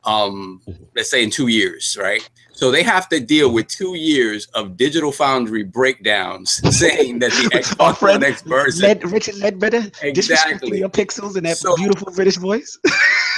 um, 0.05 0.63
let's 0.95 1.11
say 1.11 1.25
in 1.25 1.31
two 1.31 1.49
years, 1.49 1.97
right? 2.01 2.29
So 2.59 2.73
they 2.73 2.83
have 2.83 3.09
to 3.11 3.21
deal 3.21 3.53
with 3.53 3.69
two 3.69 3.95
years 3.95 4.47
of 4.47 4.77
Digital 4.77 5.13
Foundry 5.13 5.63
breakdowns 5.63 6.61
saying 6.77 7.21
that 7.21 7.31
the 7.31 7.51
Xbox 7.57 8.03
One 8.03 8.25
X 8.25 8.43
version 8.43 8.83
Led, 8.83 9.05
Richard 9.13 9.37
Leadbetter 9.37 9.89
Exactly. 10.03 10.81
your 10.81 10.89
pixels 10.89 11.37
and 11.37 11.47
that 11.47 11.57
So- 11.59 11.77
beautiful 11.77 12.13
British 12.13 12.37
voice. 12.37 12.77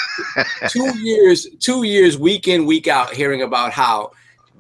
two 0.71 0.99
years, 1.01 1.47
two 1.59 1.83
years, 1.83 2.17
week 2.17 2.49
in, 2.49 2.65
week 2.65 2.89
out, 2.89 3.13
hearing 3.13 3.43
about 3.43 3.73
how 3.73 4.13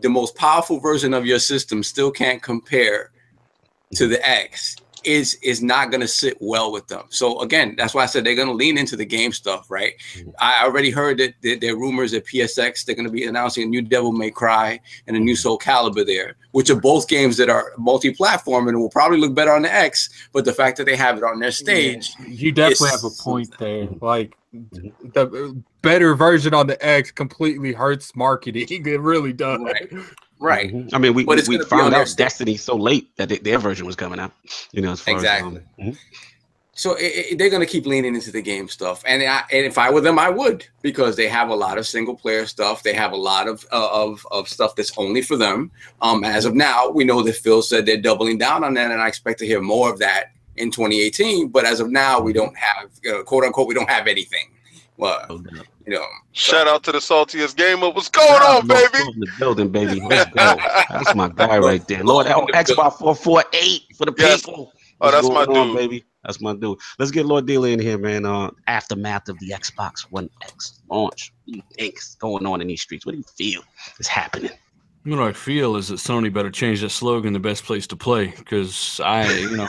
the 0.02 0.10
most 0.10 0.36
powerful 0.36 0.78
version 0.78 1.14
of 1.14 1.24
your 1.24 1.38
system 1.38 1.82
still 1.82 2.10
can't 2.10 2.42
compare 2.42 3.12
to 3.94 4.08
the 4.08 4.20
X 4.28 4.76
is 5.04 5.34
is 5.42 5.62
not 5.62 5.90
going 5.90 6.00
to 6.00 6.08
sit 6.08 6.36
well 6.40 6.72
with 6.72 6.86
them. 6.88 7.04
So 7.10 7.40
again, 7.40 7.74
that's 7.76 7.94
why 7.94 8.02
I 8.02 8.06
said 8.06 8.24
they're 8.24 8.34
going 8.34 8.48
to 8.48 8.54
lean 8.54 8.78
into 8.78 8.96
the 8.96 9.04
game 9.04 9.32
stuff, 9.32 9.70
right? 9.70 9.94
Mhm. 10.14 10.32
I 10.38 10.64
already 10.64 10.90
heard 10.90 11.18
that 11.18 11.34
there, 11.42 11.56
there 11.56 11.74
are 11.74 11.78
rumors 11.78 12.14
at 12.14 12.26
PSX 12.26 12.84
they're 12.84 12.94
going 12.94 13.06
to 13.06 13.12
be 13.12 13.24
announcing 13.24 13.64
a 13.64 13.66
new 13.66 13.82
Devil 13.82 14.12
May 14.12 14.30
Cry 14.30 14.80
and 15.06 15.16
a 15.16 15.20
new 15.20 15.32
mm-hmm. 15.32 15.36
Soul 15.36 15.58
Calibur 15.58 16.06
there, 16.06 16.36
which 16.52 16.70
are 16.70 16.80
both 16.80 17.08
games 17.08 17.36
that 17.36 17.48
are 17.48 17.72
multi-platform 17.78 18.68
and 18.68 18.78
will 18.78 18.90
probably 18.90 19.18
look 19.18 19.34
better 19.34 19.52
on 19.52 19.62
the 19.62 19.72
X. 19.72 20.08
But 20.32 20.44
the 20.44 20.52
fact 20.52 20.76
that 20.78 20.84
they 20.84 20.96
have 20.96 21.16
it 21.16 21.24
on 21.24 21.38
their 21.38 21.52
stage, 21.52 22.14
You 22.26 22.52
definitely 22.52 22.90
have 22.90 23.04
a 23.04 23.22
point 23.22 23.56
there. 23.58 23.88
Like 24.00 24.36
mm-hmm. 24.54 25.08
the 25.12 25.26
uh, 25.26 25.60
better 25.82 26.14
version 26.14 26.54
on 26.54 26.66
the 26.66 26.84
X 26.84 27.10
completely 27.10 27.72
hurts 27.72 28.14
marketing. 28.16 28.68
It 28.90 29.00
really 29.00 29.32
does. 29.32 29.60
Right. 29.60 29.92
Right? 30.40 30.72
Mhm. 30.72 30.92
I 30.92 30.98
mean, 30.98 31.14
we, 31.14 31.24
we 31.24 31.58
on 31.58 31.64
found 31.66 31.94
out. 31.94 32.12
Destiny 32.16 32.56
so 32.56 32.74
late 32.74 33.14
that 33.16 33.28
their 33.44 33.58
version 33.58 33.86
was 33.86 33.94
coming 33.96 34.18
out. 34.18 34.32
You 34.72 34.82
know, 34.82 34.92
as 34.92 35.00
far 35.00 35.14
Exactly. 35.14 35.60
as 35.78 35.86
um, 35.88 35.92
mhm. 35.92 35.98
So 36.72 36.94
it, 36.94 37.02
it- 37.32 37.38
they're 37.38 37.50
going 37.50 37.60
to 37.66 37.70
keep 37.70 37.84
leaning 37.84 38.14
into 38.14 38.30
the 38.32 38.40
game 38.40 38.66
stuff, 38.68 39.02
and 39.06 39.22
I, 39.22 39.42
and 39.52 39.66
if 39.66 39.76
I 39.76 39.90
were 39.90 40.00
them, 40.00 40.18
I 40.18 40.30
would 40.30 40.66
because 40.80 41.14
they 41.14 41.28
have 41.28 41.50
a 41.50 41.54
lot 41.54 41.76
of 41.76 41.86
single 41.86 42.14
player 42.16 42.46
stuff. 42.46 42.82
They 42.82 42.94
have 42.94 43.12
a 43.12 43.16
lot 43.16 43.48
of 43.48 43.66
uh, 43.70 43.88
of 43.92 44.26
of 44.30 44.48
stuff 44.48 44.74
that's 44.76 44.96
only 44.96 45.20
for 45.20 45.36
them. 45.36 45.70
Um, 46.00 46.24
as 46.24 46.46
of 46.46 46.54
now, 46.54 46.88
we 46.88 47.04
know 47.04 47.22
that 47.22 47.36
Phil 47.36 47.60
said 47.60 47.84
they're 47.84 48.00
doubling 48.00 48.38
down 48.38 48.64
on 48.64 48.72
that, 48.74 48.90
and 48.90 49.00
I 49.00 49.08
expect 49.08 49.38
to 49.40 49.46
hear 49.46 49.60
more 49.60 49.92
of 49.92 49.98
that 49.98 50.32
in 50.56 50.70
2018. 50.70 51.48
But 51.48 51.66
as 51.66 51.80
of 51.80 51.90
now, 51.90 52.18
we 52.18 52.32
don't 52.32 52.56
have 52.56 52.90
uh, 53.12 53.22
quote 53.24 53.44
unquote 53.44 53.68
we 53.68 53.74
don't 53.74 53.90
have 53.90 54.06
anything. 54.06 54.48
Well, 54.96 55.26
No. 55.52 55.62
You 55.86 55.94
know, 55.94 56.04
Shout 56.32 56.68
out 56.68 56.82
to 56.84 56.92
the 56.92 56.98
saltiest 56.98 57.56
gamer. 57.56 57.90
What's 57.90 58.08
going 58.08 58.28
on, 58.30 58.42
out 58.42 58.60
to 58.62 58.66
Lord 58.74 58.92
baby? 58.92 59.04
In 59.14 59.20
the 59.20 59.28
building, 59.38 59.68
baby. 59.70 60.00
Let's 60.08 60.30
go. 60.30 60.56
That's 60.90 61.14
my 61.14 61.28
guy 61.28 61.58
right 61.58 61.86
there. 61.88 62.04
Lord 62.04 62.26
L 62.26 62.46
Xbox 62.48 62.98
448 62.98 63.82
for 63.96 64.06
the 64.06 64.14
Yes. 64.18 64.44
people. 64.46 64.72
Oh, 65.02 65.06
What's 65.06 65.14
that's 65.16 65.28
my 65.28 65.46
going 65.46 65.58
on, 65.58 65.66
dude. 65.68 65.76
baby. 65.76 66.04
That's 66.24 66.40
my 66.42 66.54
dude. 66.54 66.78
Let's 66.98 67.10
get 67.10 67.24
Lord 67.24 67.46
Dealer 67.46 67.68
in 67.68 67.78
here, 67.80 67.96
man. 67.96 68.26
Uh, 68.26 68.50
aftermath 68.66 69.28
of 69.30 69.38
the 69.38 69.48
Xbox 69.50 70.00
One 70.10 70.28
X 70.42 70.80
launch. 70.90 71.32
What 71.46 71.52
do 71.52 71.56
you 71.56 71.62
think's 71.78 72.14
going 72.16 72.46
on 72.46 72.60
in 72.60 72.68
these 72.68 72.82
streets? 72.82 73.06
What 73.06 73.12
do 73.12 73.18
you 73.18 73.24
feel 73.36 73.62
is 73.98 74.06
happening? 74.06 74.50
What 75.04 75.18
I 75.18 75.32
feel 75.32 75.76
is 75.76 75.88
that 75.88 75.94
Sony 75.96 76.30
better 76.30 76.50
change 76.50 76.82
that 76.82 76.90
slogan, 76.90 77.32
"The 77.32 77.38
best 77.40 77.64
place 77.64 77.86
to 77.86 77.96
play," 77.96 78.34
because 78.36 79.00
I, 79.02 79.32
you 79.38 79.56
know, 79.56 79.66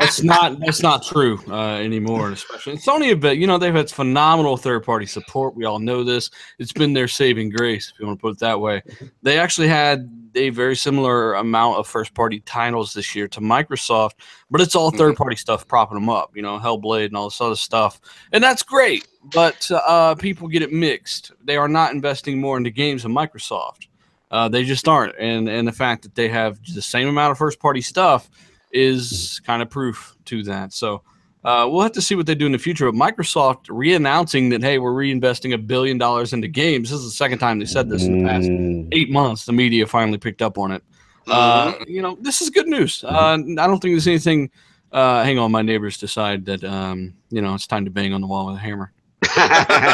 that's 0.00 0.20
not 0.24 0.58
that's 0.58 0.82
not 0.82 1.04
true 1.04 1.38
uh, 1.48 1.76
anymore. 1.76 2.32
Especially 2.32 2.72
and 2.72 2.82
Sony, 2.82 3.12
a 3.12 3.16
bit, 3.16 3.38
you 3.38 3.46
know, 3.46 3.56
they've 3.56 3.72
had 3.74 3.88
phenomenal 3.88 4.56
third-party 4.56 5.06
support. 5.06 5.54
We 5.54 5.64
all 5.64 5.78
know 5.78 6.02
this. 6.02 6.30
It's 6.58 6.72
been 6.72 6.92
their 6.92 7.06
saving 7.06 7.50
grace, 7.50 7.92
if 7.94 8.00
you 8.00 8.06
want 8.06 8.18
to 8.18 8.20
put 8.20 8.32
it 8.32 8.38
that 8.40 8.60
way. 8.60 8.82
They 9.22 9.38
actually 9.38 9.68
had 9.68 10.10
a 10.34 10.50
very 10.50 10.74
similar 10.76 11.34
amount 11.34 11.78
of 11.78 11.86
first-party 11.86 12.40
titles 12.40 12.92
this 12.92 13.14
year 13.14 13.28
to 13.28 13.40
Microsoft, 13.40 14.12
but 14.50 14.60
it's 14.60 14.74
all 14.74 14.90
Mhm. 14.90 14.98
third-party 14.98 15.36
stuff 15.36 15.68
propping 15.68 15.96
them 15.96 16.08
up. 16.08 16.32
You 16.34 16.42
know, 16.42 16.58
Hellblade 16.58 17.06
and 17.06 17.16
all 17.16 17.28
this 17.28 17.40
other 17.40 17.56
stuff, 17.56 18.00
and 18.32 18.42
that's 18.42 18.64
great. 18.64 19.06
But 19.32 19.70
uh, 19.70 20.16
people 20.16 20.48
get 20.48 20.62
it 20.62 20.72
mixed. 20.72 21.32
They 21.44 21.56
are 21.56 21.68
not 21.68 21.92
investing 21.92 22.40
more 22.40 22.56
into 22.56 22.70
games 22.70 23.04
than 23.04 23.12
Microsoft. 23.12 23.87
Uh, 24.30 24.48
they 24.48 24.64
just 24.64 24.86
aren't, 24.88 25.14
and 25.18 25.48
and 25.48 25.66
the 25.66 25.72
fact 25.72 26.02
that 26.02 26.14
they 26.14 26.28
have 26.28 26.58
the 26.74 26.82
same 26.82 27.08
amount 27.08 27.32
of 27.32 27.38
first 27.38 27.58
party 27.58 27.80
stuff 27.80 28.28
is 28.72 29.40
kind 29.46 29.62
of 29.62 29.70
proof 29.70 30.14
to 30.26 30.42
that. 30.42 30.72
So 30.74 31.02
uh, 31.44 31.66
we'll 31.70 31.82
have 31.82 31.92
to 31.92 32.02
see 32.02 32.14
what 32.14 32.26
they 32.26 32.34
do 32.34 32.44
in 32.46 32.52
the 32.52 32.58
future. 32.58 32.90
But 32.90 32.98
Microsoft 32.98 33.66
re-announcing 33.70 34.50
that 34.50 34.62
hey, 34.62 34.78
we're 34.78 34.92
reinvesting 34.92 35.54
a 35.54 35.58
billion 35.58 35.96
dollars 35.96 36.32
into 36.32 36.48
games. 36.48 36.90
This 36.90 36.98
is 36.98 37.06
the 37.06 37.10
second 37.12 37.38
time 37.38 37.58
they 37.58 37.64
said 37.64 37.88
this 37.88 38.02
in 38.02 38.18
the 38.18 38.24
past 38.24 38.48
Mm, 38.50 38.88
eight 38.92 39.10
months. 39.10 39.46
The 39.46 39.52
media 39.52 39.86
finally 39.86 40.18
picked 40.18 40.42
up 40.42 40.58
on 40.58 40.72
it. 40.72 40.82
Uh, 41.26 41.74
you 41.86 42.02
know, 42.02 42.16
this 42.20 42.40
is 42.40 42.50
good 42.50 42.66
news. 42.66 43.04
Uh, 43.04 43.08
I 43.08 43.36
don't 43.36 43.80
think 43.80 43.94
there's 43.94 44.06
anything. 44.06 44.50
Uh, 44.90 45.22
hang 45.22 45.38
on, 45.38 45.52
my 45.52 45.62
neighbors 45.62 45.98
decide 45.98 46.46
that 46.46 46.64
um, 46.64 47.14
you 47.30 47.42
know 47.42 47.54
it's 47.54 47.66
time 47.66 47.84
to 47.84 47.90
bang 47.90 48.12
on 48.14 48.20
the 48.20 48.26
wall 48.26 48.46
with 48.46 48.56
a 48.56 48.58
hammer. 48.58 48.92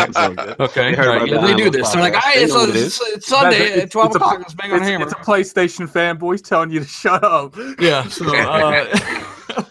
It's 0.06 0.16
all 0.16 0.30
good. 0.34 0.60
Okay, 0.60 0.94
They 0.94 1.06
right. 1.06 1.28
Yeah, 1.28 1.40
they 1.46 1.54
do 1.54 1.70
this. 1.70 1.90
They're 1.92 2.02
like, 2.02 2.14
podcast. 2.14 2.20
"Hey, 2.20 2.42
it's, 2.44 2.52
know 2.54 2.64
it 2.64 2.76
it's, 2.76 3.00
it's 3.00 3.26
Sunday 3.26 3.56
It's- 3.64 3.82
at 3.84 3.90
twelve 3.90 4.08
it's 4.08 4.16
o'clock. 4.16 4.38
Let's 4.38 4.54
bang 4.54 4.72
on 4.72 4.78
It's, 4.80 4.86
hammer." 4.88 5.04
it's 5.04 5.12
a 5.12 5.16
PlayStation 5.16 5.88
fanboys 5.90 6.42
telling 6.46 6.70
you 6.70 6.80
to 6.80 6.86
shut 6.86 7.24
up. 7.24 7.54
yeah 7.78 8.04
so 8.08 8.26
uh, 8.36 9.64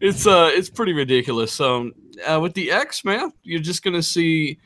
it's 0.00 0.26
uh 0.26 0.50
it's 0.52 0.68
pretty 0.68 0.92
ridiculous 0.92 1.52
so 1.52 1.90
uh, 2.26 2.38
with 2.40 2.54
the 2.54 2.70
x 2.70 3.04
man 3.04 3.32
you're 3.44 3.60
just 3.60 3.82
gonna 3.82 4.02
see 4.02 4.58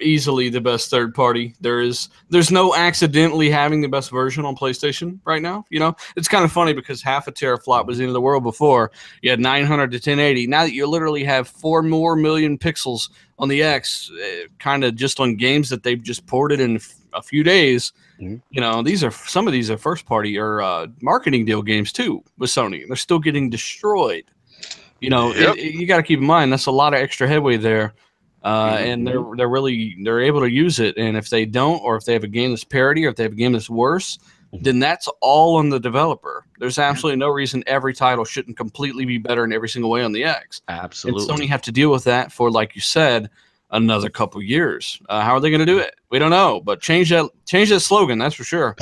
easily 0.00 0.48
the 0.48 0.60
best 0.60 0.90
third 0.90 1.14
party. 1.14 1.54
There 1.60 1.80
is 1.80 2.08
there's 2.28 2.50
no 2.50 2.74
accidentally 2.74 3.50
having 3.50 3.80
the 3.80 3.88
best 3.88 4.10
version 4.10 4.44
on 4.44 4.56
playstation 4.56 5.18
right 5.24 5.42
now 5.42 5.64
you 5.70 5.78
know? 5.78 5.94
It's 6.16 6.28
kind 6.28 6.44
of 6.44 6.50
funny 6.52 6.72
because 6.72 7.02
half 7.02 7.28
a 7.28 7.32
teraflop 7.32 7.86
was 7.86 8.00
of 8.00 8.12
the 8.12 8.20
world 8.20 8.42
before. 8.42 8.90
You 9.22 9.30
had 9.30 9.40
900 9.40 9.90
to 9.92 9.96
1080 9.96 10.46
now 10.46 10.64
that 10.64 10.72
you 10.72 10.86
literally 10.86 11.22
have 11.24 11.48
four 11.48 11.82
more 11.82 12.16
million 12.16 12.58
pixels 12.58 13.10
on 13.38 13.48
the 13.48 13.62
x 13.62 14.10
uh, 14.10 14.46
kind 14.58 14.84
of 14.84 14.94
just 14.96 15.20
on 15.20 15.36
games 15.36 15.68
that 15.70 15.82
they've 15.82 16.02
just 16.02 16.26
ported 16.26 16.60
in 16.60 16.78
a 17.12 17.22
few 17.22 17.42
days 17.42 17.92
Mhm. 18.20 18.42
you 18.50 18.60
know 18.60 18.82
these 18.82 19.02
are 19.02 19.10
some 19.10 19.46
of 19.46 19.52
these 19.52 19.70
are 19.70 19.78
first 19.78 20.04
party 20.04 20.36
or 20.38 20.60
uh, 20.62 20.86
marketing 21.00 21.44
deal 21.46 21.62
games 21.62 21.90
too 21.90 22.22
with 22.38 22.50
sony 22.50 22.84
they're 22.86 22.96
still 22.96 23.18
getting 23.18 23.48
destroyed. 23.48 24.24
You 25.00 25.08
know 25.10 25.32
Yep. 25.34 25.56
it- 25.56 25.58
it- 25.64 25.74
you 25.74 25.86
got 25.86 25.96
to 25.96 26.02
keep 26.02 26.18
in 26.20 26.26
mind 26.26 26.52
that's 26.52 26.66
a 26.66 26.70
lot 26.70 26.92
of 26.92 27.00
extra 27.00 27.26
headway 27.26 27.56
there 27.56 27.94
uh, 28.42 28.76
and 28.78 29.06
they're 29.06 29.24
they're 29.36 29.48
really 29.48 29.96
they're 30.02 30.20
able 30.20 30.40
to 30.40 30.50
use 30.50 30.78
it 30.78 30.96
and 30.96 31.16
if 31.16 31.30
they 31.30 31.44
don't 31.44 31.80
or 31.82 31.96
if 31.96 32.04
they 32.04 32.12
have 32.12 32.24
a 32.24 32.28
game 32.28 32.50
that's 32.50 32.64
parity 32.64 33.04
or 33.04 33.10
if 33.10 33.16
they 33.16 33.22
have 33.22 33.32
a 33.32 33.36
game 33.36 33.52
that's 33.52 33.70
worse 33.70 34.18
then 34.52 34.80
that's 34.80 35.08
all 35.20 35.56
on 35.56 35.68
the 35.68 35.78
developer 35.78 36.44
there's 36.58 36.78
absolutely 36.78 37.16
no 37.16 37.28
reason 37.28 37.62
every 37.66 37.94
title 37.94 38.24
shouldn't 38.24 38.56
completely 38.56 39.04
be 39.04 39.18
better 39.18 39.44
in 39.44 39.52
every 39.52 39.68
single 39.68 39.90
way 39.90 40.02
on 40.02 40.12
the 40.12 40.24
x 40.24 40.62
Absolutely. 40.68 41.22
and 41.22 41.40
Sony 41.40 41.48
have 41.48 41.62
to 41.62 41.72
deal 41.72 41.90
with 41.90 42.04
that 42.04 42.32
for, 42.32 42.50
like 42.50 42.74
you 42.74 42.80
said, 42.80 43.30
another 43.70 44.10
couple 44.10 44.42
years. 44.42 45.00
Uh, 45.08 45.22
how 45.22 45.34
are 45.34 45.40
they 45.40 45.50
going 45.50 45.60
to 45.60 45.66
do 45.66 45.78
it? 45.78 45.94
We 46.10 46.18
don't 46.18 46.30
know, 46.30 46.60
but 46.60 46.80
change 46.80 47.10
that 47.10 47.30
change 47.46 47.70
that 47.70 47.80
slogan. 47.80 48.18
That's 48.18 48.34
for 48.34 48.44
sure. 48.44 48.76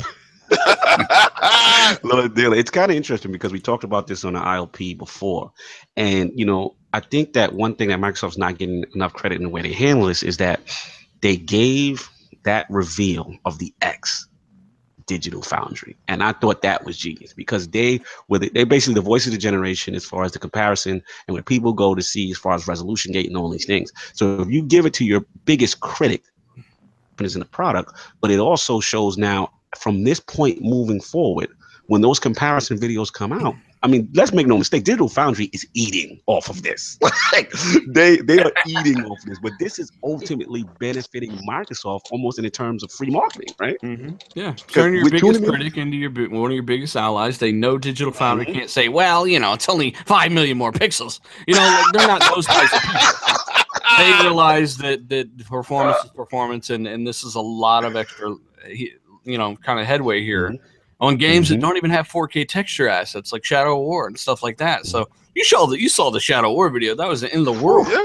Lord 2.03 2.33
Dealer. 2.35 2.55
It's 2.55 2.71
kind 2.71 2.91
of 2.91 2.97
interesting 2.97 3.31
because 3.31 3.51
we 3.51 3.59
talked 3.59 3.83
about 3.83 4.07
this 4.07 4.23
on 4.23 4.33
the 4.33 4.39
ILP 4.39 4.97
before. 4.97 5.51
And, 5.95 6.31
you 6.35 6.45
know, 6.45 6.75
I 6.93 6.99
think 6.99 7.33
that 7.33 7.53
one 7.53 7.75
thing 7.75 7.89
that 7.89 7.99
Microsoft's 7.99 8.37
not 8.37 8.57
getting 8.57 8.83
enough 8.95 9.13
credit 9.13 9.35
in 9.35 9.43
the 9.43 9.49
way 9.49 9.61
they 9.61 9.73
handle 9.73 10.07
this 10.07 10.23
is 10.23 10.37
that 10.37 10.59
they 11.21 11.37
gave 11.37 12.09
that 12.43 12.65
reveal 12.69 13.35
of 13.45 13.59
the 13.59 13.73
X 13.81 14.27
digital 15.05 15.41
foundry. 15.41 15.95
And 16.07 16.21
I 16.23 16.33
thought 16.33 16.61
that 16.61 16.85
was 16.85 16.97
genius 16.97 17.33
because 17.33 17.67
they 17.67 17.99
were 18.27 18.39
the, 18.39 18.49
they 18.49 18.63
basically 18.63 18.93
the 18.93 19.01
voice 19.01 19.25
of 19.25 19.31
the 19.31 19.39
generation 19.39 19.95
as 19.95 20.05
far 20.05 20.23
as 20.23 20.31
the 20.31 20.39
comparison 20.39 21.01
and 21.27 21.35
what 21.35 21.45
people 21.45 21.73
go 21.73 21.95
to 21.95 22.01
see 22.01 22.29
as 22.31 22.37
far 22.37 22.53
as 22.53 22.67
resolution 22.67 23.11
gate 23.11 23.27
and 23.27 23.35
all 23.35 23.49
these 23.49 23.65
things. 23.65 23.91
So 24.13 24.39
if 24.41 24.49
you 24.49 24.61
give 24.61 24.85
it 24.85 24.93
to 24.95 25.05
your 25.05 25.25
biggest 25.45 25.79
critic, 25.79 26.23
is 27.19 27.35
in 27.35 27.41
the 27.41 27.45
product, 27.45 27.91
but 28.21 28.31
it 28.31 28.39
also 28.39 28.79
shows 28.79 29.17
now 29.17 29.51
from 29.77 30.03
this 30.03 30.21
point 30.21 30.61
moving 30.61 31.01
forward, 31.01 31.49
when 31.87 32.01
those 32.01 32.19
comparison 32.19 32.77
videos 32.77 33.11
come 33.11 33.33
out, 33.33 33.55
I 33.81 33.87
mean, 33.87 34.09
let's 34.13 34.33
make 34.33 34.45
no 34.45 34.57
mistake, 34.57 34.83
Digital 34.83 35.07
Foundry 35.07 35.45
is 35.53 35.65
eating 35.73 36.19
off 36.27 36.49
of 36.49 36.63
this. 36.63 36.97
like 37.31 37.49
they 37.93 38.17
they 38.17 38.39
are 38.43 38.51
eating 38.67 39.05
off 39.05 39.19
of 39.19 39.25
this, 39.25 39.39
but 39.39 39.53
this 39.57 39.79
is 39.79 39.89
ultimately 40.03 40.63
benefiting 40.79 41.39
Microsoft 41.47 42.01
almost 42.11 42.39
in 42.39 42.49
terms 42.49 42.83
of 42.83 42.91
free 42.91 43.09
marketing, 43.09 43.53
right? 43.59 43.77
Yeah, 44.35 44.53
turn 44.67 44.93
your 44.93 45.09
biggest 45.09 45.43
critic 45.45 45.77
into 45.77 45.95
your 45.95 46.11
one 46.29 46.51
of 46.51 46.55
your 46.55 46.63
biggest 46.63 46.97
allies. 46.97 47.37
They 47.37 47.53
know 47.53 47.77
Digital 47.77 48.11
Foundry 48.13 48.47
Mhm. 48.47 48.53
can't 48.53 48.69
say, 48.69 48.89
"Well, 48.89 49.25
you 49.25 49.39
know, 49.39 49.53
it's 49.53 49.69
only 49.69 49.95
five 50.05 50.31
million 50.33 50.57
more 50.57 50.73
pixels." 50.73 51.21
You 51.47 51.55
know, 51.55 51.61
like, 51.61 51.93
they're 51.93 52.07
not 52.07 52.21
those 52.35 52.45
types 52.47 52.73
of 52.73 52.81
people. 52.81 53.35
They 53.97 54.11
realize 54.23 54.77
that 54.77 55.07
that 55.09 55.37
performance 55.47 56.03
is 56.03 56.11
performance, 56.11 56.69
and 56.69 56.85
and 56.85 57.07
this 57.07 57.23
is 57.23 57.35
a 57.35 57.41
lot 57.41 57.85
of 57.85 57.95
extra, 57.95 58.35
you 58.67 59.37
know, 59.37 59.55
kind 59.57 59.79
of 59.79 59.85
headway 59.85 60.21
here. 60.23 60.49
Mhm. 60.49 60.59
On 61.01 61.15
games 61.15 61.47
Mhm. 61.47 61.51
that 61.51 61.59
don't 61.61 61.77
even 61.77 61.91
have 61.91 62.07
4K 62.07 62.43
texture 62.45 62.89
assets 62.89 63.31
like 63.31 63.45
Shadow 63.45 63.79
of 63.79 63.85
War 63.85 64.07
and 64.07 64.17
stuff 64.19 64.43
like 64.43 64.57
that. 64.57 64.85
So 64.85 65.07
you 65.33 65.45
saw 65.45 65.65
that 65.67 65.79
you 65.79 65.87
saw 65.87 66.11
the 66.11 66.19
Shadow 66.19 66.49
of 66.49 66.55
War 66.55 66.69
video. 66.69 66.93
That 66.93 67.07
was 67.07 67.21
the 67.21 67.31
end 67.33 67.47
of 67.47 67.55
the 67.57 67.63
world. 67.63 67.87
yeah. 67.89 68.03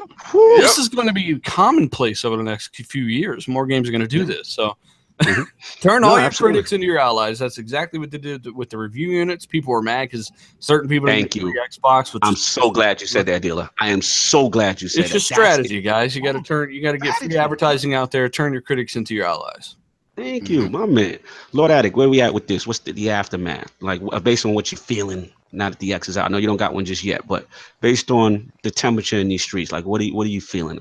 This 0.59 0.78
is 0.78 0.88
going 0.88 1.09
to 1.09 1.12
be 1.12 1.38
commonplace 1.40 2.24
over 2.24 2.36
the 2.36 2.45
next 2.45 2.76
few 2.76 3.05
years. 3.05 3.49
More 3.49 3.66
games 3.66 3.88
are 3.88 3.92
going 3.92 4.01
to 4.03 4.07
do 4.07 4.24
this. 4.24 4.49
So 4.49 4.76
Mhm. 5.22 5.45
turn 5.80 6.03
No, 6.03 6.09
all 6.09 6.16
your 6.18 6.26
absolutely. 6.26 6.55
critics 6.55 6.72
into 6.72 6.86
your 6.86 6.99
allies. 6.99 7.38
That's 7.40 7.59
exactly 7.59 7.99
what 7.99 8.11
they 8.12 8.18
did 8.18 8.47
with 8.55 8.70
the 8.70 8.78
review 8.78 9.11
units. 9.11 9.45
People 9.47 9.72
were 9.72 9.82
mad 9.82 10.11
because 10.11 10.30
certain 10.61 10.88
people 10.88 11.07
didn't 11.07 11.32
Thank 11.32 11.36
you. 11.36 11.53
Xbox. 11.68 12.12
Which 12.14 12.22
I'm 12.24 12.36
so 12.36 12.70
glad 12.70 13.01
you 13.01 13.07
said 13.09 13.26
that, 13.26 13.42
dealer. 13.42 13.68
I 13.80 13.88
am 13.90 14.03
so 14.03 14.49
glad 14.49 14.80
you 14.82 14.88
said 14.88 15.01
it's 15.05 15.11
that. 15.12 15.18
just 15.18 15.26
strategy, 15.28 15.80
guys. 15.80 16.14
You 16.14 16.22
got 16.22 16.32
to 16.32 16.42
turn. 16.42 16.72
You 16.72 16.80
got 16.82 16.92
to 16.92 16.99
get 16.99 17.16
free 17.16 17.36
advertising 17.36 17.95
out 17.95 18.11
there. 18.12 18.28
Turn 18.28 18.53
your 18.53 18.62
critics 18.62 18.95
into 18.97 19.14
your 19.14 19.26
allies. 19.26 19.76
Thank 20.16 20.48
you, 20.48 20.68
my 20.70 20.86
man. 20.86 21.18
Lord 21.52 21.70
Addict, 21.70 21.96
where 21.96 22.08
we 22.08 22.20
at 22.20 22.34
with 22.34 22.46
this? 22.46 22.66
What's 22.66 22.80
the, 22.80 22.92
the 22.92 23.10
aftermath? 23.10 23.72
Like, 23.80 24.00
based 24.22 24.46
on 24.46 24.54
what 24.54 24.70
you're 24.70 24.78
feeling, 24.78 25.30
now 25.52 25.70
that 25.70 25.78
the 25.80 25.92
X 25.92 26.08
is 26.08 26.16
out. 26.16 26.26
I 26.26 26.28
know 26.28 26.38
you 26.38 26.46
don't 26.46 26.56
got 26.56 26.74
one 26.74 26.84
just 26.84 27.04
yet, 27.04 27.26
but 27.26 27.46
based 27.80 28.10
on 28.10 28.52
the 28.62 28.70
temperature 28.70 29.18
in 29.18 29.28
these 29.28 29.42
streets, 29.42 29.72
like, 29.72 29.84
what 29.84 30.00
are 30.00 30.04
you, 30.04 30.14
what 30.14 30.26
are 30.26 30.30
you 30.30 30.40
feeling? 30.40 30.78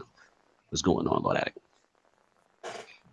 What's 0.69 0.81
going 0.81 1.07
on, 1.07 1.23
Lord 1.23 1.37
Addict? 1.37 1.57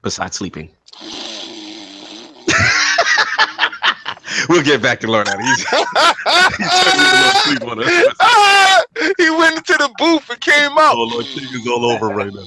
besides 0.03 0.37
sleeping? 0.37 0.71
we'll 4.49 4.63
get 4.63 4.81
back 4.83 5.01
to 5.01 5.11
Lord 5.11 5.29
Addy. 5.29 5.45
He's, 5.45 5.69
he's 5.69 7.43
sleep 7.43 7.63
on 7.65 7.83
us. 7.83 8.15
Ah, 8.21 8.83
he 9.19 9.31
went 9.31 9.57
into 9.59 9.73
the 9.75 9.91
booth 9.99 10.29
and 10.31 10.41
came 10.41 10.73
out. 10.73 10.95
Oh, 10.95 11.03
Lord 11.05 11.27
is 11.27 11.67
all 11.69 11.85
over 11.87 12.09
right 12.09 12.33
now. 12.33 12.45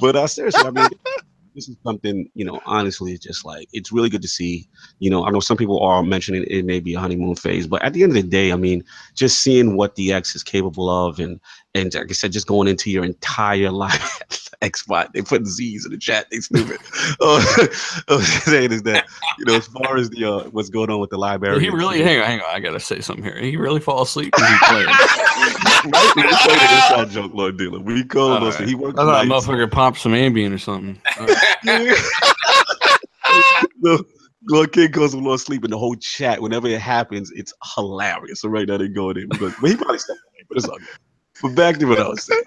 but 0.00 0.16
uh, 0.16 0.26
seriously, 0.26 0.66
I 0.66 0.70
mean, 0.70 0.88
this 1.54 1.68
is 1.68 1.76
something, 1.84 2.28
you 2.34 2.44
know, 2.44 2.60
honestly, 2.64 3.12
it's 3.12 3.24
just 3.24 3.44
like, 3.44 3.68
it's 3.72 3.92
really 3.92 4.08
good 4.08 4.22
to 4.22 4.28
see. 4.28 4.68
You 4.98 5.10
know, 5.10 5.26
I 5.26 5.30
know 5.30 5.40
some 5.40 5.56
people 5.56 5.80
are 5.80 6.02
mentioning 6.02 6.44
it 6.48 6.64
may 6.64 6.80
be 6.80 6.94
a 6.94 7.00
honeymoon 7.00 7.34
phase, 7.34 7.66
but 7.66 7.82
at 7.82 7.92
the 7.92 8.02
end 8.02 8.16
of 8.16 8.22
the 8.22 8.28
day, 8.28 8.52
I 8.52 8.56
mean, 8.56 8.84
just 9.14 9.42
seeing 9.42 9.76
what 9.76 9.94
the 9.94 10.12
X 10.12 10.34
is 10.34 10.42
capable 10.42 10.88
of 10.88 11.18
and, 11.18 11.40
and 11.74 11.94
like 11.94 12.10
I 12.10 12.12
said, 12.12 12.32
just 12.32 12.46
going 12.46 12.68
into 12.68 12.90
your 12.90 13.04
entire 13.04 13.70
life. 13.70 14.22
X 14.62 14.80
spot. 14.80 15.10
They 15.14 15.22
put 15.22 15.46
Z's 15.46 15.86
in 15.86 15.92
the 15.92 15.98
chat. 15.98 16.26
They 16.30 16.38
stupid. 16.40 16.78
uh, 17.20 17.40
saying 18.20 18.72
is 18.72 18.82
that 18.82 19.06
you 19.38 19.46
know 19.46 19.54
as 19.54 19.66
far 19.68 19.96
as 19.96 20.10
the 20.10 20.24
uh, 20.24 20.50
what's 20.50 20.68
going 20.68 20.90
on 20.90 21.00
with 21.00 21.10
the 21.10 21.16
library. 21.16 21.60
He 21.60 21.70
really 21.70 22.02
hang 22.02 22.20
on, 22.20 22.26
hang 22.26 22.40
on. 22.40 22.46
I 22.54 22.60
gotta 22.60 22.80
say 22.80 23.00
something 23.00 23.24
here. 23.24 23.38
He 23.38 23.56
really 23.56 23.80
fall 23.80 24.02
asleep 24.02 24.34
when 24.38 24.50
he 24.50 24.58
playing. 24.64 24.86
right? 24.86 26.12
We 26.16 26.22
played 26.22 26.60
an 26.60 26.76
inside 26.76 27.10
joke, 27.10 27.32
Lord 27.34 27.56
Dealer. 27.56 27.80
We 27.80 28.04
call 28.04 28.40
Right. 28.40 28.68
He 28.68 28.74
works 28.74 28.98
I 28.98 29.04
thought 29.04 29.26
motherfucker 29.26 29.70
popped 29.70 29.98
some 29.98 30.12
Ambien 30.12 30.54
or 30.54 30.58
something. 30.58 31.00
Right. 31.18 31.96
the 33.80 34.04
Lord 34.48 34.72
King 34.72 34.90
goes 34.90 35.14
with 35.14 35.24
Lord 35.24 35.40
Sleep, 35.40 35.64
and 35.64 35.72
the 35.72 35.78
whole 35.78 35.94
chat, 35.96 36.40
whenever 36.40 36.66
it 36.68 36.80
happens, 36.80 37.30
it's 37.34 37.52
hilarious. 37.74 38.40
So 38.40 38.48
right 38.48 38.66
now 38.66 38.76
they're 38.76 38.88
going 38.88 39.18
in, 39.18 39.28
but, 39.28 39.52
but 39.60 39.70
he 39.70 39.76
probably 39.76 39.98
stepped 39.98 40.20
away, 40.20 40.44
but 40.48 40.58
it's 40.58 40.68
all 40.68 40.78
good. 40.78 40.88
But 41.42 41.54
back 41.54 41.78
to 41.78 41.86
what 41.86 42.00
I 42.00 42.08
was 42.08 42.24
saying, 42.24 42.42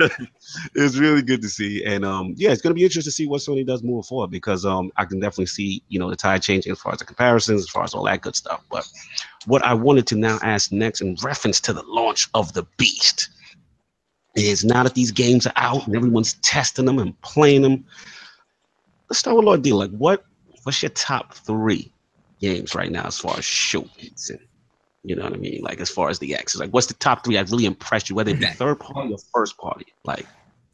it's 0.74 0.96
really 0.96 1.22
good 1.22 1.42
to 1.42 1.48
see, 1.48 1.84
and 1.84 2.04
um, 2.04 2.34
yeah, 2.36 2.50
it's 2.50 2.62
gonna 2.62 2.74
be 2.74 2.84
interesting 2.84 3.10
to 3.10 3.14
see 3.14 3.26
what 3.26 3.40
Sony 3.40 3.66
does 3.66 3.82
moving 3.82 4.02
forward 4.02 4.30
because 4.30 4.64
um, 4.64 4.90
I 4.96 5.04
can 5.04 5.20
definitely 5.20 5.46
see 5.46 5.82
you 5.88 5.98
know 5.98 6.08
the 6.08 6.16
tide 6.16 6.42
changing 6.42 6.72
as 6.72 6.78
far 6.78 6.92
as 6.92 6.98
the 6.98 7.04
comparisons, 7.04 7.62
as 7.62 7.68
far 7.68 7.84
as 7.84 7.94
all 7.94 8.04
that 8.04 8.22
good 8.22 8.36
stuff. 8.36 8.64
But 8.70 8.88
what 9.46 9.62
I 9.64 9.74
wanted 9.74 10.06
to 10.08 10.16
now 10.16 10.38
ask 10.42 10.72
next, 10.72 11.00
in 11.00 11.16
reference 11.22 11.60
to 11.62 11.72
the 11.72 11.82
launch 11.82 12.28
of 12.34 12.52
the 12.54 12.64
Beast, 12.76 13.28
is 14.34 14.64
now 14.64 14.82
that 14.82 14.94
these 14.94 15.10
games 15.10 15.46
are 15.46 15.52
out 15.56 15.86
and 15.86 15.96
everyone's 15.96 16.34
testing 16.34 16.86
them 16.86 16.98
and 16.98 17.20
playing 17.22 17.62
them. 17.62 17.84
Let's 19.10 19.18
start 19.20 19.36
with 19.36 19.46
Lord 19.46 19.62
D. 19.62 19.72
Like, 19.72 19.90
what 19.90 20.24
what's 20.62 20.82
your 20.82 20.90
top 20.90 21.34
three 21.34 21.92
games 22.40 22.74
right 22.74 22.90
now 22.90 23.06
as 23.06 23.18
far 23.18 23.36
as 23.36 23.44
showcasing? 23.44 24.40
You 25.04 25.16
know 25.16 25.24
what 25.24 25.32
I 25.34 25.36
mean? 25.36 25.60
Like 25.62 25.80
as 25.80 25.90
far 25.90 26.08
as 26.10 26.18
the 26.18 26.34
X, 26.34 26.56
like 26.56 26.70
what's 26.70 26.86
the 26.88 26.94
top 26.94 27.24
three 27.24 27.34
that 27.36 27.50
really 27.50 27.66
impressed 27.66 28.10
you, 28.10 28.16
whether 28.16 28.30
it 28.30 28.40
be 28.40 28.46
third 28.56 28.80
party 28.80 29.12
or 29.12 29.18
first 29.32 29.56
party? 29.56 29.86
Like, 30.04 30.26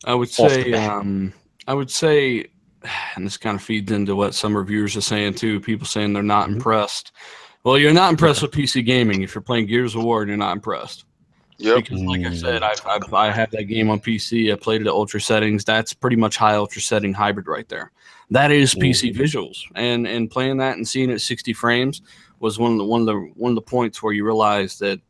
I 0.05 0.15
would 0.15 0.31
say, 0.31 0.73
um, 0.73 1.33
I 1.67 1.75
would 1.75 1.91
say, 1.91 2.47
and 3.17 3.27
this 3.27 3.37
kind 3.37 3.57
of 3.57 3.63
feeds 3.63 3.93
into 3.93 4.17
what 4.17 4.35
some 4.35 4.57
reviewers 4.57 4.97
are 4.97 5.01
saying 5.03 5.35
too. 5.35 5.61
People 5.61 5.87
saying 5.87 6.13
they're 6.13 6.23
not 6.23 6.49
Mhm. 6.49 6.55
impressed. 6.57 7.13
Well, 7.65 7.79
you're 7.79 7.95
not 7.95 8.11
impressed 8.11 8.43
with 8.43 8.51
PC 8.51 8.83
gaming 8.85 9.23
if 9.23 9.35
you're 9.35 9.43
playing 9.43 9.67
Gears 9.67 9.95
of 9.95 10.03
War 10.05 10.21
and 10.23 10.29
you're 10.29 10.37
not 10.37 10.53
impressed. 10.53 11.05
Yep. 11.59 11.77
Because, 11.77 12.03
like 12.03 12.21
I 12.23 12.31
Mm. 12.31 12.41
said, 12.41 12.63
I've, 12.63 12.81
I've 12.87 13.15
I 13.15 13.31
have 13.31 13.51
that 13.53 13.65
game 13.65 13.89
on 13.89 14.01
PC. 14.01 14.53
I 14.53 14.57
played 14.57 14.81
it 14.83 14.87
at 14.89 14.93
ultra 14.93 15.21
settings. 15.21 15.65
That's 15.65 15.95
pretty 15.95 16.17
much 16.17 16.37
high 16.37 16.57
ultra 16.57 16.83
setting 16.83 17.15
hybrid 17.15 17.47
right 17.47 17.69
there. 17.69 17.93
That 18.31 18.51
is 18.51 18.75
PC 18.75 19.15
visuals, 19.15 19.59
and 19.75 20.07
and 20.07 20.31
playing 20.31 20.57
that 20.59 20.77
and 20.77 20.87
seeing 20.87 21.11
it 21.11 21.21
60 21.21 21.53
frames 21.53 22.03
was 22.45 22.59
one 22.59 22.73
of 22.73 22.79
the 22.79 22.85
one 22.85 23.01
of 23.01 23.07
the 23.07 23.17
one 23.35 23.51
of 23.53 23.57
the 23.57 23.63
points 23.63 24.03
where 24.03 24.13
you 24.13 24.25
realize 24.25 24.79
that 24.79 25.01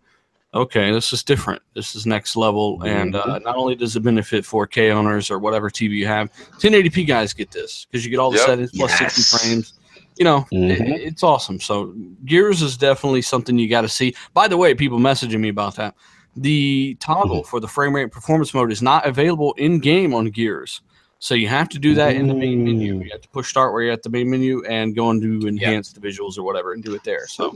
okay, 0.54 0.92
this 0.92 1.12
is 1.12 1.24
different. 1.24 1.60
This 1.74 1.96
is 1.96 2.06
next 2.06 2.36
level, 2.36 2.80
and 2.84 3.16
uh, 3.16 3.40
not 3.40 3.56
only 3.56 3.74
does 3.74 3.96
it 3.96 4.00
benefit 4.04 4.44
4K 4.44 4.92
owners 4.92 5.28
or 5.28 5.40
whatever 5.40 5.68
TV 5.68 5.90
you 5.96 6.06
have, 6.06 6.30
1080p 6.60 7.04
guys 7.08 7.32
get 7.34 7.50
this 7.50 7.86
because 7.90 8.04
you 8.04 8.10
get 8.12 8.20
all 8.20 8.30
the 8.30 8.36
Yep. 8.38 8.46
settings 8.46 8.70
plus 8.70 9.00
Yes. 9.00 9.14
60 9.16 9.36
frames. 9.36 9.72
You 10.16 10.24
know, 10.24 10.46
it- 10.52 10.78
Mhm. 10.80 10.98
it's 11.08 11.24
awesome. 11.24 11.58
So 11.58 11.92
Gears 12.24 12.62
is 12.62 12.76
definitely 12.76 13.20
something 13.22 13.58
you 13.58 13.68
got 13.68 13.80
to 13.80 13.88
see. 13.88 14.14
By 14.32 14.46
the 14.46 14.56
way, 14.56 14.72
people 14.74 15.00
messaging 15.00 15.40
me 15.40 15.48
about 15.48 15.74
that. 15.74 15.96
The 16.36 16.96
toggle 17.00 17.38
Mm-hmm. 17.40 17.48
for 17.50 17.58
the 17.58 17.66
frame 17.66 17.92
rate 17.96 18.12
performance 18.12 18.54
mode 18.54 18.70
is 18.70 18.80
not 18.80 19.04
available 19.06 19.54
in 19.58 19.80
game 19.80 20.14
on 20.14 20.26
Gears. 20.30 20.82
So 21.24 21.34
you 21.34 21.48
have 21.48 21.70
to 21.70 21.78
do 21.78 21.94
that 21.94 22.16
in 22.16 22.26
the 22.28 22.34
main 22.34 22.62
menu. 22.64 23.00
You 23.00 23.10
have 23.12 23.22
to 23.22 23.28
push 23.30 23.48
start 23.48 23.72
where 23.72 23.82
you're 23.84 23.94
at 23.94 24.02
the 24.02 24.10
main 24.10 24.28
menu 24.28 24.62
and 24.66 24.94
go 24.94 25.08
and 25.08 25.22
do 25.22 25.48
enhance 25.48 25.90
the 25.90 25.98
visuals 25.98 26.36
or 26.36 26.42
whatever 26.42 26.74
and 26.74 26.84
do 26.84 26.94
it 26.94 27.02
there. 27.02 27.26
So 27.28 27.52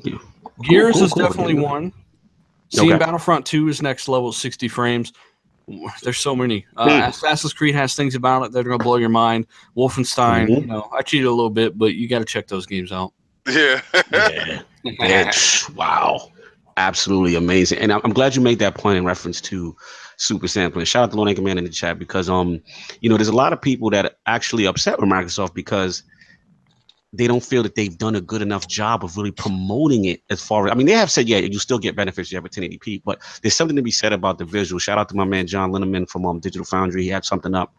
Gears 0.62 0.94
cool, 0.94 1.04
is 1.04 1.12
cool. 1.12 1.22
definitely 1.22 1.52
one. 1.52 1.92
Seeing 2.70 2.92
Okay. 2.94 2.98
Battlefront 2.98 3.44
2 3.44 3.68
is 3.68 3.82
next 3.82 4.08
level, 4.08 4.32
60 4.32 4.68
frames. 4.68 5.12
There's 6.02 6.16
so 6.16 6.34
many. 6.34 6.64
Uh, 6.78 6.84
Hmm. 7.02 7.08
Assassin's 7.10 7.52
Creed 7.52 7.74
has 7.74 7.94
things 7.94 8.14
about 8.14 8.42
it 8.44 8.52
that 8.52 8.60
are 8.60 8.62
going 8.70 8.78
to 8.78 8.82
blow 8.82 8.96
your 8.96 9.10
mind. 9.10 9.46
Wolfenstein, 9.76 10.46
Mhm. 10.48 10.60
you 10.62 10.66
know, 10.66 10.88
I 10.96 11.02
cheated 11.02 11.26
a 11.26 11.30
little 11.30 11.50
bit, 11.50 11.76
but 11.76 11.94
you 11.94 12.08
got 12.08 12.20
to 12.20 12.24
check 12.24 12.46
those 12.48 12.64
games 12.64 12.90
out. 12.90 13.12
Yeah. 13.46 13.82
yeah. 14.10 14.62
Yeah, 14.82 15.30
wow, 15.74 16.30
absolutely 16.78 17.34
amazing. 17.34 17.80
And 17.80 17.92
I'm 17.92 18.00
I'm 18.02 18.14
glad 18.14 18.34
you 18.34 18.40
made 18.40 18.60
that 18.60 18.76
point 18.76 18.96
in 18.96 19.04
reference 19.04 19.42
to 19.42 19.76
super 20.18 20.48
sampling. 20.48 20.84
Shout 20.84 21.04
out 21.04 21.10
to 21.12 21.16
Lone 21.16 21.28
Anchor 21.28 21.42
Man 21.42 21.58
in 21.58 21.64
the 21.64 21.70
chat 21.70 21.98
because 21.98 22.28
um, 22.28 22.60
you 23.00 23.08
know, 23.08 23.16
there's 23.16 23.28
a 23.28 23.36
lot 23.36 23.52
of 23.52 23.62
people 23.62 23.88
that 23.90 24.04
are 24.04 24.14
actually 24.26 24.66
upset 24.66 25.00
with 25.00 25.08
Microsoft 25.08 25.54
because 25.54 26.02
they 27.12 27.26
don't 27.26 27.42
feel 27.42 27.62
that 27.62 27.74
they've 27.74 27.96
done 27.96 28.14
a 28.16 28.20
good 28.20 28.42
enough 28.42 28.68
job 28.68 29.02
of 29.02 29.16
really 29.16 29.30
promoting 29.30 30.04
it 30.04 30.22
as 30.28 30.42
far 30.42 30.66
as 30.66 30.72
I 30.72 30.74
mean, 30.74 30.86
they 30.86 30.92
have 30.92 31.10
said, 31.10 31.26
yeah, 31.26 31.38
you 31.38 31.58
still 31.58 31.78
get 31.78 31.96
benefits, 31.96 32.30
you 32.30 32.36
have 32.36 32.44
a 32.44 32.50
1080p, 32.50 33.02
but 33.04 33.22
there's 33.42 33.56
something 33.56 33.76
to 33.76 33.82
be 33.82 33.90
said 33.90 34.12
about 34.12 34.36
the 34.36 34.44
visual. 34.44 34.78
Shout 34.78 34.98
out 34.98 35.08
to 35.08 35.16
my 35.16 35.24
man 35.24 35.46
John 35.46 35.72
Linneman 35.72 36.08
from 36.08 36.26
um, 36.26 36.38
Digital 36.40 36.66
Foundry. 36.66 37.04
He 37.04 37.08
had 37.08 37.24
something 37.24 37.54
up 37.54 37.72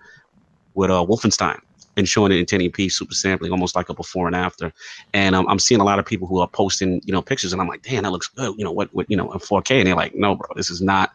with 0.74 0.90
uh 0.90 1.06
Wolfenstein 1.08 1.60
and 1.98 2.08
showing 2.08 2.32
it 2.32 2.38
in 2.38 2.46
1080p 2.46 2.92
super 2.92 3.14
sampling, 3.14 3.52
almost 3.52 3.76
like 3.76 3.90
a 3.90 3.94
before 3.94 4.28
and 4.28 4.36
after. 4.36 4.72
And 5.14 5.36
um, 5.36 5.48
I'm 5.48 5.60
seeing 5.60 5.82
a 5.82 5.84
lot 5.84 6.00
of 6.00 6.06
people 6.06 6.28
who 6.28 6.40
are 6.40 6.48
posting, 6.48 7.02
you 7.04 7.12
know, 7.12 7.22
pictures, 7.22 7.52
and 7.52 7.62
I'm 7.62 7.68
like, 7.68 7.82
damn, 7.82 8.04
that 8.04 8.12
looks 8.12 8.30
good. 8.30 8.56
You 8.58 8.64
know 8.64 8.72
what? 8.72 8.94
What 8.94 9.10
you 9.10 9.18
know, 9.18 9.32
in 9.32 9.40
4K, 9.40 9.80
and 9.80 9.88
they're 9.88 9.96
like, 9.96 10.16
no, 10.16 10.36
bro, 10.36 10.48
this 10.56 10.70
is 10.70 10.82
not 10.82 11.12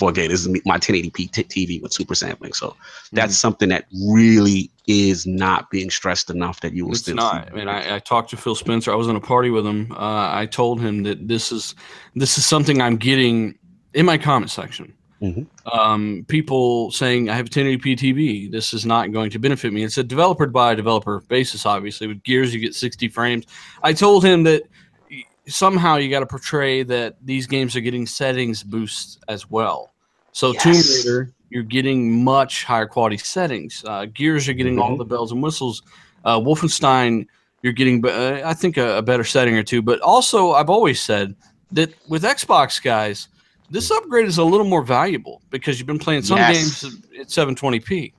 4K. 0.00 0.28
This 0.28 0.46
is 0.46 0.48
my 0.64 0.78
1080p 0.78 1.30
t- 1.30 1.44
TV 1.44 1.82
with 1.82 1.92
super 1.92 2.14
sampling. 2.14 2.52
So 2.52 2.76
that's 3.12 3.36
something 3.36 3.68
that 3.68 3.86
really 4.08 4.70
is 4.86 5.26
not 5.26 5.70
being 5.70 5.90
stressed 5.90 6.30
enough 6.30 6.60
that 6.60 6.72
you 6.72 6.84
will 6.86 6.92
It's 6.92 7.02
still 7.02 7.16
not. 7.16 7.48
I 7.50 7.54
mean, 7.54 7.68
I, 7.68 7.96
I 7.96 7.98
talked 7.98 8.30
to 8.30 8.36
Phil 8.36 8.54
Spencer. 8.54 8.92
I 8.92 8.96
was 8.96 9.08
in 9.08 9.16
a 9.16 9.20
party 9.20 9.50
with 9.50 9.66
him. 9.66 9.92
Uh, 9.92 10.30
I 10.32 10.46
told 10.46 10.80
him 10.80 11.02
that 11.04 11.28
this 11.28 11.52
is 11.52 11.74
this 12.16 12.38
is 12.38 12.46
something 12.46 12.80
I'm 12.80 12.96
getting 12.96 13.58
in 13.94 14.06
my 14.06 14.18
comment 14.18 14.50
section. 14.50 14.94
Mhm. 15.22 15.46
Um, 15.70 16.24
people 16.28 16.90
saying 16.92 17.28
I 17.28 17.36
have 17.36 17.46
a 17.46 17.50
1080p 17.50 17.94
TV. 17.94 18.50
This 18.50 18.72
is 18.72 18.86
not 18.86 19.12
going 19.12 19.30
to 19.30 19.38
benefit 19.38 19.72
me. 19.72 19.84
It's 19.84 19.98
a 19.98 20.02
developer 20.02 20.46
by 20.46 20.74
developer 20.74 21.20
basis. 21.28 21.66
Obviously, 21.66 22.06
with 22.06 22.22
Gears, 22.22 22.54
you 22.54 22.60
get 22.60 22.74
60 22.74 23.08
frames. 23.08 23.44
I 23.82 23.92
told 23.92 24.24
him 24.24 24.44
that 24.44 24.62
somehow 25.46 25.96
you 25.96 26.08
got 26.08 26.20
to 26.20 26.26
portray 26.26 26.82
that 26.84 27.16
these 27.22 27.46
games 27.46 27.76
are 27.76 27.80
getting 27.80 28.06
settings 28.06 28.62
boosts 28.62 29.18
as 29.28 29.50
well. 29.50 29.89
So 30.32 30.52
Tomb 30.52 30.72
Raider, 30.74 31.32
you're 31.50 31.62
getting 31.62 32.22
much 32.24 32.64
higher 32.64 32.86
quality 32.86 33.16
settings. 33.18 33.84
Uh, 33.86 34.06
Gears, 34.06 34.46
you're 34.46 34.54
getting 34.54 34.78
all 34.78 34.94
Mhm. 34.94 34.98
the 34.98 35.04
bells 35.04 35.32
and 35.32 35.42
whistles. 35.42 35.82
Uh, 36.24 36.38
Wolfenstein, 36.38 37.26
you're 37.62 37.72
getting, 37.72 38.04
uh, 38.06 38.42
I 38.44 38.54
think, 38.54 38.76
a, 38.76 38.98
a 38.98 39.02
better 39.02 39.24
setting 39.24 39.56
or 39.56 39.62
two. 39.62 39.82
But 39.82 40.00
also, 40.00 40.52
I've 40.52 40.70
always 40.70 41.00
said 41.00 41.34
that 41.72 41.92
with 42.08 42.22
Xbox 42.22 42.82
guys, 42.82 43.28
this 43.70 43.90
upgrade 43.90 44.26
is 44.26 44.38
a 44.38 44.44
little 44.44 44.66
more 44.66 44.82
valuable 44.82 45.42
because 45.50 45.78
you've 45.78 45.86
been 45.86 45.98
playing 45.98 46.22
some 46.22 46.38
Yes. 46.38 46.82
games 46.82 46.96
at 47.20 47.30
720p, 47.30 48.12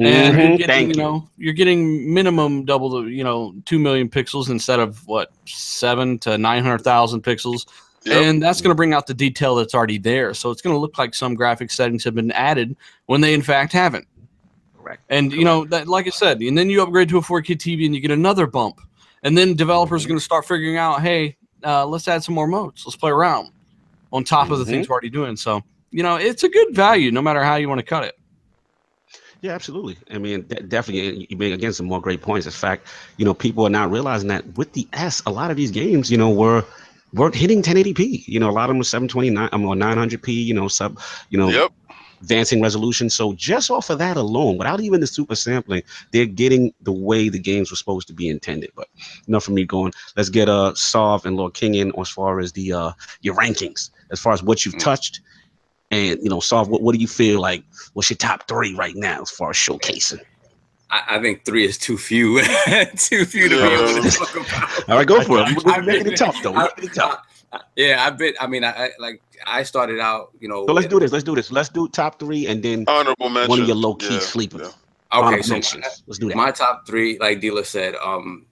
and 0.00 0.36
Mhm, 0.36 0.40
you're 0.40 0.58
getting, 0.58 0.66
Thank 0.66 0.88
you 0.90 0.94
you. 0.96 1.02
know, 1.02 1.28
you're 1.36 1.52
getting 1.54 2.12
minimum 2.12 2.64
double 2.64 2.88
the, 2.90 3.02
you 3.10 3.22
know, 3.24 3.54
two 3.66 3.78
million 3.78 4.08
pixels 4.08 4.48
instead 4.50 4.80
of 4.80 5.06
what 5.06 5.30
seven 5.46 6.18
to 6.20 6.38
nine 6.38 6.62
hundred 6.62 6.82
thousand 6.82 7.22
pixels. 7.22 7.66
Yep. 8.04 8.16
And 8.16 8.42
that's 8.42 8.60
going 8.60 8.70
to 8.70 8.74
bring 8.74 8.94
out 8.94 9.06
the 9.06 9.14
detail 9.14 9.54
that's 9.56 9.74
already 9.74 9.98
there. 9.98 10.32
So 10.32 10.50
it's 10.50 10.62
going 10.62 10.74
to 10.74 10.80
look 10.80 10.96
like 10.96 11.14
some 11.14 11.34
graphic 11.34 11.70
settings 11.70 12.02
have 12.04 12.14
been 12.14 12.32
added 12.32 12.76
when 13.06 13.20
they 13.20 13.34
in 13.34 13.42
fact 13.42 13.72
haven't. 13.72 14.06
Correct. 14.78 15.02
And 15.10 15.32
you 15.32 15.44
know 15.44 15.66
that, 15.66 15.86
like 15.86 16.06
I 16.06 16.10
said, 16.10 16.40
and 16.40 16.56
then 16.56 16.70
you 16.70 16.82
upgrade 16.82 17.10
to 17.10 17.18
a 17.18 17.20
4K 17.20 17.56
TV 17.56 17.84
and 17.84 17.94
you 17.94 18.00
get 18.00 18.10
another 18.10 18.46
bump, 18.46 18.80
and 19.22 19.36
then 19.36 19.54
developers 19.54 20.04
are 20.04 20.08
going 20.08 20.18
to 20.18 20.24
start 20.24 20.46
figuring 20.46 20.78
out, 20.78 21.02
hey, 21.02 21.36
uh, 21.64 21.84
let's 21.86 22.08
add 22.08 22.24
some 22.24 22.34
more 22.34 22.46
modes, 22.46 22.84
let's 22.86 22.96
play 22.96 23.10
around, 23.10 23.50
on 24.12 24.24
top 24.24 24.50
of 24.50 24.58
the 24.58 24.64
things 24.64 24.88
we're 24.88 24.94
already 24.94 25.10
doing. 25.10 25.36
So 25.36 25.62
you 25.90 26.02
know, 26.02 26.16
it's 26.16 26.44
a 26.44 26.48
good 26.48 26.74
value 26.74 27.10
no 27.10 27.20
matter 27.20 27.42
how 27.42 27.56
you 27.56 27.68
want 27.68 27.80
to 27.80 27.86
cut 27.86 28.04
it. 28.04 28.16
Yeah, 29.42 29.52
absolutely. 29.52 29.96
I 30.10 30.18
mean, 30.18 30.42
de- 30.42 30.62
definitely, 30.62 31.26
you 31.30 31.36
make 31.36 31.52
again 31.52 31.72
some 31.72 31.86
more 31.86 32.00
great 32.00 32.20
points. 32.20 32.46
In 32.46 32.52
fact, 32.52 32.86
you 33.16 33.24
know, 33.24 33.32
people 33.32 33.66
are 33.66 33.70
not 33.70 33.90
realizing 33.90 34.28
that 34.28 34.46
with 34.56 34.72
the 34.74 34.86
S, 34.92 35.22
a 35.26 35.30
lot 35.30 35.50
of 35.50 35.56
these 35.56 35.70
games, 35.70 36.10
you 36.10 36.18
know, 36.18 36.30
were 36.30 36.64
weren't 37.12 37.34
hitting 37.34 37.62
1080p. 37.62 38.24
You 38.26 38.40
know, 38.40 38.50
a 38.50 38.52
lot 38.52 38.64
of 38.64 38.68
them 38.68 38.78
were 38.78 38.84
729, 38.84 39.48
um, 39.52 39.64
or 39.64 39.74
900p. 39.74 40.32
You 40.32 40.54
know, 40.54 40.68
sub, 40.68 40.98
you 41.30 41.38
know, 41.38 41.48
Yep. 41.48 41.72
advancing 42.22 42.60
resolution. 42.62 43.08
So 43.10 43.32
just 43.34 43.70
off 43.70 43.90
of 43.90 43.98
that 43.98 44.16
alone, 44.16 44.58
without 44.58 44.80
even 44.80 45.00
the 45.00 45.06
super 45.06 45.34
sampling, 45.34 45.82
they're 46.12 46.26
getting 46.26 46.72
the 46.82 46.92
way 46.92 47.28
the 47.28 47.38
games 47.38 47.70
were 47.70 47.76
supposed 47.76 48.06
to 48.08 48.12
be 48.14 48.28
intended. 48.28 48.70
But 48.76 48.88
enough 49.26 49.44
for 49.44 49.52
me 49.52 49.64
going. 49.64 49.92
Let's 50.16 50.28
get 50.28 50.48
uh 50.48 50.74
Sov 50.74 51.24
and 51.26 51.36
Lord 51.36 51.54
King 51.54 51.74
in 51.74 51.92
as 51.98 52.10
far 52.10 52.40
as 52.40 52.52
the 52.52 52.72
uh 52.72 52.92
your 53.22 53.34
rankings, 53.34 53.90
as 54.10 54.20
far 54.20 54.32
as 54.32 54.42
what 54.42 54.64
you've 54.64 54.78
touched. 54.78 55.20
And 55.90 56.20
you 56.22 56.30
know, 56.30 56.40
Sov, 56.40 56.68
what, 56.68 56.82
what 56.82 56.94
do 56.94 57.00
you 57.00 57.08
feel 57.08 57.40
like? 57.40 57.64
What's 57.94 58.10
your 58.10 58.16
top 58.16 58.46
three 58.46 58.74
right 58.74 58.94
now 58.94 59.22
as 59.22 59.30
far 59.30 59.50
as 59.50 59.56
showcasing? 59.56 60.20
I, 60.90 61.16
I 61.16 61.22
think 61.22 61.44
three 61.44 61.64
is 61.64 61.78
too 61.78 61.96
few, 61.96 62.40
too 62.96 63.24
few 63.24 63.48
to 63.48 63.56
be 63.56 63.62
able 63.62 64.02
to 64.02 64.10
talk 64.18 64.34
about. 64.34 64.88
All 64.88 64.96
right, 64.98 65.06
go 65.06 65.22
for 65.22 65.38
it. 65.38 65.42
I- 65.66 65.78
We're 65.78 65.82
making 65.82 66.12
it 66.12 66.16
tough 66.16 66.36
though. 66.42 66.52
We're 66.52 66.58
I- 66.62 66.68
making 66.76 66.90
it 66.90 66.94
tough. 66.94 67.20
I- 67.52 67.60
yeah, 67.76 68.04
I 68.06 68.10
bet. 68.10 68.34
I 68.40 68.46
mean, 68.46 68.62
I, 68.64 68.70
I 68.86 68.90
like 68.98 69.22
I 69.46 69.62
started 69.64 69.98
out, 70.00 70.30
you 70.40 70.48
know. 70.48 70.66
So 70.66 70.72
let's 70.72 70.86
do 70.88 71.00
this. 71.00 71.10
Let's 71.12 71.24
do 71.24 71.34
this. 71.34 71.50
Let's 71.50 71.68
do 71.68 71.88
top 71.88 72.18
three 72.20 72.46
and 72.46 72.62
then 72.62 72.84
Honorable 72.88 73.28
mention. 73.28 73.50
one 73.50 73.60
of 73.60 73.66
your 73.66 73.76
low 73.76 73.94
key 73.94 74.14
Yeah, 74.14 74.20
sleepers. 74.20 74.60
yeah. 74.60 74.66
Okay, 74.68 74.74
Honorable 75.26 75.42
so 75.44 75.52
mentions. 75.54 76.02
Let's 76.06 76.18
do 76.18 76.28
that. 76.28 76.36
my 76.36 76.50
top 76.52 76.86
three, 76.86 77.18
like 77.18 77.40
Dila 77.40 77.64
said, 77.66 77.94
um, 77.96 78.46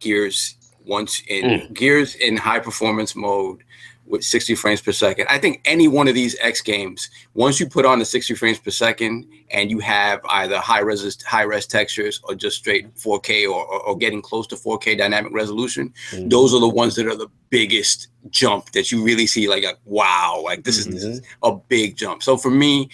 Gears 0.00 0.56
once 0.84 1.22
in 1.28 1.44
Mm. 1.44 1.74
Gears 1.74 2.14
in 2.16 2.36
high 2.36 2.58
performance 2.58 3.14
mode 3.16 3.62
with 4.06 4.24
60 4.24 4.54
frames 4.56 4.80
per 4.80 4.92
second. 4.92 5.26
I 5.30 5.38
think 5.38 5.60
any 5.64 5.88
one 5.88 6.06
of 6.08 6.14
these 6.14 6.36
X 6.40 6.60
games, 6.60 7.08
once 7.34 7.58
you 7.60 7.66
put 7.68 7.86
on 7.86 7.98
the 7.98 8.04
60 8.04 8.34
frames 8.34 8.58
per 8.58 8.70
second 8.70 9.26
and 9.50 9.70
you 9.70 9.78
have 9.78 10.20
either 10.28 10.58
high 10.58 10.80
res 10.80 11.22
high 11.22 11.42
res 11.42 11.66
textures 11.66 12.20
or 12.24 12.34
just 12.34 12.58
straight 12.58 12.94
4K 12.96 13.44
or, 13.48 13.64
or, 13.64 13.80
or 13.80 13.96
getting 13.96 14.20
close 14.20 14.46
to 14.48 14.56
4K 14.56 14.98
dynamic 14.98 15.32
resolution, 15.32 15.92
Mhm. 16.12 16.28
those 16.30 16.52
are 16.52 16.60
the 16.60 16.68
ones 16.68 16.94
that 16.96 17.06
are 17.06 17.16
the 17.16 17.28
biggest 17.48 18.08
jump 18.30 18.72
that 18.72 18.90
you 18.92 19.02
really 19.02 19.26
see 19.26 19.48
like, 19.48 19.64
like 19.64 19.78
wow, 19.84 20.42
like 20.44 20.64
this 20.64 20.78
is, 20.78 20.86
this 20.88 21.04
is 21.04 21.22
a 21.42 21.52
big 21.54 21.96
jump. 21.96 22.22
So 22.22 22.36
for 22.36 22.50
me, 22.50 22.88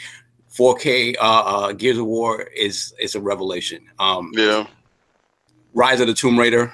4K 0.56 1.16
uh, 1.18 1.20
uh, 1.22 1.72
Gears 1.72 1.98
of 1.98 2.06
War 2.06 2.42
is 2.42 2.92
is 3.00 3.14
a 3.14 3.20
revelation. 3.20 3.80
Um, 3.98 4.30
Yeah. 4.34 4.66
Rise 5.74 6.00
of 6.00 6.06
the 6.08 6.14
Tomb 6.14 6.38
Raider, 6.38 6.72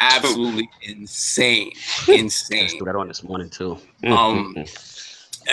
absolutely 0.00 0.68
insane, 0.82 1.72
Let's 2.08 2.08
insane. 2.08 2.78
do 2.78 2.84
that 2.84 2.96
on 2.96 3.08
this 3.08 3.22
morning 3.22 3.50
too. 3.50 3.78
Um, 4.04 4.54
Mhm. 4.56 4.94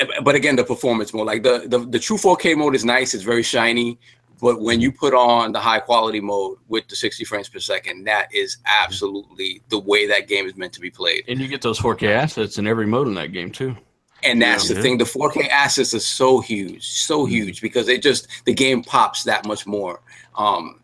Uh, 0.01 0.21
But 0.23 0.35
again, 0.35 0.55
the 0.57 0.63
performance 0.63 1.13
mode, 1.13 1.27
like 1.27 1.43
the, 1.43 1.65
the 1.67 1.79
the 1.79 1.99
true 1.99 2.17
4K 2.17 2.55
mode, 2.57 2.75
is 2.75 2.83
nice. 2.83 3.13
It's 3.13 3.23
very 3.23 3.43
shiny. 3.43 3.97
But 4.41 4.59
when 4.59 4.81
you 4.81 4.91
put 4.91 5.13
on 5.13 5.53
the 5.53 5.59
high 5.61 5.79
quality 5.79 6.19
mode 6.19 6.57
with 6.67 6.85
the 6.89 6.95
60 6.97 7.23
frames 7.23 7.47
per 7.47 7.59
second, 7.59 8.03
that 8.03 8.27
is 8.33 8.57
absolutely 8.65 9.61
the 9.69 9.79
way 9.79 10.05
that 10.07 10.27
game 10.27 10.45
is 10.45 10.55
meant 10.57 10.73
to 10.73 10.81
be 10.81 10.89
played. 10.91 11.23
And 11.29 11.39
you 11.39 11.47
get 11.47 11.61
those 11.61 11.79
4K 11.79 12.09
assets 12.11 12.57
in 12.57 12.67
every 12.67 12.85
mode 12.85 13.07
in 13.07 13.13
that 13.15 13.31
game 13.31 13.49
too. 13.49 13.77
And 14.23 14.41
that's 14.41 14.67
Yeah. 14.69 14.75
the 14.75 14.81
thing. 14.81 14.97
The 14.97 15.05
4K 15.05 15.47
assets 15.49 15.93
are 15.93 15.99
so 16.01 16.41
huge, 16.41 16.83
so 16.85 17.23
huge 17.25 17.61
because 17.61 17.87
it 17.87 18.01
just 18.03 18.27
the 18.43 18.53
game 18.53 18.83
pops 18.83 19.23
that 19.23 19.45
much 19.45 19.65
more. 19.65 20.01
Um, 20.35 20.81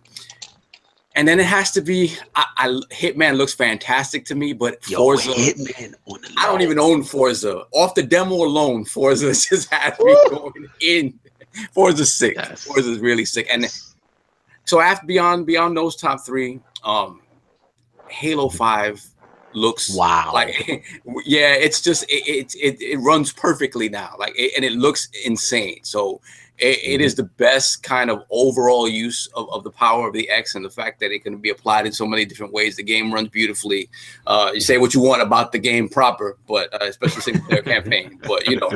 and 1.15 1.27
then 1.27 1.39
it 1.39 1.45
has 1.45 1.71
to 1.71 1.81
be. 1.81 2.15
I, 2.35 2.45
I 2.57 2.67
Hitman 2.91 3.35
looks 3.37 3.53
fantastic 3.53 4.25
to 4.25 4.35
me, 4.35 4.53
but 4.53 4.77
Yo, 4.89 4.97
Forza. 4.97 5.29
Hitman 5.31 5.93
on 6.05 6.21
the 6.21 6.33
I 6.37 6.45
don't 6.47 6.61
even 6.61 6.79
own 6.79 7.03
Forza. 7.03 7.65
Off 7.71 7.95
the 7.95 8.03
demo 8.03 8.35
alone, 8.35 8.85
Forza 8.85 9.27
just 9.49 9.71
has 9.73 9.99
me 9.99 10.15
going 10.29 10.67
in. 10.81 11.19
Forza's 11.73 12.13
sick. 12.13 12.35
Yes. 12.37 12.63
Forza's 12.63 12.99
really 12.99 13.25
sick. 13.25 13.47
And 13.51 13.67
so 14.65 14.79
after 14.79 15.05
beyond 15.05 15.45
beyond 15.45 15.75
those 15.75 15.95
top 15.97 16.25
three, 16.25 16.61
um, 16.83 17.21
Halo 18.07 18.47
Five 18.49 19.05
looks 19.53 19.93
Wow. 19.93 20.31
like 20.33 20.85
yeah, 21.25 21.53
it's 21.55 21.81
just 21.81 22.03
it 22.07 22.23
it, 22.25 22.55
it, 22.55 22.81
it 22.81 22.97
runs 22.99 23.33
perfectly 23.33 23.89
now. 23.89 24.15
Like 24.17 24.33
it, 24.37 24.53
and 24.55 24.63
it 24.63 24.71
looks 24.73 25.09
insane. 25.25 25.79
So 25.83 26.21
it, 26.61 26.79
it 26.83 27.01
is 27.01 27.15
the 27.15 27.23
best 27.23 27.83
kind 27.83 28.09
of 28.09 28.23
overall 28.29 28.87
use 28.87 29.27
of, 29.35 29.49
of 29.51 29.63
the 29.63 29.71
power 29.71 30.07
of 30.07 30.13
the 30.13 30.29
X 30.29 30.55
and 30.55 30.63
the 30.63 30.69
fact 30.69 30.99
that 30.99 31.11
it 31.11 31.23
can 31.23 31.37
be 31.37 31.49
applied 31.49 31.85
in 31.85 31.91
so 31.91 32.05
many 32.05 32.25
different 32.25 32.53
ways. 32.53 32.75
The 32.75 32.83
game 32.83 33.13
runs 33.13 33.29
beautifully. 33.29 33.89
Uh, 34.27 34.51
you 34.53 34.59
say 34.61 34.77
what 34.77 34.93
you 34.93 35.01
want 35.01 35.21
about 35.21 35.51
the 35.51 35.59
game 35.59 35.89
proper, 35.89 36.37
but 36.47 36.73
uh, 36.73 36.85
especially 36.85 37.21
single 37.21 37.45
player 37.47 37.61
campaign. 37.63 38.19
But 38.31 38.47
you 38.47 38.57
know, 38.57 38.71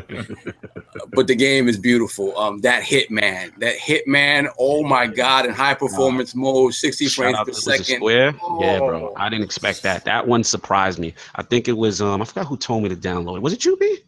but 1.13 1.27
the 1.27 1.35
game 1.35 1.67
is 1.67 1.77
beautiful. 1.77 2.37
Um, 2.37 2.59
that 2.61 2.83
Hitman, 2.83 3.57
that 3.59 3.77
Hitman. 3.77 4.47
Oh 4.59 4.83
my 4.83 5.07
God! 5.07 5.45
In 5.45 5.51
high 5.51 5.75
performance 5.75 6.35
mode, 6.35 6.73
sixty 6.73 7.07
Shout 7.07 7.23
frames 7.23 7.37
per 7.37 7.43
to- 7.45 7.49
was 7.51 7.57
it 7.59 7.85
second. 7.85 7.97
Square? 7.97 8.35
Yeah, 8.59 8.79
bro. 8.79 9.09
Oh. 9.09 9.13
I 9.15 9.29
didn't 9.29 9.45
expect 9.45 9.83
that. 9.83 10.03
That 10.05 10.27
one 10.27 10.43
surprised 10.43 10.99
me. 10.99 11.13
I 11.35 11.43
think 11.43 11.67
it 11.67 11.77
was 11.77 12.01
um 12.01 12.21
I 12.21 12.25
forgot 12.25 12.47
who 12.47 12.57
told 12.57 12.83
me 12.83 12.89
to 12.89 12.95
download 12.95 13.37
it. 13.37 13.41
Was 13.41 13.53
it 13.53 13.63
you, 13.65 13.77
B? 13.77 13.99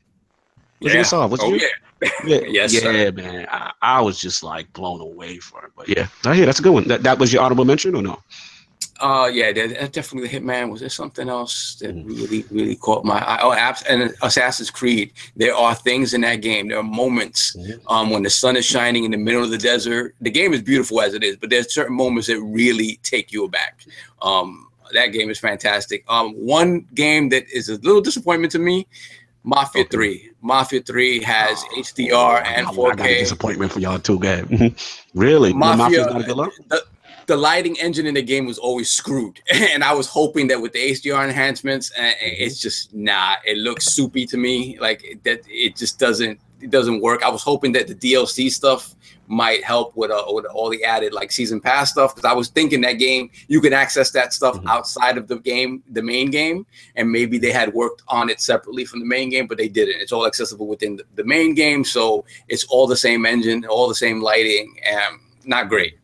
Was 0.82 0.92
Yeah. 0.94 0.98
it 0.98 1.02
yourself? 1.02 1.32
Was 1.32 1.40
Oh 1.42 1.54
you? 1.54 1.60
yeah. 1.62 2.10
Yeah, 2.26 2.40
Yes, 2.48 2.74
yeah, 2.74 2.80
sir. 2.82 3.12
man. 3.12 3.48
I, 3.50 3.72
I 3.82 4.02
was 4.02 4.20
just 4.20 4.44
like 4.44 4.72
blown 4.74 5.02
away 5.02 5.40
for 5.40 5.66
it. 5.66 5.72
But 5.76 5.90
yeah, 5.90 6.08
I 6.26 6.36
hear 6.36 6.46
that's 6.46 6.60
a 6.60 6.64
good 6.64 6.74
one. 6.74 6.88
That, 6.88 7.02
that 7.04 7.18
was 7.18 7.34
your 7.34 7.42
honorable 7.42 7.66
mention 7.66 7.96
or 7.96 8.02
no? 8.04 8.22
Uh, 9.00 9.30
yeah, 9.32 9.52
that, 9.52 9.92
definitely 9.94 10.28
the 10.28 10.40
Hitman. 10.40 10.72
Was 10.72 10.80
there 10.82 10.90
something 10.90 11.30
else 11.30 11.76
that 11.82 11.96
Mhm. 11.96 12.08
really, 12.08 12.46
really 12.50 12.76
caught 12.76 13.06
my 13.06 13.20
eye? 13.28 13.40
Oh, 13.44 13.52
abs- 13.54 13.84
and 13.84 14.12
Assassin's 14.24 14.72
Creed. 14.72 15.12
There 15.36 15.56
are 15.56 15.74
things 15.76 16.14
in 16.16 16.22
that 16.22 16.38
game. 16.42 16.68
There 16.68 16.78
are 16.80 16.84
moments 16.84 17.56
Mhm. 17.56 17.80
um, 17.88 18.10
when 18.10 18.24
the 18.24 18.30
sun 18.32 18.56
is 18.58 18.66
shining 18.66 19.04
in 19.04 19.12
the 19.12 19.18
middle 19.18 19.44
of 19.44 19.50
the 19.52 19.58
desert. 19.58 20.16
The 20.22 20.32
game 20.32 20.52
is 20.54 20.62
beautiful 20.64 21.00
as 21.02 21.14
it 21.16 21.24
is, 21.24 21.36
but 21.38 21.50
there's 21.52 21.72
certain 21.74 21.96
moments 21.96 22.28
that 22.28 22.40
really 22.42 23.00
take 23.04 23.32
you 23.32 23.44
aback. 23.44 23.82
Um, 24.22 24.68
that 24.94 25.08
game 25.08 25.30
is 25.30 25.38
fantastic. 25.40 26.04
Um, 26.08 26.34
one 26.34 26.86
game 26.96 27.30
that 27.30 27.46
is 27.52 27.70
a 27.70 27.76
little 27.78 28.02
disappointment 28.02 28.52
to 28.54 28.60
me. 28.60 28.88
Mafia 29.44 29.82
Okay. 29.84 29.90
3. 29.90 30.30
Mafia 30.42 30.82
3 30.82 31.22
has 31.24 31.64
HDR 31.78 32.12
Oh, 32.14 32.36
and 32.46 32.68
I, 32.68 32.70
I 32.70 32.74
got 32.74 33.00
a 33.00 33.04
4K. 33.04 33.20
disappointment 33.20 33.72
for 33.72 33.80
y'all 33.80 34.00
too, 34.00 34.20
guys. 34.20 34.46
really? 35.16 35.54
Mafia, 35.54 36.00
Mafia's 36.02 36.14
not 36.14 36.26
good 36.26 36.38
look? 36.38 36.54
the, 36.70 36.84
the 37.28 37.36
lighting 37.38 37.78
engine 37.80 38.08
in 38.08 38.14
the 38.14 38.22
game 38.22 38.46
was 38.46 38.58
always 38.58 38.90
screwed, 38.90 39.42
and 39.52 39.84
I 39.84 39.94
was 39.94 40.08
hoping 40.08 40.48
that 40.48 40.62
with 40.62 40.72
the 40.74 40.92
HDR 40.92 41.28
enhancements, 41.28 41.92
uh, 41.92 42.12
it's 42.22 42.60
just 42.62 42.94
nah. 42.94 43.36
It 43.46 43.58
looks 43.58 43.86
soupy 43.88 44.26
to 44.28 44.38
me. 44.38 44.78
Like 44.80 45.20
that, 45.24 45.42
it 45.48 45.76
just 45.76 46.00
doesn't. 46.00 46.40
It 46.62 46.72
doesn't 46.72 47.02
work. 47.02 47.24
I 47.24 47.30
was 47.30 47.44
hoping 47.44 47.72
that 47.74 47.88
the 47.88 47.96
DLC 47.96 48.50
stuff 48.52 48.96
might 49.30 49.64
help 49.64 49.96
with, 49.96 50.10
uh, 50.10 50.24
with 50.30 50.46
all 50.46 50.70
the 50.70 50.84
added 50.84 51.14
like 51.14 51.32
season 51.32 51.60
pass 51.60 51.92
stuff 51.92 52.16
because 52.16 52.28
I 52.30 52.34
was 52.34 52.48
thinking 52.48 52.80
that 52.82 52.94
game 52.94 53.30
you 53.50 53.60
could 53.60 53.74
access 53.74 54.10
that 54.12 54.34
stuff 54.34 54.56
Mhm. 54.56 54.68
outside 54.70 55.18
of 55.18 55.28
the 55.28 55.38
game, 55.40 55.84
the 55.92 56.02
main 56.02 56.32
game, 56.32 56.66
and 56.96 57.12
maybe 57.12 57.38
they 57.38 57.52
had 57.52 57.74
worked 57.74 58.04
on 58.08 58.30
it 58.30 58.40
separately 58.42 58.86
from 58.86 59.00
the 59.02 59.06
main 59.06 59.30
game, 59.30 59.46
but 59.46 59.58
they 59.58 59.68
didn't. 59.68 60.00
It's 60.02 60.12
all 60.14 60.26
accessible 60.26 60.66
within 60.68 60.96
the, 60.96 61.04
the 61.16 61.24
main 61.26 61.54
game, 61.54 61.84
so 61.84 62.24
it's 62.48 62.64
all 62.66 62.88
the 62.88 62.96
same 62.96 63.26
engine, 63.26 63.66
all 63.66 63.88
the 63.90 63.96
same 63.96 64.22
lighting, 64.22 64.80
and 64.86 65.20
not 65.44 65.68
great. 65.70 65.98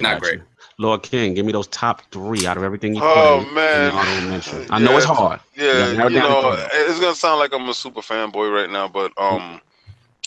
Not 0.00 0.20
Gotcha. 0.20 0.36
great. 0.36 0.40
Lord 0.78 1.02
King, 1.04 1.34
give 1.34 1.46
me 1.46 1.52
those 1.52 1.68
top 1.68 2.02
three 2.10 2.46
out 2.46 2.56
of 2.56 2.64
everything 2.64 2.94
you 2.96 3.02
Oh, 3.04 3.12
played. 3.44 3.46
Oh 3.48 3.54
man. 3.54 3.92
and 3.92 4.22
your 4.22 4.30
mention. 4.32 4.66
I 4.70 4.78
know 4.80 4.96
it's 4.96 5.06
hard. 5.06 5.38
Yeah, 5.54 5.92
Yeah, 5.92 6.08
you 6.08 6.18
know, 6.18 6.56
it's 6.72 6.98
gonna 6.98 7.14
sound 7.14 7.38
like 7.38 7.52
I'm 7.52 7.68
a 7.68 7.74
super 7.74 8.00
fanboy 8.00 8.52
right 8.52 8.68
now, 8.70 8.88
but 8.88 9.12
um, 9.18 9.60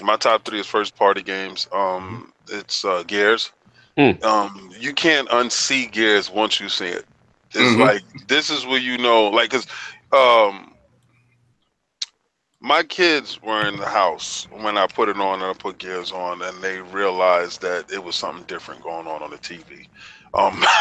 my 0.02 0.15
top 0.18 0.45
three 0.45 0.60
is 0.60 0.68
first 0.68 0.95
party 0.95 1.22
games. 1.22 1.68
Um, 1.72 2.32
it's 2.49 2.84
uh, 2.86 3.03
Gears. 3.06 3.52
Mm. 3.98 4.19
Um, 4.24 4.69
you 4.80 4.94
can't 4.94 5.28
unsee 5.30 5.91
Gears 5.91 6.30
once 6.30 6.60
you 6.60 6.69
see 6.69 6.88
it. 6.88 7.06
It's 7.53 7.76
Mhm. 7.76 7.78
like 7.78 8.02
this 8.28 8.49
is 8.49 8.65
where 8.65 8.80
you 8.80 8.98
know, 8.98 9.30
like, 9.30 9.49
cause 9.52 9.68
um, 10.11 10.74
my 12.60 12.84
kids 12.84 13.41
were 13.41 13.68
in 13.68 13.78
the 13.78 13.88
house 13.88 14.48
when 14.52 14.78
I 14.78 14.88
put 14.88 15.10
it 15.10 15.18
on 15.18 15.41
and 15.41 15.49
I 15.52 15.53
put 15.53 15.78
Gears 15.80 16.11
on, 16.11 16.41
and 16.41 16.61
they 16.64 16.82
realized 16.82 17.61
that 17.61 17.91
it 17.91 18.03
was 18.03 18.15
something 18.15 18.45
different 18.45 18.82
going 18.84 19.07
on 19.07 19.22
on 19.22 19.32
the 19.32 19.38
TV. 19.38 19.88
Um, 20.34 20.64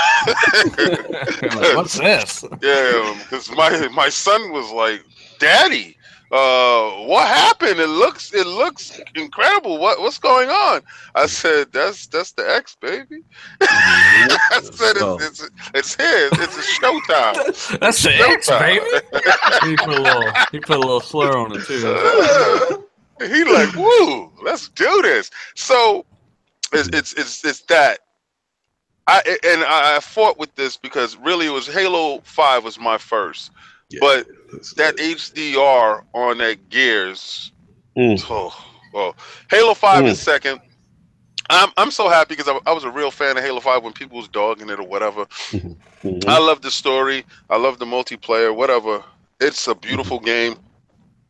Like, 1.54 1.78
What's 1.78 1.94
this? 1.98 2.44
Yeah, 2.62 3.14
because 3.18 3.50
my 3.54 3.88
my 3.92 4.08
son 4.08 4.52
was 4.52 4.70
like, 4.72 5.02
"Daddy, 5.38 5.95
uh, 6.32 6.90
what 7.06 7.28
happened? 7.28 7.78
It 7.78 7.88
looks 7.88 8.34
it 8.34 8.46
looks 8.46 9.00
incredible. 9.14 9.78
What 9.78 10.00
what's 10.00 10.18
going 10.18 10.48
on?" 10.48 10.82
I 11.14 11.26
said, 11.26 11.70
"That's 11.72 12.08
that's 12.08 12.32
the 12.32 12.50
X, 12.50 12.76
baby." 12.80 13.22
I 13.60 14.60
said, 14.62 14.96
So, 14.96 15.18
it's, 15.20 15.40
it's 15.40 15.50
it's 15.74 15.96
here. 15.96 16.28
It's 16.32 16.56
a 16.56 16.82
showtime. 16.82 17.78
That's 17.78 18.02
the 18.02 18.14
X, 18.14 18.48
baby. 18.48 18.84
He 19.70 19.76
put 19.76 19.98
a 19.98 20.02
little, 20.02 20.32
he 20.52 20.60
put 20.60 20.76
a 20.76 20.80
little 20.80 21.00
slur 21.00 21.36
on 21.36 21.52
it 21.54 21.64
too. 21.64 22.86
he 23.26 23.44
like, 23.44 23.74
"Woo, 23.74 24.32
let's 24.42 24.68
do 24.70 25.02
this." 25.02 25.30
So 25.54 26.04
it's 26.72 26.88
it's 26.88 27.12
it's, 27.12 27.44
it's 27.44 27.60
that. 27.62 28.00
I 29.06 29.22
and 29.44 29.62
I 29.62 29.96
I 29.96 30.00
fought 30.00 30.38
with 30.38 30.52
this 30.56 30.76
because 30.76 31.16
really 31.16 31.46
it 31.46 31.50
was 31.50 31.68
Halo 31.68 32.20
Five 32.24 32.64
was 32.64 32.80
my 32.80 32.98
first, 32.98 33.52
yeah. 33.90 34.00
but 34.00 34.26
that 34.76 34.96
HDR 34.96 36.02
on 36.14 36.38
that 36.38 36.68
Gears. 36.68 37.52
Mm. 37.96 38.22
Oh, 38.30 38.54
well, 38.92 39.16
Halo 39.50 39.74
Five 39.74 40.04
Mm. 40.04 40.08
is 40.08 40.20
second. 40.20 40.60
I'm 41.48 41.70
I'm 41.76 41.90
so 41.90 42.08
happy 42.08 42.34
because 42.34 42.48
I, 42.48 42.58
I 42.70 42.72
was 42.72 42.84
a 42.84 42.90
real 42.90 43.10
fan 43.10 43.36
of 43.36 43.44
Halo 43.44 43.60
Five 43.60 43.82
when 43.84 43.92
people 43.92 44.16
was 44.18 44.28
dogging 44.28 44.68
it 44.68 44.80
or 44.80 44.86
whatever. 44.86 45.24
Mhm. 45.24 46.28
I 46.28 46.38
love 46.38 46.60
the 46.62 46.70
story. 46.70 47.24
I 47.50 47.56
love 47.56 47.78
the 47.78 47.84
multiplayer. 47.84 48.54
Whatever. 48.54 49.02
It's 49.40 49.66
a 49.68 49.74
beautiful 49.74 50.18
game. 50.18 50.56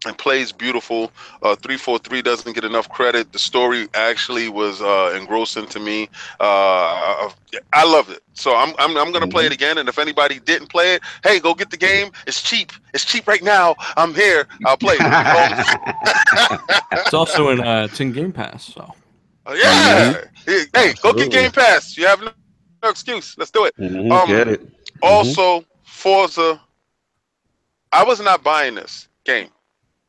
It 0.04 0.18
plays 0.18 0.52
beautiful. 0.52 1.10
Uh, 1.42 1.56
343 1.56 2.22
doesn't 2.22 2.52
get 2.52 2.64
enough 2.64 2.88
credit. 2.88 3.32
The 3.32 3.38
story 3.38 3.88
actually 3.94 4.48
was 4.48 4.80
uh, 4.82 5.14
engrossing 5.16 5.66
to 5.68 5.80
me. 5.80 6.08
Uh, 6.38 7.30
I 7.72 7.84
loved 7.84 8.10
it. 8.10 8.20
So 8.34 8.54
I'm, 8.54 8.74
I'm, 8.78 8.96
I'm 8.96 9.10
going 9.10 9.22
to 9.22 9.26
play 9.26 9.46
it 9.46 9.52
again. 9.52 9.78
And 9.78 9.88
if 9.88 9.98
anybody 9.98 10.38
didn't 10.38 10.68
play 10.68 10.94
it, 10.94 11.02
hey, 11.24 11.40
go 11.40 11.54
get 11.54 11.70
the 11.70 11.76
game. 11.76 12.10
It's 12.26 12.42
cheap. 12.42 12.72
It's 12.92 13.04
cheap 13.04 13.26
right 13.26 13.42
now. 13.42 13.74
I'm 13.96 14.14
here. 14.14 14.46
I'll 14.64 14.76
play 14.76 14.96
it. 15.00 15.02
It's 16.92 17.14
also 17.14 17.48
in 17.50 17.60
uh, 17.60 17.88
it's 17.90 18.00
in 18.00 18.12
Game 18.12 18.32
Pass. 18.32 18.64
So 18.74 18.94
Uh, 19.46 19.54
yeah. 19.56 20.22
Hey, 20.44 20.62
hey, 20.74 20.92
go 21.02 21.12
get 21.12 21.30
Game 21.30 21.50
Pass. 21.50 21.96
You 21.96 22.06
have 22.06 22.20
no 22.22 22.30
excuse. 22.90 23.36
Let's 23.38 23.50
do 23.50 23.64
it. 23.64 23.74
Mhm, 23.78 24.10
Um, 24.12 24.28
Get 24.28 24.48
it. 24.48 24.60
Also, 25.02 25.64
Forza. 25.84 26.60
I 27.92 28.04
was 28.04 28.20
not 28.20 28.42
buying 28.42 28.74
this 28.74 29.08
game. 29.24 29.48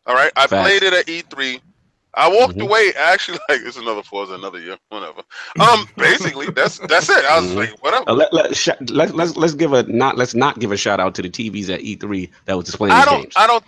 All 0.07 0.15
right, 0.15 0.31
I 0.35 0.47
Facts. 0.47 0.67
played 0.67 0.83
it 0.83 0.93
at 0.93 1.05
E3. 1.05 1.59
I 2.13 2.27
walked 2.29 2.55
Mhm. 2.57 2.63
away 2.63 2.93
actually 2.97 3.37
like 3.49 3.61
it's 3.61 3.77
another 3.77 4.01
Forza, 4.01 4.33
another 4.33 4.59
year, 4.59 4.77
whatever. 4.89 5.21
Um, 5.59 5.87
basically 5.97 6.47
that's 6.49 6.79
that's 6.79 7.09
it. 7.09 7.23
I 7.25 7.39
was 7.39 7.51
Mhm. 7.51 7.55
like, 7.57 7.83
whatever. 7.83 8.09
Uh, 8.09 8.13
let, 8.13 8.33
let, 8.33 8.55
sh- 8.55 8.69
let, 8.89 9.13
let's 9.15 9.35
let's 9.35 9.53
give 9.53 9.73
a 9.73 9.83
not 9.83 10.17
let's 10.17 10.33
not 10.33 10.57
give 10.59 10.71
a 10.71 10.77
shout 10.77 10.99
out 10.99 11.13
to 11.15 11.21
the 11.21 11.29
TVs 11.29 11.69
at 11.69 11.81
E3 11.81 12.29
that 12.45 12.55
was 12.57 12.65
displaying 12.65 12.93
I 12.93 13.05
don't. 13.05 13.21
games. 13.23 13.33
I 13.35 13.45
don't. 13.45 13.63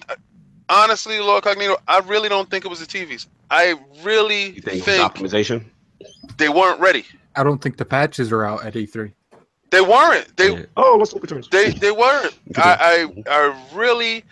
Honestly, 0.70 1.20
Lord 1.20 1.44
Cognito, 1.44 1.78
I 1.88 2.00
really 2.00 2.30
don't 2.30 2.50
think 2.50 2.64
it 2.66 2.68
was 2.70 2.80
the 2.80 2.86
TVs. 2.86 3.28
I 3.52 3.76
really 4.04 4.52
you 4.52 4.62
think, 4.62 4.84
think, 4.84 5.00
it 5.18 5.22
was 5.22 5.34
optimization? 5.34 5.66
they 6.38 6.50
weren't 6.50 6.80
ready. 6.80 7.06
I 7.36 7.44
don't 7.44 7.60
think 7.62 7.78
the 7.78 7.86
patches 7.86 8.32
are 8.32 8.46
out 8.46 8.66
at 8.66 8.76
E 8.76 8.86
E3. 8.88 9.12
They 9.72 9.82
weren't. 9.82 10.36
They 10.38 10.52
Yeah. 10.54 10.66
Oh, 10.78 10.96
let's 10.98 11.14
look 11.14 11.24
at 11.24 11.30
returns. 11.32 11.50
they 11.50 11.70
they 11.72 11.92
weren't. 11.92 12.34
I, 12.58 13.08
I 13.28 13.32
I 13.32 13.66
really 13.76 14.24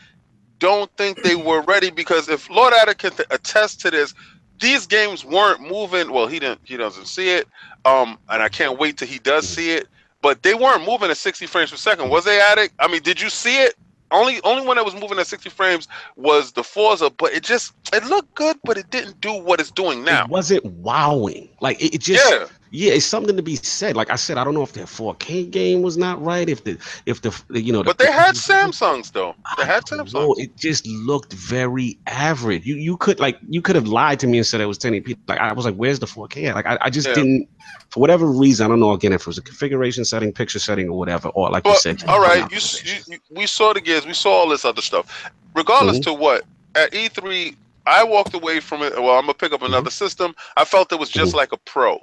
don't 0.60 0.92
think 0.98 1.24
they 1.24 1.36
were 1.36 1.62
ready 1.62 1.90
because 1.92 2.30
if 2.30 2.50
Lord 2.50 2.74
Adder 2.74 2.94
can 2.94 3.12
attest 3.32 3.82
to 3.82 3.92
this, 3.92 4.14
these 4.60 4.88
games 4.88 5.24
weren't 5.24 5.62
moving. 5.62 6.12
Well, 6.12 6.28
he 6.28 6.40
didn't. 6.40 6.62
He 6.64 6.78
doesn't 6.78 7.06
see 7.06 7.30
it. 7.30 7.48
Um, 7.86 8.18
and 8.30 8.42
I 8.42 8.50
can't 8.50 8.80
wait 8.80 8.98
till 8.98 9.08
he 9.08 9.20
does 9.20 9.48
see 9.48 9.72
it. 9.72 9.88
But 10.22 10.44
they 10.44 10.56
weren't 10.56 10.86
moving 10.86 11.12
at 11.12 11.18
60 11.18 11.46
frames 11.46 11.72
per 11.72 11.78
second. 11.78 12.10
Was 12.10 12.26
they 12.26 12.42
at 12.42 12.58
it? 12.58 12.72
I 12.80 12.88
mean, 12.88 13.02
did 13.02 13.22
you 13.22 13.30
see 13.30 13.62
it? 13.64 13.76
Only 14.10 14.40
only 14.44 14.66
one 14.66 14.78
that 14.78 14.86
was 14.86 14.96
moving 14.96 15.20
at 15.20 15.28
60 15.28 15.50
frames 15.50 15.88
was 16.16 16.54
the 16.54 16.64
Forza, 16.64 17.10
but 17.10 17.34
it 17.34 17.44
just 17.44 17.74
it 17.94 18.06
looked 18.06 18.34
good, 18.36 18.58
but 18.64 18.78
it 18.78 18.90
didn't 18.90 19.20
do 19.20 19.34
what 19.34 19.60
it's 19.60 19.70
doing 19.70 20.06
now. 20.06 20.24
It 20.24 20.30
wasn't 20.30 20.66
wowing. 20.66 21.50
Like 21.60 21.82
it, 21.82 21.96
it 21.96 22.02
just 22.02 22.30
Yeah. 22.30 22.46
Yeah. 22.72 22.94
it's 22.94 23.06
something 23.06 23.36
to 23.36 23.44
be 23.44 23.56
said. 23.56 23.96
Like 23.96 24.10
I 24.12 24.16
said, 24.16 24.38
I 24.38 24.44
don't 24.44 24.54
know 24.54 24.64
if 24.64 24.74
their 24.74 24.86
4K 24.86 25.50
game 25.52 25.82
was 25.82 25.98
not 25.98 26.22
right. 26.24 26.48
If 26.50 26.64
the 26.64 26.78
if 27.06 27.22
the 27.22 27.34
you 27.50 27.72
know, 27.74 27.80
the, 27.84 27.86
But 27.86 27.98
they 27.98 28.12
had 28.12 28.36
Samsungs 28.36 29.12
though. 29.12 29.36
They 29.56 29.66
had 29.66 29.84
Samsungs. 29.86 30.12
Samsungs. 30.12 30.40
it 30.40 30.58
just 30.58 30.86
looked 30.88 31.34
very 31.34 31.98
average. 32.08 32.66
You 32.66 32.76
you 32.76 32.98
could 32.98 33.20
like 33.20 33.38
you 33.48 33.62
could 33.62 33.76
have 33.76 33.88
lied 33.88 34.20
to 34.20 34.28
me 34.28 34.38
and 34.38 34.46
said 34.48 34.62
it 34.62 34.66
was 34.66 34.78
1080p. 34.80 35.18
Like 35.28 35.40
I 35.40 35.54
was 35.54 35.66
like, 35.66 35.76
where's 35.76 36.00
the 36.00 36.08
4K? 36.08 36.46
at? 36.50 36.56
Like 36.56 36.66
I, 36.66 36.78
I 36.82 36.90
just 36.90 37.08
Yeah. 37.08 37.16
didn't 37.16 37.48
for 37.90 38.00
whatever 38.00 38.26
reason. 38.28 38.66
I 38.66 38.70
don't 38.70 38.80
know 38.80 38.92
again 38.92 39.14
if 39.14 39.22
it 39.22 39.28
was 39.28 39.38
a 39.38 39.42
configuration 39.42 40.06
setting, 40.06 40.32
picture 40.34 40.60
setting, 40.60 40.90
or 40.90 40.98
whatever. 40.98 41.30
Or 41.30 41.50
like 41.50 41.66
you 41.68 41.76
said, 41.76 42.04
all 42.08 42.20
right, 42.22 42.50
you, 42.52 42.60
you, 42.84 43.00
you 43.08 43.18
we 43.30 43.46
saw 43.48 43.74
the 43.74 43.82
gears, 43.82 44.06
we 44.06 44.14
saw 44.14 44.32
all 44.32 44.50
this 44.50 44.66
other 44.66 44.82
stuff. 44.82 45.32
Regardless 45.56 46.00
Mm-hmm. 46.00 46.02
to 46.02 46.14
what, 46.14 46.44
at 46.76 46.92
E3, 46.92 47.56
I 47.86 48.04
walked 48.04 48.34
away 48.36 48.60
from 48.60 48.82
it. 48.84 48.94
Well, 48.96 49.16
I'm 49.18 49.22
gonna 49.24 49.34
pick 49.34 49.54
up 49.54 49.64
Mm-hmm. 49.66 49.74
another 49.74 49.90
system. 49.90 50.36
I 50.56 50.66
felt 50.66 50.92
it 50.92 51.00
was 51.00 51.10
just 51.10 51.34
like 51.34 51.52
a 51.54 51.58
pro. 51.58 52.00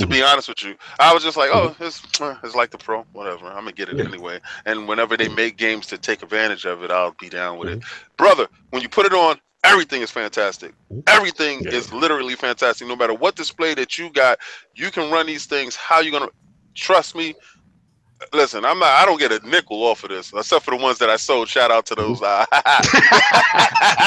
To 0.00 0.08
be 0.08 0.22
honest 0.22 0.48
with 0.48 0.64
you, 0.64 0.76
I 1.00 1.14
was 1.14 1.24
just 1.24 1.38
like, 1.38 1.50
oh, 1.52 1.76
it's, 1.80 2.02
eh, 2.20 2.36
it's 2.44 2.56
like 2.56 2.70
the 2.72 2.78
pro, 2.78 3.06
whatever. 3.12 3.46
I'm 3.48 3.64
gonna 3.64 3.72
get 3.72 3.88
it 3.90 3.98
Mm-hmm. 3.98 4.00
Yeah. 4.00 4.06
anyway. 4.06 4.40
And 4.66 4.88
whenever 4.88 5.16
they 5.16 5.28
make 5.28 5.58
games 5.58 5.86
to 5.88 5.98
take 5.98 6.22
advantage 6.22 6.66
of 6.66 6.84
it, 6.84 6.90
I'll 6.92 7.16
be 7.20 7.30
down 7.30 7.58
with 7.58 7.68
it, 7.70 7.80
Mm-hmm. 7.80 8.14
brother. 8.18 8.48
When 8.70 8.82
you 8.82 8.90
put 8.90 9.06
it 9.06 9.14
on, 9.14 9.40
everything 9.64 10.02
is 10.02 10.10
fantastic. 10.10 10.74
Everything 11.08 11.64
Yeah. 11.64 11.70
is 11.72 11.92
literally 11.92 12.36
fantastic. 12.36 12.88
No 12.88 12.96
matter 12.96 13.14
what 13.14 13.36
display 13.36 13.74
that 13.74 13.98
you 13.98 14.10
got, 14.10 14.38
you 14.74 14.90
can 14.90 15.10
run 15.12 15.26
these 15.26 15.46
things. 15.46 15.76
How 15.76 16.00
you 16.00 16.12
gonna 16.12 16.30
trust 16.76 17.16
me? 17.16 17.36
Listen, 18.32 18.64
I'm 18.64 18.78
not. 18.78 18.88
I 18.88 19.06
don't 19.06 19.18
get 19.18 19.32
a 19.32 19.40
nickel 19.48 19.82
off 19.82 20.04
of 20.04 20.10
this, 20.10 20.32
except 20.34 20.64
for 20.64 20.76
the 20.76 20.82
ones 20.82 20.98
that 20.98 21.08
I 21.08 21.16
sold. 21.16 21.48
Shout 21.48 21.70
out 21.70 21.86
to 21.86 21.94
those. 21.94 22.20
Uh, 22.20 22.44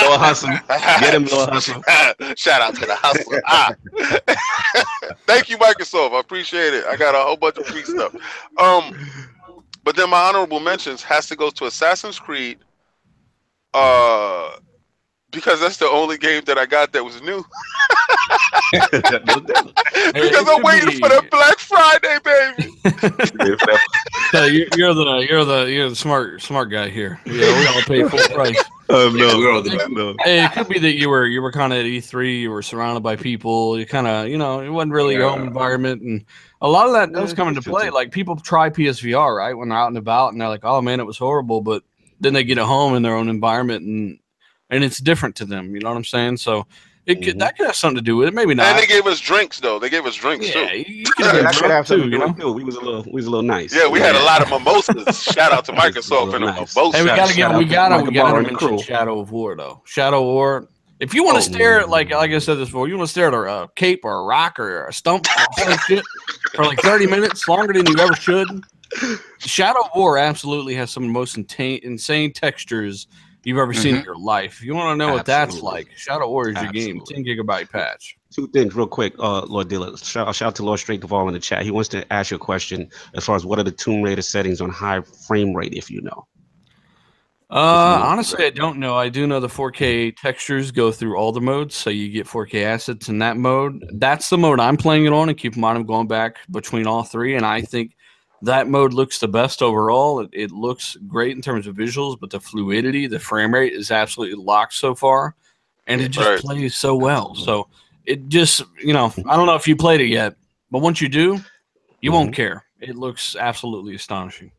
Lord 0.04 0.20
Hustle. 0.20 0.50
Get 1.00 1.14
him, 1.14 1.26
Lord 1.26 1.50
Hustle. 1.50 1.82
Shout 2.36 2.62
out 2.62 2.76
to 2.76 2.86
the 2.86 2.96
hustler. 2.96 3.42
Ah. 3.48 3.74
Thank 5.26 5.50
you, 5.50 5.58
Microsoft. 5.58 6.14
I 6.14 6.20
appreciate 6.20 6.74
it. 6.74 6.86
I 6.86 6.96
got 6.96 7.16
a 7.16 7.20
whole 7.20 7.38
bunch 7.38 7.58
of 7.58 7.66
free 7.66 7.84
stuff. 7.84 8.16
Um, 8.60 8.96
but 9.84 9.96
then 9.96 10.10
my 10.12 10.22
honorable 10.22 10.60
mentions 10.60 11.02
has 11.04 11.28
to 11.30 11.36
go 11.36 11.50
to 11.50 11.66
Assassin's 11.66 12.20
Creed. 12.20 12.60
Uh, 13.74 14.52
because 15.32 15.60
that's 15.60 15.78
the 15.78 15.88
only 15.88 16.18
game 16.20 16.44
that 16.46 16.60
I 16.60 16.68
got 16.68 16.94
that 16.94 17.04
was 17.04 17.20
new. 17.24 17.44
Because 18.72 20.48
I'm 20.48 20.64
waiting 20.64 20.90
be- 20.90 21.00
for 21.00 21.10
the 21.10 21.26
Black 21.32 21.60
Friday, 21.60 22.18
baby. 22.24 22.70
So 24.32 24.46
you're, 24.46 24.68
you're 24.76 24.94
the 24.96 25.28
you're 25.30 25.46
the 25.46 25.66
you're 25.72 25.90
the 25.90 25.96
smart 25.96 26.42
smart 26.42 26.72
guy 26.72 26.90
here. 26.90 27.20
Yeah, 27.26 27.34
we 27.60 27.68
all 27.68 27.82
pay 27.84 28.04
full 28.08 28.20
price. 28.36 28.58
Um, 28.90 29.16
Yeah, 29.16 29.28
no, 29.32 29.38
we're 29.38 29.52
all 29.52 29.62
the- 29.62 29.88
no. 29.92 30.16
Hey, 30.24 30.44
it 30.44 30.52
could 30.54 30.68
be 30.70 30.80
that 30.80 30.94
you 30.94 31.08
were 31.10 31.28
you 31.28 31.40
were 31.42 31.52
kind 31.52 31.72
of 31.72 31.80
at 31.80 31.86
E3, 31.86 32.40
you 32.42 32.50
were 32.50 32.64
surrounded 32.64 33.02
by 33.02 33.16
people, 33.16 33.78
you 33.78 33.86
kind 33.86 34.08
of 34.08 34.28
you 34.30 34.38
know 34.40 34.60
it 34.62 34.70
wasn't 34.70 34.94
really 34.94 35.14
your 35.14 35.30
home 35.30 35.44
environment, 35.44 36.02
and 36.02 36.26
a 36.62 36.68
lot 36.68 36.88
of 36.88 36.94
that 36.94 37.12
does 37.14 37.32
Yeah, 37.32 37.36
come 37.36 37.48
into 37.50 37.62
play. 37.62 37.92
Like 37.92 38.12
people 38.12 38.36
try 38.36 38.70
PSVR 38.72 39.38
right 39.38 39.54
when 39.54 39.70
they're 39.70 39.78
out 39.78 39.88
and 39.90 39.98
about, 39.98 40.32
and 40.34 40.42
they're 40.42 40.50
like, 40.50 40.64
oh 40.66 40.82
man, 40.82 41.00
it 41.00 41.06
was 41.06 41.18
horrible, 41.20 41.62
but 41.62 41.84
then 42.20 42.34
they 42.34 42.44
get 42.44 42.58
at 42.58 42.66
home 42.66 42.96
in 42.96 43.04
their 43.04 43.16
own 43.16 43.30
environment, 43.30 43.86
and 43.86 44.20
and 44.72 44.84
it's 44.84 44.98
different 45.00 45.36
to 45.38 45.46
them. 45.46 45.76
You 45.76 45.82
know 45.82 45.90
what 45.90 45.98
I'm 45.98 46.04
saying? 46.06 46.38
So 46.38 46.66
it 47.06 47.22
could 47.22 47.36
Mhm. 47.36 47.40
that 47.40 47.58
could 47.58 47.66
have 47.66 47.76
something 47.76 47.96
to 47.98 48.02
do 48.02 48.16
with 48.18 48.28
it. 48.30 48.34
Maybe 48.34 48.54
not. 48.56 48.66
And 48.68 48.80
they 48.80 48.86
gave 48.88 49.06
us 49.08 49.20
drinks 49.20 49.60
though. 49.60 49.78
They 49.80 49.90
gave 49.90 50.06
us 50.06 50.16
drinks 50.16 50.48
yeah, 50.48 50.70
too. 50.70 50.78
you, 50.78 50.86
you 50.88 51.06
could 51.06 51.26
have 51.26 51.36
Yeah, 51.36 51.42
been 51.52 51.54
could 51.62 51.72
have 51.72 51.88
too. 51.88 52.10
You 52.10 52.18
know. 52.18 52.34
too. 52.34 52.52
We 52.54 52.64
was 52.64 52.76
a 52.76 52.82
little, 52.82 53.04
we 53.04 53.12
was 53.14 53.26
a 53.26 53.30
little 53.30 53.44
nice. 53.44 53.76
Yeah, 53.76 53.88
we 53.90 54.00
had 54.00 54.16
a 54.16 54.24
lot 54.24 54.42
of 54.42 54.50
mimosas. 54.50 55.22
Shout 55.34 55.52
out 55.52 55.66
to 55.66 55.74
Microsoft 55.74 56.34
and 56.36 56.46
Nice. 56.46 56.76
mimosas. 56.76 56.96
Hey, 56.96 57.02
we 57.04 57.08
gotta 57.10 57.34
get 57.36 57.58
we 57.58 57.66
gotta 57.66 58.04
we 58.04 58.12
gotta 58.12 58.30
Barr 58.32 58.38
and 58.40 58.46
the 58.48 58.52
mention 58.52 58.68
crew. 58.70 58.82
Shadow 58.82 59.20
of 59.20 59.32
War 59.32 59.56
though. 59.56 59.82
Shadow 59.86 60.20
of 60.20 60.26
War. 60.26 60.68
If 61.00 61.14
you 61.14 61.26
want 61.26 61.36
Oh, 61.36 61.40
to 61.40 61.44
stare 61.46 61.82
at 61.82 61.90
like 61.90 62.12
like 62.12 62.32
I 62.32 62.38
said 62.40 62.56
this 62.58 62.70
before, 62.70 62.88
you 62.88 62.96
want 62.98 63.08
to 63.08 63.12
stare 63.12 63.28
at 63.28 63.34
a, 63.34 63.64
a 63.64 63.68
cape 63.76 64.02
or 64.06 64.20
a 64.20 64.24
rock 64.24 64.58
or 64.60 64.86
a 64.88 64.94
stump 64.94 65.26
or 65.66 65.78
shit 65.80 66.04
for 66.56 66.64
like 66.64 66.80
thirty 66.80 67.08
minutes 67.08 67.46
longer 67.50 67.74
than 67.74 67.86
you 67.86 67.98
ever 68.00 68.16
should. 68.16 68.48
Shadow 69.40 69.82
of 69.82 69.90
War 69.96 70.18
absolutely 70.18 70.76
has 70.76 70.92
some 70.92 71.04
of 71.04 71.10
the 71.10 71.14
most 71.14 71.36
insane, 71.36 71.80
insane 71.84 72.32
textures 72.32 73.08
you've 73.46 73.58
ever 73.58 73.74
seen 73.74 73.98
in 73.98 74.04
your 74.04 74.18
life. 74.18 74.60
If 74.60 74.64
you 74.64 74.76
want 74.76 74.94
to 74.94 74.96
know 74.96 75.14
what 75.14 75.26
that's 75.26 75.54
Absolutely. 75.54 75.72
like, 75.72 75.98
Shadow 75.98 76.26
of 76.26 76.32
War 76.32 76.50
is 76.50 76.62
your 76.62 76.72
game. 76.72 77.02
Ten 77.06 77.24
gigabyte 77.24 77.70
patch. 77.70 78.18
Two 78.32 78.48
things, 78.48 78.76
real 78.76 78.88
quick, 78.88 79.14
uh, 79.20 79.46
Lord 79.46 79.70
Dilla. 79.70 80.04
Shout, 80.04 80.34
shout 80.36 80.48
out 80.48 80.56
to 80.56 80.64
Lord 80.64 80.80
Straight 80.80 81.02
Duvall 81.02 81.28
in 81.28 81.34
the 81.34 81.40
chat. 81.40 81.64
He 81.64 81.72
wants 81.72 81.90
to 81.90 82.12
ask 82.12 82.32
you 82.32 82.38
a 82.38 82.40
question 82.40 82.90
as 83.14 83.26
far 83.26 83.36
as 83.36 83.46
what 83.46 83.60
are 83.60 83.64
the 83.64 83.72
Tomb 83.72 84.02
Raider 84.02 84.22
settings 84.22 84.62
on 84.62 84.70
high 84.70 85.02
frame 85.02 85.54
rate, 85.54 85.74
if 85.74 85.92
you 85.92 86.02
know. 86.02 86.28
Uh, 87.54 88.02
honestly, 88.04 88.44
I 88.44 88.50
don't 88.50 88.80
know. 88.80 88.98
I 88.98 89.10
do 89.10 89.28
know 89.28 89.40
the 89.40 89.48
4K 89.48 90.18
textures 90.18 90.72
go 90.72 90.92
through 90.92 91.18
all 91.18 91.32
the 91.32 91.40
modes, 91.40 91.76
so 91.76 91.92
you 91.92 92.10
get 92.10 92.26
4K 92.26 92.64
assets 92.64 93.10
in 93.10 93.20
that 93.20 93.38
mode. 93.38 93.86
That's 93.94 94.28
the 94.30 94.40
mode 94.40 94.60
I'm 94.60 94.76
playing 94.76 95.06
it 95.06 95.14
on, 95.14 95.30
and 95.30 95.38
keep 95.38 95.54
in 95.54 95.62
mind 95.62 95.78
I'm 95.78 95.86
going 95.86 96.08
back 96.08 96.38
between 96.50 96.88
all 96.88 97.04
three, 97.04 97.36
and 97.36 97.46
I 97.46 97.62
think 97.62 97.96
that 98.44 98.68
mode 98.68 98.94
looks 98.94 99.20
the 99.20 99.28
best 99.28 99.62
overall. 99.62 100.20
It, 100.20 100.30
it 100.34 100.52
looks 100.52 100.98
great 101.08 101.36
in 101.36 101.42
terms 101.42 101.66
of 101.66 101.76
visuals, 101.76 102.20
but 102.20 102.30
the 102.30 102.40
fluidity, 102.40 103.08
the 103.08 103.20
frame 103.20 103.54
rate 103.54 103.74
is 103.74 103.90
absolutely 103.90 104.36
locked 104.42 104.74
so 104.74 104.94
far, 104.94 105.36
and 105.88 106.02
it 106.02 106.10
just 106.10 106.30
Right. 106.30 106.40
plays 106.40 106.76
so 106.76 106.96
well. 106.96 107.36
So 107.36 107.68
it 108.06 108.28
just, 108.28 108.62
you 108.80 108.94
know, 108.94 109.14
I 109.28 109.36
don't 109.38 109.46
know 109.46 109.56
if 109.56 109.68
you 109.68 109.76
played 109.76 110.02
it 110.02 110.08
yet, 110.08 110.36
but 110.72 110.82
once 110.82 111.00
you 111.02 111.08
do, 111.10 111.40
you 112.02 112.12
won't 112.12 112.36
care. 112.36 112.66
It 112.82 112.98
looks 112.98 113.36
absolutely 113.38 113.96
astonishing. 113.96 114.52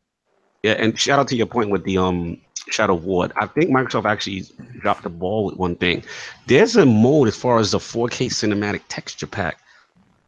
Yeah, 0.63 0.73
and 0.73 0.99
shout 0.99 1.19
out 1.19 1.27
to 1.27 1.35
your 1.35 1.45
point 1.45 1.69
with 1.69 1.83
the 1.83 1.99
um 1.99 2.41
Shadow 2.71 2.95
of 2.95 3.05
War. 3.05 3.29
I 3.35 3.45
think 3.45 3.69
Microsoft 3.69 4.05
actually 4.05 4.45
dropped 4.79 5.03
the 5.03 5.09
ball 5.09 5.45
with 5.45 5.57
one 5.57 5.75
thing. 5.75 6.03
There's 6.47 6.75
a 6.75 6.87
mode 6.87 7.27
as 7.27 7.35
far 7.35 7.59
as 7.59 7.69
the 7.69 7.77
4K 7.77 8.29
cinematic 8.31 8.81
texture 8.89 9.27
pack 9.27 9.59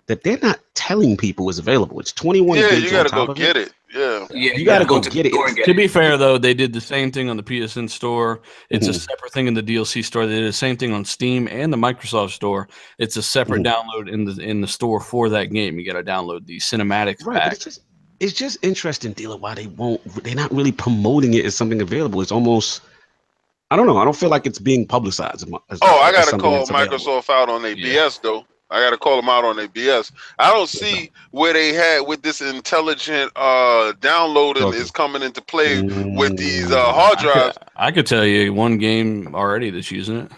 that 0.07 0.23
they're 0.23 0.39
not 0.41 0.59
telling 0.73 1.17
people 1.17 1.49
is 1.49 1.59
available. 1.59 1.99
It's 1.99 2.11
21 2.13 2.57
Yeah, 2.57 2.69
gigs 2.69 2.83
you 2.83 2.91
gotta 2.91 3.09
top 3.09 3.27
go 3.27 3.31
of 3.33 3.37
get 3.37 3.57
it. 3.57 3.73
Yeah. 3.93 4.25
Yeah, 4.31 4.51
You 4.55 4.65
gotta 4.65 4.85
go 4.85 4.99
to 5.01 5.09
get 5.09 5.23
the 5.23 5.29
it. 5.29 5.33
store 5.33 5.47
and 5.47 5.55
get 5.55 5.65
To 5.65 5.73
be 5.73 5.87
fair, 5.87 6.17
though, 6.17 6.37
they 6.37 6.53
did 6.53 6.73
the 6.73 6.81
same 6.81 7.11
thing 7.11 7.29
on 7.29 7.37
the 7.37 7.43
PSN 7.43 7.87
store. 7.89 8.41
It's 8.69 8.87
a 8.87 8.91
Mhm. 8.91 8.99
separate 9.09 9.33
thing 9.33 9.47
in 9.47 9.53
the 9.53 9.61
DLC 9.63 10.01
store. 10.01 10.25
They 10.25 10.39
did 10.39 10.47
the 10.47 10.53
same 10.53 10.75
thing 10.77 10.93
on 10.93 11.03
Steam 11.05 11.47
and 11.47 11.71
the 11.71 11.77
Microsoft 11.77 12.31
store. 12.31 12.67
It's 12.99 13.15
a 13.17 13.23
separate 13.23 13.63
Mhm. 13.63 13.73
download 13.73 14.11
in 14.11 14.25
the 14.25 14.41
in 14.41 14.61
the 14.61 14.67
store 14.67 14.99
for 14.99 15.29
that 15.29 15.45
game. 15.51 15.79
You 15.79 15.85
got 15.85 15.97
to 15.99 16.03
download 16.03 16.45
the 16.45 16.57
cinematics 16.57 17.25
Right, 17.25 17.41
pack. 17.41 17.53
it's 17.53 17.63
just 17.63 17.81
it's 18.19 18.33
just 18.33 18.57
interesting, 18.63 19.11
dealer, 19.13 19.37
why 19.37 19.53
they 19.55 19.67
won't 19.67 20.01
they're 20.23 20.35
not 20.35 20.51
really 20.53 20.71
promoting 20.71 21.33
it 21.33 21.45
as 21.45 21.55
something 21.55 21.81
available. 21.81 22.21
It's 22.21 22.31
almost 22.31 22.81
I 23.69 23.75
don't 23.75 23.85
know. 23.87 23.97
I 23.97 24.05
don't 24.05 24.15
feel 24.15 24.29
like 24.29 24.45
it's 24.47 24.59
being 24.59 24.87
publicized. 24.87 25.43
as 25.43 25.47
mu- 25.47 25.57
as- 25.69 25.79
Oh, 25.81 25.99
I 25.99 26.11
gotta 26.13 26.37
call 26.37 26.53
that's 26.59 26.69
available. 26.69 26.97
Microsoft 26.97 27.29
out 27.29 27.49
on 27.49 27.61
their 27.63 27.73
Yeah. 27.75 28.05
BS 28.05 28.19
though. 28.19 28.45
I 28.69 28.79
gotta 28.81 28.97
call 28.97 29.15
them 29.15 29.29
out 29.29 29.45
on 29.45 29.55
their 29.55 29.67
BS. 29.69 30.11
I 30.39 30.51
don't 30.51 30.67
see 30.67 31.09
where 31.31 31.53
they 31.53 31.73
had 31.73 32.01
with 32.01 32.21
this 32.21 32.41
intelligent 32.41 33.31
uh 33.35 33.93
downloading 34.01 34.63
Okay. 34.63 34.77
is 34.77 34.91
coming 34.91 35.21
into 35.21 35.41
play 35.41 35.81
with 35.81 36.37
these 36.37 36.71
uh 36.71 36.91
hard 36.91 37.17
I 37.19 37.21
could, 37.21 37.31
drives. 37.33 37.57
I 37.77 37.91
could 37.91 38.05
tell 38.05 38.25
you 38.25 38.53
one 38.53 38.77
game 38.77 39.33
already 39.33 39.69
that's 39.69 39.89
using 39.91 40.17
it. 40.17 40.31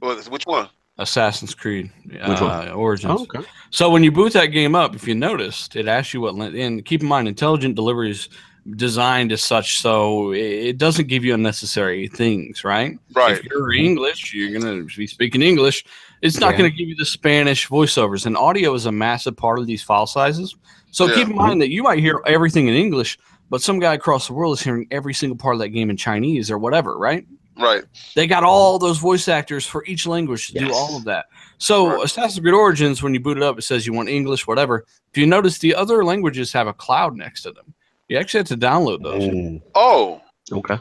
Well, 0.00 0.16
Which 0.28 0.44
one? 0.46 0.68
Assassin's 0.98 1.54
Creed 1.54 1.90
Which 2.04 2.20
uh, 2.42 2.72
Origins. 2.76 3.20
Oh, 3.20 3.22
okay. 3.22 3.46
So 3.70 3.88
when 3.88 4.04
you 4.04 4.12
boot 4.12 4.34
that 4.34 4.46
game 4.46 4.74
up, 4.74 4.94
if 4.94 5.08
you 5.08 5.14
noticed, 5.14 5.74
it 5.74 5.88
asks 5.88 6.12
you 6.12 6.20
what. 6.20 6.34
lin- 6.34 6.54
And 6.56 6.84
keep 6.84 7.00
in 7.00 7.08
mind, 7.08 7.26
intelligent 7.26 7.74
delivery 7.74 8.10
is 8.10 8.28
designed 8.76 9.32
as 9.32 9.42
such, 9.42 9.78
so 9.78 10.32
it 10.32 10.38
it 10.42 10.78
doesn't 10.78 11.06
give 11.08 11.24
you 11.24 11.32
unnecessary 11.32 12.08
things, 12.08 12.62
right? 12.64 12.98
Right. 13.14 13.38
If 13.38 13.44
you're 13.46 13.72
English, 13.72 14.34
you're 14.34 14.52
gonna 14.60 14.82
be 14.84 15.06
speaking 15.06 15.40
English. 15.40 15.84
It's 16.22 16.38
not 16.38 16.52
Yeah. 16.52 16.58
going 16.58 16.70
to 16.70 16.76
give 16.76 16.88
you 16.88 16.96
the 16.96 17.04
Spanish 17.06 17.68
voiceovers, 17.68 18.26
and 18.26 18.36
audio 18.36 18.74
is 18.74 18.86
a 18.86 18.92
massive 18.92 19.36
part 19.36 19.58
of 19.58 19.66
these 19.66 19.82
file 19.82 20.06
sizes. 20.06 20.54
So 20.90 21.06
Yeah. 21.06 21.14
keep 21.14 21.28
in 21.28 21.36
mind 21.36 21.60
that 21.62 21.70
you 21.70 21.82
might 21.82 21.98
hear 22.00 22.20
everything 22.26 22.68
in 22.68 22.74
English, 22.74 23.18
but 23.48 23.62
some 23.62 23.78
guy 23.78 23.94
across 23.94 24.26
the 24.26 24.32
world 24.34 24.58
is 24.58 24.62
hearing 24.62 24.86
every 24.90 25.14
single 25.14 25.36
part 25.36 25.54
of 25.54 25.60
that 25.60 25.70
game 25.70 25.88
in 25.90 25.96
Chinese 25.96 26.50
or 26.50 26.58
whatever, 26.58 26.98
right? 26.98 27.24
Right. 27.58 27.84
They 28.14 28.26
got 28.26 28.42
all 28.44 28.78
those 28.78 28.98
voice 28.98 29.28
actors 29.28 29.66
for 29.66 29.84
each 29.86 30.06
language 30.06 30.48
to 30.48 30.58
do 30.58 30.72
all 30.72 30.96
of 30.96 31.04
that. 31.04 31.26
So 31.58 31.88
Right. 31.88 32.04
Assassin's 32.04 32.40
Creed 32.40 32.54
Origins, 32.54 33.02
when 33.02 33.12
you 33.12 33.20
boot 33.20 33.36
it 33.36 33.42
up, 33.42 33.58
it 33.58 33.62
says 33.62 33.86
you 33.86 33.92
want 33.92 34.08
English, 34.08 34.46
whatever. 34.46 34.86
If 35.12 35.18
you 35.18 35.26
notice, 35.26 35.58
the 35.58 35.74
other 35.74 36.04
languages 36.04 36.52
have 36.52 36.66
a 36.66 36.72
cloud 36.72 37.16
next 37.16 37.42
to 37.42 37.52
them. 37.52 37.74
You 38.08 38.18
actually 38.18 38.38
have 38.40 38.48
to 38.48 38.56
download 38.56 39.02
those, 39.02 39.22
Mm, 39.24 39.60
Oh, 39.74 40.20
okay. 40.52 40.78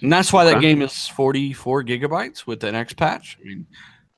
and 0.00 0.12
that's 0.12 0.32
why 0.32 0.44
that 0.44 0.60
game 0.60 0.80
is 0.82 1.06
44 1.08 1.82
gigabytes 1.84 2.46
with 2.46 2.60
the 2.60 2.72
next 2.72 2.96
patch. 2.96 3.36
I 3.40 3.46
mean, 3.46 3.66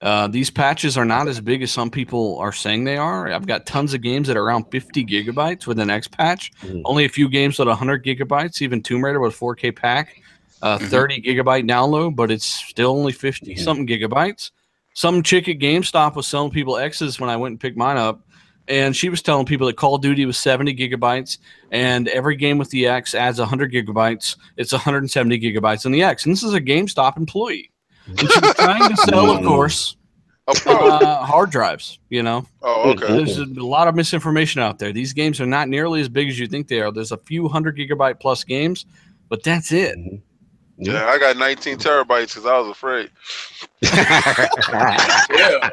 uh, 0.04 0.28
these 0.28 0.50
patches 0.50 0.96
are 0.96 1.04
not 1.04 1.26
as 1.28 1.40
big 1.40 1.62
as 1.62 1.72
some 1.72 1.90
people 1.90 2.36
are 2.38 2.52
saying 2.52 2.84
they 2.84 2.96
are. 2.98 3.32
I've 3.32 3.46
got 3.46 3.64
tons 3.66 3.94
of 3.94 4.02
games 4.02 4.28
that 4.28 4.36
are 4.36 4.42
around 4.44 4.64
50 4.70 5.04
gigabytes 5.04 5.66
with 5.66 5.78
an 5.80 5.88
X 5.90 6.06
patch. 6.06 6.52
Mhm. 6.62 6.82
Only 6.84 7.04
a 7.06 7.08
few 7.08 7.28
games 7.28 7.58
at 7.58 7.66
100 7.66 8.04
gigabytes. 8.04 8.60
Even 8.62 8.82
Tomb 8.82 9.02
Raider 9.04 9.18
with 9.18 9.34
4K 9.34 9.72
pack, 9.72 10.20
uh, 10.62 10.78
Mhm. 10.78 10.88
30 10.88 11.20
gigabyte 11.22 11.68
download, 11.68 12.14
but 12.16 12.30
it's 12.30 12.44
still 12.44 12.90
only 12.90 13.12
50 13.12 13.54
Mhm. 13.54 13.58
something 13.64 13.86
gigabytes. 13.86 14.50
Some 14.92 15.22
chick 15.22 15.48
at 15.48 15.58
GameStop 15.58 16.14
was 16.14 16.26
selling 16.26 16.50
people 16.52 16.76
X's 16.76 17.18
when 17.18 17.30
I 17.30 17.36
went 17.36 17.52
and 17.52 17.60
picked 17.60 17.76
mine 17.76 17.96
up. 17.96 18.20
And 18.68 18.94
she 18.96 19.08
was 19.08 19.20
telling 19.22 19.44
people 19.44 19.66
that 19.66 19.76
Call 19.76 19.96
of 19.96 20.00
Duty 20.02 20.24
was 20.24 20.38
70 20.38 20.74
gigabytes, 20.74 21.36
and 21.70 22.08
every 22.08 22.34
game 22.36 22.56
with 22.56 22.70
the 22.70 22.86
X 22.86 23.14
adds 23.14 23.38
100 23.38 23.72
gigabytes. 23.72 24.36
It's 24.56 24.72
170 24.72 25.38
gigabytes 25.38 25.84
in 25.84 25.92
the 25.92 26.02
X. 26.02 26.24
And 26.24 26.32
this 26.34 26.42
is 26.42 26.54
a 26.54 26.60
GameStop 26.60 27.16
employee. 27.18 27.70
And 28.06 28.18
she 28.20 28.40
was 28.40 28.54
trying 28.54 28.90
to 28.90 28.96
sell, 28.96 29.30
of 29.30 29.44
course, 29.44 29.96
uh, 30.46 31.24
hard 31.24 31.50
drives, 31.50 31.98
you 32.10 32.22
know? 32.22 32.46
oh, 32.62 32.90
okay. 32.90 33.06
There's 33.06 33.38
a 33.38 33.44
lot 33.44 33.88
of 33.88 33.94
misinformation 33.94 34.60
out 34.60 34.78
there. 34.78 34.92
These 34.92 35.12
games 35.12 35.40
are 35.40 35.46
not 35.46 35.68
nearly 35.68 36.00
as 36.00 36.08
big 36.08 36.28
as 36.28 36.38
you 36.38 36.46
think 36.46 36.68
they 36.68 36.80
are. 36.80 36.92
There's 36.92 37.12
a 37.12 37.16
few 37.16 37.48
hundred 37.48 37.76
gigabyte 37.76 38.20
plus 38.20 38.44
games, 38.44 38.84
but 39.28 39.42
that's 39.42 39.72
it. 39.72 39.98
Yeah, 40.76 41.06
I 41.06 41.18
got 41.18 41.36
19 41.36 41.78
terabytes 41.78 42.34
because 42.34 42.46
I 42.46 42.58
was 42.58 42.68
afraid. 42.68 43.10
Yeah. 45.30 45.70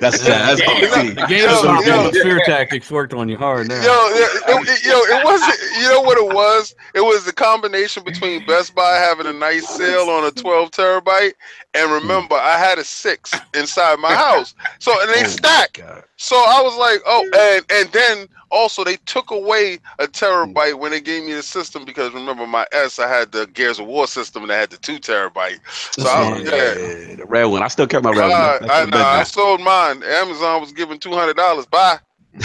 that's 0.00 0.24
that's 0.24 0.60
OT. 0.62 1.10
The 1.10 1.26
game 1.28 1.48
Yo, 1.48 1.78
of 1.78 1.86
yo. 1.86 2.10
fear 2.22 2.40
tactics 2.44 2.90
worked 2.90 3.14
on 3.14 3.28
you 3.28 3.36
hard 3.36 3.68
now. 3.68 3.76
Yo, 3.76 3.90
it, 4.10 4.42
it- 4.48 4.84
yo, 4.84 4.98
it 4.98 5.24
wasn't. 5.24 5.58
You 5.80 5.88
know 5.88 6.00
what 6.00 6.18
it 6.18 6.34
was? 6.34 6.74
It 6.94 7.00
was 7.00 7.24
the 7.24 7.32
combination 7.32 8.04
between 8.04 8.44
Best 8.46 8.74
Buy 8.74 8.96
having 8.96 9.26
a 9.26 9.32
nice 9.32 9.68
sale 9.68 10.08
on 10.10 10.24
a 10.24 10.30
12 10.30 10.70
terabyte, 10.70 11.32
and 11.74 11.90
mm. 11.90 12.00
remember, 12.00 12.34
I 12.34 12.58
had 12.58 12.78
a 12.78 12.84
six 12.84 13.32
inside 13.54 13.98
my 13.98 14.14
house. 14.14 14.54
So 14.78 14.92
and 15.00 15.10
they 15.10 15.24
Oh, 15.24 15.28
stack. 15.28 15.80
So 16.16 16.36
I 16.36 16.60
was 16.62 16.76
like, 16.76 17.00
oh, 17.06 17.24
and 17.56 17.64
and 17.70 17.92
then 17.92 18.28
also 18.50 18.84
they 18.84 18.96
took 19.06 19.30
away 19.30 19.78
a 19.98 20.06
terabyte 20.06 20.78
when 20.78 20.90
they 20.90 21.00
gave 21.00 21.24
me 21.24 21.32
the 21.32 21.42
system 21.42 21.84
because 21.84 22.12
remember 22.12 22.46
my 22.46 22.66
S, 22.72 22.98
I 22.98 23.08
had 23.08 23.32
the 23.32 23.46
Gears 23.46 23.78
of 23.78 23.86
War 23.86 24.06
system 24.06 24.42
and 24.42 24.52
I 24.52 24.56
had 24.58 24.70
the 24.70 24.76
two 24.76 24.98
terabyte. 24.98 25.58
So 25.92 26.08
I 26.08 26.38
yeah. 26.38 26.50
Yeah, 26.50 27.14
the 27.16 27.24
red 27.26 27.44
one. 27.44 27.62
I 27.62 27.68
still 27.68 27.86
kept 27.86 28.04
my 28.04 28.10
red 28.10 28.30
Uh, 28.30 28.58
one. 28.60 28.70
I, 28.70 28.84
That's 28.84 28.90
nah, 28.90 28.98
I 28.98 29.22
sold 29.24 29.60
mine. 29.60 30.02
Amazon 30.02 30.60
was 30.60 30.72
giving 30.72 30.98
two 30.98 31.12
hundred 31.12 31.36
dollars. 31.36 31.66
Bye. 31.66 31.98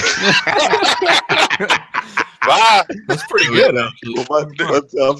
Bye. 2.46 2.84
That's 3.08 3.26
pretty 3.28 3.48
good, 3.48 3.78
actually. 3.78 4.14
Well, 4.16 4.26
my, 4.30 4.66
my 4.66 4.82
top, 4.96 5.20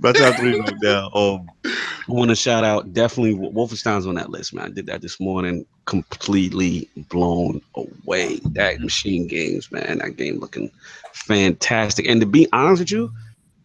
my 0.00 0.12
top 0.12 0.36
three 0.36 0.58
right 0.58 0.74
now. 0.82 1.10
Um, 1.12 1.48
I 1.64 1.72
want 2.12 2.30
to 2.30 2.36
shout 2.36 2.64
out 2.64 2.92
definitely 2.92 3.34
Wolfenstein's 3.34 4.06
on 4.06 4.14
that 4.16 4.30
list, 4.30 4.54
man. 4.54 4.66
I 4.66 4.70
did 4.70 4.86
that 4.86 5.02
this 5.02 5.20
morning. 5.20 5.64
Completely 5.84 6.88
blown 7.08 7.60
away. 7.74 8.40
That 8.52 8.80
machine 8.80 9.26
games, 9.26 9.70
man. 9.70 9.98
That 9.98 10.16
game 10.16 10.40
looking 10.40 10.70
fantastic. 11.12 12.06
And 12.08 12.20
to 12.20 12.26
be 12.26 12.48
honest 12.52 12.80
with 12.80 12.90
you, 12.90 13.12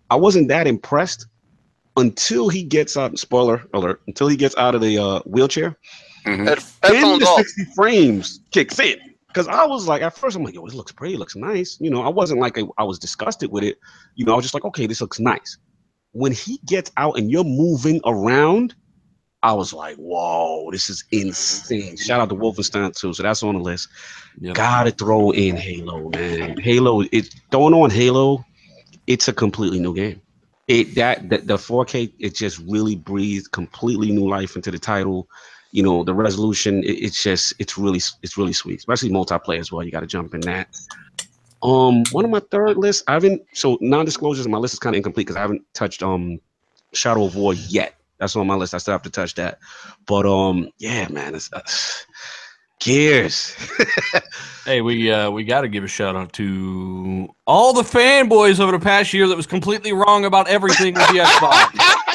I 0.10 0.16
wasn't 0.16 0.48
that 0.50 0.68
impressed 0.68 1.28
until 1.98 2.50
he 2.50 2.64
gets 2.64 2.98
out. 2.98 3.18
Spoiler 3.18 3.64
alert! 3.74 4.02
Until 4.08 4.28
he 4.28 4.36
gets 4.36 4.56
out 4.58 4.76
of 4.76 4.82
the 4.82 4.98
uh, 4.98 5.20
wheelchair 5.22 5.78
Mhm. 6.26 6.48
Head, 6.48 6.58
then 6.82 6.94
headphones 6.96 7.20
the 7.20 7.26
off. 7.28 7.38
60 7.38 7.66
frames 7.76 8.40
kicks 8.52 8.80
in. 8.80 8.98
Because 9.28 9.48
I 9.48 9.66
was 9.66 9.88
like, 9.88 10.02
at 10.02 10.18
first, 10.18 10.36
I'm 10.36 10.44
like, 10.44 10.56
yo, 10.56 10.66
it 10.66 10.74
looks 10.74 10.92
pretty, 10.92 11.16
it 11.16 11.20
looks 11.20 11.36
nice. 11.36 11.78
You 11.80 11.90
know, 11.90 12.02
I 12.02 12.10
wasn't 12.10 12.40
like, 12.40 12.58
I, 12.58 12.64
I 12.78 12.84
was 12.84 12.98
disgusted 12.98 13.52
with 13.52 13.64
it. 13.64 13.78
You 14.16 14.26
know, 14.26 14.32
I 14.34 14.36
was 14.36 14.46
just 14.46 14.54
like, 14.54 14.64
okay, 14.66 14.88
this 14.88 15.02
looks 15.02 15.20
nice. 15.20 15.58
When 16.16 16.32
he 16.32 16.60
gets 16.66 16.92
out 16.96 17.18
and 17.18 17.30
you're 17.30 17.44
moving 17.44 18.00
around, 18.06 18.74
I 19.44 19.52
was 19.52 19.74
like, 19.74 19.98
whoa, 19.98 20.72
this 20.72 20.90
is 20.90 21.04
insane. 21.12 21.98
Shout 21.98 22.22
out 22.22 22.30
to 22.30 22.36
Wolfenstein 22.36 22.98
too. 22.98 23.14
So 23.14 23.22
that's 23.22 23.44
on 23.44 23.56
the 23.56 23.62
list. 23.62 23.90
Yep. 24.40 24.56
Gotta 24.56 24.92
throw 24.92 25.32
in 25.32 25.58
Halo, 25.58 26.10
man. 26.10 26.58
Halo, 26.58 27.02
it's 27.12 27.36
throwing 27.52 27.74
on 27.74 27.90
Halo, 27.90 28.46
it's 29.08 29.28
a 29.28 29.34
completely 29.34 29.80
new 29.80 29.94
game. 29.94 30.22
It 30.70 30.96
that, 30.96 31.30
that 31.30 31.48
the 31.48 31.58
4K, 31.58 32.14
it 32.18 32.34
just 32.34 32.60
really 32.60 32.96
breathes 32.96 33.50
completely 33.50 34.10
new 34.10 34.30
life 34.30 34.56
into 34.56 34.72
the 34.72 34.80
title 34.80 35.28
you 35.76 35.84
know 35.84 36.06
the 36.06 36.14
resolution 36.14 36.84
it, 36.86 36.92
it's 36.92 37.22
just 37.22 37.54
it's 37.60 37.78
really 37.78 38.00
it's 38.24 38.38
really 38.38 38.54
sweet 38.54 38.78
especially 38.78 39.10
multiplayer 39.10 39.60
as 39.60 39.74
well 39.74 39.84
you 39.84 39.92
got 39.92 40.00
to 40.00 40.08
jump 40.08 40.34
in 40.34 40.40
that 40.40 40.70
um 41.66 42.04
one 42.12 42.26
of 42.26 42.32
my 42.32 42.42
third 42.52 42.78
list, 42.78 43.04
i 43.08 43.14
haven't 43.14 43.44
so 43.54 43.78
non-disclosures 43.82 44.48
my 44.48 44.58
list 44.60 44.74
is 44.76 44.80
kind 44.80 44.96
of 44.96 44.98
incomplete 44.98 45.28
because 45.28 45.38
i 45.38 45.42
haven't 45.42 45.64
touched 45.74 46.04
um 46.04 46.40
shadow 46.94 47.26
of 47.26 47.36
war 47.36 47.54
yet. 47.54 47.96
That's 48.20 48.36
on 48.38 48.48
my 48.48 48.56
list. 48.56 48.74
I 48.74 48.78
still 48.80 48.94
have 48.94 49.02
to 49.04 49.10
touch 49.10 49.36
that. 49.36 49.60
But 50.08 50.26
um 50.26 50.70
yeah 50.80 51.08
man 51.10 51.36
it's 51.36 51.52
uh, 51.54 51.62
gears. 52.80 53.56
Hey, 54.66 54.82
we 54.82 55.12
uh, 55.12 55.30
we 55.30 55.44
got 55.44 55.62
to 55.62 55.68
give 55.68 55.84
a 55.84 55.88
shout 55.88 56.16
out 56.16 56.34
to 56.34 57.30
all 57.46 57.72
the 57.74 57.84
fanboys 57.84 58.60
over 58.60 58.72
the 58.72 58.80
past 58.84 59.14
year 59.14 59.28
that 59.28 59.38
was 59.38 59.46
completely 59.46 59.94
wrong 59.94 60.26
about 60.26 60.48
everything 60.48 60.96
with 60.96 61.08
the 61.10 61.20
Xbox. 61.20 62.15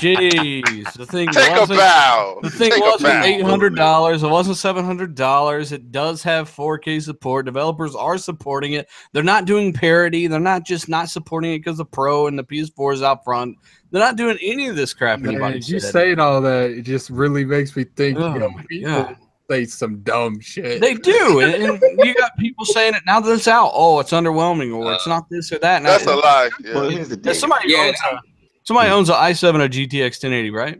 Jeez, 0.00 0.92
the 0.94 1.06
thing 1.06 1.28
Take 1.30 1.50
wasn't 1.56 1.78
bow. 1.78 2.38
the 2.42 2.50
thing 2.50 2.70
Take 2.70 2.80
wasn't 2.82 3.12
bow. 3.12 3.22
eight 3.24 3.42
hundred 3.42 3.76
dollars. 3.76 4.22
It 4.22 4.28
wasn't 4.28 4.56
seven 4.56 4.84
hundred 4.84 5.14
dollars. 5.14 5.72
It 5.72 5.92
does 5.92 6.22
have 6.22 6.50
4K 6.50 7.02
support. 7.02 7.44
Developers 7.46 7.94
are 7.94 8.18
supporting 8.18 8.72
it. 8.74 8.88
They're 9.12 9.22
not 9.22 9.44
doing 9.44 9.72
parity. 9.72 10.26
They're 10.26 10.40
not 10.40 10.64
just 10.64 10.88
not 10.88 11.08
supporting 11.08 11.52
it 11.52 11.58
because 11.58 11.78
the 11.78 11.84
Pro 11.84 12.26
and 12.26 12.38
the 12.38 12.44
PS4 12.44 12.94
is 12.94 13.02
out 13.02 13.24
front. 13.24 13.56
They're 13.90 14.00
not 14.00 14.16
doing 14.16 14.38
any 14.40 14.68
of 14.68 14.76
this 14.76 14.94
crap. 14.94 15.20
Man, 15.20 15.30
anybody 15.34 15.58
you 15.58 15.78
said. 15.80 15.92
saying 15.92 16.18
all 16.18 16.40
that, 16.40 16.70
it 16.70 16.82
just 16.82 17.10
really 17.10 17.44
makes 17.44 17.76
me 17.76 17.84
think. 17.84 18.18
Oh 18.18 18.32
you 18.34 18.40
know, 18.40 18.50
people 18.68 18.90
God. 18.90 19.16
say 19.50 19.64
some 19.66 19.98
dumb 20.00 20.40
shit. 20.40 20.80
They 20.80 20.94
do, 20.94 21.40
and, 21.40 21.54
and 21.54 21.82
you 21.98 22.14
got 22.14 22.34
people 22.38 22.64
saying 22.64 22.94
it 22.94 23.02
now 23.06 23.20
that 23.20 23.30
it's 23.30 23.46
out. 23.48 23.70
Oh, 23.74 24.00
it's 24.00 24.12
underwhelming, 24.12 24.74
or 24.74 24.92
it's 24.94 25.06
uh, 25.06 25.10
not 25.10 25.28
this 25.28 25.52
or 25.52 25.58
that. 25.58 25.82
Now, 25.82 25.90
That's 25.90 26.06
a 26.06 26.14
lie. 26.16 26.50
Yeah. 26.64 26.74
well 26.74 26.88
here's 26.88 27.10
the 27.10 27.20
Yeah, 27.22 27.32
somebody 27.34 27.70
Yeah, 27.72 27.78
owns 27.80 27.98
a, 28.10 28.18
somebody 28.64 28.90
owns 28.90 29.08
an 29.08 29.16
i7 29.16 29.54
or 29.60 29.68
GTX 29.68 30.18
1080, 30.18 30.50
right? 30.50 30.78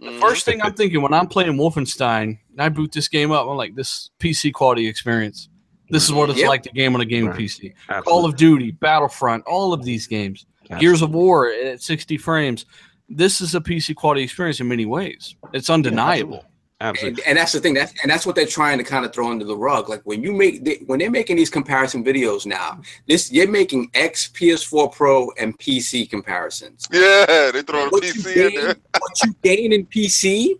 Mhm. 0.00 0.20
First 0.20 0.44
thing 0.44 0.60
I'm 0.62 0.74
thinking 0.74 1.02
when 1.02 1.12
I'm 1.12 1.26
playing 1.26 1.52
Wolfenstein, 1.54 2.38
and 2.52 2.60
I 2.60 2.68
boot 2.68 2.92
this 2.92 3.08
game 3.08 3.32
up, 3.32 3.46
I'm 3.48 3.56
like, 3.56 3.74
this 3.74 4.10
PC 4.20 4.52
quality 4.52 4.86
experience. 4.86 5.48
This 5.90 6.04
is 6.04 6.12
what 6.12 6.30
it's 6.30 6.38
Yep. 6.38 6.48
like 6.48 6.62
to 6.64 6.70
game 6.70 6.94
on 6.94 7.00
a 7.00 7.04
game 7.04 7.26
Right. 7.26 7.36
PC. 7.36 7.74
Call 8.04 8.24
of 8.24 8.36
Duty, 8.36 8.70
Battlefront, 8.70 9.44
all 9.46 9.72
of 9.72 9.84
these 9.84 10.06
games. 10.06 10.46
Gears 10.78 11.02
of 11.02 11.12
War 11.12 11.50
at 11.50 11.82
60 11.82 12.16
frames. 12.16 12.64
This 13.08 13.40
is 13.42 13.54
a 13.54 13.60
PC 13.60 13.94
quality 13.94 14.22
experience 14.22 14.60
in 14.60 14.68
many 14.68 14.86
ways. 14.86 15.34
It's 15.52 15.68
undeniable. 15.68 16.44
Absolutely 16.80 17.22
And, 17.22 17.28
and 17.30 17.38
that's 17.38 17.52
the 17.52 17.60
thing. 17.60 17.74
That's 17.74 17.92
and 18.02 18.10
that's 18.10 18.26
what 18.26 18.34
they're 18.34 18.46
trying 18.46 18.78
to 18.78 18.84
kind 18.84 19.04
of 19.04 19.12
throw 19.12 19.30
under 19.30 19.44
the 19.44 19.56
rug. 19.56 19.88
Like 19.88 20.02
when 20.04 20.22
you 20.22 20.32
make 20.32 20.64
they, 20.64 20.76
when 20.86 20.98
they're 20.98 21.10
making 21.10 21.36
these 21.36 21.50
comparison 21.50 22.04
videos 22.04 22.46
now, 22.46 22.80
this 23.08 23.30
you're 23.32 23.48
making 23.50 23.90
X 23.94 24.28
PS4 24.28 24.92
Pro 24.92 25.30
and 25.38 25.58
PC 25.58 26.08
comparisons. 26.08 26.86
Yeah, 26.92 27.50
they 27.52 27.62
throw 27.62 27.84
the 27.84 27.90
What 27.90 28.04
you, 28.04 28.12
PC 28.14 28.26
in 28.36 28.50
gain, 28.50 28.60
there. 28.60 28.74
what 28.98 29.22
you 29.24 29.34
gain 29.42 29.72
in 29.72 29.86
PC 29.86 30.54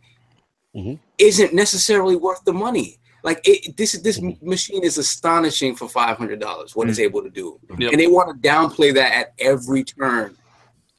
Mhm. 0.76 0.98
isn't 1.18 1.54
necessarily 1.54 2.16
worth 2.16 2.42
the 2.44 2.52
money. 2.52 2.98
Like 3.22 3.40
it, 3.44 3.76
this 3.76 3.92
this 3.92 4.18
Mhm. 4.18 4.42
machine 4.42 4.82
is 4.84 4.98
astonishing 4.98 5.74
for 5.76 5.88
five 5.88 6.16
hundred 6.18 6.40
dollars. 6.40 6.74
What 6.76 6.88
it's 6.90 6.98
able 6.98 7.22
to 7.22 7.30
do, 7.30 7.58
Yep. 7.78 7.92
and 7.92 8.00
they 8.00 8.06
want 8.08 8.28
to 8.42 8.48
downplay 8.48 8.92
that 8.94 9.12
at 9.12 9.34
every 9.38 9.84
turn. 9.84 10.36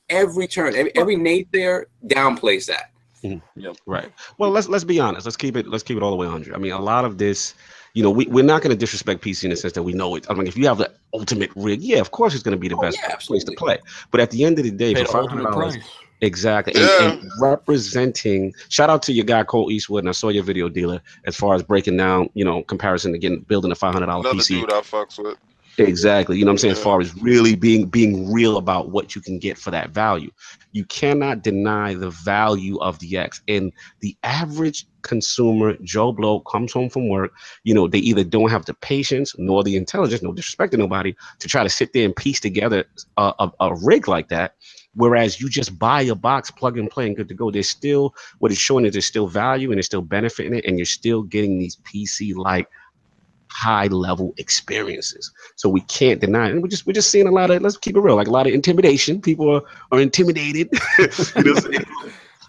Every 0.10 0.48
turn, 0.48 0.76
every, 0.76 0.96
every 0.96 1.16
naysayer 1.18 1.86
downplays 2.06 2.66
that. 2.68 2.92
Mm-hmm. 3.26 3.72
Right. 3.86 4.12
Well, 4.38 4.52
let's 4.52 4.68
let's 4.68 4.84
be 4.84 5.00
honest. 5.00 5.26
Let's 5.26 5.38
keep 5.38 5.56
it 5.58 5.68
let's 5.68 5.84
keep 5.84 5.98
it 5.98 6.04
all 6.04 6.12
the 6.12 6.18
way 6.18 6.28
100. 6.28 6.54
I 6.54 6.58
mean, 6.58 6.72
a 6.72 6.80
lot 6.82 7.06
of 7.06 7.18
this, 7.18 7.54
you 7.94 8.04
know, 8.04 8.12
we, 8.12 8.26
we're 8.28 8.44
not 8.44 8.62
going 8.62 8.72
to 8.76 8.78
disrespect 8.80 9.22
PC 9.24 9.46
in 9.46 9.50
the 9.52 9.56
sense 9.56 9.74
that 9.74 9.84
we 9.84 9.94
know 9.94 10.16
it. 10.16 10.26
I 10.30 10.34
mean, 10.34 10.48
if 10.48 10.58
you 10.58 10.68
have 10.68 10.78
the 10.78 10.92
ultimate 11.14 11.52
rig, 11.56 11.82
yeah, 11.82 12.00
of 12.00 12.12
course 12.12 12.34
it's 12.34 12.44
going 12.44 12.56
to 12.56 12.60
be 12.60 12.68
the 12.68 12.76
Oh, 12.76 12.82
best 12.82 12.98
yeah, 13.02 13.16
place 13.16 13.44
to 13.46 13.54
play. 13.58 13.80
But 14.12 14.20
at 14.22 14.32
the 14.32 14.44
end 14.44 14.60
of 14.60 14.66
the 14.66 14.72
day, 14.72 14.94
for 14.96 15.06
$500, 15.06 15.78
exactly, 16.22 16.74
Yeah. 16.82 17.12
and 17.12 17.32
representing, 17.42 18.54
shout 18.70 18.90
out 18.90 19.02
to 19.04 19.14
your 19.14 19.26
guy 19.26 19.44
Cole 19.44 19.72
Eastwood, 19.72 20.04
and 20.04 20.10
I 20.10 20.14
saw 20.14 20.30
your 20.30 20.44
video 20.44 20.70
dealer 20.70 21.02
as 21.26 21.36
far 21.36 21.56
as 21.56 21.64
breaking 21.64 21.98
down, 21.98 22.30
you 22.34 22.46
know, 22.46 22.64
comparison 22.64 23.12
to 23.14 23.18
getting 23.18 23.42
building 23.42 23.72
a 23.72 23.76
$500 23.76 24.04
Another 24.04 24.30
PC. 24.30 24.48
dude 24.62 24.72
I 24.74 24.82
fucks 24.82 25.18
with. 25.24 25.38
Exactly. 25.78 26.38
You 26.38 26.46
know 26.46 26.50
what 26.50 26.54
I'm 26.54 26.58
saying? 26.60 26.72
As 26.74 26.82
far 26.84 27.02
as 27.02 27.16
really 27.22 27.56
being 27.56 27.88
being 27.88 28.32
real 28.32 28.58
about 28.58 28.92
what 28.92 29.16
you 29.16 29.22
can 29.22 29.40
get 29.40 29.58
for 29.58 29.72
that 29.72 29.90
value. 29.90 30.32
You 30.72 30.86
cannot 30.86 31.42
deny 31.42 31.94
the 31.94 32.10
value 32.10 32.78
of 32.80 33.00
the 33.00 33.18
X. 33.18 33.42
And 33.48 33.72
the 34.00 34.16
average 34.24 34.86
consumer, 35.02 35.76
Joe 35.84 36.12
Blow, 36.12 36.42
comes 36.42 36.74
home 36.74 36.90
from 36.90 37.10
work, 37.10 37.34
you 37.64 37.74
know, 37.74 37.88
they 37.88 38.00
either 38.00 38.24
don't 38.24 38.50
have 38.50 38.66
the 38.66 38.74
patience 38.74 39.36
nor 39.38 39.64
the 39.64 39.76
intelligence, 39.76 40.22
no 40.22 40.34
disrespect 40.34 40.72
to 40.72 40.78
nobody, 40.78 41.16
to 41.40 41.48
try 41.48 41.64
to 41.64 41.70
sit 41.70 41.94
there 41.94 42.06
and 42.06 42.16
piece 42.16 42.40
together 42.40 42.86
a, 43.18 43.34
a, 43.40 43.52
a 43.62 43.76
rig 43.76 44.08
like 44.08 44.30
that. 44.30 44.56
Whereas 44.96 45.42
you 45.42 45.50
just 45.50 45.78
buy 45.78 46.02
a 46.04 46.16
box, 46.16 46.52
plug 46.52 46.78
and 46.78 46.90
play, 46.90 47.08
and 47.08 47.16
good 47.16 47.28
to 47.28 47.34
go. 47.34 47.52
There's 47.52 47.70
still 47.70 48.16
what 48.40 48.52
it's 48.52 48.62
showing 48.62 48.86
is 48.86 48.94
there's 48.94 49.06
still 49.06 49.28
value 49.28 49.70
and 49.72 49.78
there's 49.78 49.86
still 49.88 50.02
benefit 50.02 50.46
in 50.46 50.54
it, 50.54 50.66
and 50.66 50.78
you're 50.78 50.86
still 50.86 51.24
getting 51.24 51.60
these 51.60 51.78
PC 51.78 52.34
like 52.36 52.68
high 53.50 53.88
level 53.88 54.34
experiences. 54.38 55.32
So 55.56 55.70
we 55.70 55.82
can't 55.82 56.22
deny 56.22 56.48
it. 56.48 56.52
And 56.52 56.62
we're 56.62 56.70
just 56.70 56.86
we're 56.86 56.94
just 56.94 57.10
seeing 57.10 57.28
a 57.28 57.32
lot 57.32 57.52
of 57.52 57.62
let's 57.62 57.78
keep 57.78 57.96
it 57.96 58.02
real, 58.02 58.16
like 58.16 58.28
a 58.28 58.32
lot 58.32 58.48
of 58.48 58.54
intimidation. 58.54 59.22
People 59.22 59.56
are, 59.56 59.62
are 59.92 60.00
intimidated. 60.00 60.70
You 61.36 61.54
know, 61.54 61.60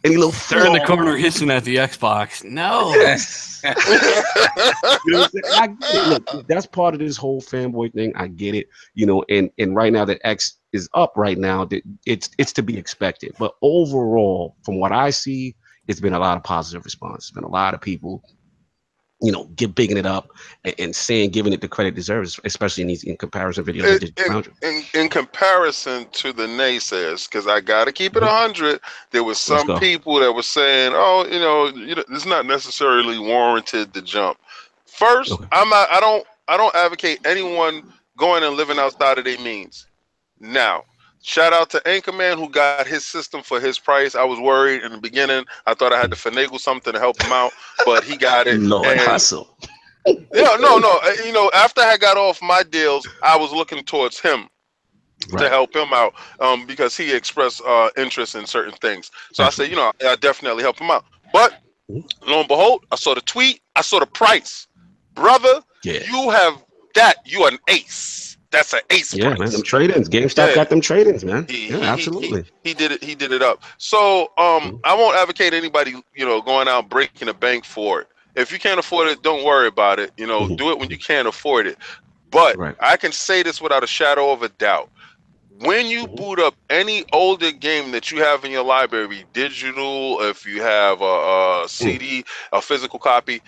any, 0.05 0.17
little 0.17 0.33
They're 0.49 0.67
in 0.67 0.73
the 0.73 0.85
corner 0.87 1.17
hissing 1.17 1.51
at 1.51 1.65
the 1.65 1.77
Xbox. 1.77 2.45
No. 2.45 2.95
you 5.05 5.13
know? 5.13 5.27
I. 5.53 5.69
Look, 6.09 6.47
that's 6.47 6.67
part 6.67 6.95
of 6.95 7.01
this 7.01 7.17
whole 7.17 7.41
fanboy 7.41 7.93
thing. 7.93 8.13
I 8.15 8.29
get 8.29 8.55
it. 8.55 8.69
You 8.95 9.07
know, 9.07 9.25
and 9.29 9.51
and 9.59 9.75
right 9.75 9.93
now 9.93 10.05
that 10.05 10.21
X 10.23 10.59
is 10.73 10.89
up 10.95 11.13
right 11.17 11.39
now, 11.39 11.65
that 11.67 11.83
it's 12.07 12.31
it's 12.39 12.53
to 12.55 12.63
be 12.63 12.79
expected. 12.79 13.35
But 13.39 13.55
overall, 13.63 14.57
from 14.63 14.79
what 14.79 14.93
I 14.93 15.11
see, 15.11 15.57
it's 15.89 16.01
been 16.01 16.15
a 16.15 16.19
lot 16.19 16.37
of 16.37 16.45
positive 16.45 16.85
response. 16.85 17.25
It's 17.25 17.33
been 17.33 17.45
a 17.45 17.49
lot 17.49 17.75
of 17.75 17.81
people, 17.81 18.23
you 19.23 19.33
know, 19.33 19.45
get 19.57 19.75
bigging 19.75 19.97
it 19.97 20.07
up 20.07 20.31
and, 20.65 20.75
and 20.79 20.97
saying, 20.97 21.31
giving 21.31 21.53
it 21.53 21.61
the 21.61 21.69
credit 21.69 21.91
it 21.91 21.95
deserves, 21.95 22.39
especially 22.45 22.83
in 22.83 22.89
these 22.89 23.03
in 23.03 23.17
comparison 23.17 23.65
videos. 23.65 24.03
in, 24.03 24.35
in, 24.35 24.75
in, 24.75 24.83
in 25.03 25.09
comparison 25.09 26.07
to 26.13 26.33
the 26.33 26.47
naysayers, 26.47 27.29
because 27.29 27.47
I 27.47 27.61
got 27.61 27.87
to 27.87 27.93
keep 27.93 28.17
it 28.17 28.23
a 28.23 28.27
mm-hmm. 28.27 28.37
hundred, 28.37 28.81
there 29.13 29.25
was 29.25 29.39
some 29.39 29.79
people 29.79 30.21
that 30.21 30.33
were 30.33 30.43
saying, 30.43 30.93
"Oh, 30.95 31.27
you 31.31 31.41
know, 31.41 31.67
you 31.69 31.95
know, 31.95 32.05
it's 32.11 32.27
not 32.27 32.47
necessarily 32.47 33.19
warranted 33.19 33.95
to 33.95 34.03
jump." 34.03 34.39
First, 34.85 35.33
Okay. 35.33 35.47
I'm 35.53 35.69
not, 35.69 35.91
I 35.91 36.01
don't 36.01 36.27
I 36.49 36.57
don't 36.57 36.75
advocate 36.75 37.21
anyone 37.25 37.93
going 38.17 38.43
and 38.43 38.57
living 38.57 38.79
outside 38.79 39.19
of 39.19 39.25
their 39.25 39.39
means. 39.39 39.87
Now, 40.41 40.85
shout 41.27 41.53
out 41.53 41.69
to 41.71 41.81
Anchorman 41.81 42.37
who 42.37 42.49
got 42.49 42.87
his 42.87 43.05
system 43.05 43.43
for 43.43 43.61
his 43.61 43.79
price. 43.81 44.15
I 44.15 44.23
was 44.25 44.39
worried 44.39 44.83
in 44.85 44.93
the 44.93 44.99
beginning. 44.99 45.45
I 45.67 45.75
thought 45.75 45.93
I 45.93 46.01
had 46.01 46.11
to 46.13 46.17
finagle 46.17 46.61
something 46.61 46.93
to 46.93 46.99
help 47.01 47.21
him 47.21 47.33
out, 47.33 47.53
but 47.85 48.05
he 48.05 48.17
got 48.17 48.47
it. 48.47 48.61
Lord 48.61 48.87
and- 48.87 49.01
hustle. 49.01 49.59
yeah, 50.07 50.57
no, 50.61 50.79
no. 50.79 51.01
uh, 51.03 51.13
You 51.25 51.33
know, 51.33 51.51
after 51.53 51.81
I 51.81 51.97
got 51.97 52.17
off 52.17 52.41
my 52.41 52.63
deals, 52.63 53.07
I 53.25 53.37
was 53.37 53.51
looking 53.53 53.83
towards 53.85 54.21
him 54.21 54.49
to 55.37 55.49
help 55.49 55.75
him 55.75 55.89
out 55.93 56.15
um, 56.39 56.65
because 56.67 56.97
he 56.97 57.13
expressed 57.13 57.61
uh, 57.67 57.91
interest 57.97 58.37
in 58.37 58.47
certain 58.47 58.75
things. 58.75 59.11
So 59.33 59.43
I 59.43 59.51
said, 59.51 59.69
you 59.69 59.75
know, 59.75 59.91
I 60.07 60.15
definitely 60.17 60.63
help 60.63 60.79
him 60.79 60.91
out. 60.93 61.05
But 61.33 61.55
lo 61.89 62.39
and 62.39 62.47
behold, 62.49 62.85
I 62.93 62.97
saw 62.97 63.15
the 63.17 63.21
tweet, 63.23 63.61
I 63.75 63.81
saw 63.81 63.99
the 63.99 64.07
price, 64.07 64.69
brother. 65.15 65.61
Yeah. 65.83 66.05
You 66.09 66.31
have 66.31 66.65
that. 66.95 67.17
You 67.25 67.43
are 67.43 67.51
an 67.51 67.59
ace. 67.69 68.36
That's 68.51 68.73
an 68.73 68.81
ace 68.91 69.15
Yeah, 69.15 69.29
price. 69.35 69.39
man. 69.39 69.51
Them 69.51 69.63
trade-ins. 69.63 70.09
GameStop 70.09 70.49
Yeah. 70.49 70.55
got 70.55 70.71
them 70.71 70.81
trade-ins, 70.81 71.25
man. 71.25 71.47
He- 71.49 71.69
Yeah, 71.69 71.77
he- 71.77 71.81
he- 71.81 71.87
absolutely. 71.87 72.45
He, 72.65 72.75
did 72.75 72.93
it. 72.93 73.03
He 73.05 73.15
did 73.15 73.33
it 73.33 73.43
up. 73.43 73.63
So 73.79 74.33
um, 74.39 74.63
Mhm. 74.63 74.81
I 74.85 74.95
won't 74.95 75.17
advocate 75.17 75.53
anybody, 75.55 75.95
you 76.15 76.25
know, 76.25 76.41
going 76.41 76.69
out 76.69 76.89
breaking 76.89 77.29
a 77.29 77.35
bank 77.35 77.65
for 77.65 78.01
it. 78.03 78.09
If 78.35 78.53
you 78.53 78.59
can't 78.59 78.79
afford 78.79 79.09
it, 79.09 79.23
don't 79.23 79.45
worry 79.45 79.67
about 79.67 79.99
it. 79.99 80.13
You 80.17 80.27
know, 80.27 80.47
Mhm. 80.47 80.57
do 80.57 80.71
it 80.71 80.79
when 80.79 80.91
you 80.91 80.99
can't 80.99 81.27
afford 81.29 81.67
it. 81.67 81.79
But 82.31 82.57
Right. 82.57 82.77
I 82.81 82.97
can 82.97 83.13
say 83.13 83.43
this 83.43 83.61
without 83.61 83.83
a 83.85 83.87
shadow 83.87 84.31
of 84.31 84.43
a 84.43 84.49
doubt. 84.49 84.91
When 85.61 85.87
you 85.87 86.07
Mhm. 86.07 86.17
boot 86.17 86.39
up 86.41 86.55
any 86.69 87.05
older 87.13 87.51
game 87.51 87.93
that 87.93 88.11
you 88.11 88.23
have 88.23 88.45
in 88.45 88.51
your 88.51 88.65
library, 88.65 89.25
digital, 89.33 90.21
if 90.23 90.45
you 90.45 90.63
have 90.63 91.01
a, 91.01 91.63
a 91.65 91.69
CD, 91.69 92.25
a 92.53 92.61
physical 92.61 92.99
copy, 92.99 93.41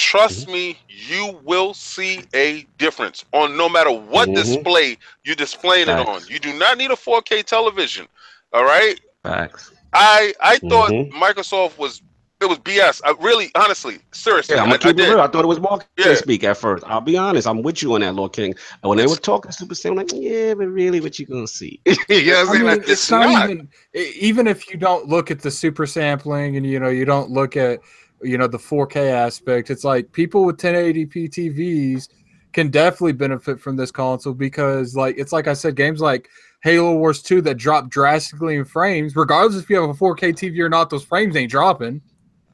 trust 0.00 0.48
me, 0.48 0.78
you 0.88 1.38
will 1.44 1.74
see 1.74 2.24
a 2.34 2.66
difference 2.78 3.24
on 3.32 3.56
no 3.56 3.68
matter 3.68 3.90
what 3.92 4.28
Mhm. 4.28 4.34
display 4.34 4.96
you're 5.24 5.36
displaying 5.36 5.88
it 5.88 5.98
on. 5.98 6.22
You 6.28 6.38
do 6.38 6.52
not 6.54 6.78
need 6.78 6.90
a 6.90 6.96
4K 6.96 7.42
television. 7.42 8.08
All 8.52 8.64
right. 8.64 8.98
Facts. 9.22 9.70
I 9.92 10.32
I 10.40 10.58
thought 10.58 10.90
Mhm. 10.92 11.12
Microsoft 11.12 11.76
was 11.78 12.02
it 12.40 12.48
was 12.48 12.58
BS. 12.58 13.02
I 13.04 13.12
really, 13.20 13.50
honestly, 13.54 13.98
seriously, 14.12 14.56
Yeah, 14.56 14.62
I'm 14.62 14.68
I, 14.68 14.78
gonna 14.78 14.84
I 14.84 14.92
keep 14.92 14.98
it 14.98 15.02
did. 15.02 15.10
real. 15.10 15.20
I 15.20 15.26
thought 15.26 15.44
it 15.44 15.48
was 15.48 15.60
marketing 15.60 15.90
Yeah. 15.98 16.14
speak 16.14 16.42
at 16.44 16.56
first. 16.56 16.84
I'll 16.86 17.02
be 17.02 17.18
honest. 17.18 17.46
I'm 17.46 17.60
with 17.60 17.82
you 17.82 17.92
on 17.94 18.00
that, 18.00 18.14
Lord 18.14 18.32
King. 18.32 18.54
And 18.82 18.88
when 18.88 18.96
they 18.96 19.06
were 19.06 19.16
talking 19.16 19.52
Super 19.52 19.74
Saiyan, 19.74 19.90
I'm 19.90 19.96
like, 19.96 20.12
yeah, 20.14 20.54
but 20.54 20.68
really, 20.68 21.00
what 21.02 21.18
you 21.18 21.26
gonna 21.26 21.46
see? 21.46 21.82
you 22.08 22.32
know 22.32 22.44
what 22.44 22.48
I'm 22.48 22.48
I 22.48 22.52
saying? 22.52 22.62
mean, 22.62 22.64
Like, 22.70 22.78
it's, 22.80 22.90
it's 22.92 23.10
not, 23.10 23.28
not. 23.28 23.50
even 23.50 23.68
even 23.94 24.46
if 24.46 24.70
you 24.70 24.78
don't 24.78 25.06
look 25.06 25.30
at 25.30 25.40
the 25.42 25.50
super 25.50 25.84
sampling 25.86 26.56
and 26.56 26.64
you 26.64 26.80
know 26.80 26.88
you 26.88 27.04
don't 27.04 27.30
look 27.30 27.58
at 27.58 27.80
you 28.22 28.38
know 28.38 28.46
the 28.46 28.58
4K 28.58 29.10
aspect. 29.10 29.70
It's 29.70 29.84
like 29.84 30.10
people 30.12 30.44
with 30.44 30.56
1080p 30.58 31.30
TVs 31.30 32.08
can 32.52 32.68
definitely 32.68 33.12
benefit 33.12 33.60
from 33.60 33.76
this 33.76 33.90
console 33.90 34.34
because 34.34 34.96
like 34.96 35.16
it's 35.18 35.32
like 35.32 35.46
I 35.46 35.54
said, 35.54 35.76
games 35.76 36.00
like 36.00 36.28
Halo 36.62 36.94
Wars 36.94 37.22
2 37.22 37.40
that 37.42 37.56
drop 37.56 37.88
drastically 37.88 38.56
in 38.56 38.64
frames, 38.64 39.16
regardless 39.16 39.62
if 39.62 39.70
you 39.70 39.80
have 39.80 39.90
a 39.90 39.94
4K 39.94 40.32
TV 40.32 40.58
or 40.60 40.68
not, 40.68 40.90
those 40.90 41.04
frames 41.04 41.36
ain't 41.36 41.50
dropping. 41.50 42.02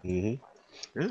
Mhm. 0.05 0.39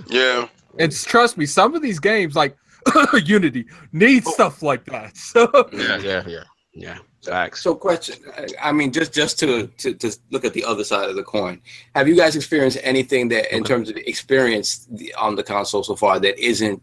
Yeah, 0.08 0.48
And 0.80 0.92
trust 0.92 1.38
me, 1.38 1.46
some 1.46 1.76
of 1.76 1.82
these 1.82 2.00
games 2.00 2.36
like 2.36 2.58
Unity 3.26 3.66
need 3.92 4.26
stuff 4.26 4.62
like 4.62 4.86
that. 4.86 5.16
So 5.18 5.50
Yeah, 5.74 5.98
yeah, 5.98 6.24
yeah, 6.28 6.44
yeah. 6.74 6.98
Facts. 7.26 7.62
So, 7.62 7.76
question. 7.76 8.16
I- 8.62 8.72
mean, 8.72 8.92
just 8.92 9.14
just 9.14 9.40
to, 9.40 9.68
to 9.78 9.94
to 9.96 10.18
look 10.32 10.46
at 10.46 10.54
the 10.54 10.64
other 10.64 10.84
side 10.84 11.10
of 11.10 11.16
the 11.16 11.24
coin. 11.24 11.62
Have 11.96 12.08
you 12.08 12.16
guys 12.16 12.36
experienced 12.36 12.78
anything 12.84 13.30
that, 13.30 13.54
in 13.54 13.62
Okay. 13.62 13.68
terms 13.74 13.90
of 13.90 13.98
experience 13.98 14.88
the- 14.92 15.14
on 15.16 15.36
the 15.36 15.44
console 15.44 15.84
so 15.84 15.96
far, 15.96 16.20
that 16.20 16.38
isn't 16.40 16.82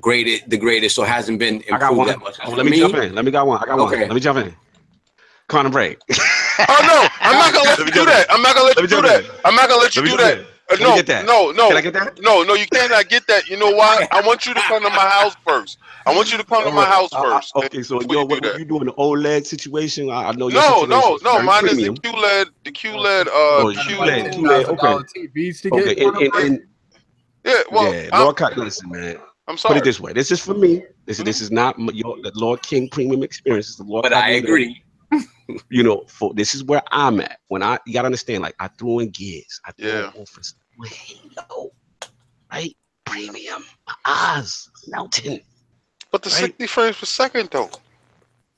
graded 0.00 0.42
the 0.48 0.56
greatest 0.56 0.98
or 0.98 1.06
hasn't 1.06 1.38
been 1.38 1.56
improved 1.56 1.72
I 1.74 1.78
got 1.78 1.94
one. 1.94 2.06
that 2.08 2.18
much? 2.20 2.36
Oh, 2.44 2.50
let 2.52 2.66
me, 2.66 2.78
jump 2.78 2.94
in. 2.94 3.14
Let 3.14 3.24
me 3.24 3.30
got 3.30 3.46
one. 3.46 3.62
I 3.62 3.66
got 3.66 3.78
one. 3.78 3.90
Let 3.90 4.12
me 4.12 4.20
jump 4.20 4.38
in. 4.38 4.54
Quantum 5.48 5.72
break. 5.72 5.98
Oh 6.58 6.78
no, 6.86 7.08
I'm 7.20 7.38
not 7.38 7.52
gonna 7.54 7.64
let 7.70 7.78
Let 7.78 7.78
you 7.78 7.84
me 7.86 7.90
do 7.92 8.04
that. 8.04 8.26
I'm 8.30 8.42
not 8.42 8.54
gonna 8.54 8.66
let 8.66 8.76
Let 8.76 8.82
you 8.82 8.88
do 8.88 9.02
that. 9.02 9.24
I'm 9.44 9.54
not 9.54 9.68
gonna 9.70 9.80
let 9.80 9.96
you 9.96 10.02
do 10.04 10.16
that. 10.18 10.44
In. 10.74 10.80
Uh, 10.80 10.84
Let 10.84 10.88
me 10.88 10.92
no, 10.92 10.96
get 10.96 11.06
that. 11.08 11.26
no, 11.26 11.50
no, 11.52 11.68
Can 11.68 11.76
I 11.76 11.80
get 11.82 11.94
that? 11.94 12.18
no, 12.20 12.42
no. 12.42 12.54
You 12.54 12.66
cannot 12.66 13.08
get 13.08 13.26
that. 13.28 13.48
You 13.48 13.58
know 13.58 13.70
why? 13.72 14.06
I 14.12 14.20
want 14.26 14.46
you 14.46 14.54
to 14.54 14.62
come 14.62 14.82
to 14.82 14.90
my 14.90 14.96
house 15.08 15.34
first. 15.46 15.78
I 16.06 16.14
want 16.14 16.32
you 16.32 16.38
to 16.38 16.44
come 16.44 16.64
to 16.64 16.70
my 16.72 16.86
house 16.86 17.10
Uh, 17.12 17.22
uh, 17.22 17.40
first. 17.40 17.54
okay, 17.56 17.82
so 17.82 18.00
yo, 18.02 18.22
you 18.22 18.28
do 18.28 18.28
what, 18.30 18.42
that. 18.42 18.52
what 18.52 18.58
you 18.58 18.64
doing? 18.64 18.86
The 18.86 18.92
OLED 18.94 19.46
situation? 19.46 20.10
I, 20.10 20.28
I 20.28 20.32
know. 20.32 20.48
your 20.48 20.62
No, 20.62 20.84
no, 20.84 21.18
no. 21.22 21.40
Mine 21.40 21.64
premium. 21.68 21.94
is 21.94 22.02
the 22.02 22.08
QLED, 22.10 22.46
the 22.64 22.72
QLED, 22.72 23.26
uh, 23.28 23.30
Oh, 23.32 23.66
QLED. 23.66 24.34
QLED, 24.34 24.68
okay. 24.68 25.04
TVs 25.16 25.62
to 25.62 25.70
Okay, 25.72 25.94
get 25.94 25.98
and, 25.98 26.16
and, 26.16 26.34
and 26.34 26.60
Yeah, 27.44 27.62
well, 27.72 27.92
yeah, 27.92 28.10
I'm, 28.12 28.22
Lord, 28.24 28.36
Ky- 28.36 28.54
listen, 28.56 28.90
man. 28.90 29.18
I'm 29.48 29.56
sorry. 29.58 29.74
Put 29.74 29.82
it 29.82 29.84
this 29.84 30.00
way. 30.00 30.12
This 30.12 30.30
is 30.30 30.40
for 30.40 30.54
me. 30.54 30.84
This 31.06 31.18
is 31.18 31.24
this 31.24 31.40
is 31.40 31.50
not 31.50 31.78
your 31.94 32.16
the 32.22 32.32
Lord 32.36 32.62
King 32.62 32.88
premium 32.90 33.22
experience. 33.24 33.68
It's 33.68 33.76
the 33.76 33.84
Lord. 33.84 34.04
But 34.04 34.12
I 34.14 34.30
Cognito. 34.30 34.44
agree. 34.44 34.82
You 35.70 35.82
know, 35.82 36.04
for 36.08 36.32
this 36.34 36.54
is 36.54 36.64
where 36.64 36.82
I'm 36.92 37.20
at. 37.20 37.38
When 37.48 37.62
I 37.62 37.78
you 37.86 37.92
gotta 37.94 38.06
understand, 38.06 38.42
like 38.42 38.54
I 38.60 38.68
threw 38.68 39.00
in 39.00 39.10
gears. 39.10 39.60
I 39.66 39.72
threw 39.72 39.90
Yeah. 39.90 40.08
in 40.14 40.22
offers. 40.22 40.54
With 40.82 40.90
Halo, 40.92 41.70
right? 42.52 42.76
Premium. 43.04 43.64
My 43.86 43.94
eyes 44.04 44.68
melting. 44.88 45.40
But 46.10 46.22
the 46.22 46.28
Right. 46.30 46.38
60 46.40 46.66
frames 46.66 46.96
per 46.98 47.06
second, 47.06 47.50
though. 47.52 47.70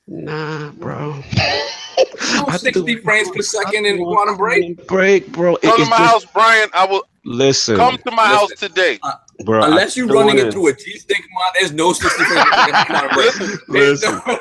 Nah, 0.07 0.71
bro. 0.71 1.11
No 1.13 1.21
I 2.47 2.57
60 2.57 2.71
threw- 2.71 3.01
frames 3.03 3.29
per 3.29 3.43
second 3.43 3.85
in 3.85 3.93
I 3.93 3.97
threw 3.97 4.05
Quantum 4.07 4.37
Break. 4.37 4.87
Break, 4.87 5.31
bro. 5.31 5.55
It- 5.57 5.61
Come 5.61 5.77
to 5.83 5.85
my 5.85 5.97
just- 5.99 6.11
house, 6.11 6.25
Brian. 6.33 6.69
I 6.73 6.85
will 6.87 7.03
Listen, 7.25 7.75
come 7.77 7.97
to 7.99 8.11
my 8.11 8.23
listen. 8.31 8.37
house 8.39 8.49
today. 8.59 8.97
Uh, 9.03 9.13
bro. 9.43 9.63
Unless 9.63 9.97
you're 9.97 10.07
running 10.07 10.37
in- 10.39 10.47
it 10.47 10.51
through 10.53 10.67
a 10.67 10.73
G-Sync 10.73 11.25
mod, 11.33 11.51
there's 11.59 11.71
no 11.73 11.91
60 11.93 12.23
frames 12.23 12.43
per 12.43 12.51
second 12.51 12.75
in 12.75 12.85
Quantum 12.85 13.09
Break. 13.15 13.59
There's 13.67 14.01
Listen. 14.03 14.21
no- 14.27 14.39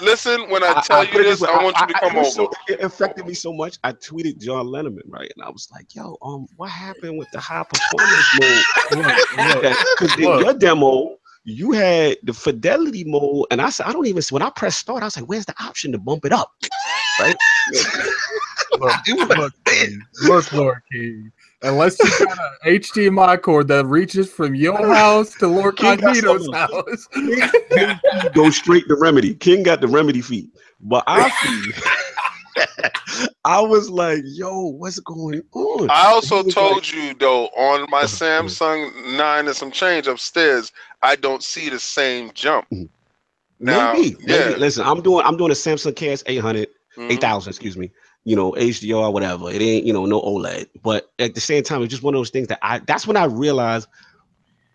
Listen, 0.00 0.50
when 0.50 0.64
I 0.64 0.80
tell 0.84 1.04
put 1.06 1.14
you 1.14 1.22
this, 1.24 1.40
way, 1.40 1.48
I 1.52 1.62
want 1.62 1.76
you 1.80 1.86
to 1.86 1.96
I- 1.96 2.00
come 2.00 2.16
it 2.16 2.20
over. 2.20 2.30
so- 2.30 2.50
it 2.68 2.80
affected 2.80 3.26
me 3.26 3.34
so 3.34 3.52
much. 3.52 3.78
I 3.84 3.92
tweeted 3.92 4.40
John 4.40 4.66
Linneman, 4.66 5.02
right? 5.08 5.30
And 5.36 5.44
I 5.44 5.50
was 5.50 5.68
like, 5.72 5.94
yo, 5.94 6.16
um, 6.22 6.46
what 6.56 6.70
happened 6.70 7.18
with 7.18 7.28
the 7.32 7.40
high 7.40 7.64
performance 7.64 8.26
mode? 8.40 9.74
Because 9.98 10.18
in 10.18 10.24
Look. 10.24 10.44
your 10.44 10.54
demo, 10.54 11.16
you 11.44 11.72
had 11.72 12.16
the 12.22 12.32
fidelity 12.32 13.04
mode, 13.04 13.46
and 13.50 13.60
I 13.60 13.70
said, 13.70 13.86
I 13.86 13.92
don't 13.92 14.06
even 14.06 14.22
when 14.30 14.42
I 14.42 14.50
pressed 14.50 14.78
start, 14.80 15.02
I 15.02 15.06
was 15.06 15.16
like, 15.16 15.26
where's 15.28 15.44
the 15.46 15.54
option 15.62 15.92
to 15.92 15.98
bump 15.98 16.24
it 16.24 16.32
up? 16.32 16.50
Right? 17.20 17.36
Look, 18.80 18.92
look, 19.36 19.52
King. 19.64 20.00
look, 20.24 20.52
Lord 20.52 20.82
King. 20.92 21.30
Unless 21.64 21.98
you 21.98 22.26
got 22.26 22.38
an 22.64 22.74
HDMI 22.76 23.40
cord 23.42 23.68
that 23.68 23.86
reaches 23.86 24.30
from 24.30 24.54
your 24.54 24.94
house 24.94 25.34
to 25.36 25.48
Lord 25.48 25.76
King 25.76 25.96
got 25.96 26.14
Cognito's 26.16 26.44
something. 26.46 27.40
house. 27.40 28.30
Go 28.34 28.50
straight 28.50 28.86
to 28.88 28.94
remedy. 28.96 29.34
King 29.34 29.62
got 29.62 29.80
the 29.80 29.88
remedy 29.88 30.20
feet. 30.20 30.50
But 30.80 31.02
I 31.06 31.30
I 33.44 33.60
was 33.60 33.90
like, 33.90 34.22
yo, 34.24 34.66
what's 34.66 34.98
going 35.00 35.42
on? 35.52 35.90
I 35.90 36.06
also 36.06 36.42
told 36.42 36.76
like- 36.76 36.92
you 36.94 37.14
though 37.14 37.46
on 37.48 37.86
my 37.90 38.04
Samsung 38.04 39.16
nine 39.16 39.46
and 39.46 39.56
some 39.56 39.70
change 39.70 40.06
upstairs, 40.06 40.72
I 41.02 41.16
don't 41.16 41.42
see 41.42 41.68
the 41.68 41.78
same 41.80 42.30
jump. 42.34 42.66
Mhm. 42.70 42.88
Now, 43.60 43.92
maybe, 43.94 44.16
yeah. 44.20 44.48
maybe. 44.48 44.60
Listen, 44.60 44.84
I'm 44.86 45.00
doing 45.00 45.24
I'm 45.24 45.36
doing 45.36 45.50
a 45.50 45.54
Samsung 45.54 45.94
KS 45.94 46.22
800, 46.26 46.68
Mhm. 46.96 47.10
8000, 47.12 47.50
excuse 47.50 47.76
me. 47.76 47.90
You 48.24 48.36
know, 48.36 48.52
HDR, 48.52 49.12
whatever. 49.12 49.50
It 49.50 49.60
ain't 49.60 49.84
you 49.84 49.92
know 49.92 50.06
no 50.06 50.20
OLED, 50.22 50.66
but 50.82 51.12
at 51.18 51.34
the 51.34 51.40
same 51.40 51.62
time, 51.62 51.82
it's 51.82 51.90
just 51.90 52.02
one 52.02 52.14
of 52.14 52.18
those 52.18 52.30
things 52.30 52.48
that 52.48 52.58
I. 52.62 52.78
That's 52.80 53.06
when 53.06 53.16
I 53.16 53.24
realized 53.24 53.88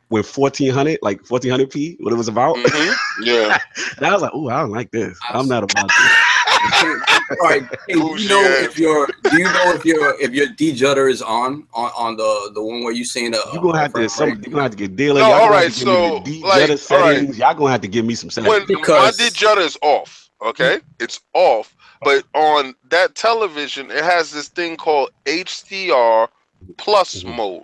when 0.10 0.24
1400, 0.24 1.00
like 1.02 1.22
1400p, 1.24 1.98
what 2.02 2.12
it 2.12 2.16
was 2.16 2.28
about. 2.28 2.56
Mhm. 2.58 2.96
Yeah. 3.24 3.60
and 3.98 4.06
I 4.06 4.14
was 4.14 4.22
like, 4.24 4.32
oh, 4.34 4.50
I 4.50 4.60
don't 4.62 4.72
like 4.72 4.92
this. 4.92 5.18
I'm 5.30 5.48
not 5.48 5.64
about 5.64 5.88
this. 5.88 6.16
All 7.42 7.48
right. 7.48 7.64
Hey, 7.88 7.94
do 7.94 8.16
you 8.18 8.28
know 8.28 8.42
if 8.44 8.78
your 8.78 9.08
do 9.30 9.38
you 9.38 9.44
know 9.46 9.74
if 9.76 9.86
your 9.86 10.20
if 10.20 10.32
your 10.32 10.48
D 10.48 10.74
judder 10.74 11.08
is 11.08 11.22
on 11.22 11.68
on 11.74 11.92
on 11.98 12.18
the 12.18 12.52
the 12.54 12.62
one 12.62 12.84
where 12.84 12.92
you 12.92 13.06
saying 13.06 13.34
uh, 13.34 13.38
the 13.46 13.54
You're 13.54 13.62
gonna 13.62 13.78
uh, 13.78 13.82
have 13.82 13.94
to 13.94 14.10
some, 14.10 14.30
you're 14.30 14.38
gonna 14.38 14.64
have 14.64 14.72
to 14.72 14.78
get 14.78 14.96
dealer. 14.96 15.22
No, 15.22 15.28
Y'all 15.30 15.34
all 15.34 15.50
gonna 15.50 15.62
have 15.62 15.64
right, 15.64 15.72
to 15.72 15.86
give 15.86 16.26
me 16.26 16.42
so, 16.42 16.48
like, 16.48 16.62
all 16.64 16.68
right. 16.68 16.80
settings. 17.16 17.38
Y'all 17.38 17.54
gonna 17.54 17.72
have 17.72 17.82
to 17.82 17.88
give 17.88 18.06
me 18.06 18.16
some 18.16 18.30
settings. 18.30 18.52
when 18.52 18.66
Because- 18.68 19.20
my 19.20 19.30
Judder 19.30 19.62
is 19.62 19.78
off, 19.82 20.30
okay, 20.42 20.78
mm-hmm. 20.78 20.88
it's 21.00 21.22
off. 21.34 21.74
But 22.02 22.24
on 22.34 22.76
that 22.90 23.16
television, 23.16 23.92
it 23.92 24.04
has 24.04 24.32
this 24.32 24.48
thing 24.48 24.78
called 24.78 25.10
HDR 25.26 26.30
plus 26.78 27.24
Mhm. 27.24 27.36
mode. 27.36 27.64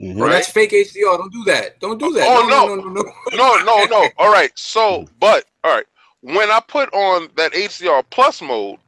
Mhm. 0.00 0.18
Bro, 0.18 0.28
that's 0.30 0.48
fake 0.50 0.72
HDR. 0.72 1.18
Don't 1.18 1.32
do 1.32 1.44
that. 1.44 1.78
Don't 1.80 1.98
do 1.98 2.12
that. 2.12 2.26
Oh, 2.28 2.46
no, 2.46 2.66
no. 2.66 2.74
no, 2.76 2.82
no, 2.82 3.02
no. 3.02 3.12
No, 3.34 3.64
no, 3.64 3.84
no. 3.86 4.08
All 4.18 4.30
right. 4.32 4.52
So, 4.56 5.06
but 5.18 5.44
all 5.64 5.74
right. 5.74 5.86
When 6.22 6.50
I 6.50 6.60
put 6.60 6.92
on 6.94 7.28
that 7.36 7.52
HDR 7.52 8.02
plus 8.10 8.40
mode 8.42 8.78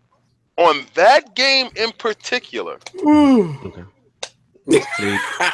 on 0.59 0.87
that 0.95 1.35
game 1.35 1.71
in 1.77 1.93
particular, 1.93 2.79
Okay. 3.05 3.85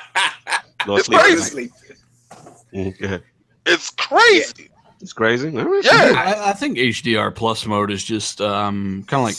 It's 0.90 1.09
crazy. 1.09 1.70
Go 2.72 3.06
ahead. 3.06 3.22
it's 3.66 3.90
crazy. 3.90 4.70
It's 5.01 5.12
crazy. 5.12 5.49
All 5.57 5.65
right. 5.65 5.85
Yeah. 5.85 6.12
I, 6.16 6.51
I 6.51 6.53
think 6.53 6.77
HDR 6.79 7.35
plus 7.35 7.66
mode 7.66 7.91
is 7.91 8.03
just 8.05 8.41
um, 8.41 9.05
kind 9.07 9.20
of 9.20 9.25
like 9.27 9.37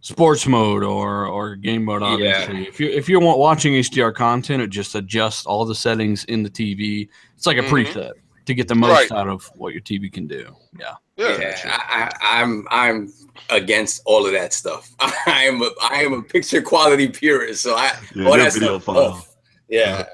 sports 0.00 0.46
mode 0.46 0.82
or 0.82 1.26
or 1.26 1.56
game 1.56 1.84
mode. 1.84 2.02
Obviously, 2.02 2.66
if 2.66 2.80
you 2.80 2.88
if 2.88 3.08
you're 3.08 3.20
watching 3.20 3.74
HDR 3.74 4.14
content, 4.14 4.62
it 4.62 4.70
just 4.70 4.94
adjusts 4.94 5.44
all 5.46 5.64
the 5.64 5.74
settings 5.74 6.24
in 6.24 6.42
the 6.42 6.50
TV. 6.50 7.08
It's 7.36 7.46
like 7.46 7.58
a 7.58 7.62
Mhm. 7.62 7.68
preset 7.86 8.12
to 8.46 8.54
get 8.54 8.68
the 8.68 8.74
most 8.74 9.10
Right. 9.10 9.12
out 9.12 9.28
of 9.28 9.44
what 9.56 9.72
your 9.72 9.82
TV 9.82 10.10
can 10.12 10.26
do. 10.26 10.54
Yeah. 10.78 10.94
Yeah. 11.16 11.38
Yeah, 11.38 11.78
I, 11.88 12.10
I, 12.20 12.42
I'm 12.42 12.66
I'm 12.70 13.12
against 13.50 14.02
all 14.06 14.26
of 14.26 14.32
that 14.32 14.52
stuff. 14.52 14.90
I 15.00 15.44
am 15.44 15.62
a 15.62 15.70
I 15.82 16.02
am 16.02 16.12
a 16.14 16.22
picture 16.22 16.62
quality 16.62 17.08
purist, 17.08 17.62
so 17.62 17.74
I 17.74 17.92
Yeah, 18.14 18.26
all 18.26 18.36
that 18.36 18.52
stuff 18.54 18.84
file. 18.84 18.98
off. 18.98 19.28
Yeah. 19.68 20.06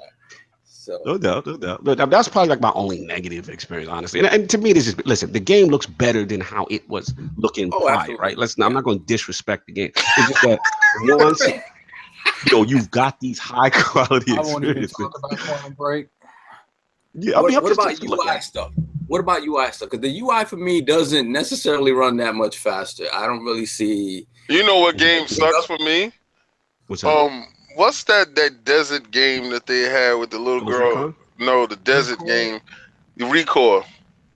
So 0.81 0.99
No 1.05 1.19
doubt, 1.19 1.45
no 1.45 1.59
doubt. 1.59 1.85
But 1.85 2.09
that's 2.09 2.27
probably 2.27 2.49
like 2.49 2.63
my 2.63 2.73
only 2.75 3.01
negative 3.01 3.51
experience, 3.51 3.91
honestly. 3.91 4.21
And, 4.21 4.29
and 4.31 4.49
to 4.49 4.57
me, 4.57 4.73
this 4.73 4.87
is 4.87 4.97
listen. 5.05 5.31
The 5.31 5.39
game 5.39 5.69
looks 5.69 5.85
better 5.85 6.25
than 6.25 6.41
how 6.41 6.67
it 6.71 6.89
was 6.89 7.13
looking 7.37 7.69
Oh, 7.75 7.81
prior, 7.81 7.99
absolutely. 7.99 8.23
right? 8.23 8.39
Let's. 8.39 8.57
Not, 8.57 8.67
I'm 8.67 8.73
not 8.73 8.85
going 8.85 9.01
to 9.01 9.05
disrespect 9.05 9.67
the 9.67 9.73
game. 9.73 9.93
It's 9.95 10.29
just 10.31 10.43
that 10.43 10.59
once 11.19 11.47
you 11.47 12.53
know 12.53 12.65
you've 12.65 12.91
got 12.91 13.21
these 13.21 13.39
high 13.39 13.69
quality 13.75 14.33
I 14.33 14.41
won't 14.41 14.65
even 14.65 14.89
talk 14.89 15.19
about 15.19 15.39
Quantum 15.39 15.75
Break. 15.75 16.09
Yeah, 17.13 17.37
I 17.37 17.41
what, 17.43 17.49
mean, 17.49 17.59
I'm 17.59 17.63
what 17.63 17.73
about 17.73 18.03
UI 18.03 18.29
at 18.29 18.43
stuff? 18.43 18.73
What 19.07 19.21
about 19.21 19.43
UI 19.45 19.71
stuff? 19.73 19.91
Because 19.91 20.01
the 20.01 20.19
UI 20.19 20.47
for 20.47 20.57
me 20.57 20.81
doesn't 20.81 21.31
necessarily 21.31 21.93
run 21.93 22.17
that 22.19 22.35
much 22.35 22.57
faster. 22.57 23.05
I 23.13 23.27
don't 23.27 23.45
really 23.45 23.67
see. 23.67 24.27
You 24.49 24.65
know 24.67 24.79
what 24.79 24.97
game 24.97 25.29
sucks 25.29 25.67
for 25.67 25.77
me? 25.79 26.11
What's 26.87 27.05
up? 27.05 27.31
Um, 27.31 27.47
what's 27.77 28.05
that 28.05 28.35
that 28.37 28.65
desert 28.65 29.11
game 29.11 29.51
that 29.51 29.67
they 29.67 29.83
had 29.83 30.15
with 30.15 30.31
the 30.31 30.39
little 30.39 30.61
girl? 30.65 30.89
Recon? 30.91 31.15
No, 31.39 31.67
the 31.67 31.77
desert 31.77 32.19
Recore? 32.19 32.27
game. 32.27 32.61
The 33.17 33.25
Recore. 33.27 33.85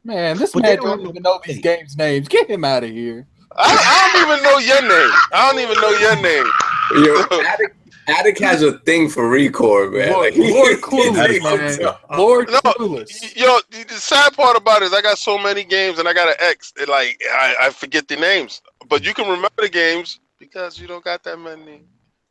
Man, 0.04 0.36
this 0.38 0.52
But 0.52 0.62
man 0.64 0.76
don't 0.76 0.86
don't 0.98 1.08
even 1.10 1.22
know 1.22 1.40
these 1.44 1.60
games' 1.60 1.96
names. 1.96 2.28
Get 2.28 2.48
him 2.48 2.64
out 2.64 2.84
of 2.84 2.90
here. 2.90 3.26
I, 3.56 3.64
I 3.64 4.12
don't 4.12 4.28
even 4.28 4.42
know 4.44 4.58
your 4.58 4.82
name. 4.82 5.12
I 5.32 5.50
don't 5.50 5.60
even 5.60 5.80
know 5.80 5.90
your 5.90 6.16
name. 6.22 6.52
Yo, 6.90 7.40
Addict, 7.46 7.76
Addict 8.08 8.40
has 8.40 8.62
a 8.62 8.78
thing 8.80 9.08
for 9.08 9.30
Recore, 9.30 9.90
man. 9.92 10.10
Lord- 10.12 10.34
Like, 10.36 10.52
Lord 10.52 10.76
he- 10.76 10.76
Clueless, 10.82 11.32
he- 11.32 11.40
man. 11.40 11.94
Lord 12.18 12.48
No, 12.50 12.60
Clueless. 12.60 13.36
Yo, 13.36 13.60
the 13.70 13.84
the 13.84 13.94
sad 13.94 14.34
part 14.34 14.56
about 14.56 14.82
it 14.82 14.86
is 14.86 14.92
I 14.92 15.00
got 15.02 15.18
so 15.18 15.38
many 15.38 15.64
games 15.64 15.98
and 15.98 16.08
I 16.08 16.12
got 16.12 16.28
an 16.28 16.34
X. 16.40 16.72
It, 16.76 16.88
like 16.88 17.20
I, 17.32 17.56
I 17.62 17.70
forget 17.70 18.08
the 18.08 18.16
names, 18.16 18.60
but 18.88 19.04
you 19.06 19.14
can 19.14 19.26
remember 19.26 19.50
the 19.62 19.68
games 19.68 20.20
because 20.38 20.78
you 20.78 20.86
don't 20.86 21.04
got 21.04 21.22
that 21.24 21.38
many. 21.38 21.84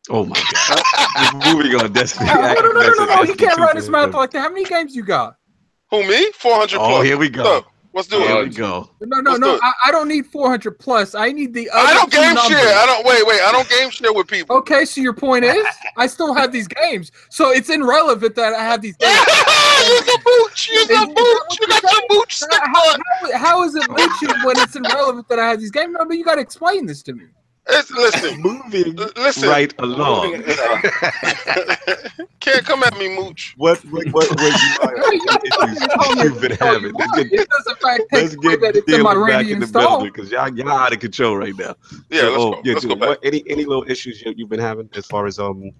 Oh 0.09 0.25
my 0.25 0.35
god! 0.67 0.81
Uh, 1.15 1.53
moving 1.53 1.75
on, 1.79 1.93
Destiny. 1.93 2.29
No, 2.33 2.35
no, 2.35 2.53
no, 2.53 2.71
no, 2.71 2.93
no, 2.93 3.05
no! 3.05 3.23
He 3.23 3.33
can't 3.35 3.55
2, 3.57 3.63
run 3.63 3.75
his 3.75 3.89
mouth 3.89 4.13
like 4.13 4.31
that. 4.31 4.41
How 4.41 4.49
many 4.49 4.65
games 4.65 4.95
you 4.95 5.03
got? 5.03 5.37
Who 5.91 6.05
me? 6.07 6.31
Four 6.33 6.55
hundred 6.55 6.79
Oh, 6.79 6.87
plus. 6.89 7.05
here 7.05 7.17
we 7.17 7.29
go. 7.29 7.43
Look, 7.43 7.67
let's 7.93 8.07
do 8.09 8.17
Here 8.19 8.37
it. 8.41 8.49
we 8.49 8.55
go. 8.55 8.89
No, 9.01 9.19
no, 9.21 9.31
Let's 9.31 9.39
do 9.39 9.45
no. 9.45 9.55
it. 9.55 9.61
I, 9.63 9.73
I 9.85 9.91
don't 9.91 10.07
need 10.07 10.25
400 10.25 10.79
plus. 10.79 11.13
I 11.15 11.31
need 11.31 11.53
the 11.53 11.69
other 11.69 11.87
I 11.87 11.93
don't 11.93 12.11
game 12.11 12.33
numbers. 12.33 12.59
share. 12.59 12.75
I 12.75 12.85
don't 12.87 13.05
wait, 13.05 13.25
wait. 13.27 13.39
I 13.41 13.51
don't 13.51 13.69
game 13.69 13.89
share 13.91 14.11
with 14.11 14.27
people. 14.27 14.57
Okay, 14.57 14.83
so 14.85 14.99
your 15.01 15.13
point 15.13 15.45
is, 15.45 15.63
I 15.95 16.07
still 16.07 16.33
have 16.33 16.51
these 16.51 16.67
games, 16.67 17.11
so 17.29 17.51
it's 17.51 17.69
irrelevant 17.69 18.35
that 18.35 18.53
I 18.55 18.63
have 18.63 18.81
these 18.81 18.97
games. 18.99 19.13
Use 19.15 20.05
the 20.05 20.19
booch. 20.25 20.67
Use 20.69 20.81
Is 20.81 20.87
the 20.87 20.93
that 20.95 21.07
booch. 21.15 21.59
You 21.61 21.67
got 21.67 21.83
your 21.83 22.01
booch 22.09 22.41
How, 22.51 22.97
how, 23.31 23.37
how 23.37 23.63
is 23.63 23.75
it 23.75 23.87
mooching 23.89 24.43
when 24.43 24.57
it's 24.59 24.75
irrelevant 24.75 25.29
that 25.29 25.37
I 25.39 25.47
have 25.49 25.59
these 25.61 25.71
games? 25.71 25.95
No, 25.97 26.03
but 26.05 26.17
you 26.17 26.25
got 26.25 26.35
to 26.35 26.41
explain 26.41 26.87
this 26.87 27.03
to 27.03 27.13
me. 27.13 27.25
It's, 27.69 27.91
listen, 27.91 28.41
Moving 28.41 28.95
listen. 29.15 29.47
right 29.49 29.73
along. 29.79 30.43
Can't 32.41 32.65
come 32.65 32.83
at 32.83 32.97
me, 32.97 33.07
mooch. 33.15 33.53
what 33.57 33.79
what 33.85 34.05
what 34.11 34.29
what 34.29 34.61
you 35.13 36.23
you've 36.23 36.41
been 36.41 36.51
having? 36.51 36.93
Let's 36.93 37.15
get, 37.23 37.31
It 37.31 37.49
does 37.49 37.75
let's 38.11 38.35
get 38.35 38.61
that 38.61 38.75
it's 38.75 38.91
in 38.93 39.01
my 39.01 39.13
dealing 39.13 39.27
back 39.27 39.41
in 39.47 39.59
the 39.59 39.63
install. 39.65 39.81
building 39.99 40.11
because 40.13 40.29
y'all 40.31 40.53
y'all 40.55 40.69
out 40.69 40.93
of 40.93 40.99
control 40.99 41.37
right 41.37 41.55
now. 41.57 41.75
Yeah, 42.09 42.21
So, 42.21 42.27
let's 42.29 42.37
oh, 42.43 42.51
go. 42.51 42.61
yeah, 42.65 42.73
let's 42.73 42.85
go 42.85 42.95
back. 42.95 43.09
What, 43.09 43.19
any 43.23 43.43
any 43.49 43.63
little 43.65 43.85
issues 43.89 44.21
you, 44.21 44.33
you've 44.35 44.49
been 44.49 44.59
having 44.59 44.89
as 44.95 45.05
far 45.05 45.25
as 45.25 45.39
um, 45.39 45.71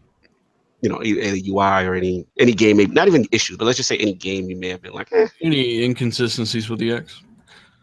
you 0.82 0.90
know, 0.90 1.02
either, 1.04 1.22
either 1.22 1.50
UI 1.52 1.86
or 1.86 1.96
any 1.96 2.26
any 2.40 2.54
game, 2.54 2.78
maybe 2.78 2.94
not 2.94 3.08
even 3.08 3.26
issues, 3.32 3.58
but 3.58 3.66
let's 3.66 3.78
just 3.78 3.90
say 3.90 3.98
any 3.98 4.14
game 4.14 4.50
you 4.50 4.56
may 4.56 4.70
have 4.70 4.82
been 4.82 4.94
like, 4.94 5.10
eh, 5.12 5.28
Any 5.42 5.84
inconsistencies 5.84 6.70
with 6.70 6.80
the 6.80 6.94
X? 6.94 7.22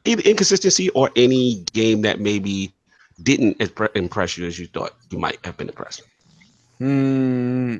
either 0.07 0.23
inconsistency 0.23 0.89
or 0.91 1.11
any 1.17 1.63
game 1.75 2.01
that 2.01 2.19
maybe 2.21 2.73
didn't 3.23 3.59
impre- 3.59 3.95
impress 3.97 4.37
you 4.37 4.47
as 4.47 4.59
you 4.59 4.67
thought 4.67 4.95
you 5.11 5.19
might 5.19 5.45
have 5.45 5.57
been 5.57 5.69
impressed. 5.69 6.03
Hmm. 6.79 7.79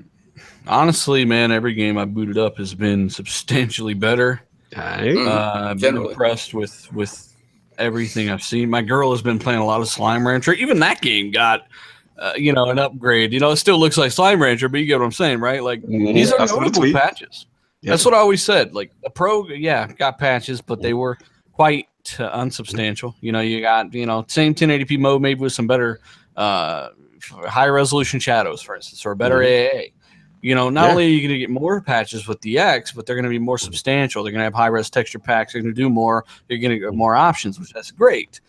honestly, 0.67 1.25
man, 1.25 1.53
every 1.53 1.73
game 1.73 1.97
I 1.97 2.05
booted 2.05 2.37
up 2.37 2.59
has 2.59 2.75
been 2.75 3.09
substantially 3.11 3.95
better. 3.95 4.43
Alright. 4.77 5.17
Uh, 5.17 5.69
I've 5.71 5.81
been 5.81 5.97
impressed 5.97 6.55
with 6.55 6.93
with 6.93 7.35
everything 7.79 8.31
I've 8.31 8.43
seen. 8.43 8.69
My 8.71 8.83
girl 8.83 9.11
has 9.11 9.23
been 9.23 9.39
playing 9.39 9.61
a 9.61 9.65
lot 9.65 9.81
of 9.81 9.89
Slime 9.89 10.27
Rancher. 10.27 10.53
Even 10.53 10.79
that 10.81 11.01
game 11.01 11.31
got, 11.31 11.67
uh, 12.19 12.35
you 12.37 12.53
know, 12.53 12.69
an 12.71 12.79
upgrade. 12.79 13.33
You 13.33 13.41
know, 13.41 13.51
it 13.51 13.57
still 13.57 13.81
looks 13.81 13.97
like 13.97 14.13
Slime 14.13 14.41
Rancher, 14.41 14.69
but 14.69 14.81
you 14.81 14.87
get 14.87 14.99
what 14.99 15.07
I'm 15.07 15.13
saying, 15.13 15.41
right? 15.41 15.63
Like 15.65 15.83
Mhm. 15.83 16.15
these 16.15 16.31
are 16.31 16.41
I 16.41 16.45
notable 16.45 16.93
patches. 16.93 17.47
Yeah. 17.81 17.93
That's 17.93 18.05
what 18.05 18.13
I 18.13 18.19
always 18.19 18.43
said. 18.43 18.75
Like 18.75 18.93
a 19.05 19.11
pro, 19.11 19.49
yeah, 19.49 19.87
got 19.93 20.19
patches, 20.19 20.61
but 20.61 20.83
they 20.83 20.93
were 20.93 21.17
quite 21.53 21.89
uh, 22.19 22.31
unsubstantial. 22.33 23.15
You 23.21 23.33
know, 23.33 23.41
you 23.41 23.61
got 23.61 23.93
you 23.95 24.07
know 24.07 24.25
same 24.29 24.55
1080p 24.55 24.99
mode, 24.99 25.23
maybe 25.23 25.41
with 25.41 25.53
some 25.53 25.67
better 25.67 26.01
uh, 26.37 26.89
high 27.47 27.69
resolution 27.69 28.21
shadows, 28.21 28.63
for 28.63 28.75
instance, 28.77 29.05
or 29.05 29.15
better 29.15 29.43
AA. 29.43 29.93
You 30.43 30.55
know, 30.55 30.71
not 30.71 30.85
Yeah. 30.87 30.91
only 30.93 31.05
are 31.07 31.09
you 31.11 31.21
going 31.21 31.33
to 31.35 31.39
get 31.39 31.51
more 31.51 31.83
patches 31.83 32.27
with 32.27 32.41
the 32.41 32.59
X, 32.59 32.93
but 32.93 33.05
they're 33.05 33.15
going 33.17 33.25
to 33.25 33.29
be 33.31 33.39
more 33.39 33.59
substantial. 33.59 34.23
They're 34.23 34.33
going 34.33 34.41
to 34.41 34.45
have 34.45 34.55
high 34.55 34.69
res 34.69 34.89
texture 34.89 35.19
packs. 35.19 35.53
They're 35.53 35.61
going 35.61 35.75
to 35.75 35.79
do 35.79 35.91
more. 35.91 36.25
You're 36.49 36.59
going 36.61 36.71
to 36.71 36.79
get 36.79 36.95
more 36.95 37.15
options, 37.15 37.61
which 37.61 37.73
that's 37.75 37.91
great. 37.91 38.41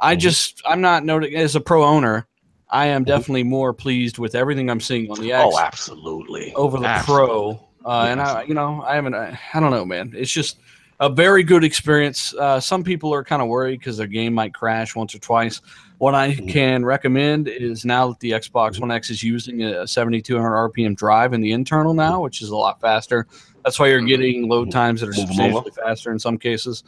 I 0.00 0.16
Mhm. 0.16 0.20
just, 0.20 0.60
I'm 0.66 0.80
not 0.80 1.04
noting 1.04 1.36
as 1.36 1.54
a 1.54 1.60
pro 1.60 1.84
owner. 1.84 2.26
I 2.68 2.86
am 2.86 3.04
definitely 3.04 3.44
more 3.44 3.72
pleased 3.72 4.18
with 4.18 4.34
everything 4.34 4.68
I'm 4.68 4.80
seeing 4.80 5.08
on 5.08 5.20
the 5.20 5.32
X 5.32 5.44
Oh, 5.46 5.58
absolutely. 5.60 6.52
over 6.56 6.80
the 6.80 6.86
Absolutely. 6.88 7.26
pro. 7.28 7.60
Uh, 7.84 8.06
and 8.10 8.20
I, 8.20 8.42
you 8.42 8.54
know, 8.54 8.82
I 8.84 8.96
haven't, 8.96 9.14
I, 9.14 9.38
I 9.54 9.60
don't 9.60 9.70
know, 9.70 9.84
man. 9.84 10.12
It's 10.16 10.32
just 10.32 10.58
a 11.00 11.08
very 11.10 11.42
good 11.42 11.62
experience. 11.64 12.34
Uh, 12.34 12.58
some 12.60 12.82
people 12.82 13.12
are 13.12 13.22
kind 13.24 13.42
of 13.42 13.48
worried 13.48 13.78
because 13.80 13.96
their 13.96 14.06
game 14.06 14.32
might 14.32 14.54
crash 14.54 14.94
once 14.96 15.14
or 15.14 15.18
twice. 15.18 15.60
What 15.98 16.14
I 16.14 16.32
Mhm. 16.32 16.48
can 16.50 16.84
recommend 16.84 17.48
is 17.48 17.84
now 17.84 18.08
that 18.08 18.20
the 18.20 18.30
Xbox 18.32 18.80
One 18.80 18.90
X 18.90 19.10
is 19.10 19.22
using 19.22 19.62
a 19.62 19.86
7200 19.86 20.54
RPM 20.56 20.94
drive 20.94 21.32
in 21.32 21.40
the 21.40 21.52
internal 21.52 21.94
now, 21.94 22.20
which 22.20 22.42
is 22.42 22.48
a 22.50 22.56
lot 22.56 22.80
faster. 22.80 23.26
That's 23.64 23.78
why 23.78 23.88
you're 23.88 24.00
getting 24.02 24.48
load 24.48 24.70
times 24.70 25.00
that 25.00 25.08
are 25.08 25.12
substantially 25.14 25.70
faster 25.70 26.12
in 26.12 26.18
some 26.18 26.38
cases. 26.38 26.84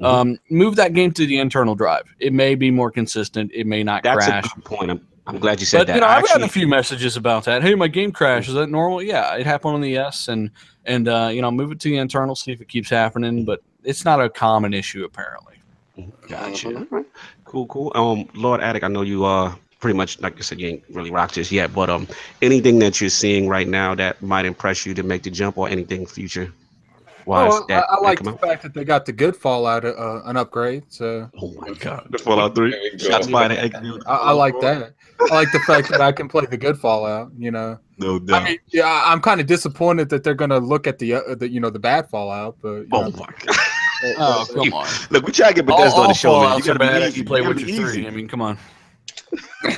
Um, 0.00 0.38
move 0.48 0.76
that 0.76 0.92
game 0.92 1.10
to 1.12 1.26
the 1.26 1.38
internal 1.38 1.74
drive. 1.74 2.04
It 2.20 2.32
may 2.32 2.54
be 2.54 2.70
more 2.70 2.90
consistent. 2.90 3.50
It 3.52 3.66
may 3.66 3.82
not 3.82 4.04
That's 4.04 4.26
crash. 4.26 4.44
a 4.46 4.54
good 4.56 4.64
point. 4.64 5.02
I'm, 5.28 5.34
I'm 5.34 5.40
glad 5.40 5.60
you 5.60 5.66
said 5.66 5.78
But 5.80 5.86
that. 5.88 5.94
you 5.96 6.00
know, 6.00 6.06
I 6.06 6.16
I've 6.16 6.24
gotten 6.26 6.42
a 6.42 6.48
few 6.48 6.66
messages 6.66 7.16
about 7.16 7.44
that. 7.44 7.62
Hey, 7.62 7.74
my 7.74 7.86
game 7.88 8.12
crashed. 8.12 8.48
Is 8.48 8.54
that 8.54 8.68
normal? 8.68 9.02
Yeah, 9.02 9.36
it 9.36 9.46
happened 9.46 9.74
on 9.74 9.80
the 9.82 9.96
S, 9.96 10.28
and 10.28 10.50
and 10.86 11.06
uh, 11.06 11.28
you 11.32 11.42
know, 11.42 11.50
move 11.50 11.70
it 11.70 11.80
to 11.80 11.88
the 11.88 11.98
internal, 11.98 12.34
see 12.34 12.50
if 12.52 12.60
it 12.60 12.68
keeps 12.68 12.88
happening. 12.90 13.44
But 13.44 13.62
it's 13.84 14.04
not 14.04 14.20
a 14.20 14.28
common 14.30 14.72
issue 14.74 15.04
apparently. 15.04 15.56
Gotcha. 16.28 16.68
Mhm. 16.68 17.04
Cool, 17.44 17.66
cool. 17.66 17.92
Um, 17.94 18.28
Lord 18.34 18.60
Addict, 18.60 18.84
I 18.84 18.88
know 18.88 19.02
you 19.02 19.24
uh 19.24 19.54
pretty 19.80 19.96
much 19.96 20.20
like 20.20 20.36
I 20.36 20.40
said, 20.40 20.60
you 20.60 20.68
ain't 20.68 20.82
really 20.90 21.10
rocked 21.10 21.34
this 21.36 21.52
yet, 21.52 21.72
but 21.74 21.88
um, 21.90 22.08
anything 22.42 22.78
that 22.80 23.00
you're 23.00 23.10
seeing 23.10 23.48
right 23.48 23.68
now 23.68 23.94
that 23.94 24.20
might 24.22 24.44
impress 24.44 24.84
you 24.86 24.94
to 24.94 25.02
make 25.02 25.22
the 25.22 25.30
jump, 25.30 25.56
or 25.58 25.68
anything 25.68 26.04
future 26.06 26.52
wise. 27.28 27.52
Oh, 27.52 27.62
I, 27.64 27.66
that, 27.68 27.84
I 27.90 27.94
that 27.96 28.02
like 28.02 28.22
the 28.24 28.30
out? 28.30 28.40
fact 28.40 28.62
that 28.64 28.74
they 28.74 28.84
got 28.84 29.06
the 29.06 29.12
good 29.12 29.36
Fallout 29.36 29.84
uh, 29.84 30.22
an 30.24 30.36
upgrade. 30.36 30.84
So 30.88 31.30
Oh 31.40 31.52
my 31.60 31.72
god, 31.74 32.08
the 32.10 32.18
Fallout 32.18 32.54
There 32.54 32.70
Three. 32.70 32.90
we 32.92 32.98
go. 32.98 33.10
Shots 33.10 33.28
fired. 33.28 33.52
at 33.52 33.74
I, 33.76 34.14
I 34.16 34.32
like 34.32 34.54
that. 34.60 34.94
I 35.30 35.34
like 35.34 35.52
the 35.52 35.60
fact 35.60 35.88
that 35.90 36.00
I 36.00 36.10
can 36.12 36.28
play 36.28 36.46
the 36.46 36.56
good 36.56 36.78
Fallout. 36.78 37.30
You 37.38 37.50
know, 37.52 37.78
No 37.98 38.18
doubt. 38.18 38.42
I 38.42 38.44
mean, 38.44 38.58
yeah, 38.68 38.86
I- 38.86 39.12
I'm 39.12 39.20
kind 39.20 39.40
of 39.40 39.46
disappointed 39.46 40.08
that 40.08 40.24
they're 40.24 40.34
gonna 40.34 40.58
look 40.58 40.86
at 40.86 40.98
the, 40.98 41.14
uh, 41.14 41.34
the 41.36 41.48
you 41.48 41.60
know 41.60 41.70
the 41.70 41.78
bad 41.78 42.08
Fallout, 42.10 42.56
but 42.62 42.80
you 42.80 42.88
oh 42.92 43.02
know, 43.08 43.10
my 43.10 43.28
god. 43.46 43.56
Oh, 44.16 44.46
come 44.54 44.72
on. 44.74 44.86
Look, 45.10 45.26
we 45.26 45.32
try 45.32 45.48
to 45.48 45.54
get 45.54 45.68
All, 45.68 45.76
Bethesda 45.76 46.00
on 46.00 46.06
the 46.08 46.14
show, 46.14 46.40
man. 46.40 46.50
Fallouts 46.52 46.58
You 46.66 46.74
gotta 46.74 47.00
be 47.00 47.06
easy. 47.08 47.18
you 47.18 47.24
play 47.26 47.40
gotta 47.40 47.54
Witcher 47.54 47.66
be 47.66 47.76
3. 47.78 48.06
I 48.06 48.10
mean, 48.10 48.28
come 48.28 48.40
on. 48.40 48.56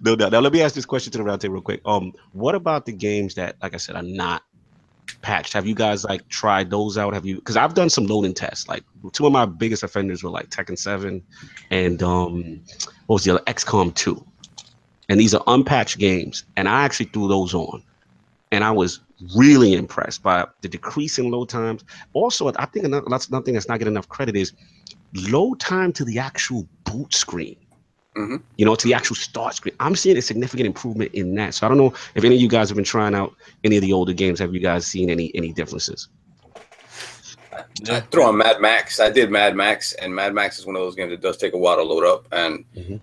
no 0.00 0.16
doubt. 0.16 0.32
Now 0.32 0.40
let 0.40 0.52
me 0.52 0.62
ask 0.62 0.74
this 0.74 0.86
question 0.86 1.12
to 1.12 1.18
the 1.18 1.24
roundtable 1.24 1.52
real 1.52 1.60
quick. 1.60 1.80
Um, 1.84 2.12
what 2.32 2.54
about 2.54 2.86
the 2.86 2.92
games 2.92 3.34
that, 3.34 3.56
like 3.62 3.74
I 3.74 3.76
said, 3.76 3.96
are 3.96 4.02
not 4.02 4.44
patched? 5.22 5.52
Have 5.52 5.66
you 5.66 5.74
guys 5.74 6.04
like 6.04 6.28
tried 6.28 6.70
those 6.70 6.98
out? 6.98 7.14
Have 7.14 7.26
you? 7.26 7.36
Because 7.36 7.56
I've 7.56 7.74
done 7.74 7.90
some 7.90 8.06
loading 8.06 8.34
tests. 8.34 8.68
Like 8.68 8.84
two 9.12 9.26
of 9.26 9.32
my 9.32 9.46
biggest 9.46 9.82
offenders 9.82 10.22
were 10.22 10.30
like 10.30 10.50
Tekken 10.50 10.78
Seven, 10.78 11.22
and 11.70 12.02
um, 12.02 12.60
what 13.06 13.14
was 13.14 13.24
the 13.24 13.34
other 13.34 13.44
XCOM 13.44 13.94
Two, 13.94 14.24
and 15.08 15.18
these 15.18 15.34
are 15.34 15.42
unpatched 15.46 15.98
games, 15.98 16.44
and 16.56 16.68
I 16.68 16.84
actually 16.84 17.06
threw 17.06 17.28
those 17.28 17.54
on, 17.54 17.82
and 18.52 18.64
I 18.64 18.70
was 18.70 19.00
really 19.36 19.74
impressed 19.74 20.22
by 20.22 20.46
the 20.60 20.68
decrease 20.68 21.18
in 21.18 21.30
load 21.30 21.48
times. 21.48 21.84
Also, 22.12 22.52
I 22.56 22.66
think 22.66 22.84
another, 22.84 23.06
that's 23.10 23.28
another 23.28 23.44
thing 23.44 23.54
that's 23.54 23.68
not 23.68 23.78
getting 23.78 23.94
enough 23.94 24.08
credit 24.08 24.36
is 24.36 24.52
load 25.14 25.58
time 25.58 25.92
to 25.94 26.04
the 26.04 26.18
actual 26.18 26.66
boot 26.84 27.14
screen 27.14 27.56
Mhm. 28.16 28.42
you 28.56 28.64
know, 28.64 28.74
to 28.74 28.86
the 28.86 28.94
actual 28.94 29.14
start 29.14 29.54
screen. 29.54 29.74
I'm 29.78 29.94
seeing 29.94 30.16
a 30.16 30.22
significant 30.22 30.66
improvement 30.66 31.12
in 31.14 31.34
that. 31.36 31.54
So 31.54 31.66
I 31.66 31.68
don't 31.68 31.78
know 31.78 31.94
if 32.14 32.24
any 32.24 32.34
of 32.34 32.40
you 32.40 32.48
guys 32.48 32.68
have 32.68 32.76
been 32.76 32.84
trying 32.84 33.14
out 33.14 33.34
any 33.64 33.76
of 33.76 33.82
the 33.82 33.92
older 33.92 34.12
games. 34.12 34.40
Have 34.40 34.52
you 34.54 34.60
guys 34.60 34.86
seen 34.86 35.08
any 35.10 35.30
any 35.34 35.52
differences? 35.52 36.08
I 37.90 38.00
throw 38.00 38.26
on 38.26 38.36
Mad 38.36 38.60
Max. 38.60 38.98
I 38.98 39.10
did 39.10 39.30
Mad 39.30 39.54
Max, 39.54 39.92
and 39.94 40.12
Mad 40.14 40.34
Max 40.34 40.58
is 40.58 40.66
one 40.66 40.74
of 40.74 40.82
those 40.82 40.94
games 40.96 41.10
that 41.10 41.20
does 41.20 41.36
take 41.36 41.52
a 41.54 41.58
while 41.58 41.76
to 41.76 41.82
load 41.82 42.04
up, 42.04 42.26
and 42.32 42.64
Mhm. 42.76 43.00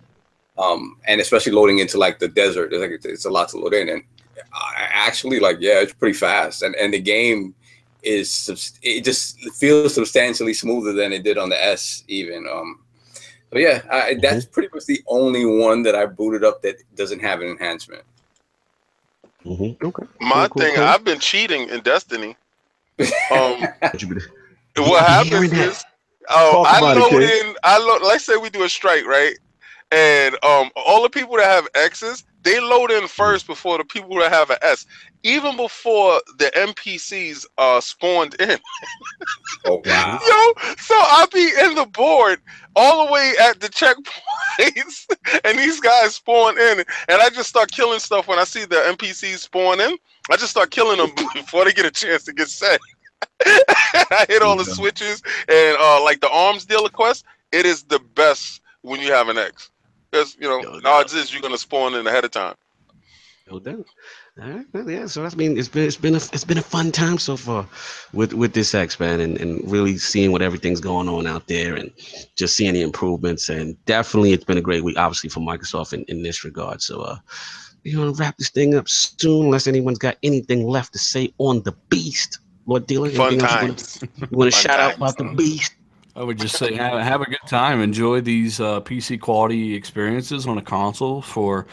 um, 0.58 0.98
and 1.08 1.22
especially 1.22 1.52
loading 1.54 1.80
into 1.80 1.98
like 1.98 2.20
the 2.20 2.28
desert, 2.28 2.74
it's, 2.74 2.82
like, 2.82 3.14
it's 3.14 3.26
a 3.26 3.30
lot 3.30 3.50
to 3.50 3.58
load 3.58 3.74
in, 3.74 3.90
and 3.90 4.04
I 4.54 4.88
actually 4.92 5.40
like 5.40 5.58
yeah, 5.62 5.80
it's 5.80 5.94
pretty 5.94 6.18
fast, 6.18 6.62
and 6.62 6.76
and 6.76 6.94
the 6.94 7.00
game 7.00 7.54
is 8.04 8.78
it 8.84 9.04
just 9.04 9.40
feels 9.56 9.94
substantially 9.94 10.54
smoother 10.54 10.94
than 10.94 11.14
it 11.14 11.24
did 11.24 11.38
on 11.38 11.50
the 11.50 11.64
S 11.64 12.04
even. 12.08 12.46
Um, 12.48 12.80
but 13.56 13.62
yeah, 13.62 13.82
I, 13.90 14.16
that's 14.22 14.44
pretty 14.44 14.68
much 14.74 14.84
the 14.86 15.02
only 15.08 15.46
one 15.46 15.82
that 15.84 15.96
I 15.96 16.06
booted 16.08 16.44
up 16.44 16.62
that 16.64 16.76
doesn't 16.94 17.22
have 17.22 17.40
an 17.40 17.48
enhancement. 17.48 18.04
Mm-hmm. 19.46 19.86
Okay. 19.86 20.04
My 20.20 20.50
Cool, 20.50 20.50
cool, 20.50 20.62
thing, 20.62 20.76
cool. 20.76 20.84
I've 20.84 21.06
been 21.06 21.20
cheating 21.20 21.70
in 21.70 21.80
Destiny. 21.80 22.36
Um, 23.32 23.62
What 23.80 24.02
you 24.02 24.10
been- 24.10 24.22
what 24.84 25.04
I'm 25.04 25.08
happens 25.10 25.30
hearing 25.30 25.50
that. 25.52 25.70
is, 25.70 25.86
oh, 26.30 26.64
Talk 26.66 26.68
I 26.74 26.78
about 26.80 27.14
it, 27.14 27.46
in. 27.46 27.56
I 27.64 27.78
load. 27.78 28.02
Let's 28.06 28.26
say 28.26 28.36
we 28.36 28.50
do 28.50 28.64
a 28.64 28.70
strike, 28.70 29.06
right? 29.06 29.38
And 29.94 30.36
um, 30.44 30.70
all 30.76 31.02
the 31.04 31.10
people 31.10 31.38
that 31.38 31.46
have 31.46 31.66
X's, 31.76 32.26
they 32.46 32.60
load 32.62 32.92
in 32.92 33.08
first 33.08 33.48
before 33.48 33.80
the 33.80 33.84
people 33.84 34.16
that 34.20 34.32
have 34.32 34.52
an 34.52 34.58
S, 34.62 34.86
even 35.24 35.58
before 35.58 36.22
the 36.38 36.52
NPCs 36.56 37.46
are 37.58 37.82
spawned 37.82 38.36
in. 38.40 38.58
Oh 39.68 39.82
wow! 39.84 40.20
Yo, 40.22 40.76
so 40.78 40.96
I'll 40.96 41.28
be 41.28 41.52
in 41.64 41.74
the 41.74 41.88
board 41.88 42.40
all 42.76 43.08
the 43.08 43.12
way 43.12 43.34
at 43.42 43.60
the 43.60 43.68
checkpoints, 43.68 45.08
and 45.44 45.58
these 45.58 45.80
guys 45.80 46.16
spawn 46.16 46.60
in, 46.60 46.80
and 46.80 47.22
I 47.22 47.30
just 47.30 47.50
start 47.50 47.72
killing 47.72 48.00
stuff 48.00 48.28
when 48.28 48.38
I 48.38 48.44
see 48.44 48.66
the 48.66 48.76
NPCs 48.76 49.40
spawn 49.40 49.82
in. 49.82 49.98
I 50.30 50.38
just 50.38 50.52
start 50.52 50.70
killing 50.70 50.98
them 50.98 51.12
before 51.34 51.66
they 51.66 51.74
get 51.74 51.86
a 51.86 51.92
chance 51.92 52.24
to 52.26 52.34
get 52.34 52.48
set. 52.48 52.80
I 53.44 54.26
hit 54.30 54.44
all 54.44 54.56
the 54.56 54.66
switches 54.66 55.22
and 55.48 55.78
uh, 55.80 56.04
like 56.04 56.22
the 56.22 56.30
arms 56.30 56.66
dealer 56.66 56.90
quest. 56.90 57.26
It 57.52 57.66
is 57.66 57.84
the 57.84 58.00
best 58.16 58.62
when 58.82 59.02
you 59.02 59.12
have 59.14 59.30
an 59.30 59.38
X, 59.38 59.72
because 60.16 60.38
you 60.40 60.48
know 60.48 60.62
Yo, 60.62 60.80
odds 60.86 61.14
is 61.14 61.34
you're 61.34 61.42
gonna 61.42 61.58
spawn 61.58 61.94
in 61.96 62.08
ahead 62.08 62.24
of 62.26 62.32
time. 62.32 62.56
No 63.50 63.60
doubt. 63.60 63.86
All 64.42 64.50
right. 64.50 64.66
Well, 64.74 64.90
yeah. 64.90 65.06
So 65.06 65.22
that's 65.22 65.36
I 65.36 65.38
mean 65.38 65.58
it's 65.58 65.68
been 65.68 65.86
it's 65.86 65.96
been 65.98 66.14
a 66.16 66.18
it's 66.34 66.44
been 66.44 66.58
a 66.58 66.62
fun 66.64 66.92
time 66.92 67.18
so 67.18 67.38
far 67.38 67.68
with 68.14 68.34
with 68.34 68.54
this 68.54 68.74
X 68.74 69.00
man 69.00 69.20
and, 69.20 69.40
and 69.40 69.70
really 69.70 69.98
seeing 69.98 70.32
what 70.32 70.42
everything's 70.42 70.80
going 70.80 71.08
on 71.08 71.28
out 71.28 71.48
there 71.48 71.76
and 71.76 71.92
just 72.36 72.56
seeing 72.56 72.74
the 72.74 72.82
improvements 72.82 73.50
and 73.50 73.78
definitely 73.86 74.32
it's 74.34 74.44
been 74.46 74.58
a 74.58 74.62
great 74.62 74.84
week 74.84 74.98
obviously 74.98 75.30
for 75.30 75.42
Microsoft 75.42 75.94
in, 75.94 76.04
in 76.06 76.24
this 76.24 76.44
regard. 76.44 76.82
So 76.82 77.02
uh 77.02 77.18
you 77.84 78.00
want 78.00 78.16
to 78.16 78.20
wrap 78.20 78.36
this 78.38 78.50
thing 78.50 78.74
up 78.74 78.90
soon 78.90 79.46
unless 79.46 79.68
anyone's 79.68 80.00
got 80.00 80.18
anything 80.24 80.66
left 80.66 80.94
to 80.94 81.00
say 81.00 81.32
on 81.38 81.62
the 81.64 81.74
beast. 81.90 82.40
Lord 82.66 82.88
Dealer, 82.88 83.12
Fun 83.12 83.34
anything 83.34 83.40
you 83.42 83.46
wanna- 83.46 83.68
times. 83.76 84.00
you 84.02 84.28
want 84.38 84.52
to 84.52 84.58
shout 84.60 84.80
out 84.80 84.96
about 84.98 85.18
the 85.18 85.26
beast? 85.36 85.74
I 86.16 86.24
would 86.24 86.38
just 86.40 86.58
say 86.58 86.74
have, 86.76 87.00
have 87.02 87.22
a 87.22 87.26
good 87.26 87.38
time. 87.48 87.82
Enjoy 87.82 88.22
these 88.22 88.60
uh, 88.60 88.80
PC 88.82 89.20
quality 89.20 89.76
experiences 89.76 90.48
on 90.48 90.58
a 90.58 90.62
console 90.62 91.22
for, 91.22 91.68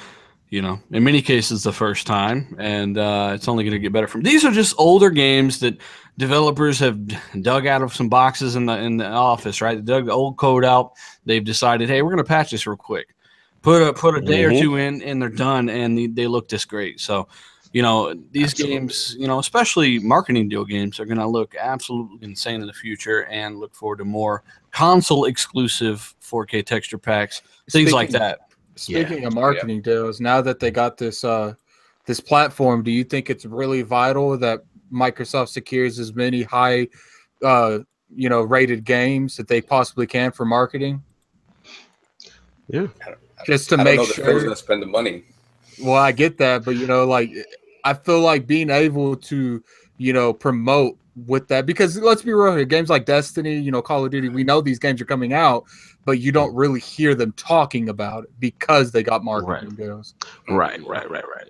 you 0.48 0.60
know, 0.60 0.80
in 0.90 1.04
many 1.04 1.22
cases 1.22 1.62
the 1.62 1.72
first 1.72 2.06
time, 2.06 2.54
and 2.58 2.98
uh, 2.98 3.32
it's 3.34 3.46
only 3.46 3.62
going 3.62 3.72
to 3.72 3.78
get 3.78 3.92
better 3.92 4.08
from. 4.08 4.22
These 4.22 4.44
are 4.44 4.50
just 4.50 4.74
older 4.78 5.10
games 5.10 5.60
that 5.60 5.78
developers 6.18 6.80
have 6.80 6.98
dug 7.42 7.66
out 7.66 7.82
of 7.82 7.94
some 7.94 8.08
boxes 8.08 8.56
in 8.56 8.66
the 8.66 8.76
in 8.78 8.96
the 8.96 9.06
office, 9.06 9.60
right? 9.60 9.76
They 9.76 9.92
dug 9.92 10.06
the 10.06 10.12
old 10.12 10.36
code 10.38 10.64
out. 10.64 10.94
They've 11.24 11.44
decided, 11.44 11.88
hey, 11.88 12.02
we're 12.02 12.10
going 12.10 12.18
to 12.18 12.24
patch 12.24 12.50
this 12.50 12.66
real 12.66 12.76
quick. 12.76 13.14
Put 13.62 13.80
a 13.80 13.92
put 13.92 14.16
a 14.16 14.20
day 14.20 14.44
or 14.44 14.50
Mhm. 14.50 14.60
two 14.60 14.76
in, 14.76 15.02
and 15.02 15.22
they're 15.22 15.28
done, 15.28 15.68
and 15.68 15.96
they, 15.96 16.08
they 16.08 16.26
look 16.26 16.48
this 16.48 16.64
great. 16.64 17.00
So. 17.00 17.28
You 17.72 17.80
know, 17.80 18.14
these 18.32 18.50
Absolutely. 18.50 18.76
games, 18.76 19.16
you 19.18 19.26
know, 19.26 19.38
especially 19.38 19.98
marketing 19.98 20.48
deal 20.48 20.64
games, 20.64 21.00
are 21.00 21.06
going 21.06 21.18
to 21.18 21.26
look 21.26 21.54
absolutely 21.58 22.18
insane 22.20 22.60
in 22.60 22.66
the 22.66 22.72
future 22.72 23.24
and 23.26 23.58
look 23.58 23.74
forward 23.74 23.96
to 23.98 24.04
more 24.04 24.42
console 24.72 25.24
exclusive 25.24 26.14
4K 26.22 26.66
texture 26.66 26.98
packs, 26.98 27.40
things 27.70 27.92
like 27.92 28.10
that. 28.10 28.40
Speaking 28.74 29.24
of 29.24 29.34
marketing 29.34 29.80
deals, 29.80 30.20
now 30.20 30.40
that 30.42 30.60
they 30.60 30.70
got 30.70 30.96
this 30.96 31.24
uh 31.24 31.54
this 32.04 32.20
platform, 32.20 32.82
do 32.82 32.90
you 32.90 33.04
think 33.04 33.30
it's 33.30 33.44
really 33.44 33.82
vital 33.82 34.36
that 34.38 34.64
Microsoft 34.92 35.48
secures 35.48 35.98
as 35.98 36.14
many 36.14 36.42
high 36.42 36.88
uh 37.42 37.78
you 38.14 38.28
know 38.28 38.42
rated 38.42 38.84
games 38.84 39.36
that 39.36 39.48
they 39.48 39.60
possibly 39.60 40.06
can 40.06 40.32
for 40.32 40.44
marketing? 40.44 41.02
Yeah. 42.68 42.86
Just 43.46 43.68
to 43.70 43.74
I 43.74 43.76
don't 43.78 43.84
make 43.84 43.96
know 43.96 44.06
the 44.06 44.14
firm's 44.14 44.26
sure. 44.26 44.42
gonna 44.44 44.56
spend 44.56 44.82
the 44.82 44.86
money. 44.86 45.24
Well, 45.80 45.94
I 45.94 46.12
get 46.12 46.38
that, 46.38 46.64
but 46.64 46.76
you 46.76 46.86
know, 46.86 47.04
like 47.04 47.30
I 47.84 47.94
feel 47.94 48.20
like 48.20 48.46
being 48.46 48.70
able 48.70 49.16
to, 49.16 49.62
you 49.98 50.12
know, 50.12 50.32
promote 50.32 50.96
with 51.26 51.48
that 51.48 51.66
because 51.66 51.98
let's 51.98 52.22
be 52.22 52.32
real 52.32 52.56
here, 52.56 52.64
games 52.64 52.88
like 52.88 53.04
Destiny, 53.04 53.58
you 53.58 53.70
know, 53.70 53.82
Call 53.82 54.04
of 54.04 54.10
Duty, 54.10 54.28
we 54.28 54.44
know 54.44 54.60
these 54.60 54.78
games 54.78 55.00
are 55.00 55.04
coming 55.04 55.32
out, 55.32 55.64
but 56.04 56.18
you 56.20 56.32
don't 56.32 56.54
really 56.54 56.80
hear 56.80 57.14
them 57.14 57.32
talking 57.32 57.88
about 57.88 58.24
it 58.24 58.30
because 58.40 58.92
they 58.92 59.02
got 59.02 59.22
marketing 59.22 59.74
deals. 59.74 60.14
Right, 60.48 60.80
right, 60.86 61.10
right, 61.10 61.24
right. 61.28 61.46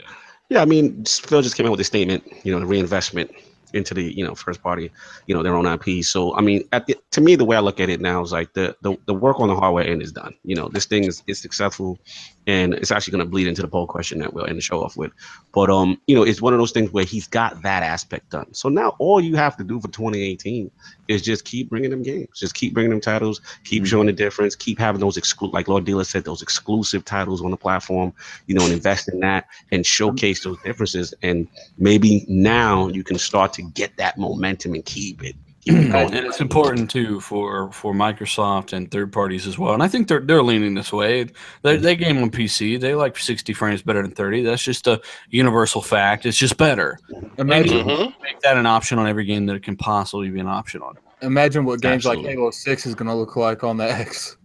Yeah, 0.49 0.63
I 0.63 0.65
mean, 0.65 1.05
Phil 1.05 1.43
just 1.43 1.57
came 1.57 1.67
out 1.67 1.73
with 1.73 1.81
a 1.81 1.85
statement, 1.85 2.25
you 2.45 2.53
know, 2.53 2.61
the 2.61 2.67
reinvestment 2.67 3.31
into 3.73 3.95
the, 3.95 4.03
you 4.03 4.25
know, 4.25 4.35
first 4.35 4.63
party, 4.63 4.91
you 5.27 5.35
know, 5.35 5.43
their 5.43 5.55
own 5.55 5.67
IP. 5.67 6.05
So, 6.05 6.37
I 6.37 6.41
mean, 6.41 6.69
at 6.73 6.87
the, 6.87 6.97
to 7.13 7.21
me, 7.21 7.37
the 7.37 7.45
way 7.45 7.57
I 7.57 7.61
look 7.61 7.81
at 7.81 7.89
it 7.89 8.01
now 8.01 8.23
is 8.23 8.33
like 8.33 8.53
the, 8.53 8.77
the 8.83 8.97
the 9.07 9.15
work 9.15 9.41
on 9.41 9.49
the 9.49 9.57
hardware 9.57 9.87
end 9.87 10.03
is 10.03 10.13
done. 10.13 10.35
You 10.45 10.57
know, 10.57 10.69
this 10.69 10.85
thing 10.85 11.05
is, 11.05 11.23
is 11.27 11.39
successful, 11.41 11.99
and 12.47 12.75
it's 12.75 12.91
actually 12.91 13.13
going 13.13 13.25
to 13.25 13.31
bleed 13.31 13.47
into 13.47 13.63
the 13.63 13.69
poll 13.69 13.87
question 13.87 14.19
that 14.19 14.33
we'll 14.35 14.47
end 14.47 14.59
the 14.59 14.63
show 14.63 14.83
off 14.83 14.97
with. 14.97 15.13
But 15.53 15.71
um, 15.71 16.01
you 16.07 16.15
know, 16.15 16.23
it's 16.25 16.43
one 16.43 16.53
of 16.53 16.59
those 16.59 16.73
things 16.73 16.91
where 16.91 17.05
he's 17.05 17.29
got 17.29 17.63
that 17.63 17.83
aspect 17.83 18.31
done. 18.31 18.53
So 18.55 18.69
now 18.69 18.97
all 18.99 19.21
you 19.21 19.37
have 19.37 19.57
to 19.59 19.65
do 19.65 19.81
for 19.81 19.89
2018 19.89 20.71
is 21.09 21.23
just 21.23 21.45
keep 21.45 21.69
bringing 21.71 21.91
them 21.91 22.03
games, 22.03 22.29
just 22.39 22.55
keep 22.55 22.75
bringing 22.75 22.91
them 22.91 23.01
titles, 23.01 23.41
keep 23.65 23.85
Mhm. 23.85 23.87
showing 23.87 24.07
the 24.07 24.13
difference, 24.13 24.57
keep 24.57 24.79
having 24.79 25.01
those 25.01 25.17
exclusive, 25.17 25.55
like 25.55 25.69
Lord 25.69 25.85
Dealer 25.85 26.05
said, 26.05 26.25
those 26.25 26.43
exclusive 26.43 27.05
titles 27.05 27.43
on 27.43 27.51
the 27.51 27.57
platform. 27.57 28.13
You 28.47 28.55
know, 28.55 28.65
and 28.65 28.73
invest 28.73 29.09
in 29.13 29.21
that 29.21 29.47
and 29.71 29.87
showcase 29.87 30.43
those 30.45 30.59
differences. 30.65 31.15
And 31.23 31.49
maybe 31.79 32.25
now 32.29 32.89
you 32.89 33.05
can 33.05 33.19
start 33.19 33.53
to 33.55 33.63
get 33.63 33.97
that 33.99 34.19
momentum 34.19 34.75
and 34.75 34.85
keep 34.85 35.23
it. 35.23 35.37
Keep. 35.65 35.75
And 35.93 36.15
it's 36.15 36.41
important 36.41 36.91
too 36.91 37.21
for 37.21 37.71
for 37.73 37.93
Microsoft 37.95 38.73
and 38.73 38.91
third 38.91 39.13
parties 39.13 39.47
as 39.47 39.59
well. 39.59 39.75
And 39.75 39.83
I 39.83 39.89
think 39.89 40.09
they're 40.09 40.21
they're 40.21 40.43
leaning 40.43 40.75
this 40.75 40.93
way. 40.93 41.27
They 41.63 41.77
they 41.77 41.95
game 41.97 42.19
on 42.23 42.31
PC. 42.31 42.81
They 42.81 42.95
like 42.95 43.17
60 43.17 43.53
frames 43.53 43.83
better 43.83 44.03
than 44.03 44.11
30. 44.11 44.43
That's 44.43 44.63
just 44.63 44.87
a 44.87 45.01
universal 45.31 45.81
fact. 45.83 46.27
It's 46.27 46.37
just 46.39 46.57
better. 46.57 46.99
Imagine 47.39 47.85
Mhm. 47.87 48.15
Make 48.23 48.41
that 48.41 48.57
an 48.57 48.67
option 48.67 48.99
on 48.99 49.07
every 49.07 49.25
game 49.25 49.47
that 49.47 49.55
it 49.55 49.63
can 49.63 49.77
possibly 49.77 50.31
be 50.31 50.41
an 50.41 50.49
option 50.49 50.83
on. 50.83 50.97
imagine 51.21 51.65
what 51.65 51.81
games 51.81 52.05
Absolutely. 52.07 52.25
like 52.25 52.35
Halo 52.37 52.51
6 52.51 52.87
is 52.87 52.95
gonna 52.97 53.15
look 53.17 53.37
like 53.37 53.63
on 53.63 53.77
the 53.77 53.85
X. 53.89 54.37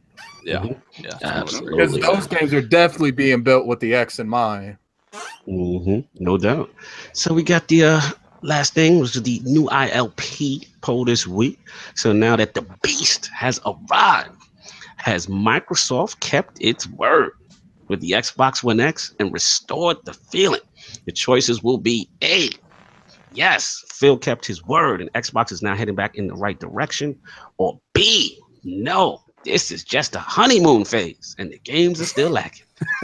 Yeah, 0.45 0.57
Mhm. 0.59 0.79
yeah, 0.99 1.17
Absolutely. 1.23 1.71
Because 1.77 1.99
those 1.99 2.27
games 2.27 2.53
are 2.53 2.61
definitely 2.61 3.11
being 3.11 3.41
built 3.41 3.65
with 3.65 3.79
the 3.79 3.95
X 3.95 4.19
in 4.19 4.29
mind. 4.29 4.77
hmm 5.45 6.01
No 6.19 6.37
doubt. 6.37 6.69
So 7.13 7.33
we 7.33 7.41
got 7.41 7.67
the 7.67 7.83
uh, 7.85 8.01
last 8.47 8.73
thing 8.73 8.99
was 8.99 9.13
the 9.13 9.41
new 9.43 9.65
ILP 9.65 10.67
poll 10.81 11.05
this 11.05 11.27
week. 11.27 11.59
So 11.95 12.13
now 12.13 12.35
that 12.37 12.53
the 12.53 12.65
beast 12.81 13.29
has 13.33 13.59
arrived, 13.65 14.41
has 14.95 15.27
Microsoft 15.27 16.19
kept 16.21 16.57
its 16.61 16.87
word 16.87 17.31
with 17.89 17.99
the 17.99 18.11
Xbox 18.11 18.63
One 18.63 18.79
X 18.79 19.13
and 19.19 19.33
restored 19.33 19.97
the 20.05 20.13
feeling? 20.13 20.61
The 21.05 21.11
choices 21.11 21.61
will 21.61 21.77
be 21.77 22.09
A. 22.23 22.49
yes, 23.33 23.83
Phil 23.89 24.17
kept 24.17 24.45
his 24.45 24.63
word 24.65 25.01
and 25.01 25.11
Xbox 25.13 25.51
is 25.51 25.61
now 25.61 25.75
heading 25.75 25.95
back 25.95 26.15
in 26.15 26.27
the 26.27 26.35
right 26.35 26.59
direction. 26.59 27.19
Or 27.57 27.79
B, 27.93 28.39
no, 28.63 29.21
this 29.43 29.71
is 29.71 29.83
just 29.83 30.15
a 30.15 30.19
honeymoon 30.19 30.85
phase 30.85 31.35
and 31.37 31.51
the 31.51 31.59
games 31.59 31.99
are 31.99 32.05
still 32.05 32.29
lacking. 32.29 32.66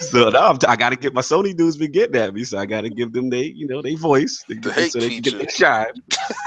so 0.00 0.30
now 0.30 0.48
I'm 0.50 0.58
t- 0.58 0.66
I 0.66 0.76
got 0.76 0.90
to 0.90 0.96
get 0.96 1.12
my 1.14 1.20
Sony 1.20 1.56
dudes 1.56 1.76
been 1.76 1.92
getting 1.92 2.16
at 2.16 2.32
me, 2.34 2.44
so 2.44 2.58
I 2.58 2.66
got 2.66 2.82
to 2.82 2.90
give 2.90 3.12
them 3.12 3.30
they, 3.30 3.44
you 3.44 3.66
know, 3.66 3.82
they 3.82 3.94
voice 3.94 4.44
they, 4.48 4.54
The 4.56 4.72
so 4.90 5.00
they 5.00 5.08
can 5.10 5.20
get 5.22 5.32
feature. 5.32 5.38
their 5.38 5.48
shine. 5.50 5.86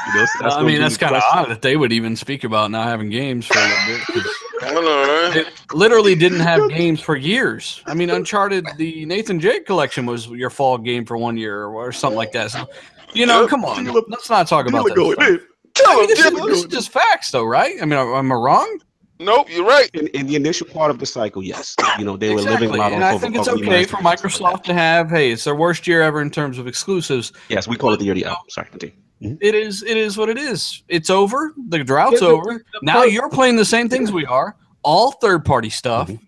You 0.08 0.20
know, 0.20 0.26
so 0.26 0.40
that's 0.44 0.56
I 0.56 0.62
mean, 0.62 0.76
be 0.76 0.78
that's 0.80 0.98
kind 0.98 1.16
of 1.16 1.24
odd 1.32 1.50
that 1.50 1.62
they 1.62 1.78
would 1.78 1.92
even 1.92 2.16
speak 2.16 2.44
about 2.44 2.72
not 2.72 2.88
having 2.88 3.10
games 3.10 3.46
for 3.46 3.58
a 3.60 3.62
little 3.62 3.78
bit. 3.88 4.24
'cause 4.24 4.34
I 4.62 4.74
don't 4.74 4.86
know, 4.86 5.06
man. 5.32 5.38
It 5.38 5.48
literally 5.74 6.16
didn't 6.16 6.40
have 6.40 6.70
games 6.70 7.00
for 7.02 7.16
years. 7.16 7.82
I 7.86 7.94
mean, 7.94 8.10
Uncharted, 8.10 8.66
the 8.78 9.06
Nathan 9.06 9.38
Drake 9.38 9.66
collection 9.66 10.06
was 10.06 10.28
your 10.28 10.50
fall 10.50 10.78
game 10.78 11.06
for 11.06 11.18
one 11.18 11.38
year 11.38 11.64
or, 11.64 11.76
or 11.88 11.92
something 11.92 12.18
like 12.18 12.32
that. 12.34 12.52
So, 12.52 12.66
you 13.14 13.26
know, 13.26 13.42
Yep. 13.42 13.50
come 13.50 13.66
on, 13.66 13.86
let's 14.10 14.30
not 14.30 14.48
talk 14.48 14.68
about 14.68 14.88
that. 14.88 14.96
Going 14.96 15.14
stuff. 15.16 15.40
I 15.88 15.96
mean, 16.00 16.08
this, 16.08 16.20
is, 16.20 16.32
this 16.46 16.60
is 16.60 16.66
just 16.68 16.92
facts, 16.92 17.32
though, 17.32 17.44
right? 17.44 17.76
I 17.82 17.86
mean, 17.86 17.98
am 18.00 18.32
I 18.32 18.36
wrong? 18.36 18.80
Nope, 19.24 19.48
you're 19.50 19.66
right. 19.66 19.90
In, 19.94 20.08
in 20.10 20.28
the 20.28 20.36
initial 20.36 20.68
part 20.68 20.92
of 20.92 21.00
the 21.00 21.06
cycle, 21.06 21.44
yes, 21.44 21.76
you 21.98 22.06
know 22.06 22.18
they 22.18 22.30
were 22.34 22.42
living 22.42 22.70
a 22.72 22.76
lot 22.76 22.92
and 22.92 23.04
off 23.04 23.12
I 23.12 23.16
of- 23.16 23.22
think 23.22 23.36
it's 23.36 23.48
of 23.48 23.56
okay 23.56 23.86
for 23.86 23.98
and 23.98 24.06
like. 24.06 24.20
Microsoft 24.20 24.64
to 24.64 24.74
have. 24.74 25.10
Hey, 25.10 25.32
it's 25.32 25.44
their 25.44 25.56
worst 25.56 25.88
year 25.88 26.02
ever 26.02 26.22
in 26.22 26.30
terms 26.30 26.58
of 26.58 26.68
exclusives. 26.68 27.32
Yes, 27.50 27.68
we 27.68 27.76
call 27.78 27.94
it 27.94 27.98
the 27.98 28.06
year 28.06 28.14
of 28.14 28.20
the 28.20 28.26
owl. 28.26 28.44
Sorry, 28.50 28.68
continue. 28.70 28.96
It 29.42 29.56
is. 29.56 29.84
It 29.84 29.96
is 29.98 30.18
what 30.18 30.30
it 30.30 30.38
is. 30.38 30.84
It's 30.90 31.10
over. 31.10 31.54
The 31.70 31.84
drought's 31.84 32.22
Yeah, 32.22 32.28
over. 32.28 32.54
the 32.74 32.80
now 32.82 32.94
part- 32.96 33.12
you're 33.12 33.30
playing 33.30 33.56
the 33.56 33.66
same 33.66 33.88
things 33.90 34.12
we 34.12 34.26
are. 34.26 34.56
All 34.84 35.12
third 35.14 35.46
party 35.46 35.70
stuff, 35.70 36.10
Mm-hmm. 36.10 36.24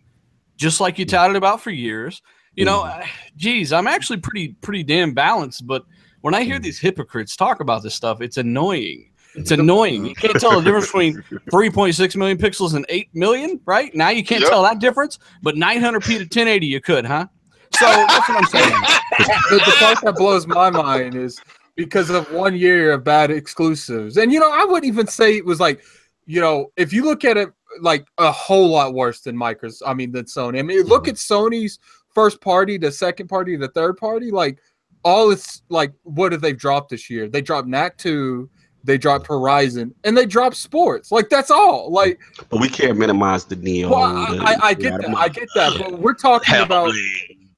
just 0.56 0.80
like 0.80 0.98
you 0.98 1.06
touted 1.06 1.36
about 1.36 1.60
for 1.62 1.72
years. 1.72 2.22
You 2.56 2.64
know, 2.64 2.84
Mm-hmm. 2.84 3.02
uh, 3.02 3.06
geez, 3.36 3.74
I'm 3.74 3.88
actually 3.88 4.20
pretty 4.20 4.50
pretty 4.62 4.84
damn 4.84 5.14
balanced. 5.14 5.68
But 5.68 5.84
when 6.22 6.34
I 6.34 6.40
Mm-hmm. 6.42 6.52
hear 6.52 6.60
these 6.60 6.80
hypocrites 6.80 7.36
talk 7.36 7.60
about 7.60 7.84
this 7.84 7.94
stuff, 7.96 8.22
it's 8.22 8.38
annoying. 8.38 9.12
It's 9.36 9.52
annoying. 9.52 10.06
You 10.06 10.16
can't 10.16 10.40
tell 10.40 10.60
the 10.60 10.64
difference 10.64 10.88
between 10.88 11.16
3.6 11.52 12.16
million 12.16 12.38
pixels 12.38 12.74
and 12.74 12.86
8 12.90 13.10
million, 13.14 13.60
right? 13.66 13.94
Now 13.94 14.10
you 14.10 14.24
can't 14.24 14.42
Yep. 14.42 14.50
tell 14.50 14.64
that 14.64 14.80
difference, 14.80 15.20
but 15.42 15.56
900p 15.56 16.06
to 16.06 16.24
1080 16.24 16.66
you 16.66 16.82
could, 16.82 17.06
huh? 17.06 17.28
So 17.74 17.86
that's 17.86 18.30
what 18.30 18.38
I'm 18.38 18.46
saying. 18.46 18.72
the, 19.50 19.62
the 19.66 19.76
part 19.80 20.00
that 20.04 20.16
blows 20.16 20.48
my 20.48 20.70
mind 20.70 21.16
is 21.16 21.40
because 21.76 22.10
of 22.10 22.32
one 22.32 22.56
year 22.56 22.94
of 22.94 23.04
bad 23.04 23.32
exclusives. 23.32 24.18
And 24.18 24.32
you 24.32 24.40
know, 24.40 24.52
I 24.52 24.64
wouldn't 24.64 24.86
even 24.86 25.08
say 25.08 25.36
it 25.36 25.46
was 25.46 25.60
like, 25.60 25.84
you 26.26 26.40
know, 26.40 26.72
if 26.78 26.94
you 26.94 27.04
look 27.04 27.26
at 27.26 27.38
it 27.38 27.50
like 27.82 28.08
a 28.18 28.32
whole 28.32 28.70
lot 28.70 28.94
worse 28.94 29.22
than 29.22 29.36
Microsoft, 29.36 29.82
I 29.86 29.94
mean 29.94 30.12
than 30.12 30.26
Sony. 30.26 30.60
I 30.60 30.62
mean, 30.62 30.84
look 30.84 31.04
mm-hmm. 31.04 31.10
at 31.10 31.16
Sony's 31.16 31.80
first 32.14 32.40
party, 32.40 32.78
the 32.78 32.92
second 32.92 33.28
party, 33.28 33.56
the 33.58 33.68
third 33.70 33.98
party, 33.98 34.32
like 34.32 34.60
all 35.04 35.32
it's 35.32 35.62
like 35.70 35.94
what 36.04 36.32
have 36.32 36.42
they 36.42 36.54
dropped 36.54 36.90
this 36.90 37.10
year? 37.10 37.28
They 37.28 37.42
dropped 37.42 37.68
Knack 37.68 37.98
2, 37.98 38.50
they 38.86 38.98
dropped 38.98 39.28
Horizon, 39.28 39.94
and 40.04 40.16
they 40.18 40.26
dropped 40.26 40.56
sports. 40.56 41.12
Like 41.12 41.30
that's 41.30 41.52
all. 41.52 41.92
Like 41.92 42.20
But 42.50 42.62
we 42.62 42.70
can't 42.70 42.98
minimize 42.98 43.46
the 43.46 43.56
Neo. 43.56 43.90
well, 43.90 44.04
I, 44.04 44.54
I, 44.54 44.68
I 44.70 44.74
get 44.74 45.02
that. 45.02 45.16
I 45.18 45.28
get 45.30 45.50
that. 45.56 45.78
But 45.80 46.00
we're 46.00 46.14
talking 46.14 46.56
about 46.62 46.94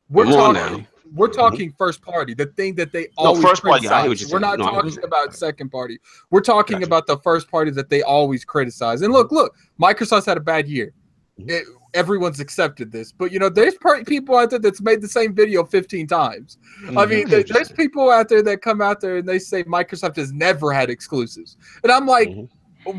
we're 0.10 0.26
talking 0.26 0.54
now. 0.82 0.88
we're 1.14 1.28
talking 1.28 1.74
first 1.78 2.02
party, 2.02 2.34
the 2.34 2.46
thing 2.46 2.76
that 2.76 2.92
they 2.92 3.04
No, 3.20 3.26
always 3.26 3.44
first 3.44 3.64
party, 3.64 3.88
I 3.88 4.02
what 4.02 4.06
criticize. 4.08 4.30
you're 4.30 4.36
We're 4.36 4.40
not 4.48 4.60
No, 4.60 4.66
talking 4.66 5.04
about 5.04 5.36
second 5.36 5.70
party. 5.70 6.00
We're 6.32 6.42
talking 6.42 6.78
Gotcha. 6.78 6.86
about 6.88 7.08
the 7.08 7.18
first 7.20 7.50
party 7.52 7.72
that 7.72 7.90
they 7.90 8.02
always 8.04 8.46
criticize. 8.46 9.02
And 9.02 9.12
look, 9.14 9.32
look, 9.32 9.54
Microsoft's 9.82 10.26
had 10.26 10.38
a 10.38 10.42
bad 10.42 10.68
year. 10.68 10.94
Mhm. 11.40 11.50
It- 11.52 11.68
everyone's 11.94 12.40
accepted 12.40 12.92
this, 12.92 13.12
but 13.12 13.32
you 13.32 13.40
know, 13.40 13.50
there's 13.50 13.76
part, 13.76 14.06
people 14.06 14.36
out 14.38 14.50
there 14.50 14.60
that's 14.60 14.82
made 14.82 15.02
the 15.02 15.08
same 15.08 15.34
video 15.34 15.64
15 15.64 16.08
times. 16.08 16.58
I 16.60 16.92
Mm-hmm. 16.92 17.10
mean, 17.10 17.30
there- 17.30 17.44
there's 17.44 17.72
people 17.72 18.10
out 18.12 18.30
there 18.30 18.44
that 18.44 18.62
come 18.62 18.82
out 18.82 19.02
there 19.02 19.18
and 19.18 19.28
they 19.28 19.40
say 19.40 19.64
Microsoft 19.64 20.16
has 20.18 20.32
never 20.34 20.72
had 20.72 20.90
exclusives, 20.90 21.58
and 21.84 21.92
I'm 21.92 22.06
like, 22.06 22.30
Mhm. 22.30 22.50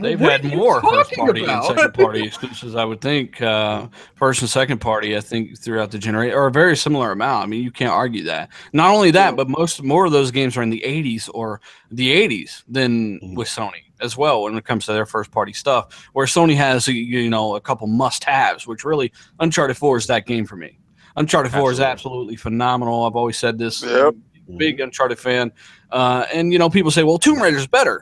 They've 0.03 0.21
what 0.21 0.33
had 0.33 0.45
are 0.45 0.49
you 0.49 0.57
more 0.59 0.83
first 0.83 0.93
talking 1.15 1.25
party 1.25 1.45
and 1.47 1.65
second 1.65 1.95
party 1.95 2.23
exclusives, 2.27 2.75
I 2.75 2.85
would 2.85 3.01
think. 3.01 3.41
Uh, 3.41 3.87
first 4.17 4.43
and 4.43 4.51
second 4.51 4.83
party, 4.83 5.17
I 5.17 5.21
think, 5.21 5.59
throughout 5.59 5.93
the 5.93 5.99
generation, 5.99 6.37
or 6.37 6.49
a 6.49 6.51
very 6.51 6.77
similar 6.77 7.11
amount. 7.13 7.45
I 7.45 7.47
mean, 7.47 7.63
you 7.65 7.71
can't 7.71 7.91
argue 7.93 8.23
that. 8.25 8.51
Not 8.75 8.91
only 8.91 9.11
that, 9.13 9.35
but 9.35 9.49
most 9.49 9.83
more 9.83 10.05
of 10.05 10.13
those 10.13 10.31
games 10.31 10.59
are 10.59 10.63
in 10.63 10.69
the 10.69 10.85
80s 10.85 11.31
or 11.33 11.63
the 11.91 12.11
80s 12.13 12.65
than 12.69 13.19
Mhm. 13.21 13.35
with 13.37 13.49
Sony 13.49 13.85
as 14.01 14.17
well 14.17 14.43
when 14.43 14.57
it 14.57 14.65
comes 14.65 14.87
to 14.87 14.93
their 14.93 15.07
first 15.07 15.31
party 15.31 15.53
stuff. 15.53 16.09
Where 16.13 16.27
Sony 16.27 16.55
has, 16.57 16.87
you 16.89 17.29
know, 17.31 17.57
a 17.57 17.61
couple 17.61 17.87
must 17.87 18.25
haves, 18.25 18.67
which 18.67 18.85
really 18.85 19.13
Uncharted 19.41 19.77
4 19.77 19.97
is 19.97 20.07
that 20.09 20.27
game 20.27 20.47
for 20.47 20.57
me. 20.57 20.79
Uncharted 21.17 21.53
4 21.53 21.73
is 21.73 21.81
Absolutely. 21.81 21.93
absolutely 21.93 22.37
phenomenal. 22.37 23.05
I've 23.05 23.17
always 23.17 23.37
said 23.39 23.59
this. 23.59 23.83
Yep. 23.83 24.15
Big 24.57 24.81
Uncharted 24.81 25.19
fan. 25.19 25.53
Uh, 25.91 26.25
and, 26.33 26.53
you 26.53 26.59
know, 26.59 26.71
people 26.71 26.91
say, 26.91 27.03
well, 27.03 27.19
Tomb 27.19 27.43
Raider 27.43 27.57
is 27.59 27.67
better. 27.67 28.01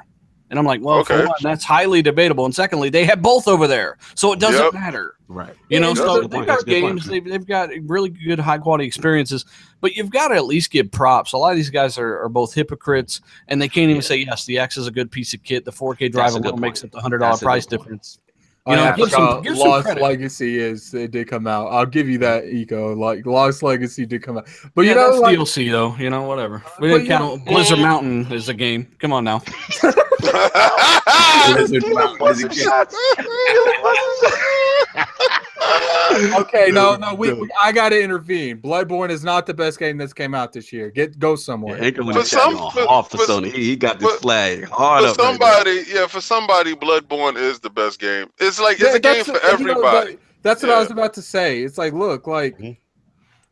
And 0.49 0.59
I'm 0.61 0.65
like, 0.65 0.81
well, 0.81 0.99
Okay. 0.99 1.25
one, 1.25 1.35
that's 1.43 1.65
highly 1.65 2.03
debatable. 2.03 2.45
And 2.45 2.55
secondly, 2.55 2.89
they 2.89 3.05
have 3.05 3.21
both 3.21 3.49
over 3.49 3.67
there. 3.67 3.99
So 4.15 4.33
it 4.33 4.39
doesn't 4.39 4.63
Yep. 4.63 4.75
matter. 4.75 5.15
Right. 5.29 5.55
You 5.69 5.81
know, 5.81 5.93
so 5.93 6.21
they've 6.21 6.31
point. 6.31 6.47
got 6.47 6.53
That's 6.53 6.63
a 6.63 6.67
good 6.67 6.81
point. 6.83 6.95
games, 6.99 7.07
they've, 7.07 7.25
they've 7.25 7.47
got 7.47 7.71
really 7.87 8.11
good, 8.11 8.39
high 8.39 8.59
quality 8.59 8.85
experiences, 8.85 9.45
but 9.81 9.97
you've 9.97 10.11
got 10.11 10.29
to 10.29 10.37
at 10.37 10.45
least 10.47 10.71
give 10.71 10.93
props. 10.93 11.33
A 11.33 11.37
lot 11.37 11.51
of 11.51 11.57
these 11.57 11.71
guys 11.71 11.99
are, 11.99 12.21
are 12.23 12.29
both 12.29 12.55
hypocrites, 12.55 13.21
and 13.49 13.61
they 13.61 13.69
can't 13.69 13.91
even 13.91 14.03
say, 14.03 14.19
yes, 14.19 14.45
the 14.45 14.61
X 14.61 14.77
is 14.77 14.87
a 14.87 14.93
good 14.93 15.11
piece 15.11 15.35
of 15.35 15.43
kit. 15.43 15.65
The 15.65 15.73
4K 15.73 16.13
drive 16.13 16.35
alone 16.35 16.61
makes 16.61 16.85
up 16.85 16.93
the 16.93 17.01
$100 17.01 17.19
That's 17.19 17.43
price 17.43 17.67
difference. 17.67 18.21
You 18.69 18.75
know, 18.75 18.83
yeah, 18.83 18.93
I 18.93 18.97
give 18.97 19.11
some- 19.11 19.43
give 19.43 19.57
Lost 19.59 19.85
credit. 19.85 20.03
Legacy 20.03 20.59
is 20.59 20.93
it 20.93 21.13
did 21.13 21.29
come 21.29 21.47
out. 21.47 21.69
I'll 21.69 21.87
give 21.87 22.09
you 22.09 22.19
that, 22.19 22.47
Eco. 22.47 22.97
Like 22.97 23.25
Lost 23.25 23.63
Legacy 23.63 24.07
did 24.07 24.23
come 24.25 24.39
out, 24.39 24.49
but 24.75 24.83
yeah, 24.83 24.91
you 24.91 24.95
know, 24.97 25.11
that's 25.11 25.23
like, 25.23 25.39
DLC, 25.39 25.71
though. 25.71 25.95
You 25.97 26.11
know, 26.11 26.23
whatever. 26.23 26.65
We 26.81 26.89
didn't 26.89 27.03
you 27.05 27.09
know- 27.11 27.19
count 27.19 27.45
Blizzard 27.47 27.79
Mountain 27.81 28.33
as 28.33 28.49
a 28.49 28.55
game. 28.55 28.89
Come 28.99 29.13
on 29.13 29.23
now. 29.25 29.41
Blizzard 31.55 31.85
Mountain 31.93 32.51
is 32.51 32.67
okay, 36.39 36.69
no, 36.71 36.97
no, 36.97 37.15
we, 37.15 37.33
we- 37.33 37.49
I 37.61 37.73
got 37.73 37.91
to 37.91 38.01
intervene. 38.01 38.59
Bloodborne 38.61 39.11
is 39.11 39.25
not 39.25 39.47
the 39.47 39.55
best 39.55 39.79
game 39.79 39.99
that's 39.99 40.13
came 40.13 40.35
out 40.35 40.53
this 40.53 40.73
year. 40.73 40.91
Get 40.91 41.19
go 41.19 41.37
somewhere. 41.37 41.83
Anchor 41.83 42.05
For 42.05 42.25
some- 42.25 42.57
chat 42.57 42.73
for- 42.73 42.81
off 42.89 43.11
for 43.11 43.19
for- 43.19 43.25
Sony. 43.25 43.53
He, 43.53 43.65
he 43.71 43.77
got 43.77 43.99
this 43.99 44.11
for- 44.13 44.19
flag 44.19 44.65
hard 44.69 45.05
for 45.05 45.11
up. 45.11 45.19
right 45.19 45.41
now. 45.41 45.53
somebody, 45.53 45.85
yeah, 45.89 46.07
for 46.07 46.21
somebody, 46.21 46.75
Bloodborne 46.75 47.37
is 47.37 47.59
the 47.61 47.71
best 47.71 47.99
game. 48.01 48.29
It's 48.39 48.61
like 48.61 48.75
it's 48.81 48.85
Yeah, 48.85 48.95
a 48.95 49.01
game 49.01 49.25
that's- 49.25 49.27
for 49.27 49.33
you 49.63 49.67
know, 49.67 49.73
everybody. 49.73 50.13
that- 50.13 50.21
that's 50.43 50.63
what 50.63 50.71
I 50.71 50.79
was 50.79 50.91
about 50.93 51.13
to 51.15 51.23
say. 51.23 51.63
It's 51.63 51.77
like, 51.79 51.93
look, 51.93 52.27
like 52.29 52.55
mm-hmm. 52.59 52.73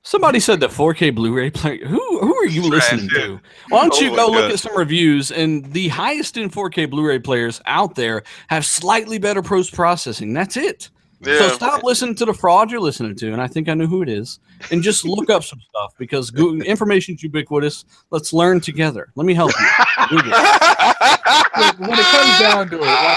Somebody 0.07 0.39
said 0.39 0.61
the 0.61 0.69
4K 0.69 1.15
Blu-ray 1.15 1.51
player. 1.51 1.87
Who 1.87 2.21
who 2.21 2.37
are 2.37 2.47
you 2.47 2.63
listening 2.63 3.09
to? 3.09 3.41
Why 3.71 3.81
don't 3.81 3.95
Oh 3.95 4.01
you 4.01 4.11
my 4.11 4.17
go 4.17 4.27
look 4.27 4.43
God. 4.43 4.53
at 4.53 4.61
some 4.61 4.77
reviews? 4.77 5.33
And 5.33 5.73
the 5.73 5.89
highest 5.89 6.37
in 6.37 6.51
4K 6.51 6.91
Blu-ray 6.91 7.21
players 7.21 7.63
out 7.65 7.95
there 7.95 8.23
have 8.49 8.67
slightly 8.67 9.19
better 9.19 9.41
post 9.43 9.73
processing. 9.73 10.35
That's 10.35 10.59
it. 10.59 10.91
So 11.25 11.49
stop 11.49 11.83
listening 11.83 12.17
to 12.17 12.27
the 12.27 12.35
fraud 12.35 12.71
you're 12.71 12.83
listening 12.83 13.17
to, 13.17 13.33
and 13.33 13.41
I 13.41 13.47
think 13.47 13.71
I 13.71 13.75
know 13.75 13.87
who 13.87 14.03
it 14.03 14.11
is, 14.11 14.41
and 14.71 14.83
just 14.83 15.05
look 15.05 15.31
up 15.31 15.45
some 15.45 15.61
stuff 15.61 15.93
because 15.99 16.31
Google, 16.31 16.63
information's 16.67 17.23
ubiquitous. 17.23 17.85
Let's 18.11 18.33
learn 18.33 18.61
together. 18.61 19.09
Let 19.15 19.27
me 19.27 19.35
help 19.35 19.53
you. 19.59 19.67
Google. 20.09 20.31
look, 20.31 21.79
when 21.79 21.99
it 21.99 22.05
comes 22.07 22.39
down 22.41 22.71
to 22.71 22.77
it, 22.77 22.81
like, 22.83 23.17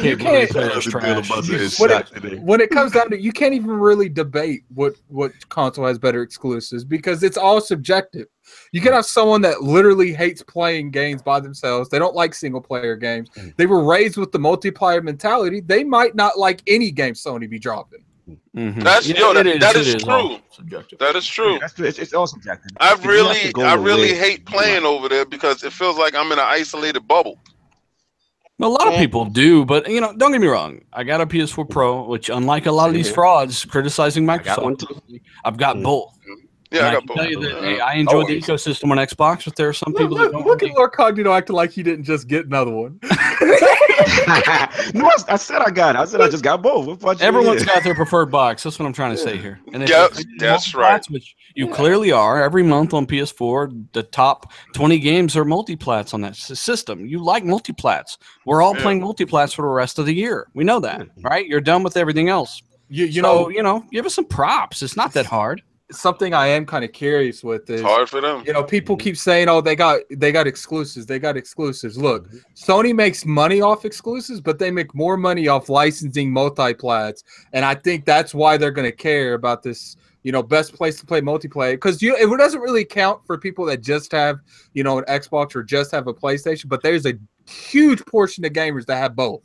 4K 0.00 0.04
you 0.04 0.16
can't. 0.18 0.50
player 0.50 0.70
is 0.78 1.80
it- 2.24 2.42
when 2.42 2.60
it 2.60 2.70
comes 2.70 2.92
down 2.92 3.10
to 3.10 3.16
it, 3.16 3.20
you 3.20 3.32
can't 3.32 3.54
even 3.54 3.70
really 3.70 4.08
debate 4.08 4.62
what 4.74 4.94
what 5.08 5.32
console 5.48 5.86
has 5.86 5.98
better 5.98 6.22
exclusives 6.22 6.84
because 6.84 7.22
it's 7.22 7.36
all 7.36 7.60
subjective 7.60 8.26
you 8.72 8.80
can 8.80 8.92
have 8.94 9.04
someone 9.04 9.42
that 9.42 9.62
literally 9.62 10.12
hates 10.12 10.42
playing 10.42 10.90
games 10.90 11.22
by 11.22 11.38
themselves 11.38 11.88
they 11.90 11.98
don't 11.98 12.14
like 12.14 12.34
single 12.34 12.60
player 12.60 12.96
games 12.96 13.28
Mm. 13.36 13.54
they 13.56 13.66
were 13.66 13.84
raised 13.84 14.16
with 14.16 14.32
the 14.32 14.38
multiplayer 14.38 15.02
mentality 15.02 15.60
they 15.60 15.84
might 15.84 16.14
not 16.14 16.38
like 16.38 16.62
any 16.66 16.90
game 16.90 17.14
sony 17.14 17.48
be 17.48 17.58
dropping 17.58 18.00
Mhm. 18.56 18.82
That's- 18.82 19.06
yo, 19.06 19.32
that- 19.34 19.46
it 19.46 19.60
that 19.60 19.76
it 19.76 19.86
is 19.86 20.04
all 20.04 20.28
true. 20.28 20.38
Subjective. 20.50 20.98
that 20.98 21.16
is 21.16 21.26
true. 21.26 21.58
That's 21.60 21.72
true. 21.74 21.86
It's, 21.86 21.98
it's 21.98 22.12
all 22.12 22.26
subjective. 22.26 22.70
I 22.80 22.92
If 22.92 23.04
you 23.04 23.10
have 23.10 23.26
to 23.26 23.52
really, 23.54 23.64
I 23.64 23.74
really 23.74 24.12
where- 24.12 24.20
hate 24.20 24.44
playing 24.46 24.84
over 24.84 25.08
there 25.08 25.24
because 25.24 25.62
it 25.62 25.72
feels 25.72 25.96
like 25.96 26.14
I'm 26.14 26.26
in 26.32 26.38
an 26.38 26.44
isolated 26.46 27.06
bubble. 27.08 27.38
A 28.60 28.66
lot 28.68 28.88
of 28.88 28.94
people 28.94 29.24
do, 29.24 29.64
but 29.64 29.88
you 29.88 30.00
know, 30.00 30.12
don't 30.16 30.32
get 30.32 30.40
me 30.40 30.48
wrong. 30.48 30.80
I 30.92 31.04
got 31.04 31.20
a 31.20 31.26
PS4 31.26 31.64
Pro, 31.70 32.02
which 32.02 32.28
unlike 32.28 32.66
a 32.66 32.72
lot 32.72 32.88
of 32.88 32.94
these 32.94 33.08
frauds 33.08 33.64
criticizing 33.64 34.28
I 34.28 34.38
got 34.38 34.58
Microsoft. 34.58 35.20
I've 35.44 35.56
got 35.56 35.76
Mm. 35.76 35.84
both. 35.84 36.17
Yeah, 36.70 36.80
And 36.80 36.86
I 36.86 36.90
I 36.90 36.92
got 36.94 36.98
can 37.00 37.06
both. 37.06 37.16
tell 37.16 37.30
you 37.30 37.40
that 37.40 37.64
hey, 37.64 37.80
I 37.80 37.94
enjoy 37.94 38.24
the 38.26 38.40
ecosystem 38.40 38.90
on 38.90 38.98
Xbox, 38.98 39.44
but 39.46 39.56
there 39.56 39.68
are 39.68 39.72
some 39.72 39.92
look, 39.92 40.02
people 40.02 40.16
that 40.18 40.24
look, 40.24 40.32
don't. 40.32 40.46
look 40.46 40.62
at 40.62 40.74
lord 40.74 40.92
cognito 40.92 41.36
acting 41.36 41.56
like 41.56 41.70
he 41.70 41.82
didn't 41.82 42.04
just 42.04 42.28
get 42.28 42.44
another 42.46 42.70
one 42.70 42.98
no, 44.94 45.06
I, 45.06 45.16
I 45.28 45.36
said 45.36 45.60
I 45.62 45.70
got 45.70 45.96
it. 45.96 45.98
I 45.98 46.04
said 46.04 46.20
I 46.20 46.28
just 46.28 46.42
got 46.44 46.62
both. 46.62 46.86
What 46.86 47.02
about 47.20 47.20
you? 47.58 47.64
Got 47.64 47.82
their 47.84 47.94
preferred 48.02 48.30
box. 48.30 48.62
That's 48.62 48.78
what 48.78 48.86
I'm 48.86 48.92
trying 48.92 49.12
to 49.12 49.16
say 49.18 49.36
here. 49.36 49.60
And 49.72 49.86
Yep, 49.88 49.90
you're 49.90 50.24
that's 50.38 50.72
multiplats, 50.72 50.74
right. 50.78 51.06
Which 51.10 51.34
you 51.54 51.68
clearly 51.68 52.12
are. 52.12 52.42
Every 52.42 52.62
month 52.62 52.94
on 52.94 53.06
PS4, 53.06 53.86
the 53.92 54.02
top 54.04 54.52
20 54.74 54.98
games 54.98 55.36
are 55.36 55.44
multiplats 55.44 56.14
on 56.14 56.20
that 56.22 56.36
system. 56.36 57.06
You 57.06 57.22
like 57.22 57.44
multiplats. 57.44 58.18
We're 58.46 58.62
all 58.62 58.74
Yeah. 58.76 58.82
playing 58.82 59.00
multiplats 59.00 59.54
for 59.54 59.62
the 59.62 59.68
rest 59.68 59.98
of 59.98 60.06
the 60.06 60.14
year. 60.14 60.48
We 60.54 60.64
know 60.64 60.80
that, 60.80 61.06
right? 61.22 61.46
You're 61.46 61.60
done 61.60 61.82
with 61.82 61.96
everything 61.96 62.28
else. 62.28 62.62
you, 62.88 63.04
you 63.06 63.12
You 63.12 63.22
know 63.22 63.42
know, 63.44 63.48
you 63.50 63.62
know, 63.62 63.84
give 63.92 64.06
us 64.06 64.14
some 64.14 64.26
props. 64.26 64.82
It's 64.82 64.96
not 64.96 65.12
that 65.14 65.26
hard. 65.26 65.62
Something 65.90 66.34
I 66.34 66.48
am 66.48 66.66
kind 66.66 66.84
of 66.84 66.92
curious 66.92 67.42
with 67.42 67.68
is 67.70 67.80
It's 67.80 67.88
hard 67.88 68.08
for 68.10 68.20
them. 68.20 68.42
you 68.46 68.52
know 68.52 68.62
people 68.62 68.96
Mhm. 68.96 69.00
keep 69.00 69.16
saying 69.16 69.48
oh 69.48 69.60
they 69.60 69.74
got 69.74 70.00
they 70.10 70.32
got 70.32 70.46
exclusives 70.46 71.06
they 71.06 71.18
got 71.18 71.36
exclusives. 71.36 71.96
Look 71.96 72.28
sony 72.54 72.94
makes 72.94 73.24
money 73.24 73.60
off 73.60 73.84
exclusives 73.84 74.40
but 74.40 74.58
they 74.58 74.70
make 74.70 74.94
more 74.94 75.16
money 75.16 75.48
off 75.48 75.68
licensing 75.68 76.30
multiplats 76.30 77.22
and 77.54 77.64
i 77.64 77.74
think 77.74 78.04
that's 78.04 78.34
why 78.34 78.56
they're 78.58 78.70
going 78.70 78.90
to 78.90 78.96
care 78.96 79.34
about 79.34 79.62
this 79.62 79.96
you 80.24 80.32
know 80.32 80.42
best 80.42 80.74
place 80.74 80.98
to 81.00 81.06
play 81.06 81.20
multiplayer. 81.22 81.72
Because 81.72 82.02
you 82.02 82.14
it 82.16 82.36
doesn't 82.36 82.60
really 82.60 82.84
count 82.84 83.20
for 83.24 83.38
people 83.38 83.64
that 83.66 83.80
just 83.80 84.12
have 84.12 84.40
you 84.74 84.82
know 84.84 84.98
an 84.98 85.04
xbox 85.04 85.56
or 85.56 85.62
just 85.62 85.90
have 85.92 86.06
a 86.06 86.12
playstation 86.12 86.68
but 86.68 86.82
there's 86.82 87.06
a 87.06 87.14
huge 87.48 88.04
portion 88.04 88.44
of 88.44 88.52
gamers 88.52 88.84
that 88.86 88.96
have 88.96 89.16
both. 89.16 89.42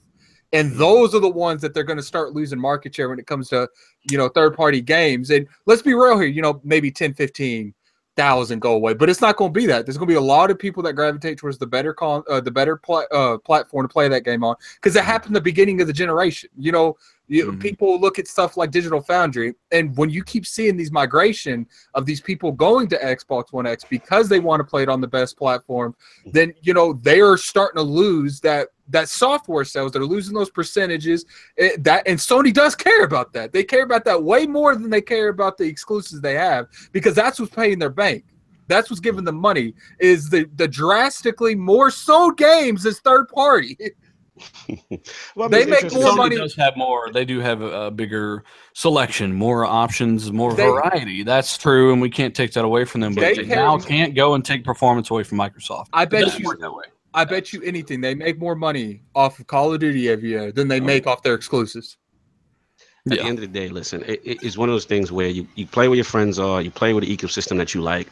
And 0.51 0.71
those 0.73 1.15
are 1.15 1.19
the 1.19 1.29
ones 1.29 1.63
that 1.63 1.73
they're 1.73 1.83
going 1.83 1.97
to 1.97 2.03
start 2.03 2.33
losing 2.33 2.59
market 2.59 2.93
share 2.93 3.09
when 3.09 3.17
it 3.17 3.25
comes 3.25 3.49
to 3.49 3.67
you 4.09 4.17
know 4.17 4.29
third 4.29 4.55
party 4.55 4.81
games. 4.81 5.29
And 5.29 5.47
let's 5.65 5.81
be 5.81 5.93
real 5.93 6.19
here 6.19 6.27
you 6.29 6.41
know 6.41 6.59
maybe 6.63 6.91
10 6.91 7.13
15 7.13 7.73
thousand 8.15 8.59
go 8.59 8.73
away 8.73 8.93
but 8.93 9.09
it's 9.09 9.21
not 9.21 9.37
going 9.37 9.51
to 9.51 9.59
be 9.59 9.65
that. 9.65 9.85
There's 9.87 9.97
going 9.97 10.07
to 10.07 10.11
be 10.11 10.17
a 10.17 10.21
lot 10.21 10.51
of 10.51 10.59
people 10.59 10.83
that 10.83 10.93
gravitate 10.93 11.37
towards 11.39 11.57
the 11.57 11.65
better 11.65 11.93
con 11.95 12.23
uh, 12.29 12.39
the 12.41 12.51
better 12.51 12.77
pla- 12.77 13.05
uh, 13.11 13.39
platform 13.39 13.87
to 13.87 13.91
play 13.91 14.07
that 14.07 14.23
game 14.23 14.43
on 14.43 14.55
because 14.75 14.95
it 14.95 15.03
happened 15.03 15.35
the 15.35 15.41
beginning 15.41 15.81
of 15.81 15.87
the 15.87 15.93
generation 15.93 16.49
you 16.57 16.71
know? 16.71 16.95
You, 17.29 17.53
Mhm. 17.53 17.61
people 17.61 17.99
look 18.01 18.19
at 18.19 18.27
stuff 18.27 18.57
like 18.57 18.69
digital 18.69 19.01
foundry 19.01 19.55
and 19.71 19.95
when 19.97 20.09
you 20.09 20.23
keep 20.25 20.45
seeing 20.45 20.75
these 20.75 20.91
migration 20.91 21.65
of 21.93 22.05
these 22.05 22.19
people 22.19 22.51
going 22.51 22.87
to 22.89 22.97
xbox 22.97 23.51
one 23.53 23.65
x 23.65 23.85
because 23.89 24.27
they 24.27 24.39
want 24.41 24.59
to 24.59 24.65
play 24.65 24.83
it 24.83 24.89
on 24.89 24.99
the 24.99 25.07
best 25.07 25.37
platform 25.37 25.95
then 26.25 26.53
you 26.61 26.73
know 26.73 26.91
they 27.01 27.21
are 27.21 27.37
starting 27.37 27.77
to 27.77 27.81
lose 27.81 28.41
that 28.41 28.67
that 28.89 29.07
software 29.09 29.63
sales 29.63 29.91
they're 29.91 30.03
losing 30.05 30.33
those 30.33 30.49
percentages 30.49 31.25
it, 31.57 31.83
that 31.83 32.03
and 32.07 32.19
sony 32.19 32.53
does 32.53 32.75
care 32.75 33.03
about 33.03 33.31
that 33.33 33.51
they 33.53 33.63
care 33.63 33.83
about 33.83 34.03
that 34.05 34.21
way 34.21 34.45
more 34.45 34.75
than 34.75 34.89
they 34.89 35.01
care 35.01 35.29
about 35.29 35.57
the 35.57 35.63
exclusives 35.63 36.21
they 36.21 36.33
have 36.35 36.67
because 36.91 37.15
that's 37.15 37.39
what's 37.39 37.53
paying 37.55 37.79
their 37.79 37.89
bank 37.89 38.25
that's 38.67 38.89
what's 38.89 38.99
giving 38.99 39.23
them 39.23 39.35
money 39.37 39.73
is 39.99 40.29
the 40.29 40.49
the 40.55 40.67
drastically 40.67 41.55
more 41.55 41.89
sold 41.91 42.37
games 42.37 42.85
as 42.85 42.99
third 42.99 43.27
party 43.29 43.77
Well, 45.35 45.47
They 45.47 45.65
make 45.65 45.83
more 45.93 46.11
Sony 46.11 46.17
money- 46.17 46.37
does 46.37 46.55
have 46.55 46.75
more. 46.75 47.11
They 47.11 47.23
do 47.23 47.39
have 47.39 47.61
a, 47.61 47.83
a 47.85 47.91
bigger 47.91 48.43
selection, 48.73 49.31
more 49.33 49.63
options, 49.63 50.31
more 50.31 50.53
They- 50.55 50.63
variety. 50.65 51.21
That's 51.23 51.55
true, 51.57 51.93
and 51.93 52.01
we 52.01 52.09
can't 52.09 52.35
take 52.35 52.51
that 52.53 52.65
away 52.65 52.85
from 52.85 53.01
them. 53.01 53.13
But 53.13 53.21
They 53.21 53.33
they 53.35 53.43
now 53.55 53.77
can't 53.77 54.15
go 54.15 54.33
and 54.33 54.43
take 54.43 54.63
performance 54.63 55.11
away 55.11 55.23
from 55.23 55.37
Microsoft. 55.37 55.85
i 55.93 56.05
bet 56.05 56.37
you 56.39 56.45
work 56.45 56.59
that 56.61 56.73
way. 56.73 56.85
I 57.13 57.23
bet 57.25 57.53
you 57.53 57.61
anything 57.63 58.01
they 58.01 58.15
make 58.15 58.39
more 58.39 58.55
money 58.55 59.01
off 59.15 59.39
of 59.39 59.47
call 59.47 59.73
of 59.73 59.79
duty 59.79 60.09
every 60.09 60.29
year 60.29 60.51
than 60.51 60.67
they 60.67 60.79
make 60.79 61.05
off 61.07 61.21
their 61.23 61.35
exclusives 61.35 61.97
At 63.05 63.17
Yeah. 63.17 63.23
the 63.23 63.27
end 63.29 63.37
of 63.39 63.41
the 63.41 63.59
day, 63.59 63.67
listen, 63.67 64.01
it, 64.07 64.21
it- 64.23 64.41
it's 64.43 64.57
one 64.57 64.69
of 64.69 64.73
those 64.75 64.85
things 64.85 65.11
where 65.11 65.27
you, 65.27 65.45
you 65.55 65.65
play 65.67 65.89
where 65.89 65.97
your 65.97 66.05
friends 66.05 66.39
are, 66.39 66.61
you 66.61 66.71
play 66.71 66.93
with 66.93 67.03
the 67.03 67.17
ecosystem 67.17 67.57
that 67.57 67.73
you 67.73 67.81
like, 67.81 68.07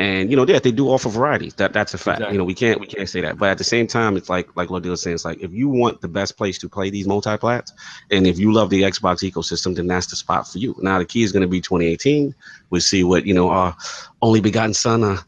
and 0.00 0.30
you 0.30 0.36
know, 0.36 0.44
yeah, 0.44 0.58
they 0.58 0.72
do 0.72 0.88
offer 0.88 1.08
variety. 1.10 1.50
That 1.58 1.72
that's 1.72 1.94
a 1.94 1.98
fact. 1.98 2.18
Exactly. 2.18 2.34
You 2.34 2.38
know, 2.38 2.44
we 2.44 2.54
can't 2.54 2.80
we 2.80 2.86
can't 2.88 3.08
say 3.08 3.20
that. 3.20 3.38
But 3.38 3.50
at 3.50 3.58
the 3.58 3.62
same 3.74 3.86
time, 3.86 4.16
it's 4.16 4.28
like 4.28 4.48
like 4.56 4.68
Lord 4.70 4.84
was 4.86 5.00
saying, 5.02 5.14
it's 5.14 5.24
like 5.24 5.40
if 5.40 5.52
you 5.52 5.68
want 5.68 6.00
the 6.00 6.08
best 6.08 6.36
place 6.36 6.58
to 6.58 6.68
play 6.68 6.90
these 6.90 7.06
multi-plats, 7.06 7.72
and 8.10 8.26
if 8.26 8.36
you 8.36 8.52
love 8.52 8.68
the 8.70 8.82
Xbox 8.82 9.22
ecosystem, 9.30 9.76
then 9.76 9.86
that's 9.86 10.06
the 10.08 10.16
spot 10.16 10.48
for 10.50 10.58
you. 10.58 10.74
Now 10.80 10.98
the 10.98 11.04
key 11.04 11.22
is 11.22 11.30
going 11.30 11.42
to 11.42 11.46
be 11.48 11.60
2018. 11.60 12.34
We'll 12.70 12.80
see 12.80 13.04
what 13.04 13.24
you 13.24 13.34
know 13.34 13.48
our 13.50 13.76
only 14.22 14.40
begotten 14.40 14.74
son, 14.74 15.04
uh, 15.04 15.18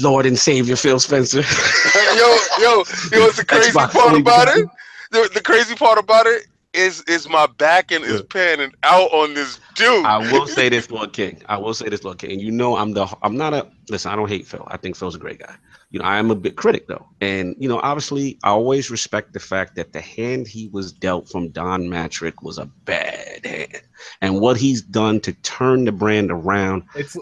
Lord 0.00 0.26
and 0.26 0.38
Savior 0.38 0.76
Phil 0.76 1.00
Spencer. 1.00 1.40
yo, 1.94 2.36
yo, 2.58 2.84
you 3.10 3.18
know 3.18 3.24
what's 3.24 3.36
the 3.36 3.44
crazy 3.46 3.70
Xbox 3.70 3.92
part 3.92 4.06
only 4.06 4.20
about 4.20 4.48
it? 4.48 4.68
The, 5.10 5.30
the 5.34 5.40
crazy 5.40 5.74
part 5.74 5.98
about 5.98 6.26
it 6.26 6.46
is 6.72 7.02
is 7.04 7.28
my 7.28 7.46
back 7.46 7.88
backing 7.88 8.04
is 8.04 8.22
panning 8.22 8.72
out 8.82 9.10
on 9.12 9.34
this 9.34 9.58
dude. 9.74 10.04
I 10.04 10.18
will 10.18 10.46
say 10.46 10.68
this, 10.68 10.90
Lord 10.90 11.12
King. 11.12 11.42
I 11.46 11.56
will 11.56 11.74
say 11.74 11.88
this, 11.88 12.04
Lord 12.04 12.18
King. 12.18 12.32
And 12.32 12.40
you 12.40 12.50
know, 12.52 12.76
I'm 12.76 12.92
the 12.92 13.06
I'm 13.22 13.36
not 13.36 13.54
a 13.54 13.66
listen. 13.88 14.12
I 14.12 14.16
don't 14.16 14.28
hate 14.28 14.46
Phil. 14.46 14.66
I 14.68 14.76
think 14.76 14.96
Phil's 14.96 15.14
a 15.14 15.18
great 15.18 15.38
guy. 15.38 15.56
You 15.90 16.00
know, 16.00 16.04
I 16.04 16.18
am 16.18 16.30
a 16.30 16.34
bit 16.34 16.56
critic 16.56 16.86
though, 16.88 17.06
and 17.20 17.56
you 17.58 17.68
know, 17.68 17.80
obviously, 17.82 18.38
I 18.44 18.50
always 18.50 18.90
respect 18.90 19.32
the 19.32 19.40
fact 19.40 19.76
that 19.76 19.92
the 19.92 20.00
hand 20.00 20.46
he 20.46 20.68
was 20.68 20.92
dealt 20.92 21.28
from 21.28 21.48
Don 21.50 21.84
Mattrick 21.84 22.42
was 22.42 22.58
a 22.58 22.66
bad 22.84 23.46
hand, 23.46 23.82
and 24.20 24.40
what 24.40 24.56
he's 24.56 24.82
done 24.82 25.20
to 25.20 25.32
turn 25.32 25.84
the 25.84 25.92
brand 25.92 26.30
around. 26.30 26.82
it's 26.94 27.16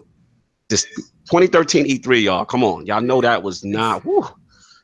This 0.69 0.87
2013 1.27 1.87
E3, 1.87 2.23
y'all, 2.23 2.45
come 2.45 2.63
on, 2.65 2.87
y'all 2.87 3.01
know 3.01 3.21
that 3.21 3.43
was 3.43 3.65
not. 3.65 4.05
Whew, 4.05 4.27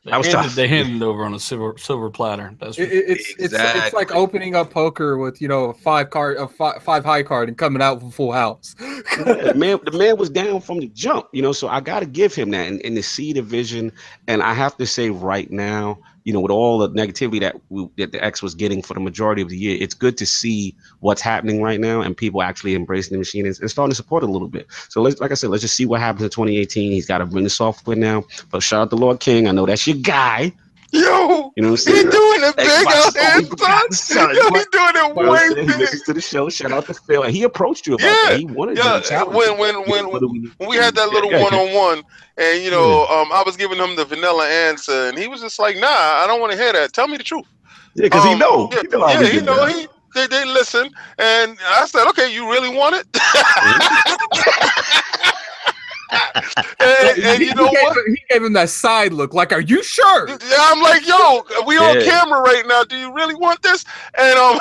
They 0.03 0.11
That 0.11 0.17
was 0.17 0.27
handed, 0.27 0.43
tough. 0.43 0.55
they 0.55 0.67
handed 0.75 0.95
it 0.95 1.05
over 1.05 1.23
on 1.23 1.33
a 1.35 1.39
silver 1.39 1.75
silver 1.77 2.09
platter. 2.09 2.55
That's 2.59 2.79
It, 2.79 2.91
it- 2.91 3.05
it's, 3.09 3.29
it's 3.37 3.53
it's 3.53 3.93
like 3.93 4.11
opening 4.11 4.55
up 4.55 4.71
poker 4.71 5.17
with 5.17 5.39
you 5.41 5.47
know 5.47 5.65
a 5.65 5.73
five 5.73 6.09
card 6.09 6.37
a 6.37 6.47
five, 6.47 6.81
five 6.81 7.05
high 7.05 7.21
card 7.23 7.49
and 7.49 7.57
coming 7.57 7.81
out 7.81 8.01
with 8.01 8.11
a 8.11 8.15
full 8.15 8.31
house. 8.31 8.73
the 8.79 9.53
man, 9.55 9.79
the 9.85 9.91
man 9.97 10.17
was 10.17 10.29
down 10.31 10.61
from 10.61 10.79
the 10.79 10.87
jump, 10.87 11.27
you 11.33 11.41
know. 11.43 11.51
So 11.51 11.67
I 11.67 11.79
got 11.81 11.99
to 11.99 12.05
give 12.07 12.33
him 12.33 12.49
that, 12.51 12.67
and, 12.67 12.81
and 12.83 12.95
to 12.95 13.03
see 13.03 13.33
the 13.33 13.43
vision. 13.43 13.91
And 14.27 14.41
I 14.41 14.53
have 14.55 14.75
to 14.77 14.87
say, 14.87 15.11
right 15.11 15.49
now, 15.51 15.99
you 16.23 16.33
know, 16.33 16.39
with 16.39 16.51
all 16.51 16.77
the 16.77 16.89
negativity 16.89 17.39
that 17.39 17.59
we, 17.69 17.87
that 17.97 18.11
the 18.11 18.23
X 18.23 18.41
was 18.41 18.55
getting 18.55 18.81
for 18.81 18.93
the 18.93 18.99
majority 18.99 19.41
of 19.41 19.49
the 19.49 19.57
year, 19.57 19.77
it's 19.79 19.93
good 19.93 20.17
to 20.17 20.25
see 20.25 20.75
what's 20.99 21.21
happening 21.21 21.61
right 21.61 21.79
now, 21.79 22.01
and 22.01 22.15
people 22.15 22.41
actually 22.41 22.75
embracing 22.75 23.13
the 23.13 23.17
machine 23.17 23.45
and, 23.45 23.59
and 23.59 23.71
starting 23.71 23.91
to 23.91 23.95
support 23.95 24.23
it 24.23 24.29
a 24.29 24.31
little 24.31 24.47
bit. 24.47 24.67
So 24.89 25.01
let's, 25.01 25.19
like 25.19 25.31
I 25.31 25.35
said, 25.35 25.49
let's 25.49 25.61
just 25.61 25.75
see 25.75 25.85
what 25.85 25.99
happens 25.99 26.23
in 26.23 26.29
2018. 26.29 26.91
He's 26.91 27.07
got 27.07 27.19
to 27.19 27.25
bring 27.25 27.43
the 27.43 27.49
software 27.49 27.95
now. 27.97 28.23
But 28.49 28.63
shout 28.63 28.81
out 28.81 28.89
to 28.91 28.95
Lord 28.95 29.19
King. 29.19 29.47
I 29.47 29.51
know 29.51 29.65
that's 29.65 29.87
your 29.87 29.97
guy. 29.97 30.53
Yo, 30.91 31.51
You 31.55 31.63
know 31.63 31.69
what 31.71 31.73
I'm 31.73 31.77
he 31.85 31.93
saying? 31.93 32.11
doing 32.11 32.43
it 32.43 32.55
big 32.63 32.91
out 32.93 33.15
begotten 33.19 33.91
son. 33.93 34.29
Yo, 34.33 34.41
he 34.53 34.65
doing 34.71 34.95
it 34.95 35.15
You 35.15 35.23
know 35.23 35.31
way? 35.31 35.49
He 35.65 35.73
big. 35.77 35.77
listens 35.77 36.03
to 36.03 36.13
the 36.13 36.21
show. 36.21 36.49
Shout 36.49 36.73
out 36.73 36.87
to 36.87 36.95
Phil. 36.95 37.23
And 37.23 37.33
he 37.35 37.43
approached 37.43 37.87
you 37.87 37.95
about 37.95 38.21
Yeah, 38.21 38.23
that. 38.23 38.37
He 38.37 38.45
wanted 38.45 38.75
Yeah, 38.77 38.83
to 38.83 39.01
when 39.31 39.59
when 39.59 39.87
when 39.87 40.05
when 40.11 40.69
we 40.69 40.77
had 40.77 40.95
that 40.95 41.09
little 41.09 41.33
one 41.35 41.53
on 41.53 41.73
one, 41.75 42.03
and 42.37 42.63
you 42.63 42.71
know, 42.71 43.07
um, 43.07 43.31
I 43.33 43.43
was 43.45 43.57
giving 43.57 43.77
him 43.79 43.95
the 43.95 44.05
vanilla 44.05 44.47
answer, 44.47 45.09
and 45.09 45.17
he 45.17 45.27
was 45.27 45.41
just 45.41 45.59
like, 45.59 45.77
"Nah, 45.77 45.87
I 45.87 46.25
don't 46.27 46.41
want 46.41 46.53
to 46.53 46.57
hear 46.59 46.73
that. 46.73 46.93
Tell 46.93 47.07
me 47.07 47.17
the 47.17 47.23
truth." 47.23 47.45
Yeah, 47.95 48.05
because 48.05 48.23
he 48.23 48.33
Um, 48.33 48.35
know. 48.35 48.71
Yeah, 48.71 48.81
he 48.83 48.87
yeah, 49.07 49.29
he 49.29 49.41
know. 49.41 49.65
He 49.67 49.87
they, 50.15 50.27
they 50.27 50.45
listen, 50.45 50.89
and 51.19 51.57
I 51.67 51.85
said, 51.87 52.07
"Okay, 52.09 52.33
you 52.33 52.49
really 52.51 52.75
want 52.75 52.95
it?" 52.95 53.07
and, 56.11 57.19
and 57.23 57.41
he, 57.41 57.49
you 57.49 57.55
know 57.55 57.67
he 57.67 57.75
gave, 57.75 57.83
what? 57.83 57.97
him- 57.97 58.15
he 58.15 58.23
gave 58.29 58.43
him 58.43 58.53
that 58.53 58.69
side 58.69 59.13
look, 59.13 59.33
like, 59.33 59.51
"Are 59.53 59.61
you 59.61 59.81
sure?" 59.83 60.27
Yeah, 60.29 60.37
I'm 60.59 60.81
like, 60.81 61.05
"Yo, 61.07 61.43
we 61.65 61.77
on 61.77 61.95
Yeah. 61.99 62.03
camera 62.05 62.41
right 62.41 62.65
now. 62.67 62.83
Do 62.83 62.97
you 62.97 63.13
really 63.13 63.35
want 63.35 63.61
this?" 63.61 63.85
And 64.17 64.37
um, 64.37 64.59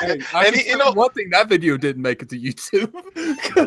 Hey, 0.00 0.20
I 0.34 0.46
And 0.46 0.56
he- 0.56 0.68
you 0.68 0.76
know- 0.76 0.92
one 0.92 1.10
thing 1.10 1.30
that 1.30 1.48
video 1.48 1.76
didn't 1.76 2.02
make 2.02 2.22
it 2.22 2.28
to 2.30 2.38
YouTube. 2.38 2.92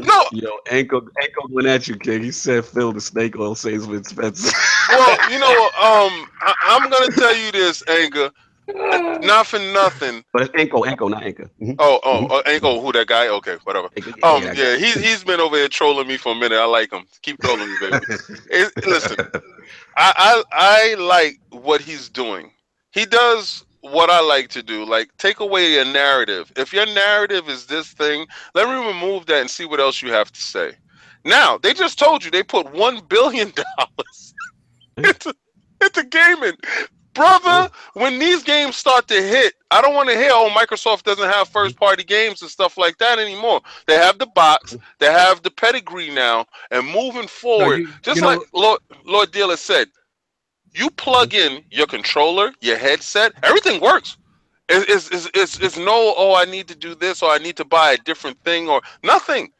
no, 0.06 0.26
Yo, 0.32 0.58
ankle 0.70 1.02
ankle 1.22 1.46
went 1.50 1.68
at 1.68 1.88
you, 1.88 1.96
King. 1.98 2.24
He 2.24 2.32
said 2.32 2.66
Phil 2.66 2.92
the 2.92 3.02
snake 3.02 3.38
oil 3.40 3.56
salesman 3.56 4.04
Spencer. 4.04 4.56
well, 4.90 5.32
you 5.32 5.40
know, 5.40 5.48
um, 5.50 6.28
I, 6.42 6.54
I'm 6.68 6.90
gonna 6.90 7.12
tell 7.12 7.36
you 7.36 7.52
this, 7.52 7.84
Anger. 7.88 8.30
Not 9.22 9.48
for 9.48 9.60
nothing. 9.60 10.24
but 10.34 10.44
it's 10.44 10.52
ankle, 10.58 10.86
ankle, 10.86 11.10
not 11.10 11.24
anchor. 11.24 11.50
Mhm. 11.62 11.76
Oh, 11.80 12.00
oh, 12.04 12.28
oh, 12.30 12.42
ain't 12.48 12.64
oh, 12.64 12.82
who 12.82 12.92
that 12.94 13.08
guy? 13.08 13.28
Okay, 13.28 13.58
whatever. 13.64 13.90
Um, 14.24 14.42
that 14.44 14.58
yeah, 14.58 14.76
he's 14.76 14.96
he's 15.00 15.24
been 15.24 15.40
over 15.40 15.56
here 15.56 15.68
trolling 15.68 16.08
me 16.08 16.18
for 16.18 16.32
a 16.32 16.36
minute. 16.36 16.58
I 16.58 16.66
like 16.66 16.92
him. 16.92 17.06
Keep 17.22 17.42
trolling 17.42 17.70
me, 17.70 17.78
baby. 17.80 18.06
It- 18.50 18.74
listen, 18.86 19.18
I, 19.98 20.44
I 20.52 20.96
I 20.98 21.02
like 21.02 21.40
what 21.52 21.82
he's 21.82 22.10
doing. 22.10 22.52
He 22.92 23.06
does 23.06 23.64
what 23.82 24.10
I 24.10 24.20
like 24.22 24.50
to 24.50 24.64
do. 24.64 24.84
Like 24.86 25.10
take 25.18 25.40
away 25.40 25.74
your 25.74 25.86
narrative. 25.86 26.52
If 26.56 26.74
your 26.74 26.86
narrative 26.88 27.50
is 27.50 27.66
this 27.68 27.88
thing, 27.94 28.26
let 28.56 28.68
me 28.68 28.88
remove 28.88 29.26
that 29.28 29.42
and 29.42 29.50
see 29.50 29.66
what 29.66 29.80
else 29.80 30.02
you 30.02 30.12
have 30.12 30.32
to 30.32 30.42
say. 30.42 30.74
Now 31.24 31.58
they 31.58 31.74
just 31.74 32.00
told 32.00 32.24
you 32.26 32.32
they 32.32 32.44
put 32.44 32.72
one 32.74 33.02
billion 33.08 33.52
dollars 33.78 34.34
into 34.98 35.34
into 35.84 36.04
gaming. 36.04 36.54
Brother, 37.16 37.70
when 37.94 38.20
these 38.20 38.44
games 38.44 38.76
start 38.76 39.08
to 39.08 39.16
hit, 39.16 39.56
I 39.72 39.82
don't 39.82 39.96
want 39.96 40.10
to 40.10 40.16
hear, 40.16 40.30
oh, 40.32 40.50
Microsoft 40.56 41.04
doesn't 41.04 41.28
have 41.30 41.48
first 41.48 41.76
party 41.78 42.04
games 42.04 42.42
and 42.42 42.52
stuff 42.52 42.78
like 42.78 42.98
that 43.00 43.18
anymore. 43.20 43.62
They 43.88 43.96
have 43.96 44.20
the 44.20 44.28
box, 44.28 44.78
they 45.00 45.12
have 45.12 45.42
the 45.42 45.50
pedigree 45.52 46.12
now, 46.12 46.46
and 46.72 46.86
moving 46.86 47.28
forward, 47.28 47.80
you- 47.80 47.90
just 48.02 48.18
you 48.18 48.22
know- 48.22 48.28
like 48.30 48.40
Lord, 48.54 48.80
Lord 49.06 49.32
Dealer 49.32 49.58
said, 49.58 49.88
you 50.74 50.90
plug 50.92 51.34
in 51.34 51.64
your 51.72 51.88
controller, 51.88 52.52
your 52.62 52.78
headset, 52.78 53.32
everything 53.44 53.80
works. 53.82 54.18
It's, 54.68 55.10
it's, 55.10 55.10
it's, 55.28 55.32
it's, 55.34 55.60
it's 55.60 55.78
no, 55.78 56.14
oh, 56.18 56.36
I 56.36 56.44
need 56.46 56.68
to 56.68 56.76
do 56.76 56.96
this 56.96 57.22
or 57.24 57.30
I 57.32 57.38
need 57.38 57.56
to 57.58 57.66
buy 57.66 57.92
a 57.94 57.98
different 57.98 58.38
thing 58.44 58.68
or 58.68 58.82
nothing. 59.04 59.52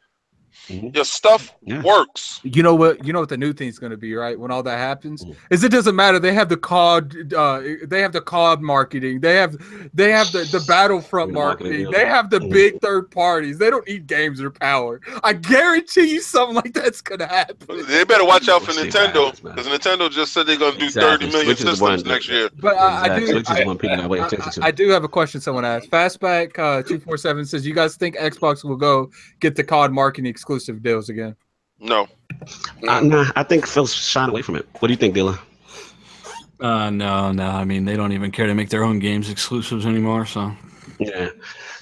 Mhm. 0.68 0.94
Your 0.96 1.04
stuff 1.04 1.52
Yeah. 1.64 1.82
works. 1.82 2.40
You 2.42 2.62
know 2.62 2.74
what? 2.74 3.04
You 3.06 3.12
know 3.12 3.20
what 3.20 3.28
the 3.28 3.36
new 3.36 3.52
thing's 3.52 3.78
going 3.78 3.90
to 3.92 3.96
be, 3.96 4.14
right? 4.14 4.38
When 4.38 4.50
all 4.50 4.62
that 4.64 4.78
happens, 4.78 5.24
Mm. 5.24 5.34
is 5.50 5.62
it 5.62 5.70
doesn't 5.70 5.94
matter. 5.94 6.18
They 6.18 6.32
have 6.34 6.48
the 6.48 6.56
COD, 6.56 7.32
uh, 7.34 7.60
they 7.86 8.00
have 8.02 8.12
the 8.12 8.20
COD 8.20 8.62
marketing. 8.62 9.20
They 9.20 9.36
have, 9.36 9.56
they 9.94 10.10
have 10.10 10.32
the 10.32 10.40
the 10.44 10.64
Battlefront 10.66 11.32
marketing 11.32 11.84
marketing. 11.84 11.92
They 11.92 12.06
have 12.06 12.30
the 12.30 12.40
Mm. 12.40 12.50
big 12.50 12.80
third 12.80 13.10
parties. 13.10 13.58
They 13.58 13.70
don't 13.70 13.86
need 13.86 14.06
games 14.06 14.40
or 14.40 14.50
power. 14.50 15.00
I 15.22 15.32
guarantee 15.34 16.10
you, 16.12 16.20
something 16.20 16.56
like 16.56 16.72
that's 16.74 17.00
going 17.00 17.20
to 17.20 17.26
happen. 17.26 17.84
They 17.86 18.04
better 18.04 18.24
watch 18.24 18.48
out 18.48 18.62
for 18.62 18.72
We'll 18.74 18.86
Nintendo 18.86 19.40
because 19.42 19.66
Nintendo 19.68 20.10
just 20.10 20.32
said 20.32 20.46
they're 20.46 20.56
going 20.56 20.72
to 20.72 20.78
do 20.78 20.86
Exactly. 20.86 21.26
30 21.28 21.32
million 21.32 21.46
Switch 21.56 21.60
is 21.72 21.78
the 21.78 21.84
one 21.84 21.92
systems 21.98 22.04
next 22.12 22.28
year. 22.28 22.48
But 22.58 22.76
I, 22.76 23.14
I 23.14 23.20
do. 23.20 23.34
Which 23.36 23.48
I, 23.48 23.64
one 23.64 23.78
people 23.78 23.96
gotta 23.96 24.36
pay 24.36 24.60
I- 24.62 24.66
I 24.66 24.70
do 24.72 24.88
have 24.90 25.04
a 25.04 25.08
question. 25.08 25.40
Someone 25.40 25.64
asked. 25.64 25.90
Fastback 25.90 26.58
uh, 26.58 26.82
two 26.82 26.98
four 26.98 27.16
seven 27.16 27.44
says, 27.44 27.64
"You 27.66 27.74
guys 27.74 27.94
think 27.96 28.16
Xbox 28.16 28.64
will 28.64 28.76
go 28.76 29.10
get 29.40 29.54
the 29.54 29.62
COD 29.62 29.92
marketing 29.92 30.26
exclusive?" 30.26 30.55
Exclusive 30.56 30.82
deals 30.82 31.08
again. 31.08 31.36
No. 31.78 32.08
Uh, 32.88 33.00
nah, 33.00 33.30
I 33.36 33.42
think 33.42 33.66
Phil's 33.66 33.94
shying 33.94 34.30
away 34.30 34.42
from 34.42 34.56
it. 34.56 34.66
What 34.78 34.88
do 34.88 34.92
you 34.92 34.96
think, 34.96 35.14
Dylan? 35.14 35.38
Uh, 36.60 36.88
no, 36.90 37.32
no. 37.32 37.46
I 37.48 37.64
mean, 37.64 37.84
they 37.84 37.96
don't 37.96 38.12
even 38.12 38.30
care 38.30 38.46
to 38.46 38.54
make 38.54 38.70
their 38.70 38.82
own 38.84 38.98
games 38.98 39.28
exclusives 39.30 39.84
anymore. 39.84 40.24
So 40.26 40.52
Yeah. 40.98 41.28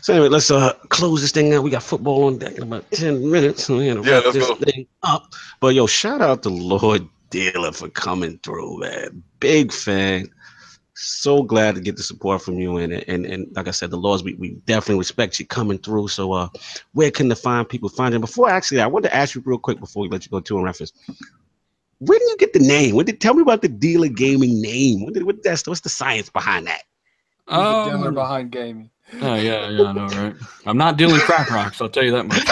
So 0.01 0.13
anyway, 0.15 0.29
let's 0.29 0.51
uh 0.51 0.73
close 0.89 1.21
this 1.23 1.31
thing 1.33 1.55
out. 1.55 1.63
We 1.63 1.71
got 1.71 1.83
football 1.85 2.25
on 2.25 2.39
deck 2.39 2.57
in 2.57 2.65
about 2.65 2.91
ten 2.91 3.31
minutes. 3.31 3.65
So 3.65 3.77
we're 3.77 3.95
gonna 3.95 4.07
Yeah, 4.09 4.21
wrap 4.21 4.33
this 4.33 4.47
go. 4.49 4.55
thing 4.57 4.87
up. 5.05 5.33
But 5.61 5.75
yo, 5.75 5.87
shout 5.87 6.21
out 6.21 6.43
to 6.43 6.49
Lord 6.51 7.07
Dealer 7.31 7.71
for 7.73 7.89
coming 7.89 8.39
through, 8.43 8.81
man. 8.81 9.23
Big 9.39 9.73
fan. 9.73 10.29
So 10.95 11.43
glad 11.43 11.75
to 11.75 11.81
get 11.81 11.97
the 11.97 12.03
support 12.03 12.43
from 12.43 12.55
you. 12.59 12.77
And 12.79 12.93
and 12.93 13.27
and 13.27 13.47
like 13.57 13.69
I 13.69 13.73
said, 13.73 13.91
the 13.91 13.97
laws 13.97 14.23
we, 14.23 14.35
we 14.35 14.51
definitely 14.67 14.99
respect 14.99 15.39
you 15.41 15.47
coming 15.47 15.79
through. 15.79 16.09
So 16.09 16.33
uh 16.33 16.49
where 16.93 17.11
can 17.11 17.29
the 17.29 17.37
fine 17.37 17.65
people 17.65 17.89
find 17.89 18.15
you? 18.15 18.21
Before 18.21 18.49
actually, 18.49 18.81
I 18.81 18.87
wanted 18.87 19.09
to 19.09 19.15
ask 19.17 19.35
you 19.35 19.43
real 19.45 19.59
quick 19.59 19.81
before 19.81 20.03
we 20.03 20.09
let 20.09 20.25
you 20.25 20.31
go 20.31 20.41
to 20.41 20.59
a 20.59 20.63
reference. 20.63 20.93
Where 21.99 22.19
did 22.19 22.29
you 22.29 22.37
get 22.39 22.53
the 22.53 22.61
name? 22.61 22.95
When 22.95 23.07
did 23.07 23.21
tell 23.21 23.35
me 23.35 23.43
about 23.43 23.63
the 23.63 23.69
dealer 23.69 24.09
gaming 24.09 24.61
name? 24.61 25.05
What 25.05 25.15
did 25.15 25.25
what 25.25 25.43
that's 25.43 25.67
what's 25.67 25.81
the 25.81 25.89
science 25.89 26.31
behind 26.31 26.67
that? 26.67 26.83
He's 27.53 27.69
the 27.69 27.77
dealer 27.77 28.11
Um, 28.11 28.15
behind 28.15 28.53
gaming. 28.53 28.91
Oh 29.21 29.35
yeah, 29.35 29.69
yeah, 29.69 29.85
I 29.85 29.93
know, 29.93 30.07
right? 30.07 30.35
I'm 30.67 30.79
not 30.79 30.97
dealing 30.97 31.21
crack 31.21 31.51
rocks. 31.51 31.81
I'll 31.81 31.89
tell 31.89 32.05
you 32.05 32.11
that 32.13 32.25
much. 32.25 32.43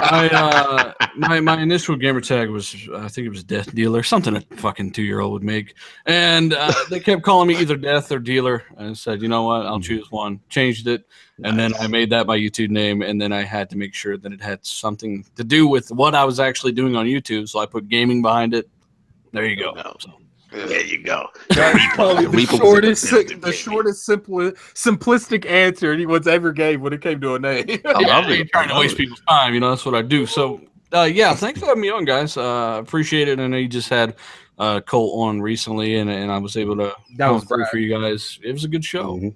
I, 0.00 0.28
uh, 0.32 1.06
my 1.16 1.40
my 1.40 1.60
initial 1.60 1.96
gamer 1.96 2.20
tag 2.20 2.50
was 2.50 2.74
I 2.94 3.08
think 3.08 3.26
it 3.26 3.30
was 3.30 3.42
Death 3.42 3.74
Dealer, 3.74 4.02
something 4.02 4.36
a 4.36 4.40
fucking 4.56 4.92
two 4.92 5.02
year 5.02 5.20
old 5.20 5.32
would 5.32 5.42
make, 5.42 5.74
and 6.06 6.52
uh, 6.52 6.72
they 6.90 7.00
kept 7.00 7.22
calling 7.22 7.48
me 7.48 7.56
either 7.56 7.76
Death 7.76 8.12
or 8.12 8.18
Dealer. 8.18 8.62
And 8.76 8.90
I 8.90 8.92
said, 8.92 9.22
you 9.22 9.28
know 9.28 9.44
what, 9.44 9.66
I'll 9.66 9.80
choose 9.80 10.10
one. 10.10 10.40
Changed 10.48 10.86
it, 10.86 11.04
and 11.42 11.58
then 11.58 11.74
I 11.80 11.86
made 11.86 12.10
that 12.10 12.26
my 12.26 12.38
YouTube 12.38 12.70
name, 12.70 13.02
and 13.02 13.20
then 13.20 13.32
I 13.32 13.42
had 13.42 13.70
to 13.70 13.76
make 13.76 13.94
sure 13.94 14.16
that 14.16 14.32
it 14.32 14.40
had 14.40 14.64
something 14.64 15.24
to 15.36 15.44
do 15.44 15.66
with 15.66 15.90
what 15.90 16.14
I 16.14 16.24
was 16.24 16.38
actually 16.38 16.72
doing 16.72 16.94
on 16.94 17.06
YouTube, 17.06 17.48
so 17.48 17.58
I 17.58 17.66
put 17.66 17.88
gaming 17.88 18.22
behind 18.22 18.54
it. 18.54 18.68
There 19.32 19.46
you 19.46 19.56
go. 19.56 19.72
No. 19.72 19.96
So, 19.98 20.20
There 20.50 20.82
you 20.84 21.02
go. 21.02 21.26
That's 21.50 21.94
probably 21.94 22.24
the 22.24 22.30
Reaper 22.30 22.56
shortest, 22.56 23.04
expensive, 23.04 23.40
the 23.42 23.52
shortest, 23.52 24.08
simpli- 24.08 24.54
simplistic 24.74 25.44
answer 25.46 25.92
anyone's 25.92 26.26
ever 26.26 26.52
gave 26.52 26.80
when 26.80 26.92
it 26.92 27.02
came 27.02 27.20
to 27.20 27.34
a 27.34 27.38
name. 27.38 27.66
I 27.84 27.92
love 28.02 28.30
it. 28.30 28.50
trying 28.50 28.68
to 28.68 28.74
waste 28.76 28.94
it. 28.94 28.98
people's 28.98 29.20
time. 29.28 29.52
You 29.54 29.60
know, 29.60 29.70
that's 29.70 29.84
what 29.84 29.94
I 29.94 30.02
do. 30.02 30.24
So, 30.26 30.60
uh, 30.94 31.02
yeah, 31.02 31.34
thanks 31.34 31.60
for 31.60 31.66
having 31.66 31.82
me 31.82 31.90
on, 31.90 32.04
guys. 32.06 32.36
Uh, 32.36 32.78
appreciate 32.82 33.28
it. 33.28 33.38
I 33.38 33.46
know 33.46 33.58
you 33.58 33.68
just 33.68 33.90
had 33.90 34.16
uh, 34.58 34.80
Colt 34.80 35.20
on 35.28 35.42
recently, 35.42 35.96
and, 35.96 36.08
and 36.08 36.32
I 36.32 36.38
was 36.38 36.56
able 36.56 36.76
to 36.76 36.94
That 37.18 37.28
was 37.28 37.44
through 37.44 37.66
for 37.66 37.76
you 37.76 37.90
guys. 38.00 38.38
It 38.42 38.52
was 38.52 38.64
a 38.64 38.68
good 38.68 38.84
show. 38.84 39.16
Mhm. 39.18 39.34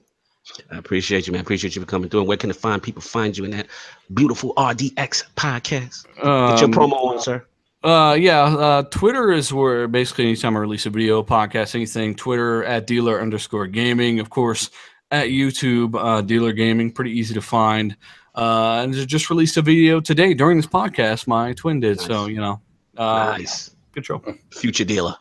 I 0.72 0.78
appreciate 0.78 1.26
you, 1.28 1.32
man. 1.32 1.43
Appreciate 1.43 1.76
you 1.76 1.82
for 1.82 1.86
coming 1.86 2.09
through. 2.10 2.20
And 2.20 2.28
where 2.28 2.36
can 2.36 2.48
the 2.48 2.55
fine 2.55 2.80
people 2.80 3.01
find 3.01 3.36
you 3.39 3.44
in 3.44 3.52
that 3.52 3.68
beautiful 4.12 4.55
RDX 4.56 5.24
podcast? 5.36 6.05
Get 6.16 6.24
your 6.24 6.64
Um, 6.64 6.72
promo 6.72 6.94
on, 6.94 7.20
sir. 7.20 7.44
Uh, 7.82 8.16
yeah, 8.18 8.42
uh, 8.44 8.82
Twitter 8.82 9.32
is 9.32 9.52
where 9.52 9.88
basically 9.88 10.26
anytime 10.26 10.56
I 10.56 10.60
release 10.60 10.86
a 10.86 10.90
video, 10.90 11.22
podcast, 11.22 11.74
anything, 11.74 12.14
Twitter 12.14 12.64
at 12.64 12.86
dealer 12.86 13.20
underscore 13.20 13.66
gaming. 13.66 14.20
Of 14.20 14.30
course, 14.30 14.70
at 15.10 15.28
YouTube, 15.28 15.94
uh, 15.98 16.20
dealer 16.20 16.52
gaming, 16.52 16.92
pretty 16.92 17.10
easy 17.10 17.34
to 17.34 17.42
find. 17.42 17.96
Uh, 18.34 18.82
and 18.82 18.94
just 18.94 19.30
released 19.30 19.56
a 19.56 19.62
video 19.62 20.00
today 20.00 20.32
during 20.32 20.56
this 20.56 20.66
podcast. 20.66 21.26
My 21.26 21.52
twin 21.54 21.80
did. 21.80 22.00
So, 22.00 22.26
you 22.26 22.40
know, 22.40 22.60
uh, 22.96 23.36
nice. 23.36 23.74
good 23.92 24.06
show. 24.06 24.22
Future 24.50 24.84
dealer. 24.84 25.16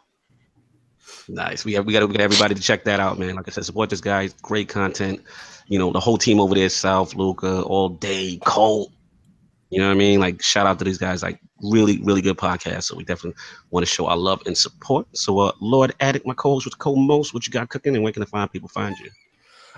Nice. 1.27 1.65
We 1.65 1.73
have 1.73 1.85
we 1.85 1.93
got 1.93 2.07
we 2.07 2.13
got 2.13 2.21
everybody 2.21 2.55
to 2.55 2.61
check 2.61 2.83
that 2.85 2.99
out, 2.99 3.17
man. 3.17 3.35
Like 3.35 3.47
I 3.47 3.51
said, 3.51 3.65
support 3.65 3.89
this 3.89 4.01
guy. 4.01 4.29
Great 4.41 4.69
content. 4.69 5.21
You 5.67 5.79
know, 5.79 5.91
the 5.91 5.99
whole 5.99 6.17
team 6.17 6.39
over 6.39 6.53
there, 6.55 6.69
South, 6.69 7.15
Luca, 7.15 7.61
all 7.63 7.89
day, 7.89 8.39
Colt. 8.45 8.91
You 9.71 9.79
know 9.79 9.87
what 9.87 9.93
I 9.93 9.97
mean? 9.97 10.19
Like 10.19 10.41
shout 10.41 10.67
out 10.67 10.77
to 10.79 10.85
these 10.85 10.97
guys. 10.97 11.23
Like 11.23 11.39
really, 11.63 12.01
really 12.03 12.21
good 12.21 12.37
podcast. 12.37 12.83
So 12.83 12.95
we 12.95 13.03
definitely 13.05 13.41
want 13.71 13.85
to 13.85 13.91
show 13.91 14.05
our 14.07 14.17
love 14.17 14.41
and 14.45 14.57
support. 14.57 15.07
So 15.13 15.39
uh 15.39 15.51
Lord 15.61 15.93
Addict, 16.01 16.27
my 16.27 16.33
co-host 16.33 16.65
with 16.65 16.77
co-most, 16.77 17.33
what 17.33 17.47
you 17.47 17.53
got 17.53 17.69
cooking 17.69 17.95
and 17.95 18.03
where 18.03 18.11
can 18.11 18.19
the 18.19 18.25
fine 18.25 18.49
people 18.49 18.69
find 18.69 18.95
you? 18.99 19.09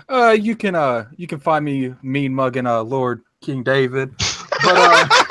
Uh, 0.08 0.32
you 0.32 0.56
can 0.56 0.74
uh, 0.74 1.06
you 1.16 1.26
can 1.26 1.38
find 1.38 1.64
me 1.64 1.94
mean 2.02 2.34
mugging 2.34 2.66
uh, 2.66 2.82
Lord 2.82 3.22
King 3.40 3.62
David, 3.62 4.14
but 4.18 4.76
uh, 4.76 5.08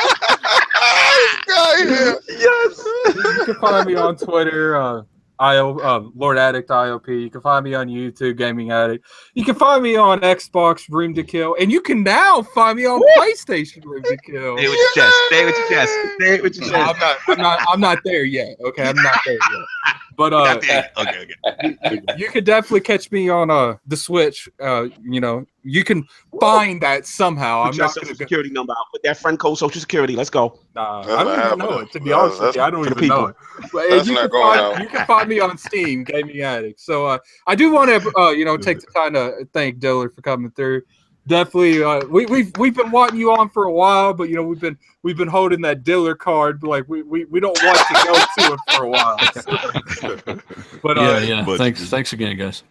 Yes. 1.77 2.85
you 3.15 3.45
can 3.45 3.55
find 3.55 3.87
me 3.87 3.95
on 3.95 4.15
Twitter. 4.15 4.75
Uh, 4.77 5.03
IO, 5.43 5.77
uh, 5.79 6.03
Lord 6.15 6.37
Addict 6.37 6.69
IOP. 6.69 7.07
You 7.23 7.29
can 7.29 7.41
find 7.41 7.65
me 7.65 7.73
on 7.73 7.87
YouTube, 7.87 8.37
Gaming 8.37 8.71
Addict. 8.71 9.05
You 9.33 9.43
can 9.43 9.55
find 9.55 9.83
me 9.83 9.97
on 9.97 10.21
Xbox, 10.21 10.85
Room 10.89 11.13
to 11.15 11.23
Kill, 11.23 11.55
and 11.59 11.69
you 11.69 11.81
can 11.81 12.01
now 12.01 12.41
find 12.41 12.77
me 12.77 12.85
on 12.85 13.01
PlayStation, 13.17 13.83
Room 13.83 14.03
to 14.03 14.17
Kill. 14.17 14.57
Stay 14.57 14.69
with 14.69 14.77
your 14.77 14.91
chest. 14.95 15.15
Stay 15.27 15.45
with 15.45 15.57
your 15.57 15.69
chest. 15.69 15.93
Stay 16.15 16.41
with 16.41 16.55
your 16.55 16.65
No, 16.67 16.71
chest. 16.71 16.95
I'm 16.95 16.99
not, 16.99 17.17
I'm 17.27 17.37
not. 17.41 17.59
I'm 17.73 17.79
not 17.81 17.97
there 18.05 18.23
yet. 18.23 18.55
Okay, 18.63 18.83
I'm 18.83 18.95
not 18.95 19.19
there 19.25 19.33
yet. 19.33 19.95
But 20.15 20.31
uh, 20.31 20.43
Not. 20.43 20.57
Okay, 20.57 20.83
okay. 20.97 22.01
you 22.17 22.29
can 22.29 22.43
definitely 22.43 22.81
catch 22.81 23.11
me 23.11 23.29
on 23.29 23.49
uh 23.49 23.75
the 23.87 23.97
Switch. 23.97 24.47
Uh, 24.61 24.85
you 25.03 25.19
know, 25.19 25.45
you 25.63 25.83
can 25.83 26.05
find 26.39 26.81
that 26.81 27.05
somehow. 27.05 27.61
I'm 27.61 27.67
Put 27.69 27.77
your 27.77 27.85
not 27.85 27.93
social 27.93 28.07
gonna. 28.09 28.13
Go, 28.17 28.23
security 28.23 28.49
number 28.49 28.73
out. 28.73 28.85
Put 28.91 29.03
that 29.03 29.17
friend 29.17 29.39
code 29.39 29.57
social 29.57 29.79
security. 29.81 30.15
Let's 30.15 30.29
go. 30.29 30.59
nah, 30.75 31.03
That's 31.03 31.13
I 31.13 31.23
don't 31.23 31.33
even 31.47 31.57
know 31.59 31.65
happening. 31.65 31.87
it. 31.87 31.91
To 31.93 31.99
be 31.99 32.11
honest 32.13 32.41
with 32.41 32.55
you, 32.55 32.61
I 32.61 32.69
don't 32.69 32.83
for 32.83 32.89
the 32.91 32.97
even 32.97 33.07
know 33.09 33.25
it. 33.27 33.35
But, 33.71 33.89
That's 33.89 34.07
you 34.07 34.15
not 34.15 34.21
can 34.21 34.29
going 34.29 34.57
find 34.59 34.83
you 34.83 34.89
can 34.89 35.05
find 35.05 35.29
me 35.29 35.39
on 35.39 35.57
Steam, 35.57 36.03
Gaming 36.03 36.41
Addict. 36.41 36.79
So 36.79 37.05
uh, 37.07 37.17
I 37.47 37.55
do 37.55 37.71
want 37.71 37.89
to 37.89 38.11
uh 38.19 38.31
you 38.31 38.45
know 38.45 38.57
take 38.57 38.79
the 38.79 38.87
time 38.87 39.13
to 39.13 39.47
thank 39.53 39.79
Dealer 39.79 40.09
for 40.09 40.21
coming 40.21 40.51
through. 40.51 40.81
Definitely, 41.25 41.81
uh, 41.81 42.05
we, 42.07 42.25
we've 42.25 42.51
we've 42.57 42.75
been 42.75 42.91
wanting 42.91 43.17
you 43.17 43.31
on 43.31 43.49
for 43.49 43.63
a 43.63 43.71
while, 43.71 44.13
but 44.13 44.27
you 44.27 44.35
know 44.35 44.43
we've 44.43 44.59
been 44.59 44.77
we've 45.03 45.15
been 45.15 45.29
holding 45.29 45.61
that 45.61 45.85
Dealer 45.85 46.15
card. 46.15 46.63
Like 46.63 46.83
we, 46.89 47.01
we, 47.01 47.23
we 47.23 47.39
don't 47.39 47.57
want 47.63 47.77
to 47.77 47.93
go 47.93 48.13
to 48.13 48.53
it 48.53 48.59
for 48.75 48.83
a 48.83 48.89
while. 48.89 49.17
but 50.83 50.97
uh, 50.97 51.01
yeah, 51.01 51.19
yeah. 51.19 51.43
but- 51.45 51.57
thanks, 51.57 51.81
thanks 51.89 52.11
again, 52.11 52.35
guys. 52.37 52.63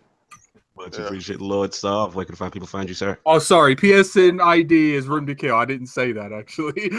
Much 0.82 0.98
Yeah. 0.98 1.04
appreciate 1.06 1.40
Lord 1.40 1.72
Soft. 1.74 2.14
Where 2.14 2.24
can 2.24 2.32
the 2.32 2.36
fine 2.36 2.50
people 2.50 2.66
find 2.68 2.88
you, 2.88 2.94
sir? 2.94 3.18
Oh, 3.24 3.38
sorry. 3.38 3.76
PSN 3.76 4.40
ID 4.42 4.94
is 4.94 5.06
room 5.06 5.26
to 5.26 5.34
kill. 5.34 5.54
I 5.56 5.64
didn't 5.64 5.86
say 5.86 6.12
that 6.12 6.32
actually. 6.32 6.90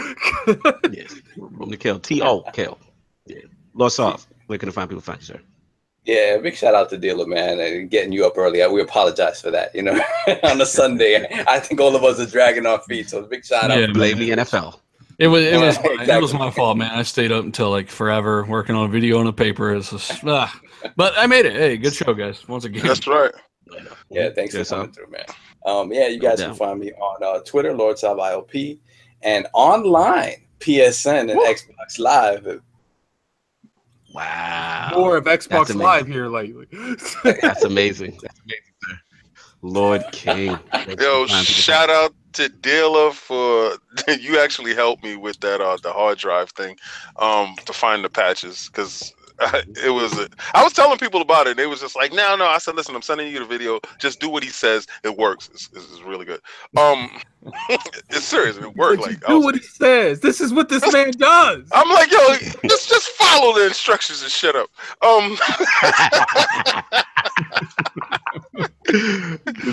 Yes. 0.92 1.14
Room 1.36 1.70
to 1.70 1.76
kill. 1.76 1.98
T 1.98 2.22
O 2.22 2.42
kill. 2.52 2.78
Yeah. 3.26 3.38
Lord 3.74 3.92
Soft. 3.92 4.28
Where 4.46 4.58
can 4.58 4.68
the 4.68 4.72
fine 4.72 4.88
people 4.88 5.02
find 5.02 5.18
you, 5.20 5.26
sir? 5.26 5.40
Yeah, 6.04 6.36
big 6.36 6.54
shout 6.54 6.74
out 6.74 6.90
to 6.90 6.98
Dealer, 6.98 7.26
man, 7.26 7.58
and 7.60 7.90
getting 7.90 8.12
you 8.12 8.26
up 8.26 8.36
early. 8.36 8.66
We 8.68 8.82
apologize 8.82 9.40
for 9.40 9.50
that. 9.50 9.74
You 9.74 9.82
know, 9.82 9.98
on 10.42 10.60
a 10.60 10.66
Sunday, 10.66 11.26
I 11.48 11.58
think 11.60 11.80
all 11.80 11.96
of 11.96 12.04
us 12.04 12.20
are 12.20 12.26
dragging 12.30 12.66
our 12.66 12.80
feet. 12.82 13.08
So 13.08 13.22
big 13.22 13.44
shout 13.44 13.70
out. 13.70 13.78
Yeah, 13.78 13.86
Blame 13.86 14.18
the 14.18 14.30
NFL. 14.30 14.80
It 15.18 15.28
was 15.28 15.44
it 15.44 15.52
Yeah, 15.52 15.66
was 15.66 15.78
it 16.08 16.20
was 16.22 16.34
my 16.34 16.50
fault, 16.50 16.76
man. 16.76 16.90
I 16.90 17.02
stayed 17.02 17.32
up 17.32 17.44
until 17.44 17.70
like 17.70 17.88
forever 17.88 18.44
working 18.44 18.74
on 18.76 18.84
a 18.84 18.88
video 18.88 19.18
on 19.18 19.26
a 19.26 19.32
paper. 19.32 19.74
It's 19.74 19.90
just, 19.90 20.22
ah. 20.26 20.52
but 20.96 21.14
I 21.16 21.26
made 21.26 21.46
it. 21.46 21.52
Hey, 21.54 21.76
good 21.78 21.94
show, 21.94 22.12
guys. 22.12 22.46
Once 22.48 22.64
again, 22.66 22.86
That's 22.86 23.06
right. 23.06 23.32
Yeah, 24.10 24.30
thanks 24.34 24.54
Yes, 24.54 24.60
for 24.60 24.64
sir. 24.64 24.76
coming 24.76 24.92
through, 24.92 25.10
man. 25.10 25.24
Um, 25.64 25.92
yeah, 25.92 26.08
you 26.08 26.18
No 26.18 26.28
guys 26.30 26.40
can 26.40 26.54
find 26.54 26.78
me 26.80 26.92
on 26.92 27.22
uh, 27.22 27.40
Twitter, 27.40 27.72
Lord 27.74 27.98
Sab 27.98 28.16
IOP, 28.18 28.78
and 29.22 29.46
online 29.54 30.34
PSN 30.60 31.30
and 31.30 31.38
Woo. 31.38 31.44
Xbox 31.46 31.98
Live. 31.98 32.60
Wow. 34.14 34.90
More 34.94 35.16
of 35.16 35.24
Xbox 35.24 35.74
Live 35.74 36.06
here 36.06 36.28
lately. 36.28 36.66
That's 37.40 37.64
amazing. 37.64 38.18
That's 38.22 38.40
amazing, 38.44 38.70
sir. 38.88 38.98
Lord 39.62 40.04
King. 40.12 40.58
Yo, 41.00 41.26
shout 41.26 41.90
out 41.90 42.14
to 42.34 42.48
Dealer 42.48 43.10
for 43.12 43.72
you 44.20 44.38
actually 44.38 44.74
helped 44.74 45.02
me 45.02 45.16
with 45.16 45.40
that 45.40 45.60
uh 45.60 45.76
the 45.82 45.92
hard 45.92 46.18
drive 46.18 46.50
thing, 46.50 46.76
um, 47.16 47.56
to 47.64 47.72
find 47.72 48.04
the 48.04 48.10
patches 48.10 48.68
because 48.70 49.12
it 49.84 49.92
was 49.92 50.28
I 50.54 50.62
was 50.62 50.72
telling 50.72 50.98
people 50.98 51.20
about 51.20 51.46
it. 51.46 51.50
and 51.50 51.58
They 51.58 51.66
was 51.66 51.80
just 51.80 51.96
like, 51.96 52.12
no, 52.12 52.36
no. 52.36 52.46
I 52.46 52.58
said, 52.58 52.76
listen, 52.76 52.94
I'm 52.94 53.02
sending 53.02 53.32
you 53.32 53.40
the 53.40 53.44
video. 53.44 53.80
Just 53.98 54.20
do 54.20 54.28
what 54.28 54.44
he 54.44 54.50
says. 54.50 54.86
It 55.02 55.16
works. 55.16 55.50
It's, 55.52 55.68
it's, 55.74 55.90
it's 55.92 56.02
really 56.02 56.24
good. 56.24 56.40
Um, 56.76 57.10
it's 58.10 58.24
serious. 58.24 58.56
It 58.56 58.76
worked. 58.76 59.02
Like 59.02 59.24
do 59.26 59.36
was 59.36 59.44
what 59.44 59.54
he 59.56 59.62
says. 59.62 60.20
This 60.20 60.40
is 60.40 60.52
what 60.52 60.68
this 60.68 60.90
man 60.92 61.10
does. 61.12 61.68
I'm 61.72 61.88
like, 61.90 62.10
yo, 62.12 62.36
just 62.68 62.88
just 62.88 63.08
follow 63.10 63.54
the 63.54 63.66
instructions 63.66 64.22
and 64.22 64.30
shut 64.30 64.56
up. 64.56 64.70
Um, 65.02 65.36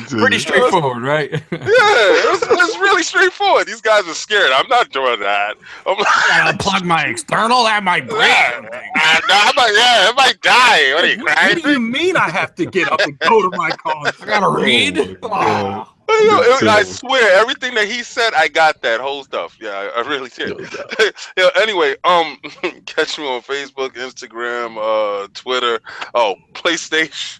pretty 0.09 0.39
straightforward, 0.39 1.03
right? 1.03 1.31
yeah, 1.31 1.39
it 1.51 2.31
was, 2.31 2.41
it 2.43 2.49
was 2.49 2.77
really 2.79 3.03
straightforward. 3.03 3.67
These 3.67 3.81
guys 3.81 4.07
are 4.07 4.13
scared. 4.13 4.51
I'm 4.51 4.67
not 4.67 4.89
doing 4.91 5.19
that. 5.19 5.55
I'm 5.85 5.97
like, 5.97 6.07
I 6.07 6.43
gotta 6.45 6.57
plug 6.57 6.85
my 6.85 7.03
external. 7.05 7.63
That 7.63 7.83
might 7.83 8.07
break. 8.07 8.19
Ah, 8.31 9.19
no, 9.27 9.35
I 9.35 9.51
might, 9.55 9.73
yeah, 9.75 10.09
it 10.09 10.15
might 10.15 10.41
die. 10.41 10.93
What 10.93 11.03
are 11.03 11.07
you 11.07 11.23
What 11.23 11.35
crying? 11.37 11.57
do 11.59 11.71
you 11.71 11.79
mean 11.79 12.15
I 12.17 12.29
have 12.29 12.55
to 12.55 12.65
get 12.65 12.91
up 12.91 13.01
and 13.01 13.17
go 13.19 13.49
to 13.49 13.55
my 13.57 13.69
concert? 13.77 14.23
I 14.23 14.25
gotta 14.25 14.49
read. 14.61 14.97
You 14.97 15.17
know, 15.21 15.87
it- 16.13 16.67
I 16.67 16.83
swear, 16.83 17.39
everything 17.39 17.73
that 17.75 17.87
he 17.87 18.03
said, 18.03 18.33
I 18.33 18.47
got 18.47 18.81
that 18.81 18.99
whole 19.01 19.23
stuff. 19.23 19.57
Yeah, 19.61 19.71
I, 19.95 20.01
I 20.01 20.07
really 20.07 20.29
did. 20.29 20.49
No 20.49 20.65
doubt. 20.65 20.93
yeah. 21.37 21.49
Anyway, 21.55 21.95
um, 22.03 22.37
catch 22.85 23.17
me 23.17 23.25
on 23.27 23.41
Facebook, 23.41 23.91
Instagram, 23.95 24.77
uh, 24.77 25.27
Twitter. 25.33 25.79
Oh, 26.13 26.35
PlayStation, 26.53 27.39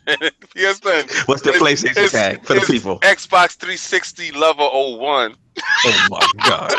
PSN, 0.56 1.27
What's 1.27 1.41
the 1.41 1.52
PlayStation 1.52 1.91
It's- 1.91 2.11
tag 2.11 2.43
for 2.45 2.56
the 2.56 2.61
people? 2.61 2.99
Xbox 3.02 3.56
360 3.56 4.31
level 4.34 4.98
01. 4.99 5.35
Oh 5.85 6.07
my 6.10 6.27
god. 6.48 6.72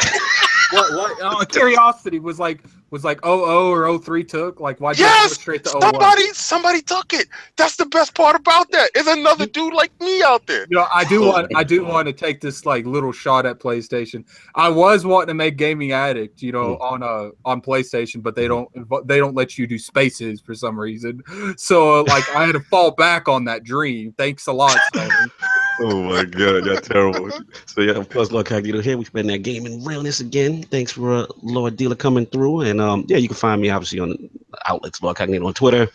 what? 0.73 0.93
What? 0.95 1.23
Uh, 1.23 1.45
curiosity 1.45 2.19
was 2.19 2.39
like 2.41 2.63
was 2.93 3.05
like 3.05 3.19
00 3.25 3.41
or 3.41 3.99
03 3.99 4.23
took. 4.23 4.61
Like 4.61 4.79
why? 4.79 4.93
Did 4.93 5.01
you 5.01 5.07
Yes, 5.07 5.29
go 5.29 5.35
straight 5.35 5.65
to 5.65 5.71
01? 5.71 5.81
Somebody, 5.81 6.27
somebody 6.35 6.83
took 6.83 7.13
it. 7.15 7.27
That's 7.57 7.77
the 7.77 7.87
best 7.87 8.15
part 8.15 8.37
about 8.37 8.71
that. 8.71 8.91
Is 8.95 9.07
another 9.07 9.47
dude 9.47 9.73
like 9.73 9.91
me 9.99 10.23
out 10.23 10.47
there. 10.47 10.67
You 10.71 10.77
know, 10.77 10.87
I 10.95 11.05
do 11.05 11.23
want 11.23 11.51
I 11.57 11.65
do 11.65 11.85
want 11.85 12.07
to 12.07 12.13
take 12.13 12.41
this 12.41 12.67
like 12.67 12.85
little 12.85 13.11
shot 13.11 13.47
at 13.47 13.59
PlayStation. 13.59 14.25
I 14.55 14.69
was 14.69 15.07
wanting 15.07 15.29
to 15.29 15.35
make 15.35 15.57
Gaming 15.57 15.93
Addict, 15.93 16.43
you 16.43 16.53
know, 16.53 16.77
on 16.77 17.03
uh 17.03 17.31
on 17.45 17.63
PlayStation, 17.63 18.23
but 18.23 18.37
they 18.37 18.47
don't 18.47 18.69
they 19.07 19.19
don't 19.19 19.35
let 19.35 19.57
you 19.57 19.67
do 19.67 19.79
spaces 19.79 20.41
for 20.41 20.55
some 20.55 20.79
reason. 20.79 21.23
So 21.57 22.03
like 22.03 22.29
I 22.37 22.45
had 22.45 22.53
to 22.53 22.61
fall 22.61 22.91
back 22.91 23.27
on 23.27 23.45
that 23.47 23.65
dream. 23.65 24.13
Thanks 24.19 24.47
a 24.47 24.53
lot, 24.53 24.79
Sony. 24.95 25.31
Oh 25.85 26.01
my 26.05 26.25
god, 26.25 26.65
that's 26.65 26.87
terrible. 26.87 27.29
So 27.67 27.81
yeah, 27.81 27.93
of 27.93 28.09
course, 28.09 28.31
Lord 28.31 28.47
Cognito 28.47 28.81
here. 28.81 28.97
We 28.97 29.05
spend 29.05 29.29
that 29.31 29.39
gaming 29.39 29.85
realness 29.85 30.21
again. 30.21 30.63
Thanks 30.63 30.93
for 30.93 31.13
uh, 31.13 31.27
Lord 31.43 31.77
Dealer 31.77 31.97
coming 31.97 32.27
through, 32.27 32.61
and 32.61 32.81
um, 32.81 33.05
yeah, 33.09 33.17
you 33.17 33.27
can 33.27 33.37
find 33.37 33.61
me 33.61 33.69
obviously 33.69 33.99
on 33.99 34.31
outlets 34.67 35.03
Lord 35.03 35.17
Cognito 35.17 35.45
on 35.45 35.55
Twitter, 35.55 35.89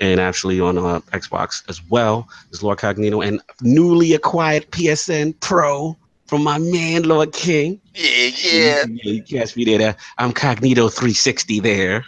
and 0.00 0.18
actually 0.18 0.60
on 0.60 0.78
uh, 0.78 1.00
Xbox 1.12 1.62
as 1.68 1.82
well. 1.90 2.26
It's 2.48 2.62
Lord 2.62 2.78
Cognito 2.78 3.26
and 3.26 3.42
newly 3.60 4.14
acquired 4.14 4.70
PSN 4.70 5.38
Pro 5.40 5.94
from 6.34 6.42
my 6.42 6.58
man 6.58 7.04
Lord 7.04 7.32
King. 7.32 7.80
Yeah, 7.94 8.30
yeah. 8.42 8.84
yeah, 8.88 9.12
you 9.12 9.22
catch 9.22 9.54
me 9.54 9.64
there. 9.64 9.94
I'm 10.18 10.32
Cognito 10.32 10.92
360 10.92 11.60
there. 11.60 12.04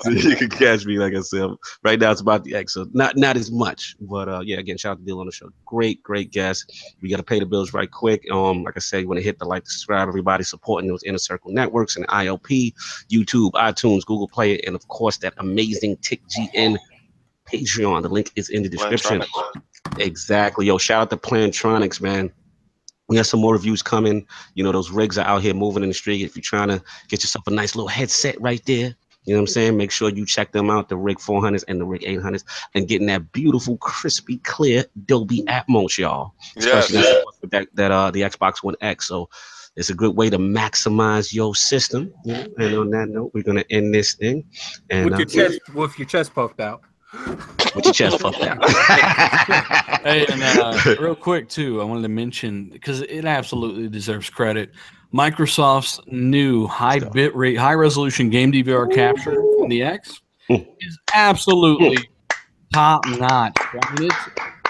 so 0.00 0.10
you 0.10 0.34
can 0.34 0.50
catch 0.50 0.84
me, 0.86 0.98
like 0.98 1.14
I 1.14 1.20
said. 1.20 1.50
Right 1.84 2.00
now 2.00 2.10
it's 2.10 2.20
about 2.20 2.42
the 2.42 2.56
X, 2.56 2.74
so 2.74 2.88
not 2.92 3.16
not 3.16 3.36
as 3.36 3.52
much. 3.52 3.94
But 4.00 4.28
uh 4.28 4.40
yeah, 4.44 4.56
again, 4.56 4.76
shout 4.76 4.92
out 4.92 4.98
to 4.98 5.04
Deal 5.04 5.20
on 5.20 5.26
the 5.26 5.32
show. 5.32 5.50
Great, 5.64 6.02
great 6.02 6.32
guest. 6.32 6.72
We 7.00 7.08
gotta 7.08 7.22
pay 7.22 7.38
the 7.38 7.46
bills 7.46 7.72
right 7.72 7.88
quick. 7.88 8.28
Um, 8.32 8.64
like 8.64 8.74
I 8.76 8.80
said, 8.80 9.02
you 9.02 9.06
want 9.08 9.18
to 9.18 9.24
hit 9.24 9.38
the 9.38 9.44
like, 9.44 9.68
subscribe, 9.68 10.08
everybody 10.08 10.42
supporting 10.42 10.88
those 10.88 11.04
inner 11.04 11.18
circle 11.18 11.52
networks 11.52 11.94
and 11.94 12.08
IOP, 12.08 12.74
YouTube, 13.08 13.52
iTunes, 13.52 14.04
Google 14.04 14.26
Play, 14.26 14.58
and 14.62 14.74
of 14.74 14.88
course 14.88 15.18
that 15.18 15.32
amazing 15.36 15.98
TiCGN 15.98 16.76
Patreon. 17.46 18.02
The 18.02 18.08
link 18.08 18.32
is 18.34 18.48
in 18.48 18.64
the 18.64 18.68
description. 18.68 19.22
Exactly. 19.98 20.66
Yo, 20.66 20.78
shout 20.78 21.02
out 21.02 21.10
to 21.10 21.16
Plantronics, 21.16 22.00
man. 22.00 22.32
We 23.08 23.16
got 23.16 23.26
some 23.26 23.40
more 23.40 23.52
reviews 23.52 23.82
coming. 23.82 24.26
You 24.54 24.64
know, 24.64 24.72
those 24.72 24.90
rigs 24.90 25.16
are 25.16 25.26
out 25.26 25.42
here 25.42 25.54
moving 25.54 25.82
in 25.82 25.90
the 25.90 25.94
street. 25.94 26.22
If 26.22 26.34
you're 26.34 26.42
trying 26.42 26.68
to 26.68 26.82
get 27.08 27.22
yourself 27.22 27.46
a 27.46 27.50
nice 27.50 27.76
little 27.76 27.88
headset 27.88 28.40
right 28.40 28.60
there, 28.66 28.96
you 29.26 29.34
know 29.34 29.40
what 29.40 29.42
I'm 29.42 29.46
saying? 29.48 29.76
Make 29.76 29.90
sure 29.90 30.08
you 30.08 30.24
check 30.24 30.52
them 30.52 30.70
out, 30.70 30.88
the 30.88 30.96
Rig 30.96 31.18
400s 31.18 31.64
and 31.66 31.80
the 31.80 31.84
Rig 31.84 32.02
800s, 32.02 32.44
and 32.74 32.86
getting 32.86 33.08
that 33.08 33.32
beautiful, 33.32 33.76
crispy, 33.78 34.38
clear 34.38 34.84
Dolby 35.04 35.42
Atmos, 35.42 35.98
y'all. 35.98 36.32
Yes. 36.56 36.90
Especially 36.90 37.02
that, 37.02 37.50
that, 37.50 37.68
that 37.74 37.90
uh 37.90 38.10
the 38.12 38.22
Xbox 38.22 38.62
One 38.62 38.76
X. 38.80 39.08
So 39.08 39.28
it's 39.74 39.90
a 39.90 39.94
good 39.94 40.16
way 40.16 40.30
to 40.30 40.38
maximize 40.38 41.34
your 41.34 41.56
system. 41.56 42.14
You 42.24 42.34
know? 42.34 42.46
And 42.58 42.74
on 42.76 42.90
that 42.90 43.08
note, 43.08 43.32
we're 43.34 43.42
gonna 43.42 43.64
end 43.68 43.92
this 43.92 44.14
thing. 44.14 44.44
And 44.90 45.06
with 45.06 45.14
uh, 45.14 45.18
your 45.18 45.26
chest 45.26 45.74
with 45.74 45.98
your 45.98 46.06
chest 46.06 46.32
puffed 46.32 46.60
out. 46.60 46.82
With 47.74 47.84
your 47.84 47.94
chest 47.94 48.20
puffed 48.20 48.42
out. 48.42 48.58
Hey, 50.06 50.24
and 50.26 50.40
uh, 50.40 50.94
real 51.00 51.16
quick 51.16 51.48
too, 51.48 51.80
I 51.80 51.84
wanted 51.84 52.02
to 52.02 52.08
mention 52.08 52.68
because 52.68 53.00
it 53.02 53.24
absolutely 53.24 53.88
deserves 53.88 54.30
credit. 54.30 54.70
Microsoft's 55.12 56.00
new 56.06 56.66
high 56.68 57.00
bit 57.00 57.34
rate, 57.34 57.56
high 57.56 57.74
resolution 57.74 58.30
game 58.30 58.52
DVR 58.52 58.92
capture 58.94 59.40
in 59.62 59.68
the 59.68 59.82
X 59.82 60.20
Mm. 60.48 60.64
is 60.80 60.96
absolutely 61.12 61.98
top 62.72 63.04
notch. 63.08 63.56
I 63.58 63.94
mean, 63.98 64.10
it's, 64.10 64.16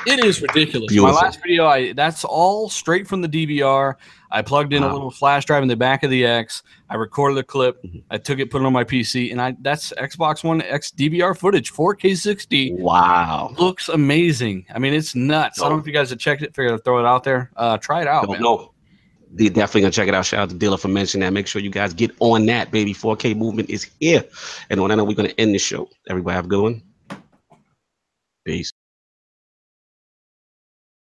it 0.06 0.24
is 0.24 0.40
ridiculous. 0.40 0.90
Beautiful. 0.90 1.14
My 1.14 1.20
last 1.20 1.40
video, 1.42 1.66
I 1.66 1.92
that's 1.92 2.24
all 2.24 2.70
straight 2.70 3.06
from 3.06 3.20
the 3.20 3.28
DVR. 3.28 3.96
I 4.36 4.42
plugged 4.42 4.74
in 4.74 4.82
a 4.82 4.92
little 4.92 5.10
flash 5.10 5.46
drive 5.46 5.62
in 5.62 5.68
the 5.68 5.76
back 5.76 6.02
of 6.02 6.10
the 6.10 6.26
X. 6.26 6.62
I 6.90 6.96
recorded 6.96 7.38
the 7.38 7.42
clip. 7.42 7.82
Mhm. 7.82 8.02
I 8.10 8.18
took 8.18 8.38
it, 8.38 8.50
put 8.50 8.60
it 8.60 8.66
on 8.66 8.72
my 8.74 8.84
PC, 8.84 9.30
and 9.32 9.40
I 9.40 9.56
that's 9.62 9.94
Xbox 9.96 10.44
One 10.44 10.60
X 10.60 10.90
DVR 10.90 11.34
footage, 11.34 11.72
4K 11.72 12.14
60 12.14 12.74
wow. 12.74 13.54
looks 13.58 13.88
amazing. 13.88 14.66
I 14.74 14.78
mean, 14.78 14.92
it's 14.92 15.14
nuts. 15.14 15.62
I 15.62 15.70
don't 15.70 15.78
know 15.78 15.80
if 15.80 15.86
you 15.86 15.94
guys 15.94 16.10
have 16.10 16.18
checked 16.18 16.42
it. 16.42 16.54
Figured 16.54 16.74
I'd 16.74 16.84
throw 16.84 16.98
it 16.98 17.06
out 17.06 17.24
there. 17.24 17.50
Uh, 17.56 17.78
try 17.78 18.02
it 18.02 18.08
out, 18.08 18.28
They 19.32 19.48
definitely 19.48 19.80
gonna 19.80 19.92
check 19.92 20.06
it 20.08 20.14
out. 20.14 20.26
Shout 20.26 20.40
out 20.40 20.50
to 20.50 20.54
Dealer 20.54 20.76
for 20.76 20.88
mentioning 20.88 21.24
that. 21.26 21.32
Make 21.32 21.46
sure 21.46 21.62
you 21.62 21.70
guys 21.70 21.94
get 21.94 22.10
on 22.20 22.44
that, 22.44 22.70
baby. 22.70 22.92
4K 22.92 23.32
movement 23.32 23.70
is 23.70 23.88
here. 24.00 24.22
And 24.68 24.78
on 24.80 24.90
that 24.90 24.96
note, 24.96 25.08
we're 25.08 25.14
gonna 25.14 25.32
end 25.38 25.54
the 25.54 25.58
show. 25.58 25.88
Everybody 26.10 26.34
have 26.34 26.44
a 26.44 26.48
good 26.48 26.62
one. 26.62 26.82
Peace. 28.44 28.70